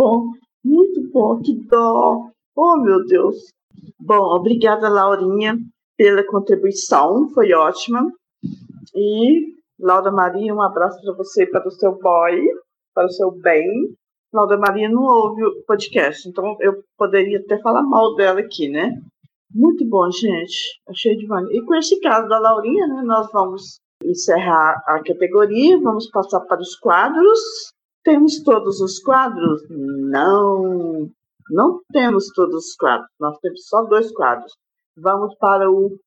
Bom, 0.00 0.32
muito 0.64 1.02
bom. 1.12 1.42
Que 1.42 1.54
dó. 1.68 2.30
Oh, 2.56 2.76
meu 2.78 3.04
Deus. 3.04 3.48
Bom, 3.98 4.34
obrigada, 4.34 4.88
Laurinha, 4.88 5.58
pela 5.96 6.24
contribuição. 6.26 7.28
Foi 7.34 7.52
ótima. 7.52 8.10
E 8.94 9.54
Laura 9.78 10.10
Maria, 10.10 10.54
um 10.54 10.62
abraço 10.62 11.00
para 11.02 11.12
você 11.12 11.42
e 11.42 11.46
para 11.46 11.68
o 11.68 11.70
seu 11.70 11.98
boy, 11.98 12.40
para 12.94 13.06
o 13.06 13.10
seu 13.10 13.30
bem. 13.30 13.94
Laura 14.32 14.56
Maria 14.56 14.88
não 14.88 15.02
ouve 15.02 15.44
o 15.44 15.62
podcast, 15.66 16.26
então 16.28 16.56
eu 16.60 16.82
poderia 16.96 17.40
até 17.40 17.58
falar 17.58 17.82
mal 17.82 18.14
dela 18.14 18.40
aqui, 18.40 18.68
né? 18.68 18.96
Muito 19.52 19.84
bom, 19.84 20.10
gente. 20.10 20.80
Achei 20.88 21.16
de 21.16 21.26
maneira. 21.26 21.56
E 21.56 21.66
com 21.66 21.74
esse 21.74 21.98
caso 22.00 22.28
da 22.28 22.38
Laurinha, 22.38 22.86
né, 22.86 23.02
nós 23.02 23.30
vamos 23.32 23.80
encerrar 24.04 24.82
a 24.86 25.02
categoria, 25.02 25.78
vamos 25.80 26.08
passar 26.10 26.40
para 26.40 26.60
os 26.60 26.76
quadros. 26.76 27.40
Temos 28.02 28.42
todos 28.42 28.80
os 28.80 28.98
quadros? 29.00 29.62
Não, 29.68 31.10
não 31.50 31.80
temos 31.92 32.28
todos 32.34 32.66
os 32.66 32.74
quadros. 32.76 33.10
Nós 33.20 33.38
temos 33.38 33.66
só 33.66 33.82
dois 33.84 34.10
quadros. 34.12 34.52
Vamos 34.96 35.34
para 35.38 35.70
o 35.70 35.98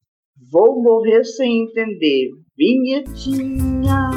Vou 0.51 0.81
morrer 0.81 1.23
sem 1.23 1.63
entender. 1.63 2.31
Vinhetinha. 2.57 4.09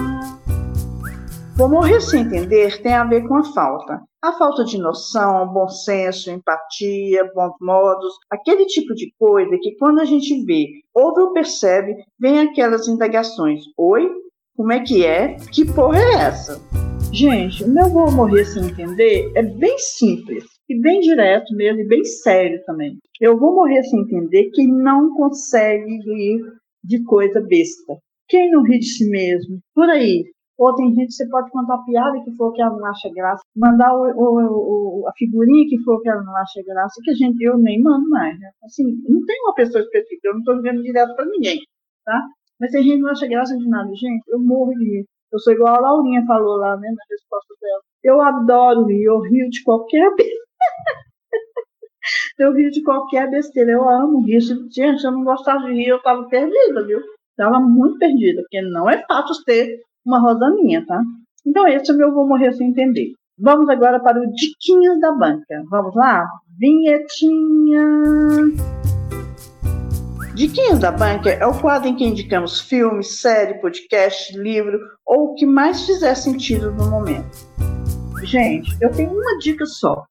Vou 1.56 1.68
morrer 1.68 2.00
sem 2.00 2.22
entender 2.22 2.82
tem 2.82 2.94
a 2.94 3.04
ver 3.04 3.26
com 3.28 3.36
a 3.36 3.44
falta. 3.44 4.00
A 4.22 4.32
falta 4.32 4.64
de 4.64 4.78
noção, 4.78 5.46
bom 5.52 5.68
senso, 5.68 6.30
empatia, 6.30 7.30
bons 7.34 7.54
modos, 7.60 8.14
aquele 8.30 8.66
tipo 8.66 8.94
de 8.94 9.12
coisa 9.18 9.56
que 9.60 9.76
quando 9.76 10.00
a 10.00 10.04
gente 10.04 10.44
vê, 10.44 10.66
ouve 10.94 11.20
ou 11.20 11.32
percebe, 11.32 11.94
vem 12.18 12.40
aquelas 12.40 12.88
indagações. 12.88 13.60
Oi? 13.78 14.10
Como 14.56 14.72
é 14.72 14.80
que 14.80 15.04
é? 15.04 15.36
Que 15.52 15.64
porra 15.64 15.98
é 15.98 16.14
essa? 16.14 16.60
Gente, 17.12 17.64
o 17.64 17.68
meu 17.68 17.88
vou 17.88 18.10
morrer 18.12 18.44
sem 18.44 18.64
entender 18.64 19.32
é 19.34 19.42
bem 19.42 19.78
simples 19.78 20.44
e 20.68 20.78
bem 20.80 21.00
direto 21.00 21.54
mesmo, 21.54 21.80
e 21.80 21.86
bem 21.86 22.04
sério 22.04 22.62
também. 22.66 22.98
Eu 23.20 23.38
vou 23.38 23.54
morrer 23.54 23.82
sem 23.84 24.00
entender 24.00 24.50
quem 24.52 24.66
não 24.66 25.14
consegue 25.14 25.98
rir 25.98 26.40
de 26.84 27.02
coisa 27.04 27.40
besta. 27.40 27.96
Quem 28.28 28.50
não 28.50 28.62
ri 28.62 28.78
de 28.78 28.86
si 28.86 29.08
mesmo? 29.08 29.58
Por 29.74 29.88
aí. 29.88 30.24
Ou 30.58 30.74
tem 30.74 30.88
gente 30.94 31.08
que 31.08 31.12
você 31.12 31.28
pode 31.28 31.50
contar 31.50 31.78
piada 31.84 32.22
que 32.24 32.34
for 32.34 32.52
que 32.52 32.62
ela 32.62 32.76
não 32.76 32.86
acha 32.86 33.10
graça, 33.14 33.42
mandar 33.54 33.94
o, 33.94 34.04
o, 34.16 35.02
o, 35.02 35.08
a 35.08 35.12
figurinha 35.16 35.68
que 35.68 35.78
for 35.82 36.00
que 36.00 36.08
ela 36.08 36.22
não 36.22 36.34
acha 36.36 36.62
graça, 36.66 37.00
que 37.04 37.10
a 37.10 37.14
gente, 37.14 37.42
eu 37.42 37.58
nem 37.58 37.80
mando 37.82 38.08
mais. 38.08 38.38
Né? 38.40 38.50
Assim, 38.64 38.84
não 39.06 39.24
tem 39.26 39.40
uma 39.42 39.54
pessoa 39.54 39.82
específica, 39.82 40.28
eu 40.28 40.32
não 40.32 40.40
estou 40.40 40.60
vendo 40.62 40.82
direto 40.82 41.14
para 41.14 41.26
ninguém, 41.26 41.60
tá? 42.04 42.22
Mas 42.58 42.74
a 42.74 42.78
gente 42.78 42.98
não 42.98 43.10
acha 43.10 43.26
graça 43.26 43.56
de 43.56 43.68
nada, 43.68 43.90
gente, 43.94 44.22
eu 44.28 44.38
morro 44.38 44.72
de 44.72 44.84
rir. 44.84 45.06
Eu 45.36 45.40
sou 45.40 45.52
igual 45.52 45.74
a 45.74 45.80
Laurinha 45.80 46.24
falou 46.24 46.56
lá, 46.56 46.78
né, 46.78 46.88
na 46.88 47.04
resposta 47.10 47.54
dela. 47.60 47.82
Eu 48.02 48.22
adoro 48.22 48.86
rir, 48.86 49.04
eu 49.04 49.20
rio 49.20 49.50
de 49.50 49.62
qualquer 49.62 50.08
eu 52.38 52.54
rio 52.54 52.70
de 52.70 52.82
qualquer 52.82 53.30
besteira, 53.30 53.72
eu 53.72 53.86
amo 53.86 54.24
rir. 54.24 54.40
Gente, 54.40 54.98
se 54.98 55.06
eu 55.06 55.12
não 55.12 55.24
gostasse 55.24 55.66
de 55.66 55.72
rir, 55.72 55.88
eu 55.88 56.02
tava 56.02 56.24
perdida, 56.24 56.86
viu? 56.86 57.02
Tava 57.36 57.60
muito 57.60 57.98
perdida, 57.98 58.40
porque 58.40 58.62
não 58.62 58.88
é 58.88 59.04
fácil 59.06 59.34
ter 59.44 59.82
uma 60.06 60.20
rosaninha, 60.20 60.86
tá? 60.86 61.02
Então 61.44 61.68
esse 61.68 61.92
eu 61.92 62.14
vou 62.14 62.26
morrer 62.26 62.54
sem 62.54 62.70
entender. 62.70 63.12
Vamos 63.38 63.68
agora 63.68 64.00
para 64.00 64.18
o 64.18 64.32
Diquinhas 64.32 64.98
da 65.00 65.12
Banca. 65.12 65.62
Vamos 65.68 65.94
lá? 65.94 66.26
Vinhetinha! 66.58 67.84
Diquinhas 70.36 70.78
da 70.78 70.92
Banca 70.92 71.30
é 71.30 71.46
o 71.46 71.58
quadro 71.58 71.88
em 71.88 71.96
que 71.96 72.04
indicamos 72.04 72.60
filme, 72.60 73.02
série, 73.02 73.58
podcast, 73.58 74.38
livro 74.38 74.78
ou 75.06 75.32
o 75.32 75.34
que 75.34 75.46
mais 75.46 75.86
fizer 75.86 76.14
sentido 76.14 76.70
no 76.72 76.90
momento. 76.90 77.36
Gente, 78.22 78.76
eu 78.82 78.92
tenho 78.92 79.10
uma 79.10 79.38
dica 79.38 79.64
só 79.64 80.04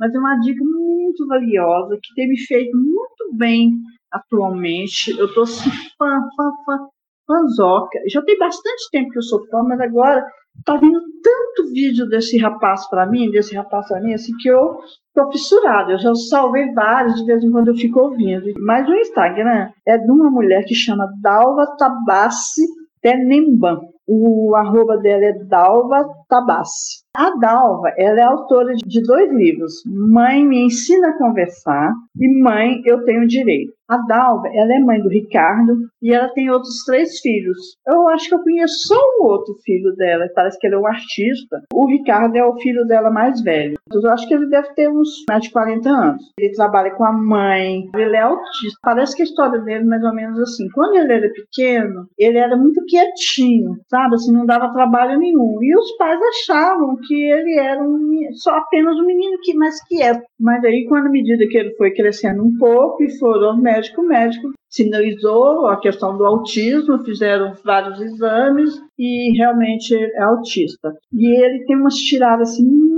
mas 0.00 0.14
é 0.14 0.18
uma 0.18 0.38
dica 0.40 0.64
muito 0.64 1.26
valiosa 1.26 1.98
que 2.02 2.14
tem 2.14 2.26
me 2.26 2.38
feito 2.40 2.74
muito 2.74 3.36
bem 3.36 3.72
atualmente. 4.10 5.10
Eu 5.18 5.26
estou 5.26 5.42
assim, 5.42 5.70
fã, 5.98 6.20
fã, 6.34 6.50
fã, 6.64 6.78
fãzoca. 7.26 7.98
Já 8.08 8.22
tem 8.22 8.38
bastante 8.38 8.88
tempo 8.90 9.10
que 9.10 9.18
eu 9.18 9.22
sou 9.22 9.46
fã, 9.48 9.62
mas 9.62 9.78
agora 9.78 10.24
tá 10.64 10.76
vindo 10.76 11.00
tanto 11.22 11.72
vídeo 11.72 12.08
desse 12.08 12.38
rapaz 12.38 12.88
para 12.88 13.06
mim, 13.06 13.30
desse 13.30 13.54
rapaz 13.54 13.88
para 13.88 14.00
mim, 14.00 14.14
assim, 14.14 14.32
que 14.38 14.48
eu 14.48 14.78
tô 15.14 15.30
fissurada. 15.30 15.92
Eu 15.92 15.98
já 15.98 16.14
salvei 16.14 16.72
vários, 16.72 17.16
de 17.16 17.26
vez 17.26 17.42
em 17.42 17.50
quando 17.50 17.68
eu 17.68 17.76
fico 17.76 18.00
ouvindo. 18.00 18.52
Mas 18.58 18.88
o 18.88 18.94
Instagram 18.94 19.70
é 19.86 19.98
de 19.98 20.10
uma 20.10 20.30
mulher 20.30 20.64
que 20.64 20.74
chama 20.74 21.12
Dalva 21.20 21.66
Tabassi 21.76 22.62
Tenemban. 23.02 23.80
O 24.06 24.54
arroba 24.56 24.96
dela 24.96 25.24
é 25.24 25.32
Dalva 25.44 26.08
Tabassi. 26.30 27.00
A 27.14 27.30
Dalva, 27.38 27.92
ela 27.98 28.20
é 28.20 28.22
autora 28.22 28.72
de 28.74 29.02
dois 29.02 29.32
livros, 29.32 29.82
Mãe 29.84 30.46
me 30.46 30.64
ensina 30.66 31.08
a 31.08 31.18
conversar 31.18 31.92
e 32.16 32.40
Mãe 32.40 32.80
eu 32.86 33.04
tenho 33.04 33.26
direito. 33.26 33.72
A 33.88 33.96
Dalva, 34.06 34.46
ela 34.54 34.72
é 34.72 34.78
mãe 34.78 35.02
do 35.02 35.08
Ricardo 35.08 35.76
e 36.00 36.14
ela 36.14 36.28
tem 36.28 36.48
outros 36.48 36.84
três 36.86 37.18
filhos. 37.18 37.58
Eu 37.84 38.06
acho 38.06 38.28
que 38.28 38.34
eu 38.36 38.42
conheço 38.44 38.86
só 38.86 38.94
um 38.94 39.24
outro 39.24 39.52
filho 39.64 39.92
dela, 39.96 40.28
parece 40.32 40.56
que 40.60 40.68
ele 40.68 40.76
é 40.76 40.78
um 40.78 40.86
artista. 40.86 41.60
O 41.74 41.86
Ricardo 41.86 42.36
é 42.36 42.44
o 42.44 42.56
filho 42.58 42.86
dela 42.86 43.10
mais 43.10 43.42
velho. 43.42 43.76
Eu 43.92 44.08
acho 44.10 44.28
que 44.28 44.34
ele 44.34 44.46
deve 44.46 44.72
ter 44.74 44.88
uns 44.88 45.08
mais 45.28 45.42
de 45.42 45.50
40 45.50 45.90
anos. 45.90 46.22
Ele 46.38 46.54
trabalha 46.54 46.92
com 46.92 47.04
a 47.04 47.12
mãe, 47.12 47.88
ele 47.92 48.14
é 48.14 48.20
autista. 48.20 48.78
Parece 48.80 49.16
que 49.16 49.22
a 49.22 49.24
história 49.24 49.58
dele 49.58 49.82
é 49.82 49.88
mais 49.88 50.04
ou 50.04 50.14
menos 50.14 50.38
assim. 50.38 50.68
Quando 50.72 50.94
ele 50.94 51.12
era 51.12 51.28
pequeno, 51.28 52.06
ele 52.16 52.38
era 52.38 52.56
muito 52.56 52.84
quietinho, 52.86 53.74
sabe? 53.90 54.14
Assim, 54.14 54.32
não 54.32 54.46
dava 54.46 54.72
trabalho 54.72 55.18
nenhum. 55.18 55.58
E 55.60 55.76
os 55.76 55.96
pais 55.96 56.19
achavam 56.22 56.96
que 57.06 57.14
ele 57.14 57.58
era 57.58 57.82
um, 57.82 58.28
só 58.32 58.56
apenas 58.56 58.96
um 58.98 59.06
menino 59.06 59.38
que 59.42 59.54
mais 59.54 59.82
quieto. 59.86 60.22
Mas 60.38 60.64
aí, 60.64 60.86
quando 60.88 61.06
à 61.06 61.10
medida 61.10 61.46
que 61.46 61.56
ele 61.56 61.74
foi 61.76 61.92
crescendo 61.92 62.42
um 62.42 62.56
pouco 62.58 63.02
e 63.02 63.18
foram 63.18 63.50
ao 63.50 63.56
médico, 63.56 64.02
o 64.02 64.06
médico 64.06 64.50
sinalizou 64.68 65.66
a 65.66 65.80
questão 65.80 66.16
do 66.16 66.24
autismo, 66.24 67.04
fizeram 67.04 67.54
vários 67.64 68.00
exames 68.00 68.80
e 68.98 69.36
realmente 69.36 69.94
é 69.94 70.22
autista. 70.22 70.94
E 71.12 71.26
ele 71.26 71.64
tem 71.64 71.76
umas 71.76 71.94
tiradas 71.96 72.50
assim 72.50 72.90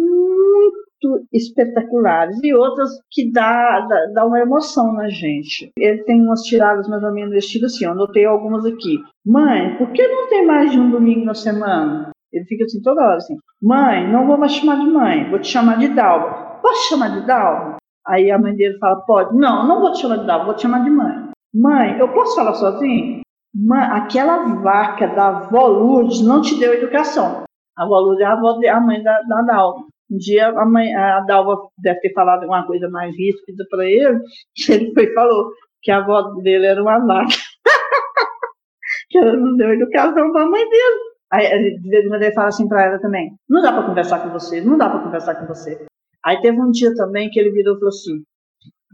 espetaculares 1.32 2.38
e 2.42 2.54
outras 2.54 2.90
que 3.10 3.30
dá, 3.30 3.80
dá, 3.88 4.06
dá, 4.14 4.26
uma 4.26 4.40
emoção 4.40 4.92
na 4.92 5.08
gente. 5.08 5.70
Ele 5.76 6.02
tem 6.04 6.20
umas 6.20 6.42
tiradas 6.42 6.88
mais 6.88 7.02
ou 7.02 7.12
menos 7.12 7.34
estilo 7.34 7.66
assim, 7.66 7.84
eu 7.84 7.92
anotei 7.92 8.24
algumas 8.24 8.64
aqui. 8.64 8.98
Mãe, 9.24 9.76
por 9.76 9.90
que 9.92 10.06
não 10.06 10.28
tem 10.28 10.46
mais 10.46 10.70
de 10.70 10.78
um 10.78 10.90
domingo 10.90 11.24
na 11.24 11.34
semana? 11.34 12.11
Ele 12.32 12.44
fica 12.46 12.64
assim 12.64 12.80
toda 12.80 13.02
hora 13.02 13.16
assim: 13.16 13.36
Mãe, 13.60 14.10
não 14.10 14.26
vou 14.26 14.38
mais 14.38 14.52
chamar 14.52 14.76
de 14.76 14.86
mãe, 14.86 15.28
vou 15.30 15.38
te 15.38 15.48
chamar 15.48 15.78
de 15.78 15.88
Dalva. 15.88 16.58
Posso 16.62 16.88
chamar 16.88 17.08
de 17.08 17.26
Dalva? 17.26 17.76
Aí 18.06 18.30
a 18.30 18.38
mãe 18.38 18.54
dele 18.54 18.78
fala: 18.78 19.00
Pode. 19.02 19.36
Não, 19.36 19.66
não 19.66 19.80
vou 19.80 19.92
te 19.92 20.00
chamar 20.00 20.18
de 20.18 20.26
Dalva, 20.26 20.46
vou 20.46 20.54
te 20.54 20.62
chamar 20.62 20.82
de 20.84 20.90
mãe. 20.90 21.30
Mãe, 21.54 21.98
eu 21.98 22.08
posso 22.08 22.34
falar 22.34 22.54
sozinho? 22.54 23.20
Mãe, 23.54 23.82
aquela 23.82 24.38
vaca 24.62 25.06
da 25.08 25.28
avó 25.28 25.66
Lourdes 25.66 26.22
não 26.22 26.40
te 26.40 26.58
deu 26.58 26.72
educação. 26.72 27.44
A 27.76 27.84
avó 27.84 27.98
Lourdes 27.98 28.22
é 28.22 28.24
a, 28.24 28.32
avó 28.32 28.54
de, 28.54 28.66
a 28.66 28.80
mãe 28.80 29.02
da, 29.02 29.20
da 29.22 29.42
Dalva. 29.42 29.84
Um 30.10 30.16
dia 30.16 30.48
a, 30.48 30.64
mãe, 30.64 30.94
a 30.94 31.20
Dalva 31.20 31.68
deve 31.78 32.00
ter 32.00 32.12
falado 32.14 32.42
alguma 32.42 32.66
coisa 32.66 32.88
mais 32.88 33.14
ríspida 33.16 33.64
para 33.70 33.84
ele, 33.84 34.20
e 34.58 34.72
ele 34.72 34.92
foi 34.94 35.12
falou 35.12 35.50
que 35.82 35.90
a 35.90 35.98
avó 35.98 36.22
dele 36.42 36.66
era 36.66 36.82
uma 36.82 36.98
vaca. 36.98 37.34
que 39.10 39.18
ela 39.18 39.36
não 39.36 39.56
deu 39.56 39.72
educação 39.72 40.32
para 40.32 40.42
a 40.42 40.46
mãe 40.46 40.68
dele. 40.68 41.11
Aí, 41.32 41.78
de 41.78 41.88
vez 41.88 42.04
em 42.04 42.08
quando 42.08 42.22
ele 42.22 42.34
fala 42.34 42.48
assim 42.48 42.68
para 42.68 42.84
ela 42.84 42.98
também: 42.98 43.34
não 43.48 43.62
dá 43.62 43.72
para 43.72 43.84
conversar 43.86 44.20
com 44.20 44.30
você, 44.30 44.60
não 44.60 44.76
dá 44.76 44.90
para 44.90 45.00
conversar 45.00 45.34
com 45.36 45.46
você. 45.46 45.84
Aí 46.24 46.40
teve 46.40 46.60
um 46.60 46.70
dia 46.70 46.94
também 46.94 47.30
que 47.30 47.40
ele 47.40 47.50
virou 47.50 47.74
e 47.74 47.78
falou 47.78 47.88
assim: 47.88 48.22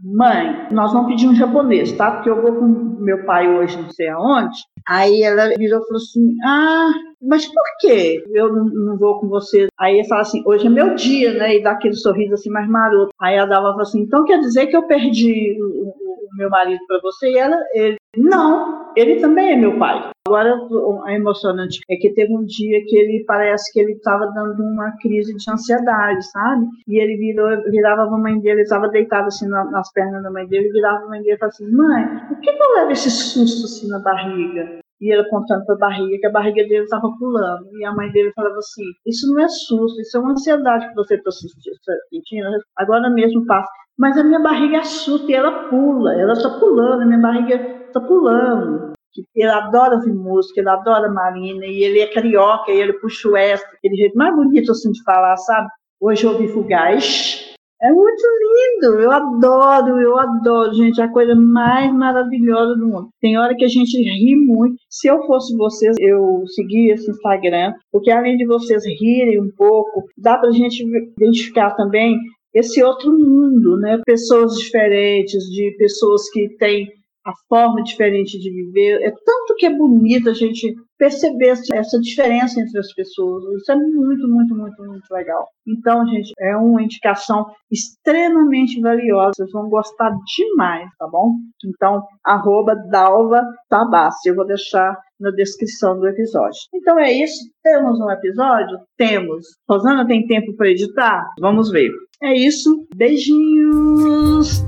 mãe, 0.03 0.67
nós 0.71 0.93
vamos 0.93 1.09
pedir 1.09 1.27
um 1.27 1.35
japonês, 1.35 1.91
tá? 1.91 2.11
Porque 2.11 2.29
eu 2.29 2.41
vou 2.41 2.55
com 2.55 2.65
meu 2.99 3.25
pai 3.25 3.47
hoje, 3.53 3.81
não 3.81 3.89
sei 3.89 4.07
aonde. 4.09 4.57
Aí 4.87 5.21
ela 5.21 5.49
virou 5.49 5.81
e 5.81 5.85
falou 5.85 5.97
assim: 5.97 6.35
Ah, 6.45 6.91
mas 7.21 7.45
por 7.45 7.63
quê? 7.79 8.23
Eu 8.33 8.53
não, 8.53 8.97
vou 8.97 9.19
com 9.19 9.27
você. 9.27 9.67
Aí 9.77 9.99
ele 9.99 10.07
fala 10.07 10.21
assim: 10.21 10.41
Hoje 10.45 10.67
é 10.67 10.69
meu 10.69 10.95
dia, 10.95 11.33
né? 11.33 11.55
E 11.55 11.63
dá 11.63 11.71
aquele 11.71 11.95
sorriso 11.95 12.33
assim 12.33 12.49
mais 12.49 12.67
maroto. 12.67 13.13
Aí 13.19 13.37
a 13.37 13.47
falou 13.47 13.81
assim: 13.81 14.01
Então 14.01 14.25
quer 14.25 14.39
dizer 14.39 14.67
que 14.67 14.75
eu 14.75 14.87
perdi 14.87 15.57
o, 15.61 15.89
o 15.89 16.27
meu 16.37 16.49
marido 16.49 16.79
para 16.87 16.99
você? 17.01 17.31
E 17.31 17.37
ela, 17.37 17.57
ele, 17.73 17.97
não, 18.17 18.78
ele 18.99 19.19
também 19.19 19.53
é 19.53 19.55
meu 19.55 19.77
pai. 19.77 20.09
Agora, 20.27 20.55
o 20.55 21.07
emocionante 21.09 21.79
é 21.89 21.95
que 21.95 22.13
teve 22.13 22.35
um 22.35 22.45
dia 22.45 22.83
que 22.85 22.95
ele 22.95 23.23
parece 23.25 23.71
que 23.73 23.79
ele 23.79 23.93
estava 23.93 24.27
dando 24.27 24.61
uma 24.61 24.91
crise 25.01 25.35
de 25.35 25.51
ansiedade, 25.51 26.23
sabe? 26.31 26.67
E 26.87 27.01
ele 27.01 27.17
virou, 27.17 27.63
virava 27.71 28.03
a 28.03 28.17
mãe 28.17 28.39
dele, 28.39 28.57
ele 28.57 28.61
estava 28.61 28.89
deitado 28.89 29.27
assim 29.27 29.47
nas 29.47 29.91
pernas 29.91 30.21
da 30.21 30.29
mãe 30.29 30.45
dele, 30.47 30.71
virava 30.71 31.05
a 31.05 31.07
mãe 31.07 31.21
dele 31.21 31.35
e 31.35 31.37
falava 31.39 31.55
assim: 31.55 31.71
Mãe, 31.71 32.27
por 32.27 32.39
que 32.41 32.49
eu 32.49 32.75
levo 32.75 32.91
esse 32.91 33.09
susto 33.09 33.65
assim 33.65 33.87
na 33.89 33.99
barriga? 33.99 34.79
E 35.01 35.13
ele 35.13 35.23
contando 35.29 35.65
para 35.65 35.75
a 35.75 35.79
barriga 35.79 36.19
que 36.19 36.27
a 36.27 36.31
barriga 36.31 36.61
dele 36.63 36.83
estava 36.83 37.09
pulando. 37.17 37.65
E 37.73 37.85
a 37.85 37.93
mãe 37.93 38.11
dele 38.11 38.31
falava 38.35 38.57
assim: 38.57 38.83
Isso 39.07 39.33
não 39.33 39.41
é 39.41 39.47
susto, 39.47 39.99
isso 39.99 40.17
é 40.17 40.19
uma 40.19 40.31
ansiedade 40.33 40.89
que 40.89 40.95
você 40.95 41.15
está 41.15 41.31
sentindo. 41.31 42.49
Agora 42.75 43.09
mesmo 43.09 43.45
passa. 43.45 43.69
Mas 43.97 44.17
a 44.17 44.23
minha 44.23 44.39
barriga 44.39 44.79
assusta 44.79 45.29
e 45.29 45.35
ela 45.35 45.67
pula, 45.69 46.13
ela 46.13 46.33
está 46.33 46.49
pulando, 46.57 47.01
a 47.01 47.05
minha 47.05 47.19
barriga 47.19 47.55
está 47.87 47.99
pulando. 47.99 48.88
Ele 49.35 49.49
adora 49.49 49.95
ouvir 49.95 50.13
música, 50.13 50.59
ele 50.59 50.69
adora 50.69 51.11
Marina, 51.11 51.65
e 51.65 51.83
ele 51.83 51.99
é 51.99 52.07
carioca, 52.07 52.71
e 52.71 52.79
ele 52.79 52.93
puxa 52.93 53.27
o 53.27 53.37
extra, 53.37 53.69
aquele 53.77 53.95
jeito 53.95 54.17
mais 54.17 54.35
bonito 54.35 54.71
assim 54.71 54.91
de 54.91 55.03
falar, 55.03 55.35
sabe? 55.37 55.67
Hoje 56.01 56.23
eu 56.23 56.31
ouvi 56.31 56.47
Fugaz, 56.47 57.49
é 57.81 57.93
muito 57.93 58.21
lindo, 58.41 58.99
eu 58.99 59.09
adoro, 59.09 60.01
eu 60.01 60.17
adoro, 60.17 60.73
gente, 60.73 60.99
é 60.99 61.05
a 61.05 61.11
coisa 61.11 61.33
mais 61.33 61.93
maravilhosa 61.93 62.75
do 62.75 62.85
mundo. 62.85 63.09
Tem 63.21 63.37
hora 63.37 63.55
que 63.55 63.63
a 63.63 63.69
gente 63.69 63.97
ri 63.97 64.35
muito. 64.35 64.75
Se 64.89 65.07
eu 65.07 65.25
fosse 65.25 65.55
vocês, 65.55 65.95
eu 65.97 66.43
seguia 66.47 66.93
esse 66.93 67.09
Instagram, 67.09 67.73
porque 67.89 68.11
além 68.11 68.35
de 68.35 68.45
vocês 68.45 68.83
rirem 68.85 69.41
um 69.41 69.49
pouco, 69.55 70.09
dá 70.17 70.37
pra 70.37 70.51
gente 70.51 70.83
identificar 71.17 71.71
também 71.75 72.17
esse 72.53 72.83
outro 72.83 73.11
mundo, 73.11 73.77
né? 73.77 74.01
Pessoas 74.05 74.57
diferentes, 74.57 75.41
de 75.45 75.73
pessoas 75.77 76.29
que 76.31 76.49
têm 76.57 76.85
a 77.29 77.33
forma 77.47 77.81
diferente 77.83 78.39
de 78.39 78.49
viver. 78.51 79.01
É 79.01 79.11
tanto 79.11 79.55
que 79.57 79.65
é 79.65 79.75
bonito 79.75 80.29
a 80.29 80.33
gente 80.33 80.75
perceber 80.97 81.55
essa 81.73 81.99
diferença 81.99 82.59
entre 82.59 82.77
as 82.77 82.93
pessoas. 82.93 83.43
Isso 83.61 83.71
é 83.71 83.75
muito, 83.75 84.27
muito, 84.27 84.55
muito, 84.55 84.83
muito 84.83 85.11
legal. 85.11 85.47
Então, 85.65 86.05
gente, 86.07 86.33
é 86.39 86.55
uma 86.57 86.83
indicação 86.83 87.45
extremamente 87.71 88.79
valiosa. 88.81 89.31
Vocês 89.37 89.51
vão 89.51 89.69
gostar 89.69 90.11
demais, 90.35 90.89
tá 90.97 91.07
bom? 91.07 91.35
Então, 91.65 92.03
arroba 92.23 92.75
Dalva 92.75 93.41
Tabassi. 93.69 94.29
Eu 94.29 94.35
vou 94.35 94.45
deixar 94.45 94.97
na 95.19 95.31
descrição 95.31 95.99
do 95.99 96.07
episódio. 96.07 96.59
Então 96.73 96.97
é 96.97 97.11
isso. 97.11 97.49
Temos 97.61 97.99
um 97.99 98.09
episódio? 98.09 98.79
Temos. 98.97 99.45
Rosana 99.69 100.07
tem 100.07 100.25
tempo 100.25 100.55
para 100.55 100.69
editar? 100.69 101.29
Vamos 101.39 101.69
ver. 101.69 101.91
É 102.21 102.33
isso. 102.33 102.87
Beijinhos! 102.95 104.63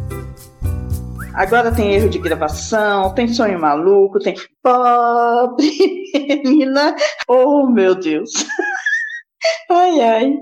Agora 1.33 1.73
tem 1.73 1.93
erro 1.93 2.09
de 2.09 2.19
gravação, 2.19 3.13
tem 3.15 3.27
sonho 3.27 3.59
maluco, 3.59 4.19
tem 4.19 4.35
pobre 4.61 5.65
menina. 6.43 6.93
Oh, 7.27 7.67
meu 7.67 7.95
Deus. 7.95 8.31
Ai, 9.71 9.99
ai. 10.01 10.33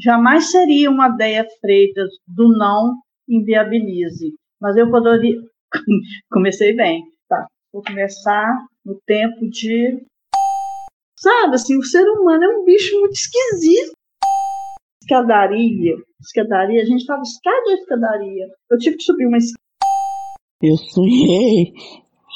Jamais 0.00 0.50
seria 0.50 0.90
uma 0.90 1.08
ideia 1.08 1.46
Freitas 1.60 2.10
do 2.26 2.48
não 2.48 2.96
inviabilize. 3.28 4.34
Mas 4.60 4.76
eu 4.76 4.90
poderia. 4.90 5.38
Comecei 6.32 6.74
bem. 6.74 7.04
Tá. 7.28 7.46
Vou 7.72 7.82
começar 7.82 8.66
no 8.84 8.98
tempo 9.06 9.48
de. 9.50 10.04
Sabe, 11.16 11.54
assim, 11.54 11.78
o 11.78 11.84
ser 11.84 12.04
humano 12.08 12.42
é 12.42 12.48
um 12.48 12.64
bicho 12.64 12.98
muito 12.98 13.14
esquisito 13.14 13.92
escadaria, 15.04 15.94
escadaria, 16.20 16.82
a 16.82 16.84
gente 16.84 17.00
estava 17.00 17.22
escada 17.22 17.64
de 17.66 17.74
escadaria. 17.74 18.46
Eu 18.70 18.78
tive 18.78 18.96
que 18.96 19.02
subir 19.02 19.26
uma 19.26 19.36
escada. 19.36 19.62
Eu 20.62 20.76
sonhei 20.76 21.72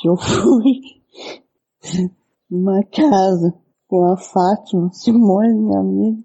que 0.00 0.08
eu 0.08 0.16
fui 0.16 0.80
numa 2.50 2.82
casa 2.84 3.54
com 3.88 4.12
a 4.12 4.16
Fátima, 4.16 4.92
Simone, 4.92 5.54
minha 5.54 5.80
amiga, 5.80 6.22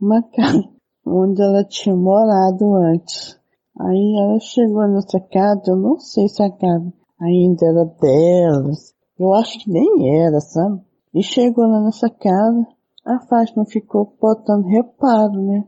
uma 0.00 0.22
casa 0.22 0.68
onde 1.06 1.40
ela 1.40 1.64
tinha 1.64 1.94
morado 1.94 2.74
antes. 2.74 3.38
Aí 3.78 4.16
ela 4.18 4.40
chegou 4.40 4.88
nessa 4.88 5.20
casa, 5.20 5.62
eu 5.68 5.76
não 5.76 5.98
sei 6.00 6.26
se 6.28 6.42
a 6.42 6.50
casa 6.50 6.92
ainda 7.20 7.66
era 7.66 7.84
delas, 7.84 8.94
eu 9.18 9.32
acho 9.34 9.58
que 9.60 9.70
nem 9.70 10.20
era, 10.22 10.40
sabe? 10.40 10.80
E 11.14 11.22
chegou 11.22 11.66
lá 11.66 11.80
nessa 11.82 12.10
casa, 12.10 12.66
a 13.06 13.20
Fátima 13.20 13.64
ficou 13.64 14.16
botando 14.20 14.66
reparo, 14.66 15.40
né? 15.40 15.64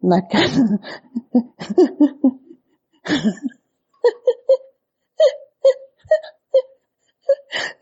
Na 0.00 0.22
casa. 0.22 0.80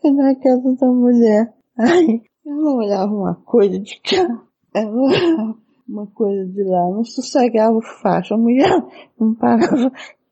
na 0.03 0.35
casa 0.35 0.75
da 0.75 0.87
mulher. 0.87 1.53
Aí, 1.77 2.23
ela 2.45 2.75
olhava 2.75 3.13
uma 3.13 3.35
coisa 3.35 3.79
de 3.79 4.01
cá, 4.01 4.43
ela 4.73 4.91
olhava 4.91 5.55
uma 5.87 6.07
coisa 6.07 6.45
de 6.47 6.63
lá, 6.63 6.89
não 6.89 7.03
sossegava 7.03 7.77
o 7.77 7.81
facho. 8.01 8.33
A 8.33 8.37
mulher 8.37 8.71
não 9.19 9.35
parava 9.35 9.91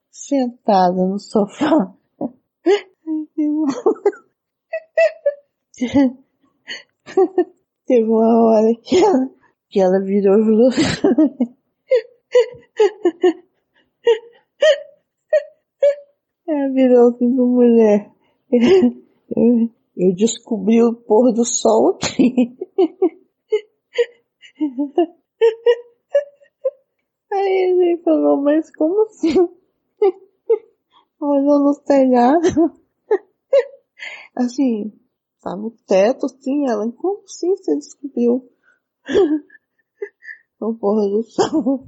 sentada 0.09 1.05
no 1.05 1.19
sofá. 1.19 1.93
Teve 7.85 8.09
uma 8.09 8.43
hora 8.43 8.73
que 8.81 8.97
ela, 8.97 9.29
que 9.69 9.79
ela 9.79 9.99
virou 9.99 10.39
e 10.39 10.45
falou 10.45 10.69
Ela 16.47 16.73
virou 16.73 17.09
assim 17.09 17.35
pra 17.35 17.45
mulher. 17.45 18.11
Eu, 18.51 19.69
eu 19.97 20.15
descobri 20.15 20.81
o 20.81 20.93
pôr 20.93 21.33
do 21.33 21.43
sol 21.43 21.89
aqui. 21.95 22.55
Aí 27.31 27.71
ele 27.71 28.01
falou, 28.03 28.41
mas 28.41 28.73
como 28.75 29.01
assim? 29.03 29.49
Olhou 31.19 31.59
no 31.59 31.75
telhado. 31.83 32.79
Assim, 34.35 34.91
tá 35.43 35.55
no 35.57 35.71
teto, 35.85 36.25
assim, 36.25 36.69
ela, 36.69 36.89
como 36.93 37.21
assim 37.25 37.53
você 37.55 37.75
descobriu? 37.75 38.49
o 40.61 40.73
porra 40.75 41.09
do 41.09 41.21
sol. 41.23 41.85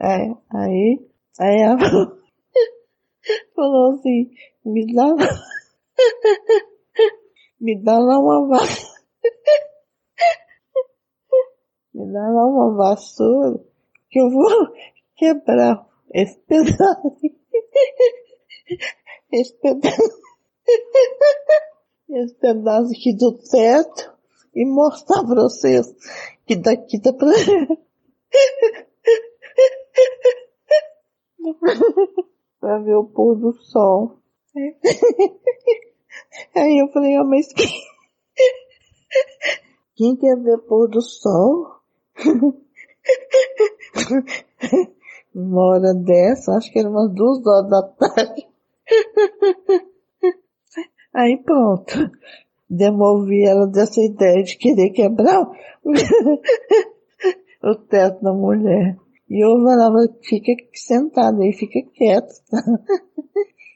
É, 0.00 0.34
aí, 0.50 1.08
aí 1.38 1.62
ela 1.62 1.78
falou 3.54 3.94
assim, 3.94 4.32
me 4.64 4.92
dá, 4.92 5.14
me 7.60 7.80
dá 7.80 7.96
lá 7.98 8.18
uma 8.18 8.48
vassoura, 8.48 9.00
me 11.94 12.12
dá 12.12 12.28
lá 12.28 12.46
uma 12.46 12.76
vassoura 12.76 13.64
que 14.08 14.18
eu 14.18 14.28
vou 14.28 14.72
quebrar 15.16 15.88
esse 16.12 16.36
pedaço, 16.40 17.16
esse 19.30 19.54
pedaço 19.60 20.20
esse 22.12 22.34
pedaço 22.34 22.92
aqui 22.92 23.16
do 23.16 23.32
teto 23.38 24.12
e 24.54 24.64
mostrar 24.64 25.24
pra 25.24 25.42
vocês 25.42 25.92
que 26.46 26.54
daqui 26.56 27.00
dá 27.00 27.12
pra 27.12 27.28
pra 32.60 32.78
ver 32.78 32.94
o 32.96 33.04
pôr 33.04 33.36
do 33.36 33.52
sol. 33.52 34.18
Aí 36.54 36.82
eu 36.82 36.88
falei, 36.88 37.18
oh, 37.18 37.24
mas 37.24 37.52
quem... 37.52 37.66
quem 39.94 40.16
quer 40.16 40.36
ver 40.36 40.58
pôr 40.58 40.88
do 40.88 41.00
sol? 41.00 41.80
Uma 45.34 45.62
hora 45.62 45.94
dessa, 45.94 46.56
acho 46.56 46.70
que 46.72 46.78
era 46.78 46.90
umas 46.90 47.12
duas 47.14 47.44
horas 47.46 47.70
da 47.70 47.82
tarde. 47.82 48.46
Aí 51.14 51.36
pronto. 51.42 52.10
Demovi 52.68 53.44
ela 53.46 53.66
dessa 53.66 54.00
ideia 54.00 54.42
de 54.44 54.56
querer 54.56 54.90
quebrar 54.90 55.42
o 57.62 57.74
teto 57.74 58.22
da 58.22 58.32
mulher. 58.32 58.96
E 59.28 59.44
eu 59.44 59.62
falava, 59.62 59.98
fica 60.22 60.52
sentada 60.74 61.42
aí, 61.42 61.52
fica 61.52 61.80
quieta. 61.94 62.32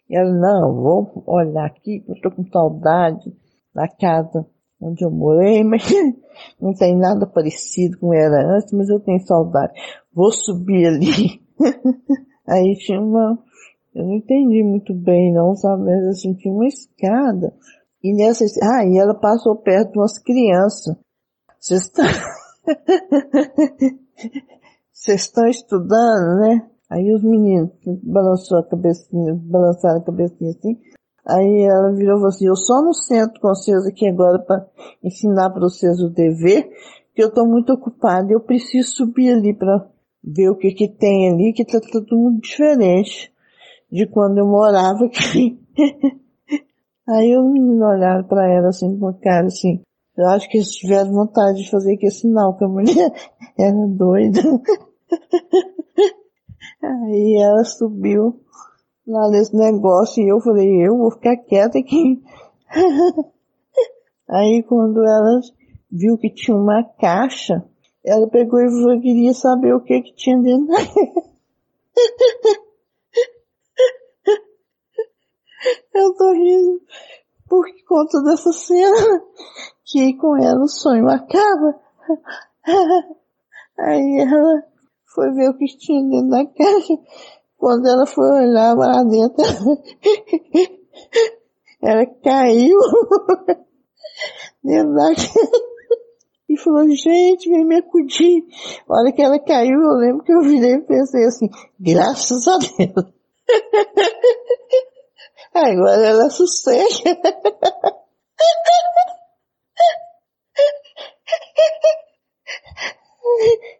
E 0.08 0.16
ela, 0.18 0.32
não, 0.32 0.74
vou 0.74 1.24
olhar 1.26 1.66
aqui, 1.66 2.04
eu 2.08 2.14
tô 2.20 2.30
com 2.30 2.44
saudade 2.46 3.32
da 3.74 3.88
casa 3.88 4.46
onde 4.80 5.04
eu 5.04 5.10
morei, 5.10 5.64
mas 5.64 5.82
não 6.60 6.74
tem 6.74 6.96
nada 6.96 7.26
parecido 7.26 7.98
com 7.98 8.12
era 8.12 8.56
antes, 8.56 8.72
mas 8.72 8.88
eu 8.88 9.00
tenho 9.00 9.20
saudade. 9.26 9.72
Vou 10.12 10.30
subir 10.30 10.86
ali. 10.86 11.40
Aí 12.46 12.74
tinha 12.76 13.00
uma, 13.00 13.38
eu 13.94 14.04
não 14.04 14.14
entendi 14.14 14.62
muito 14.64 14.92
bem 14.92 15.32
não, 15.32 15.54
sabe, 15.54 15.84
mas 15.84 16.06
assim, 16.08 16.34
tinha 16.34 16.52
uma 16.52 16.66
escada. 16.66 17.54
E 18.02 18.12
nessa, 18.12 18.44
ah, 18.62 18.84
e 18.84 18.98
ela 18.98 19.14
passou 19.14 19.56
perto 19.56 19.92
de 19.92 19.98
umas 19.98 20.18
crianças. 20.18 20.96
Vocês 21.60 21.82
estão, 21.82 22.04
vocês 24.92 25.20
estão 25.22 25.46
estudando, 25.46 26.40
né? 26.40 26.68
Aí 26.90 27.14
os 27.14 27.22
meninos 27.22 27.70
balançou 28.02 28.58
a 28.58 28.68
cabecinha, 28.68 29.34
balançaram 29.34 30.00
a 30.00 30.04
cabecinha 30.04 30.50
assim. 30.50 30.76
Aí 31.26 31.62
ela 31.62 31.92
virou 31.92 32.16
e 32.16 32.18
falou 32.18 32.28
assim, 32.28 32.46
eu 32.46 32.56
só 32.56 32.82
não 32.82 32.92
sento 32.92 33.40
com 33.40 33.48
vocês 33.48 33.86
aqui 33.86 34.06
agora 34.08 34.38
para 34.40 34.66
ensinar 35.02 35.50
para 35.50 35.60
vocês 35.60 35.98
o 36.00 36.10
dever, 36.10 36.68
que 37.14 37.22
eu 37.22 37.28
estou 37.28 37.48
muito 37.48 37.72
ocupada, 37.72 38.30
eu 38.30 38.40
preciso 38.40 38.90
subir 38.90 39.32
ali 39.32 39.54
para 39.56 39.88
ver 40.22 40.50
o 40.50 40.56
que 40.56 40.72
que 40.72 40.88
tem 40.88 41.32
ali, 41.32 41.52
que 41.54 41.64
tá 41.64 41.80
tudo 41.80 42.16
muito 42.16 42.42
diferente 42.42 43.32
de 43.90 44.06
quando 44.06 44.38
eu 44.38 44.46
morava 44.46 45.04
aqui. 45.04 45.58
Aí 47.08 47.36
os 47.36 47.52
meninos 47.52 47.86
olharam 47.86 48.24
para 48.24 48.50
ela 48.50 48.68
assim 48.68 48.98
com 48.98 49.08
a 49.08 49.14
cara 49.14 49.46
assim, 49.46 49.82
eu 50.16 50.26
acho 50.28 50.48
que 50.48 50.58
eles 50.58 50.70
tiveram 50.70 51.12
vontade 51.12 51.62
de 51.62 51.70
fazer 51.70 51.94
aquele 51.94 52.12
sinal, 52.12 52.56
que 52.56 52.64
a 52.64 52.68
mulher 52.68 53.12
era 53.58 53.86
doida. 53.88 54.40
Aí 56.82 57.36
ela 57.42 57.64
subiu 57.64 58.40
lá 59.06 59.28
nesse 59.28 59.54
negócio 59.54 60.22
e 60.22 60.28
eu 60.28 60.40
falei, 60.40 60.86
eu 60.86 60.96
vou 60.96 61.10
ficar 61.10 61.36
quieta 61.36 61.78
aqui. 61.78 62.22
Aí 64.28 64.62
quando 64.62 65.02
ela 65.04 65.40
viu 65.90 66.16
que 66.16 66.30
tinha 66.30 66.56
uma 66.56 66.82
caixa, 66.98 67.64
ela 68.04 68.28
pegou 68.28 68.60
e 68.60 68.70
falou, 68.70 69.00
queria 69.00 69.34
saber 69.34 69.74
o 69.74 69.80
que 69.80 70.00
que 70.00 70.14
tinha 70.14 70.38
dentro 70.40 70.68
da 70.68 70.78
Eu 75.94 76.14
tô 76.14 76.32
rindo 76.32 76.80
por 77.48 77.64
conta 77.86 78.22
dessa 78.22 78.52
cena 78.52 79.22
que 79.84 80.14
com 80.16 80.36
ela 80.36 80.64
o 80.64 80.68
sonho 80.68 81.08
acaba. 81.08 81.80
Aí 83.78 84.20
ela 84.20 84.62
foi 85.14 85.30
ver 85.32 85.50
o 85.50 85.56
que 85.56 85.66
tinha 85.76 86.02
dentro 86.02 86.30
da 86.30 86.46
caixa. 86.46 86.98
Quando 87.56 87.86
ela 87.86 88.06
foi 88.06 88.28
olhar 88.28 88.74
lá 88.74 89.02
dentro, 89.04 89.42
ela 91.80 92.06
caiu 92.22 92.78
dentro 94.62 94.94
da 94.94 95.14
caixa 95.14 95.40
e 96.48 96.58
falou, 96.58 96.88
gente, 96.88 97.48
vem 97.48 97.64
me 97.64 97.76
acudir. 97.76 98.44
A 98.88 99.00
hora 99.00 99.12
que 99.12 99.22
ela 99.22 99.38
caiu, 99.38 99.80
eu 99.80 99.96
lembro 99.98 100.24
que 100.24 100.32
eu 100.32 100.42
virei 100.42 100.74
e 100.74 100.82
pensei 100.82 101.24
assim, 101.24 101.48
graças 101.78 102.46
a 102.48 102.58
Deus. 102.58 103.12
Agora 105.54 106.04
ela 106.04 106.30
sossega. 106.30 107.20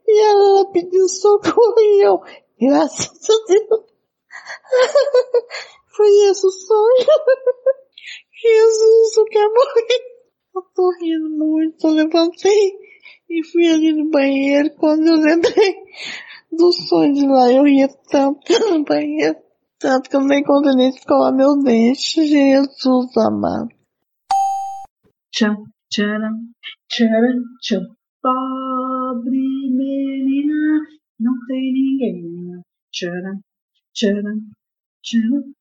E 0.07 0.21
ela 0.21 0.71
pediu 0.73 1.09
socorro 1.09 1.75
e 1.79 2.07
eu, 2.07 2.21
graças 2.61 3.29
a 3.29 3.35
Deus. 3.49 3.85
Foi 5.97 6.09
esse 6.31 6.47
o 6.47 6.51
sonho. 6.51 7.07
Jesus, 8.41 9.17
eu 9.17 9.25
quero 9.25 9.53
morrer. 9.53 10.15
Eu 10.55 10.63
tô 10.75 10.91
rindo 11.01 11.31
muito, 11.31 11.87
eu 11.87 11.95
levantei 11.95 12.79
e 13.29 13.45
fui 13.45 13.67
ali 13.69 13.93
no 13.93 14.11
banheiro. 14.11 14.71
Quando 14.77 15.07
eu 15.07 15.17
lembrei 15.17 15.77
do 16.53 16.73
sonho 16.73 17.13
de 17.13 17.27
lá, 17.27 17.51
eu 17.51 17.65
ria 17.65 17.89
tanto 18.09 18.53
no 18.71 18.85
banheiro. 18.85 19.37
Tanto 19.79 20.09
que 20.09 20.17
eu 20.17 20.21
nem 20.21 20.43
consegui 20.43 20.77
nem 20.77 20.89
escovar 20.89 21.35
meu 21.35 21.59
dente. 21.63 22.27
Jesus 22.27 23.17
amado. 23.17 23.69
Tcham, 25.33 25.65
tcharam, 25.91 26.37
tcharam, 26.89 27.43
tcham. 27.61 27.83
Pobre 28.23 29.71
menina, 29.71 30.81
não 31.21 31.35
tem 31.47 31.73
ninguém. 31.73 32.63
Tcharam, 32.93 33.41
tcharam, 33.93 34.41
tcharam. 35.03 35.54